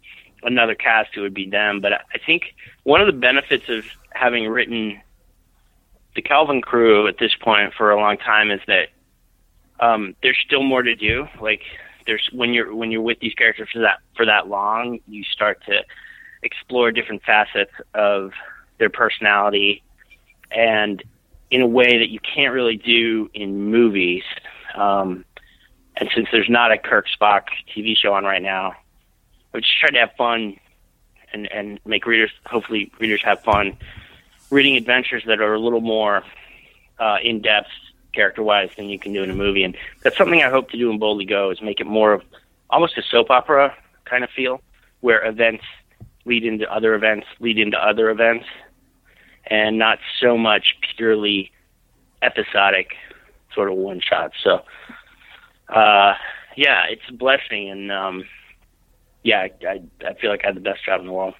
another 0.43 0.75
cast, 0.75 1.11
it 1.17 1.21
would 1.21 1.35
be 1.35 1.49
them. 1.49 1.81
But 1.81 1.93
I 1.93 2.19
think 2.25 2.55
one 2.83 3.01
of 3.01 3.07
the 3.07 3.13
benefits 3.13 3.69
of 3.69 3.85
having 4.11 4.49
written 4.49 5.01
the 6.15 6.23
Kelvin 6.23 6.61
crew 6.61 7.07
at 7.07 7.19
this 7.19 7.35
point 7.35 7.75
for 7.75 7.91
a 7.91 7.97
long 7.97 8.17
time 8.17 8.51
is 8.51 8.61
that 8.67 8.89
um, 9.81 10.15
there's 10.23 10.39
still 10.45 10.63
more 10.63 10.83
to 10.83 10.95
do. 10.95 11.29
Like 11.41 11.63
there's 12.07 12.29
when 12.33 12.53
you're 12.53 12.75
when 12.75 12.91
you're 12.91 13.03
with 13.03 13.21
these 13.21 13.35
characters 13.35 13.69
for 13.73 13.81
that 13.81 13.99
for 14.17 14.27
that 14.27 14.49
long, 14.49 15.01
you 15.07 15.25
start 15.25 15.63
to 15.67 15.85
explore 16.43 16.93
different 16.93 17.23
facets 17.23 17.73
of 17.95 18.33
their 18.79 18.91
personality, 18.91 19.83
and 20.51 21.03
in 21.51 21.63
a 21.63 21.67
way 21.67 21.99
that 21.99 22.09
you 22.09 22.21
can't 22.21 22.53
really 22.53 22.77
do 22.77 23.31
in 23.35 23.71
movies. 23.71 24.25
Um, 24.75 25.25
and 25.97 26.11
since 26.15 26.29
there's 26.31 26.51
not 26.51 26.73
a 26.73 26.79
Kirk 26.79 27.07
Spock 27.09 27.45
TV 27.75 27.97
show 27.97 28.13
on 28.13 28.25
right 28.25 28.43
now, 28.43 28.75
I 29.55 29.61
just 29.61 29.79
try 29.81 29.91
to 29.91 29.99
have 29.99 30.13
fun 30.19 30.59
and 31.33 31.51
and 31.51 31.81
make 31.85 32.07
readers 32.07 32.31
hopefully 32.45 32.93
readers 33.01 33.23
have 33.25 33.43
fun 33.43 33.77
reading 34.51 34.77
adventures 34.77 35.25
that 35.27 35.41
are 35.41 35.55
a 35.55 35.61
little 35.61 35.81
more 35.81 36.23
uh, 36.99 37.17
in 37.23 37.41
depth 37.43 37.69
character 38.17 38.43
wise 38.43 38.71
than 38.77 38.89
you 38.89 38.99
can 38.99 39.13
do 39.13 39.23
in 39.23 39.31
a 39.31 39.35
movie. 39.35 39.63
And 39.63 39.77
that's 40.03 40.17
something 40.17 40.43
I 40.43 40.51
hope 40.51 40.71
to 40.71 40.79
do 40.79 40.91
in 40.91 40.99
Boldly 40.99 41.27
Go 41.27 41.51
is 41.51 41.63
make 41.63 41.81
it 41.81 41.87
more 41.87 42.13
of 42.13 42.23
almost 42.71 42.99
a 42.99 43.03
soap 43.03 43.31
opera 43.31 43.75
kind 44.05 44.25
of 44.25 44.31
feel 44.31 44.61
where 45.01 45.25
events 45.25 45.65
lead 46.25 46.45
into 46.45 46.67
other 46.73 46.95
events, 46.95 47.27
lead 47.39 47.59
into 47.59 47.79
other 47.79 48.11
events, 48.11 48.47
and 49.47 49.79
not 49.79 49.99
so 50.21 50.37
much 50.37 50.77
purely 50.97 51.53
episodic 52.23 52.89
sort 53.55 53.71
of 53.71 53.77
one 53.77 54.01
shot. 54.01 54.33
So, 54.43 54.63
uh, 55.69 56.15
yeah, 56.57 56.85
it's 56.91 57.09
a 57.09 57.13
blessing. 57.13 57.71
And, 57.71 57.93
um, 57.93 58.25
yeah, 59.23 59.47
I, 59.47 59.51
I, 59.69 59.83
I 60.09 60.15
feel 60.15 60.31
like 60.31 60.43
I 60.45 60.49
had 60.49 60.57
the 60.57 60.61
best 60.61 60.85
job 60.85 61.01
in 61.01 61.07
the 61.07 61.13
world. 61.13 61.35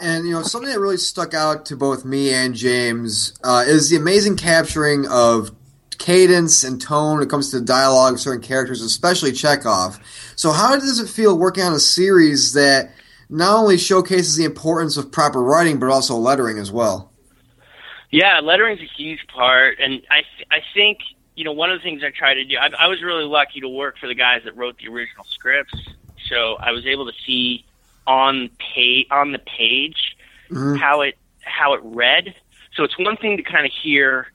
And 0.00 0.26
you 0.26 0.32
know, 0.32 0.42
something 0.42 0.70
that 0.70 0.78
really 0.78 0.96
stuck 0.96 1.34
out 1.34 1.66
to 1.66 1.76
both 1.76 2.04
me 2.04 2.32
and 2.32 2.54
James 2.54 3.34
uh, 3.42 3.64
is 3.66 3.90
the 3.90 3.96
amazing 3.96 4.36
capturing 4.36 5.06
of 5.08 5.50
cadence 5.98 6.64
and 6.64 6.80
tone 6.80 7.18
when 7.18 7.26
it 7.26 7.30
comes 7.30 7.50
to 7.50 7.60
dialogue 7.60 8.14
of 8.14 8.20
certain 8.20 8.42
characters, 8.42 8.82
especially 8.82 9.32
Chekov. 9.32 9.98
So, 10.36 10.52
how 10.52 10.74
does 10.74 11.00
it 11.00 11.08
feel 11.08 11.38
working 11.38 11.64
on 11.64 11.72
a 11.72 11.80
series 11.80 12.52
that 12.52 12.92
not 13.28 13.58
only 13.58 13.78
showcases 13.78 14.36
the 14.36 14.44
importance 14.44 14.96
of 14.96 15.10
proper 15.10 15.42
writing 15.42 15.78
but 15.78 15.90
also 15.90 16.16
lettering 16.16 16.58
as 16.58 16.70
well? 16.70 17.12
Yeah, 18.10 18.40
lettering's 18.40 18.80
a 18.80 18.90
huge 18.96 19.26
part, 19.26 19.78
and 19.80 20.02
I 20.10 20.22
th- 20.36 20.48
I 20.50 20.60
think 20.74 20.98
you 21.34 21.44
know, 21.44 21.52
one 21.52 21.70
of 21.70 21.78
the 21.78 21.82
things 21.82 22.02
I 22.02 22.10
try 22.10 22.32
to 22.32 22.44
do, 22.44 22.56
I, 22.56 22.70
I 22.78 22.88
was 22.88 23.02
really 23.02 23.24
lucky 23.24 23.60
to 23.60 23.68
work 23.68 23.98
for 23.98 24.06
the 24.06 24.14
guys 24.14 24.42
that 24.44 24.56
wrote 24.56 24.78
the 24.78 24.88
original 24.88 25.24
scripts, 25.24 25.74
so 26.30 26.56
I 26.58 26.72
was 26.72 26.86
able 26.86 27.06
to 27.06 27.12
see 27.26 27.64
on 28.06 28.50
page 28.74 29.06
on 29.10 29.32
the 29.32 29.38
page 29.38 30.16
how 30.78 31.02
it 31.02 31.16
how 31.40 31.74
it 31.74 31.80
read. 31.84 32.34
So 32.74 32.84
it's 32.84 32.98
one 32.98 33.16
thing 33.16 33.36
to 33.38 33.42
kind 33.42 33.64
of 33.64 33.72
hear, 33.72 34.30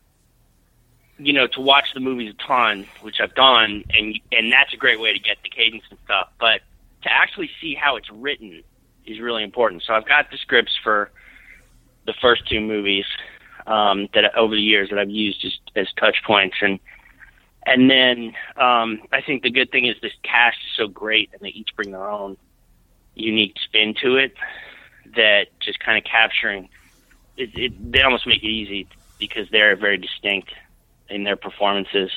you 1.20 1.34
know, 1.34 1.48
to 1.48 1.62
watch 1.62 1.94
the 1.94 2.00
movies 2.00 2.34
a 2.34 2.48
ton, 2.48 2.88
which 3.02 3.20
I've 3.22 3.36
done, 3.36 3.84
and 3.94 4.20
and 4.32 4.52
that's 4.52 4.74
a 4.74 4.78
great 4.78 5.00
way 5.00 5.14
to 5.14 5.20
get 5.20 5.38
the 5.44 5.50
cadence 5.50 5.84
and 5.90 6.00
stuff. 6.06 6.30
But 6.40 6.62
to 7.04 7.12
actually 7.12 7.50
see 7.60 7.76
how 7.76 7.96
it's 7.96 8.10
written 8.12 8.64
is 9.06 9.20
really 9.20 9.44
important. 9.44 9.84
So 9.84 9.94
I've 9.94 10.08
got 10.08 10.32
the 10.32 10.38
scripts 10.38 10.74
for 10.84 11.12
the 12.06 12.14
first 12.22 12.48
two 12.48 12.60
movies 12.60 13.06
um, 13.68 14.08
that 14.14 14.36
over 14.36 14.56
the 14.56 14.62
years 14.62 14.90
that 14.90 15.00
I've 15.00 15.10
used 15.10 15.46
as, 15.46 15.54
as 15.76 15.88
touch 15.94 16.18
points, 16.26 16.58
and 16.62 16.80
and 17.66 17.90
then 17.90 18.34
um, 18.58 19.02
I 19.12 19.22
think 19.22 19.44
the 19.44 19.52
good 19.52 19.72
thing 19.72 19.86
is 19.86 19.96
this 20.02 20.14
cast 20.24 20.58
is 20.58 20.76
so 20.76 20.88
great, 20.88 21.30
and 21.34 21.42
they 21.42 21.50
each 21.50 21.70
bring 21.76 21.92
their 21.92 22.10
own 22.10 22.38
unique 23.22 23.56
spin 23.64 23.94
to 24.02 24.18
it. 24.18 24.34
That 25.16 25.48
just 25.60 25.80
kind 25.80 25.98
of 25.98 26.04
capturing 26.10 26.70
it, 27.38 27.50
it, 27.56 27.92
they 27.92 28.02
almost 28.02 28.26
make 28.28 28.44
it 28.44 28.48
easy 28.48 28.88
because 29.20 29.50
they're 29.52 29.76
very 29.76 29.98
distinct 29.98 30.52
in 31.10 31.24
their 31.24 31.36
performances. 31.36 32.12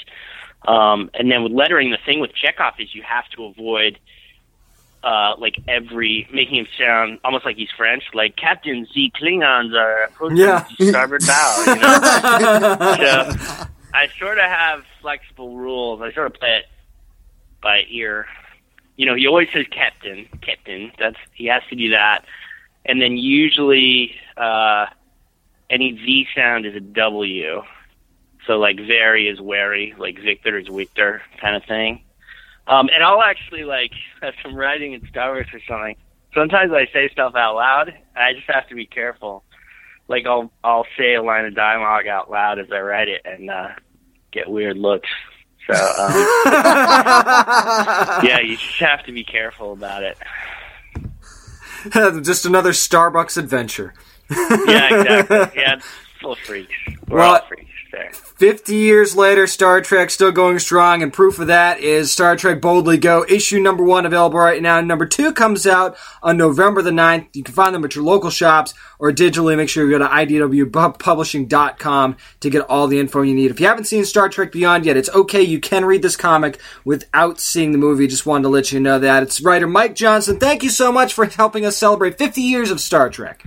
Um, 0.67 1.11
and 1.15 1.31
then 1.31 1.43
with 1.43 1.53
lettering, 1.53 1.91
the 1.91 1.99
thing 2.07 2.21
with 2.21 2.31
Chekov 2.33 2.79
is 2.79 2.95
you 2.95 3.03
have 3.03 3.29
to 3.37 3.45
avoid 3.45 3.99
uh, 5.03 5.35
like 5.39 5.57
every 5.69 6.27
making 6.33 6.57
him 6.61 6.67
sound 6.79 7.19
almost 7.25 7.45
like 7.45 7.57
he's 7.57 7.69
French, 7.77 8.05
like 8.15 8.37
Captain 8.37 8.87
Z 8.95 9.13
Klingons 9.21 9.75
are 9.75 10.05
approaching 10.05 10.39
Yeah. 10.39 10.65
the 10.79 10.87
starboard 10.87 11.23
bow. 11.27 11.65
You 11.67 11.75
know? 11.75 13.31
so 13.37 13.67
I 13.93 14.09
sort 14.19 14.39
of 14.39 14.45
have 14.45 14.85
flexible 15.03 15.57
rules. 15.57 16.01
I 16.01 16.13
sort 16.13 16.27
of 16.29 16.35
play 16.35 16.59
it 16.61 16.65
by 17.61 17.83
ear. 17.91 18.27
You 18.97 19.07
know, 19.07 19.15
he 19.15 19.27
always 19.27 19.49
says 19.53 19.67
Captain, 19.71 20.29
Captain. 20.41 20.93
That's 20.99 21.17
he 21.33 21.47
has 21.47 21.63
to 21.71 21.77
do 21.77 21.91
that, 21.91 22.25
and 22.85 23.01
then 23.01 23.17
usually 23.17 24.15
uh, 24.37 24.87
any 25.71 25.93
V 25.93 26.27
sound 26.35 26.67
is 26.67 26.75
a 26.75 26.81
W. 26.81 27.63
So 28.47 28.59
like 28.59 28.77
very 28.77 29.29
is 29.29 29.41
wary, 29.41 29.95
like 29.99 30.19
Victor 30.21 30.59
is 30.59 30.69
Victor 30.69 31.23
kind 31.41 31.57
of 31.57 31.65
thing. 31.65 32.03
Um, 32.67 32.89
and 32.93 33.03
I'll 33.03 33.23
actually 33.23 33.65
like 33.65 33.93
if 34.23 34.35
I'm 34.45 34.55
writing 34.55 34.93
in 34.93 35.07
Star 35.09 35.33
Wars 35.33 35.49
or 35.53 35.61
something. 35.67 35.97
Sometimes 36.35 36.73
I 36.73 36.89
say 36.93 37.09
stuff 37.11 37.35
out 37.37 37.55
loud. 37.55 37.95
I 38.17 38.33
just 38.33 38.51
have 38.51 38.69
to 38.69 38.75
be 38.75 38.87
careful. 38.87 39.45
Like 40.09 40.27
I'll 40.27 40.51
I'll 40.63 40.87
say 40.99 41.15
a 41.15 41.23
line 41.23 41.47
of 41.47 41.55
dialogue 41.55 42.07
out 42.07 42.31
loud 42.31 42.59
as 42.59 42.67
I 42.73 42.81
write 42.81 43.09
it 43.09 43.23
and 43.25 43.51
uh, 43.51 43.69
get 44.33 44.49
weird 44.51 44.77
looks. 44.77 45.09
So 45.67 45.75
um, 45.75 46.13
yeah, 48.25 48.41
you 48.41 48.57
just 48.57 48.79
have 48.81 49.05
to 49.07 49.13
be 49.13 49.25
careful 49.25 49.73
about 49.73 50.03
it. 50.03 50.19
Just 52.25 52.47
another 52.47 52.71
Starbucks 52.71 53.37
adventure. 53.37 53.93
Yeah, 54.31 55.01
exactly. 55.01 55.61
Yeah, 55.61 55.75
it's 55.77 55.87
full 56.21 56.33
of 56.33 56.39
freaks. 56.39 56.73
We're 57.09 57.19
Well, 57.19 57.35
all 57.35 57.47
freaks 57.47 57.71
there. 57.95 58.13
50 58.13 58.75
years 58.75 59.17
later, 59.17 59.47
Star 59.47 59.81
Trek 59.81 60.11
still 60.11 60.33
going 60.33 60.59
strong, 60.59 61.03
and 61.03 61.13
proof 61.13 61.39
of 61.39 61.47
that 61.47 61.79
is 61.79 62.11
Star 62.11 62.37
Trek 62.37 62.61
Boldly 62.61 62.99
Go, 62.99 63.25
issue 63.29 63.61
number 63.61 63.85
one 63.85 64.05
available 64.05 64.39
right 64.39 64.61
now. 64.61 64.81
Number 64.81 65.07
two 65.07 65.33
comes 65.33 65.67
out 65.67 65.97
on 66.23 66.37
November 66.37 66.83
the 66.83 66.91
9th. 66.91 67.29
You 67.33 67.45
can 67.45 67.55
find 67.55 67.75
them 67.75 67.85
at 67.85 67.95
your 67.95 68.05
local 68.05 68.31
shops 68.31 68.75
or 68.99 69.13
digitally. 69.13 69.57
Make 69.57 69.69
sure 69.69 69.85
you 69.85 69.91
go 69.91 69.99
to 69.99 70.07
idwpublishing.com 70.07 72.17
to 72.41 72.51
get 72.51 72.63
all 72.63 72.89
the 72.89 72.99
info 72.99 73.23
you 73.23 73.35
need. 73.35 73.51
If 73.51 73.61
you 73.61 73.67
haven't 73.67 73.85
seen 73.85 74.05
Star 74.05 74.29
Trek 74.29 74.53
Beyond 74.53 74.85
yet, 74.85 74.97
it's 74.97 75.11
okay. 75.11 75.43
You 75.43 75.61
can 75.61 75.85
read 75.85 76.03
this 76.03 76.17
comic 76.17 76.61
without 76.85 77.41
seeing 77.41 77.73
the 77.73 77.79
movie. 77.79 78.09
Just 78.09 78.27
wanted 78.27 78.43
to 78.43 78.49
let 78.49 78.73
you 78.73 78.81
know 78.81 78.99
that. 78.99 79.23
It's 79.23 79.41
writer 79.41 79.67
Mike 79.67 79.95
Johnson. 79.95 80.41
Thank 80.41 80.63
you 80.63 80.71
so 80.71 80.91
much 80.91 81.15
for 81.15 81.27
helping 81.27 81.65
us 81.65 81.77
celebrate 81.77 82.19
50 82.19 82.41
years 82.41 82.71
of 82.71 82.81
Star 82.81 83.09
Trek. 83.09 83.45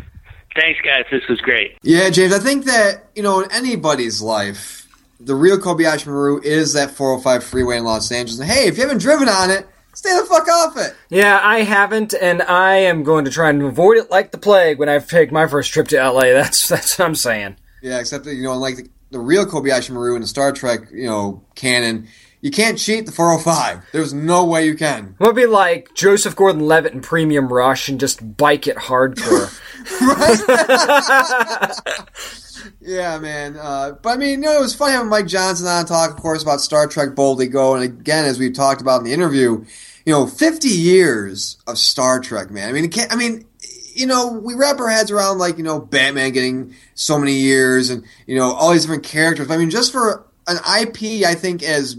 Thanks, 0.57 0.79
guys. 0.81 1.05
This 1.11 1.27
was 1.27 1.39
great. 1.39 1.77
Yeah, 1.83 2.09
James, 2.09 2.33
I 2.33 2.39
think 2.39 2.65
that, 2.65 3.09
you 3.15 3.21
know, 3.21 3.41
in 3.41 3.51
anybody's 3.51 4.21
life, 4.21 4.87
the 5.19 5.35
real 5.35 5.57
Kobayashi 5.59 6.07
Maru 6.07 6.41
is 6.41 6.73
that 6.73 6.91
405 6.91 7.43
freeway 7.43 7.77
in 7.77 7.83
Los 7.83 8.11
Angeles. 8.11 8.39
And 8.39 8.49
hey, 8.49 8.67
if 8.67 8.75
you 8.75 8.81
haven't 8.81 8.99
driven 8.99 9.29
on 9.29 9.51
it, 9.51 9.67
stay 9.93 10.17
the 10.17 10.25
fuck 10.25 10.47
off 10.47 10.75
it. 10.77 10.95
Yeah, 11.09 11.39
I 11.43 11.59
haven't, 11.59 12.15
and 12.19 12.41
I 12.41 12.77
am 12.77 13.03
going 13.03 13.25
to 13.25 13.31
try 13.31 13.49
and 13.49 13.61
avoid 13.61 13.97
it 13.97 14.09
like 14.09 14.31
the 14.31 14.39
plague 14.39 14.79
when 14.79 14.89
I 14.89 14.97
take 14.97 15.31
my 15.31 15.47
first 15.47 15.71
trip 15.71 15.87
to 15.89 15.97
LA. 15.97 16.21
That's 16.33 16.67
that's 16.67 16.97
what 16.97 17.05
I'm 17.05 17.15
saying. 17.15 17.57
Yeah, 17.83 17.99
except 17.99 18.25
that, 18.25 18.33
you 18.33 18.43
know, 18.43 18.53
unlike 18.53 18.77
the, 18.77 18.89
the 19.11 19.19
real 19.19 19.45
Kobayashi 19.45 19.91
Maru 19.91 20.15
in 20.15 20.21
the 20.21 20.27
Star 20.27 20.51
Trek, 20.51 20.81
you 20.91 21.05
know, 21.05 21.43
canon, 21.53 22.07
you 22.41 22.51
can't 22.51 22.77
cheat 22.77 23.05
the 23.05 23.11
405. 23.11 23.85
There's 23.91 24.13
no 24.13 24.45
way 24.45 24.65
you 24.65 24.75
can. 24.75 25.15
I'm 25.19 25.25
gonna 25.25 25.33
be 25.33 25.45
like 25.45 25.93
Joseph 25.93 26.35
Gordon-Levitt 26.35 26.93
in 26.93 27.01
Premium 27.01 27.51
Rush 27.51 27.89
and 27.89 27.99
just 27.99 28.37
bike 28.37 28.67
it 28.67 28.77
hardcore. 28.77 29.53
Yeah, 32.81 33.19
man. 33.19 33.57
Uh, 33.57 33.91
but 34.01 34.11
I 34.11 34.17
mean, 34.17 34.29
you 34.29 34.37
know, 34.37 34.57
it 34.57 34.61
was 34.61 34.73
funny 34.73 34.93
having 34.93 35.09
Mike 35.09 35.27
Johnson 35.27 35.67
on 35.67 35.85
talk, 35.85 36.11
of 36.11 36.17
course, 36.17 36.41
about 36.41 36.61
Star 36.61 36.87
Trek 36.87 37.15
Boldly 37.15 37.47
Go. 37.47 37.75
And 37.75 37.83
again, 37.83 38.25
as 38.25 38.39
we've 38.39 38.53
talked 38.53 38.81
about 38.81 38.99
in 38.99 39.05
the 39.05 39.13
interview, 39.13 39.65
you 40.05 40.13
know, 40.13 40.25
50 40.25 40.69
years 40.69 41.57
of 41.67 41.77
Star 41.77 42.19
Trek, 42.19 42.49
man. 42.49 42.69
I 42.69 42.71
mean, 42.71 42.85
it 42.85 42.93
can't, 42.93 43.11
I 43.11 43.17
mean, 43.17 43.45
you 43.93 44.05
know, 44.05 44.31
we 44.31 44.53
wrap 44.53 44.79
our 44.79 44.89
heads 44.89 45.11
around 45.11 45.37
like, 45.37 45.57
you 45.57 45.63
know, 45.63 45.79
Batman 45.79 46.31
getting 46.31 46.75
so 46.93 47.19
many 47.19 47.33
years 47.33 47.89
and, 47.89 48.05
you 48.25 48.37
know, 48.37 48.53
all 48.53 48.71
these 48.71 48.83
different 48.83 49.03
characters. 49.03 49.51
I 49.51 49.57
mean, 49.57 49.69
just 49.69 49.91
for 49.91 50.25
an 50.47 50.57
IP, 50.81 51.25
I 51.25 51.35
think, 51.35 51.63
as 51.63 51.97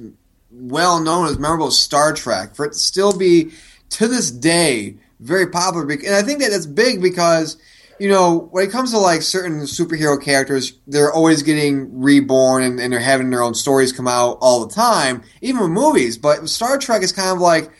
well 0.58 1.00
known 1.00 1.26
as 1.28 1.38
memorable 1.38 1.70
Star 1.70 2.12
Trek, 2.12 2.54
for 2.54 2.66
it 2.66 2.72
to 2.72 2.78
still 2.78 3.16
be 3.16 3.52
to 3.90 4.08
this 4.08 4.30
day 4.30 4.96
very 5.20 5.46
popular. 5.46 5.90
And 5.90 6.14
I 6.14 6.22
think 6.22 6.40
that 6.40 6.50
that's 6.50 6.66
big 6.66 7.00
because, 7.02 7.56
you 7.98 8.08
know, 8.08 8.48
when 8.50 8.66
it 8.66 8.70
comes 8.70 8.92
to 8.92 8.98
like 8.98 9.22
certain 9.22 9.62
superhero 9.62 10.22
characters, 10.22 10.74
they're 10.86 11.12
always 11.12 11.42
getting 11.42 12.00
reborn 12.00 12.62
and, 12.62 12.80
and 12.80 12.92
they're 12.92 13.00
having 13.00 13.30
their 13.30 13.42
own 13.42 13.54
stories 13.54 13.92
come 13.92 14.08
out 14.08 14.38
all 14.40 14.66
the 14.66 14.74
time, 14.74 15.22
even 15.40 15.62
with 15.62 15.70
movies. 15.70 16.18
But 16.18 16.48
Star 16.48 16.78
Trek 16.78 17.02
is 17.02 17.12
kind 17.12 17.30
of 17.30 17.40
like, 17.40 17.70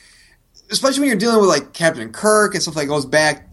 especially 0.70 1.00
when 1.00 1.08
you're 1.08 1.18
dealing 1.18 1.40
with 1.40 1.48
like 1.48 1.72
Captain 1.72 2.12
Kirk 2.12 2.54
and 2.54 2.62
stuff 2.62 2.74
that 2.74 2.86
goes 2.86 3.06
back 3.06 3.50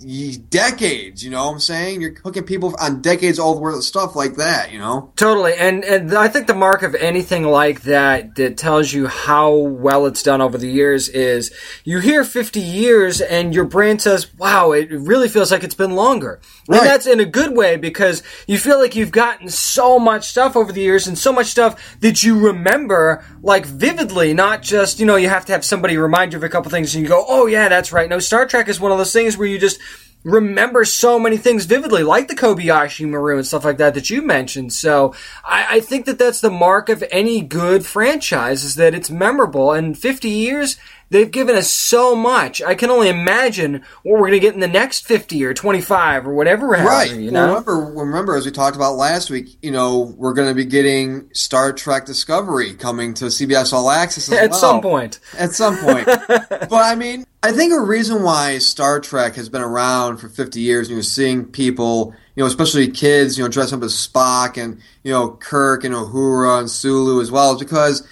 decades, 0.49 1.23
you 1.23 1.31
know 1.31 1.45
what 1.45 1.53
I'm 1.53 1.59
saying? 1.59 2.01
You're 2.01 2.15
hooking 2.23 2.43
people 2.43 2.75
on 2.79 3.01
decades 3.01 3.39
old 3.39 3.61
worth 3.61 3.75
of 3.75 3.83
stuff 3.83 4.15
like 4.15 4.35
that, 4.35 4.71
you 4.71 4.79
know? 4.79 5.11
totally, 5.15 5.53
and 5.55 5.83
and 5.83 6.13
I 6.13 6.27
think 6.27 6.47
the 6.47 6.53
mark 6.53 6.83
of 6.83 6.95
anything 6.95 7.43
like 7.43 7.81
that 7.83 8.35
that 8.35 8.57
tells 8.57 8.93
you 8.93 9.07
how 9.07 9.53
well 9.53 10.05
it's 10.05 10.23
done 10.23 10.41
over 10.41 10.57
the 10.57 10.69
years 10.69 11.09
is 11.09 11.53
you 11.83 11.99
hear 11.99 12.23
50 12.23 12.59
years 12.59 13.21
and 13.21 13.53
your 13.53 13.65
brain 13.65 13.99
says, 13.99 14.33
"Wow, 14.37 14.71
it 14.71 14.89
really 14.91 15.29
feels 15.29 15.51
like 15.51 15.63
it's 15.63 15.75
been 15.75 15.95
longer." 15.95 16.41
Right. 16.67 16.79
And 16.79 16.87
that's 16.87 17.07
in 17.07 17.19
a 17.19 17.25
good 17.25 17.55
way 17.55 17.77
because 17.77 18.23
you 18.47 18.57
feel 18.57 18.79
like 18.79 18.95
you've 18.95 19.11
gotten 19.11 19.49
so 19.49 19.99
much 19.99 20.27
stuff 20.27 20.55
over 20.55 20.71
the 20.71 20.81
years 20.81 21.07
and 21.07 21.17
so 21.17 21.31
much 21.31 21.47
stuff 21.47 21.99
that 21.99 22.23
you 22.23 22.39
remember 22.39 23.23
like 23.41 23.65
vividly, 23.65 24.33
not 24.33 24.63
just, 24.63 24.99
you 24.99 25.05
know, 25.05 25.15
you 25.15 25.29
have 25.29 25.45
to 25.45 25.51
have 25.51 25.63
somebody 25.63 25.97
remind 25.97 26.33
you 26.33 26.37
of 26.37 26.43
a 26.43 26.49
couple 26.49 26.71
things 26.71 26.95
and 26.95 27.03
you 27.03 27.04
go, 27.07 27.25
oh 27.27 27.45
yeah, 27.45 27.69
that's 27.69 27.91
right. 27.91 28.09
No, 28.09 28.19
Star 28.19 28.45
Trek 28.45 28.67
is 28.67 28.79
one 28.79 28.91
of 28.91 28.97
those 28.97 29.13
things 29.13 29.37
where 29.37 29.47
you 29.47 29.59
just 29.59 29.79
remember 30.25 30.83
so 30.83 31.19
many 31.19 31.37
things 31.37 31.65
vividly, 31.65 32.03
like 32.03 32.27
the 32.27 32.35
Kobayashi 32.35 33.07
Maru 33.07 33.37
and 33.37 33.45
stuff 33.45 33.63
like 33.63 33.77
that 33.77 33.93
that 33.93 34.09
you 34.09 34.23
mentioned. 34.23 34.73
So 34.73 35.13
I, 35.45 35.77
I 35.77 35.79
think 35.79 36.07
that 36.07 36.17
that's 36.17 36.41
the 36.41 36.49
mark 36.49 36.89
of 36.89 37.03
any 37.11 37.41
good 37.41 37.85
franchise 37.85 38.63
is 38.63 38.75
that 38.75 38.95
it's 38.95 39.11
memorable. 39.11 39.71
And 39.71 39.97
50 39.97 40.27
years, 40.27 40.77
they've 41.09 41.29
given 41.29 41.55
us 41.55 41.69
so 41.69 42.15
much. 42.15 42.61
I 42.61 42.75
can 42.75 42.89
only 42.89 43.09
imagine 43.09 43.83
what 44.03 44.13
we're 44.13 44.27
going 44.27 44.33
to 44.33 44.39
get 44.39 44.53
in 44.53 44.59
the 44.59 44.67
next 44.67 45.05
50 45.05 45.43
or 45.45 45.53
25 45.53 46.27
or 46.27 46.33
whatever. 46.33 46.67
Right. 46.67 47.15
You 47.15 47.31
know? 47.31 47.47
remember, 47.47 47.75
remember, 47.75 48.35
as 48.35 48.45
we 48.45 48.51
talked 48.51 48.75
about 48.75 48.95
last 48.95 49.29
week, 49.29 49.57
you 49.61 49.71
know, 49.71 50.13
we're 50.17 50.33
going 50.33 50.49
to 50.49 50.55
be 50.55 50.65
getting 50.65 51.29
Star 51.33 51.73
Trek 51.73 52.05
Discovery 52.05 52.73
coming 52.73 53.13
to 53.15 53.25
CBS 53.25 53.73
All 53.73 53.89
Access 53.89 54.29
as 54.29 54.37
At 54.39 54.51
well. 54.51 54.59
some 54.59 54.81
point. 54.81 55.19
At 55.37 55.51
some 55.51 55.77
point. 55.77 56.05
but 56.27 56.71
I 56.71 56.95
mean, 56.95 57.25
I 57.43 57.51
think 57.51 57.73
a 57.73 57.79
reason 57.79 58.23
why 58.23 58.57
Star 58.57 58.99
Trek 58.99 59.35
has 59.35 59.49
been 59.49 59.61
around 59.61 60.17
for 60.17 60.29
50 60.29 60.59
years, 60.59 60.87
and 60.87 60.95
you're 60.95 61.03
seeing 61.03 61.45
people, 61.45 62.15
you 62.35 62.41
know, 62.41 62.47
especially 62.47 62.89
kids, 62.89 63.37
you 63.37 63.43
know, 63.43 63.49
dress 63.49 63.71
up 63.71 63.83
as 63.83 63.93
Spock 63.93 64.61
and, 64.61 64.81
you 65.03 65.11
know, 65.11 65.29
Kirk 65.29 65.83
and 65.83 65.93
Uhura 65.93 66.59
and 66.59 66.71
Sulu 66.71 67.21
as 67.21 67.29
well, 67.29 67.53
is 67.53 67.59
because 67.59 68.07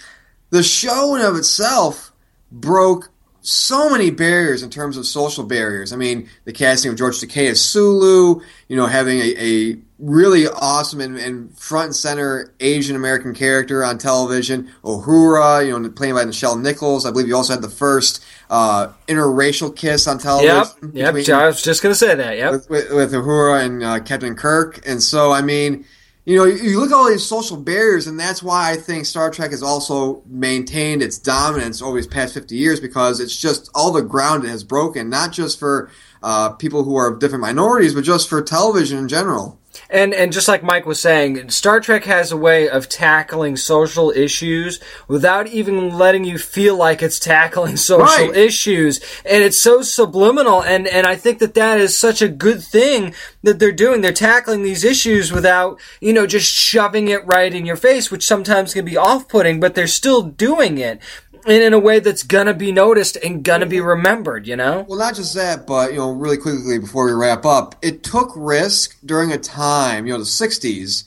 the 0.51 0.61
show 0.61 1.15
in 1.15 1.21
of 1.21 1.35
itself 1.35 2.12
broke 2.53 3.09
so 3.45 3.89
many 3.89 4.09
barriers 4.09 4.63
in 4.63 4.69
terms 4.69 4.95
of 4.95 5.05
social 5.05 5.43
barriers. 5.43 5.91
I 5.91 5.97
mean, 5.97 6.29
the 6.45 6.53
casting 6.53 6.91
of 6.91 6.97
George 6.97 7.19
Takei 7.19 7.49
as 7.51 7.59
Sulu, 7.59 8.39
you 8.69 8.77
know, 8.77 8.85
having 8.85 9.19
a, 9.19 9.33
a 9.37 9.77
really 9.99 10.47
awesome 10.47 11.01
and, 11.01 11.17
and 11.17 11.57
front 11.57 11.87
and 11.87 11.95
center 11.95 12.53
Asian 12.61 12.95
American 12.95 13.33
character 13.33 13.83
on 13.83 13.97
television, 13.97 14.69
Uhura, 14.85 15.65
you 15.65 15.77
know, 15.77 15.89
playing 15.89 16.13
by 16.13 16.23
Nichelle 16.23 16.61
Nichols. 16.61 17.05
I 17.05 17.11
believe 17.11 17.27
you 17.27 17.35
also 17.35 17.51
had 17.51 17.61
the 17.61 17.69
first 17.69 18.23
uh, 18.49 18.93
interracial 19.09 19.75
kiss 19.75 20.07
on 20.07 20.15
Yep. 20.17 20.23
television. 20.23 20.91
Yep. 20.93 21.13
between- 21.13 21.35
I 21.35 21.45
was 21.47 21.61
just 21.61 21.83
going 21.83 21.91
to 21.91 21.99
say 21.99 22.15
that. 22.15 22.37
Yep. 22.37 22.51
with, 22.51 22.69
with, 22.69 22.91
with 22.93 23.11
Uhura 23.11 23.65
and 23.65 23.83
uh, 23.83 23.99
Captain 23.99 24.35
Kirk. 24.35 24.87
And 24.87 25.03
so, 25.03 25.33
I 25.33 25.41
mean, 25.41 25.83
you 26.25 26.37
know, 26.37 26.45
you 26.45 26.79
look 26.79 26.91
at 26.91 26.95
all 26.95 27.09
these 27.09 27.25
social 27.25 27.57
barriers, 27.57 28.07
and 28.07 28.17
that's 28.17 28.41
why 28.41 28.71
I 28.71 28.77
think 28.77 29.05
Star 29.05 29.29
Trek 29.29 29.51
has 29.51 29.61
also 29.61 30.23
maintained 30.25 31.01
its 31.01 31.17
dominance 31.17 31.81
over 31.81 31.97
these 31.97 32.07
past 32.07 32.33
50 32.33 32.55
years 32.55 32.79
because 32.79 33.19
it's 33.19 33.35
just 33.35 33.69
all 33.75 33.91
the 33.91 34.01
ground 34.01 34.45
it 34.45 34.49
has 34.49 34.63
broken, 34.63 35.09
not 35.09 35.33
just 35.33 35.59
for 35.59 35.89
uh, 36.21 36.51
people 36.51 36.83
who 36.83 36.95
are 36.95 37.13
different 37.13 37.41
minorities, 37.41 37.93
but 37.93 38.05
just 38.05 38.29
for 38.29 38.41
television 38.41 38.99
in 38.99 39.09
general. 39.09 39.59
And 39.89 40.13
and 40.13 40.31
just 40.31 40.47
like 40.47 40.63
Mike 40.63 40.85
was 40.85 40.99
saying, 40.99 41.49
Star 41.49 41.79
Trek 41.79 42.03
has 42.05 42.31
a 42.31 42.37
way 42.37 42.69
of 42.69 42.89
tackling 42.89 43.57
social 43.57 44.11
issues 44.11 44.79
without 45.07 45.47
even 45.47 45.89
letting 45.97 46.23
you 46.23 46.37
feel 46.37 46.75
like 46.75 47.01
it's 47.01 47.19
tackling 47.19 47.77
social 47.91 48.27
Right. 48.27 48.35
issues, 48.35 48.99
and 49.25 49.43
it's 49.43 49.57
so 49.61 49.81
subliminal. 49.81 50.63
And 50.63 50.87
and 50.87 51.07
I 51.07 51.15
think 51.15 51.39
that 51.39 51.53
that 51.55 51.79
is 51.79 51.97
such 51.97 52.21
a 52.21 52.27
good 52.27 52.61
thing 52.63 53.13
that 53.41 53.59
they're 53.59 53.71
doing. 53.71 54.01
They're 54.01 54.13
tackling 54.13 54.63
these 54.63 54.83
issues 54.83 55.31
without 55.31 55.79
you 56.01 56.13
know 56.13 56.27
just 56.27 56.51
shoving 56.51 57.07
it 57.07 57.25
right 57.25 57.53
in 57.53 57.65
your 57.65 57.77
face, 57.77 58.11
which 58.11 58.25
sometimes 58.25 58.73
can 58.73 58.85
be 58.85 58.97
off-putting, 58.97 59.59
but 59.59 59.75
they're 59.75 59.87
still 59.87 60.21
doing 60.21 60.77
it. 60.77 60.99
And 61.45 61.61
in 61.61 61.73
a 61.73 61.79
way 61.79 61.99
that's 61.99 62.23
gonna 62.23 62.53
be 62.53 62.71
noticed 62.71 63.17
and 63.17 63.43
gonna 63.43 63.65
be 63.65 63.81
remembered, 63.81 64.47
you 64.47 64.55
know? 64.55 64.85
Well, 64.87 64.97
not 64.99 65.15
just 65.15 65.33
that, 65.35 65.67
but 65.67 65.91
you 65.91 65.99
know, 65.99 66.11
really 66.11 66.37
quickly 66.37 66.79
before 66.79 67.05
we 67.05 67.11
wrap 67.11 67.45
up, 67.45 67.75
it 67.81 68.01
took 68.03 68.31
risk 68.35 68.97
during 69.05 69.31
a 69.31 69.37
time, 69.37 70.05
you 70.07 70.13
know, 70.13 70.19
the 70.19 70.25
'60s, 70.25 71.03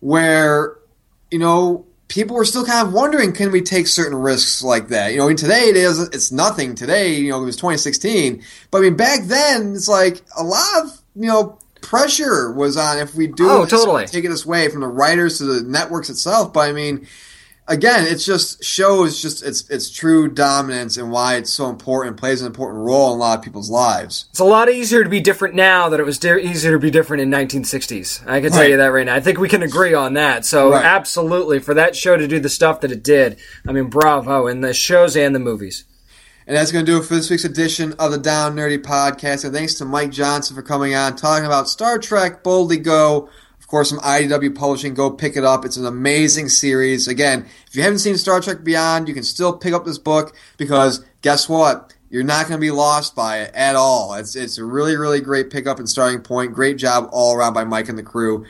where 0.00 0.76
you 1.30 1.38
know 1.38 1.86
people 2.08 2.36
were 2.36 2.44
still 2.44 2.64
kind 2.64 2.86
of 2.86 2.92
wondering, 2.92 3.32
can 3.32 3.50
we 3.50 3.62
take 3.62 3.86
certain 3.86 4.14
risks 4.18 4.62
like 4.62 4.88
that? 4.88 5.12
You 5.12 5.18
know, 5.18 5.24
I 5.24 5.28
mean, 5.28 5.36
today 5.38 5.62
it 5.70 5.76
is, 5.76 5.98
it's 5.98 6.30
nothing. 6.30 6.74
Today, 6.74 7.14
you 7.14 7.30
know, 7.30 7.40
it 7.42 7.46
was 7.46 7.56
2016, 7.56 8.42
but 8.70 8.78
I 8.78 8.80
mean, 8.82 8.96
back 8.96 9.22
then 9.24 9.72
it's 9.74 9.88
like 9.88 10.20
a 10.36 10.42
lot 10.44 10.82
of 10.84 11.00
you 11.16 11.26
know 11.28 11.58
pressure 11.80 12.52
was 12.52 12.76
on 12.76 12.98
if 12.98 13.14
we 13.14 13.26
do 13.26 13.48
Oh, 13.48 13.62
this, 13.62 13.70
totally. 13.70 14.06
take 14.06 14.24
it 14.24 14.28
this 14.28 14.44
way 14.46 14.68
from 14.68 14.82
the 14.82 14.86
writers 14.86 15.38
to 15.38 15.44
the 15.44 15.62
networks 15.68 16.10
itself. 16.10 16.52
But 16.52 16.68
I 16.68 16.72
mean. 16.72 17.06
Again, 17.72 18.06
it 18.06 18.16
just 18.16 18.62
shows 18.62 19.22
just 19.22 19.42
its 19.42 19.66
its 19.70 19.88
true 19.88 20.28
dominance 20.28 20.98
and 20.98 21.10
why 21.10 21.36
it's 21.36 21.50
so 21.50 21.70
important, 21.70 22.18
plays 22.18 22.42
an 22.42 22.46
important 22.46 22.84
role 22.84 23.12
in 23.12 23.16
a 23.16 23.20
lot 23.20 23.38
of 23.38 23.44
people's 23.44 23.70
lives. 23.70 24.26
It's 24.30 24.40
a 24.40 24.44
lot 24.44 24.68
easier 24.68 25.02
to 25.02 25.08
be 25.08 25.20
different 25.20 25.54
now 25.54 25.88
than 25.88 25.98
it 25.98 26.04
was 26.04 26.18
di- 26.18 26.38
easier 26.40 26.72
to 26.72 26.78
be 26.78 26.90
different 26.90 27.22
in 27.22 27.30
1960s. 27.30 28.20
I 28.26 28.40
can 28.42 28.50
tell 28.50 28.60
Right. 28.60 28.70
you 28.72 28.76
that 28.76 28.86
right 28.88 29.06
now. 29.06 29.14
I 29.14 29.20
think 29.20 29.38
we 29.38 29.48
can 29.48 29.62
agree 29.62 29.94
on 29.94 30.12
that. 30.14 30.44
So 30.44 30.72
Right. 30.72 30.84
absolutely, 30.84 31.60
for 31.60 31.72
that 31.72 31.96
show 31.96 32.16
to 32.18 32.28
do 32.28 32.38
the 32.40 32.50
stuff 32.50 32.82
that 32.82 32.92
it 32.92 33.02
did, 33.02 33.38
I 33.66 33.72
mean, 33.72 33.84
bravo! 33.84 34.48
In 34.48 34.60
the 34.60 34.74
shows 34.74 35.16
and 35.16 35.34
the 35.34 35.38
movies. 35.40 35.84
And 36.46 36.56
that's 36.56 36.72
going 36.72 36.84
to 36.84 36.90
do 36.92 36.98
it 36.98 37.04
for 37.04 37.14
this 37.14 37.30
week's 37.30 37.44
edition 37.44 37.94
of 38.00 38.10
the 38.10 38.18
Down 38.18 38.56
Nerdy 38.56 38.76
Podcast. 38.82 39.44
And 39.44 39.54
thanks 39.54 39.74
to 39.74 39.84
Mike 39.84 40.10
Johnson 40.10 40.56
for 40.56 40.62
coming 40.62 40.92
on, 40.94 41.14
talking 41.14 41.46
about 41.46 41.68
Star 41.68 41.98
Trek 41.98 42.42
Boldly 42.42 42.78
Go. 42.78 43.28
Course, 43.72 43.88
from 43.88 44.00
IDW 44.00 44.54
Publishing. 44.54 44.92
Go 44.92 45.10
pick 45.10 45.34
it 45.34 45.44
up. 45.44 45.64
It's 45.64 45.78
an 45.78 45.86
amazing 45.86 46.50
series. 46.50 47.08
Again, 47.08 47.46
if 47.66 47.74
you 47.74 47.80
haven't 47.80 48.00
seen 48.00 48.18
Star 48.18 48.38
Trek 48.38 48.62
Beyond, 48.62 49.08
you 49.08 49.14
can 49.14 49.22
still 49.22 49.56
pick 49.56 49.72
up 49.72 49.86
this 49.86 49.96
book 49.96 50.36
because 50.58 51.02
guess 51.22 51.48
what? 51.48 51.94
You're 52.10 52.22
not 52.22 52.48
going 52.48 52.60
to 52.60 52.62
be 52.62 52.70
lost 52.70 53.16
by 53.16 53.38
it 53.38 53.54
at 53.54 53.74
all. 53.74 54.12
It's, 54.12 54.36
it's 54.36 54.58
a 54.58 54.64
really, 54.66 54.94
really 54.98 55.22
great 55.22 55.48
pickup 55.48 55.78
and 55.78 55.88
starting 55.88 56.20
point. 56.20 56.52
Great 56.52 56.76
job 56.76 57.08
all 57.12 57.34
around 57.34 57.54
by 57.54 57.64
Mike 57.64 57.88
and 57.88 57.96
the 57.96 58.02
crew. 58.02 58.44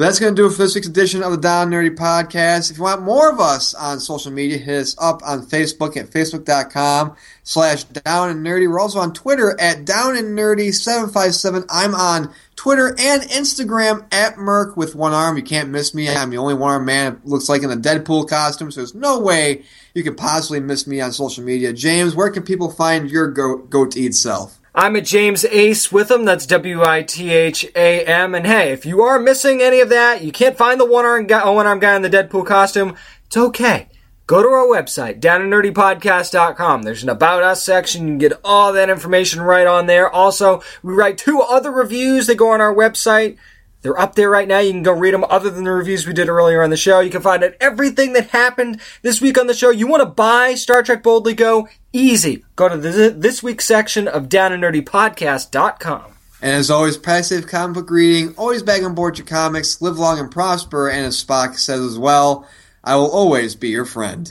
But 0.00 0.06
that's 0.06 0.18
going 0.18 0.34
to 0.34 0.42
do 0.42 0.46
it 0.46 0.52
for 0.52 0.62
this 0.62 0.74
week's 0.74 0.86
edition 0.86 1.22
of 1.22 1.30
the 1.30 1.36
Down 1.36 1.68
Nerdy 1.68 1.94
Podcast. 1.94 2.70
If 2.70 2.78
you 2.78 2.84
want 2.84 3.02
more 3.02 3.30
of 3.30 3.38
us 3.38 3.74
on 3.74 4.00
social 4.00 4.32
media, 4.32 4.56
hit 4.56 4.80
us 4.80 4.96
up 4.98 5.20
on 5.22 5.44
Facebook 5.44 5.94
at 5.98 6.06
facebook.com 6.06 7.16
slash 7.42 7.84
down 7.84 8.30
and 8.30 8.40
nerdy. 8.40 8.66
We're 8.66 8.80
also 8.80 8.98
on 9.00 9.12
Twitter 9.12 9.60
at 9.60 9.84
down 9.84 10.16
and 10.16 10.28
nerdy 10.28 10.72
757. 10.72 11.66
I'm 11.68 11.94
on 11.94 12.32
Twitter 12.56 12.96
and 12.98 13.24
Instagram 13.24 14.10
at 14.10 14.38
Merc 14.38 14.74
with 14.74 14.94
one 14.94 15.12
arm. 15.12 15.36
You 15.36 15.42
can't 15.42 15.68
miss 15.68 15.92
me. 15.92 16.08
I'm 16.08 16.30
the 16.30 16.38
only 16.38 16.54
one 16.54 16.70
arm 16.70 16.86
man 16.86 17.20
looks 17.24 17.50
like 17.50 17.62
in 17.62 17.70
a 17.70 17.76
Deadpool 17.76 18.26
costume, 18.26 18.70
so 18.70 18.80
there's 18.80 18.94
no 18.94 19.20
way 19.20 19.64
you 19.92 20.02
could 20.02 20.16
possibly 20.16 20.60
miss 20.60 20.86
me 20.86 21.02
on 21.02 21.12
social 21.12 21.44
media. 21.44 21.74
James, 21.74 22.16
where 22.16 22.30
can 22.30 22.42
people 22.42 22.70
find 22.70 23.10
your 23.10 23.30
go- 23.30 23.58
goat 23.58 23.98
eat 23.98 24.14
self? 24.14 24.59
I'm 24.74 24.94
at 24.94 25.04
James 25.04 25.44
Ace 25.44 25.90
with 25.90 26.08
them. 26.08 26.24
That's 26.24 26.46
W 26.46 26.82
I 26.82 27.02
T 27.02 27.30
H 27.30 27.66
A 27.74 28.04
M. 28.04 28.34
And 28.34 28.46
hey, 28.46 28.72
if 28.72 28.86
you 28.86 29.02
are 29.02 29.18
missing 29.18 29.60
any 29.60 29.80
of 29.80 29.88
that, 29.88 30.22
you 30.22 30.30
can't 30.30 30.56
find 30.56 30.80
the 30.80 30.86
one 30.86 31.04
arm 31.04 31.26
guy, 31.26 31.48
one 31.48 31.66
arm 31.66 31.80
guy 31.80 31.96
in 31.96 32.02
the 32.02 32.10
Deadpool 32.10 32.46
costume. 32.46 32.96
It's 33.26 33.36
okay. 33.36 33.88
Go 34.28 34.42
to 34.44 34.48
our 34.48 34.66
website, 34.66 35.18
downandnerdypodcast.com. 35.18 36.82
There's 36.82 37.02
an 37.02 37.08
About 37.08 37.42
Us 37.42 37.64
section. 37.64 38.02
You 38.02 38.08
can 38.12 38.18
get 38.18 38.40
all 38.44 38.72
that 38.72 38.88
information 38.88 39.40
right 39.40 39.66
on 39.66 39.86
there. 39.86 40.08
Also, 40.08 40.62
we 40.84 40.94
write 40.94 41.18
two 41.18 41.40
other 41.40 41.72
reviews 41.72 42.28
that 42.28 42.36
go 42.36 42.50
on 42.50 42.60
our 42.60 42.72
website. 42.72 43.38
They're 43.82 43.98
up 43.98 44.14
there 44.14 44.28
right 44.28 44.46
now. 44.46 44.58
You 44.58 44.72
can 44.72 44.82
go 44.82 44.92
read 44.92 45.14
them 45.14 45.24
other 45.28 45.50
than 45.50 45.64
the 45.64 45.70
reviews 45.70 46.06
we 46.06 46.12
did 46.12 46.28
earlier 46.28 46.62
on 46.62 46.70
the 46.70 46.76
show. 46.76 47.00
You 47.00 47.10
can 47.10 47.22
find 47.22 47.42
out 47.42 47.54
everything 47.60 48.12
that 48.12 48.30
happened 48.30 48.80
this 49.02 49.20
week 49.20 49.38
on 49.38 49.46
the 49.46 49.54
show. 49.54 49.70
You 49.70 49.86
want 49.86 50.02
to 50.02 50.06
buy 50.06 50.54
Star 50.54 50.82
Trek 50.82 51.02
Boldly 51.02 51.34
Go? 51.34 51.68
Easy. 51.92 52.44
Go 52.56 52.68
to 52.68 52.76
the 52.76 53.10
this 53.10 53.42
week's 53.42 53.64
section 53.64 54.06
of 54.06 54.28
downandnerdypodcast.com. 54.28 56.12
And 56.42 56.52
as 56.52 56.70
always, 56.70 56.96
passive 56.96 57.46
comic 57.46 57.74
book 57.74 57.90
reading, 57.90 58.34
always 58.36 58.62
back 58.62 58.82
on 58.82 58.94
board 58.94 59.18
your 59.18 59.26
comics, 59.26 59.82
live 59.82 59.98
long 59.98 60.18
and 60.18 60.30
prosper, 60.30 60.88
and 60.88 61.04
as 61.04 61.22
Spock 61.22 61.58
says 61.58 61.80
as 61.80 61.98
well, 61.98 62.48
I 62.82 62.96
will 62.96 63.10
always 63.10 63.54
be 63.54 63.68
your 63.68 63.84
friend. 63.84 64.30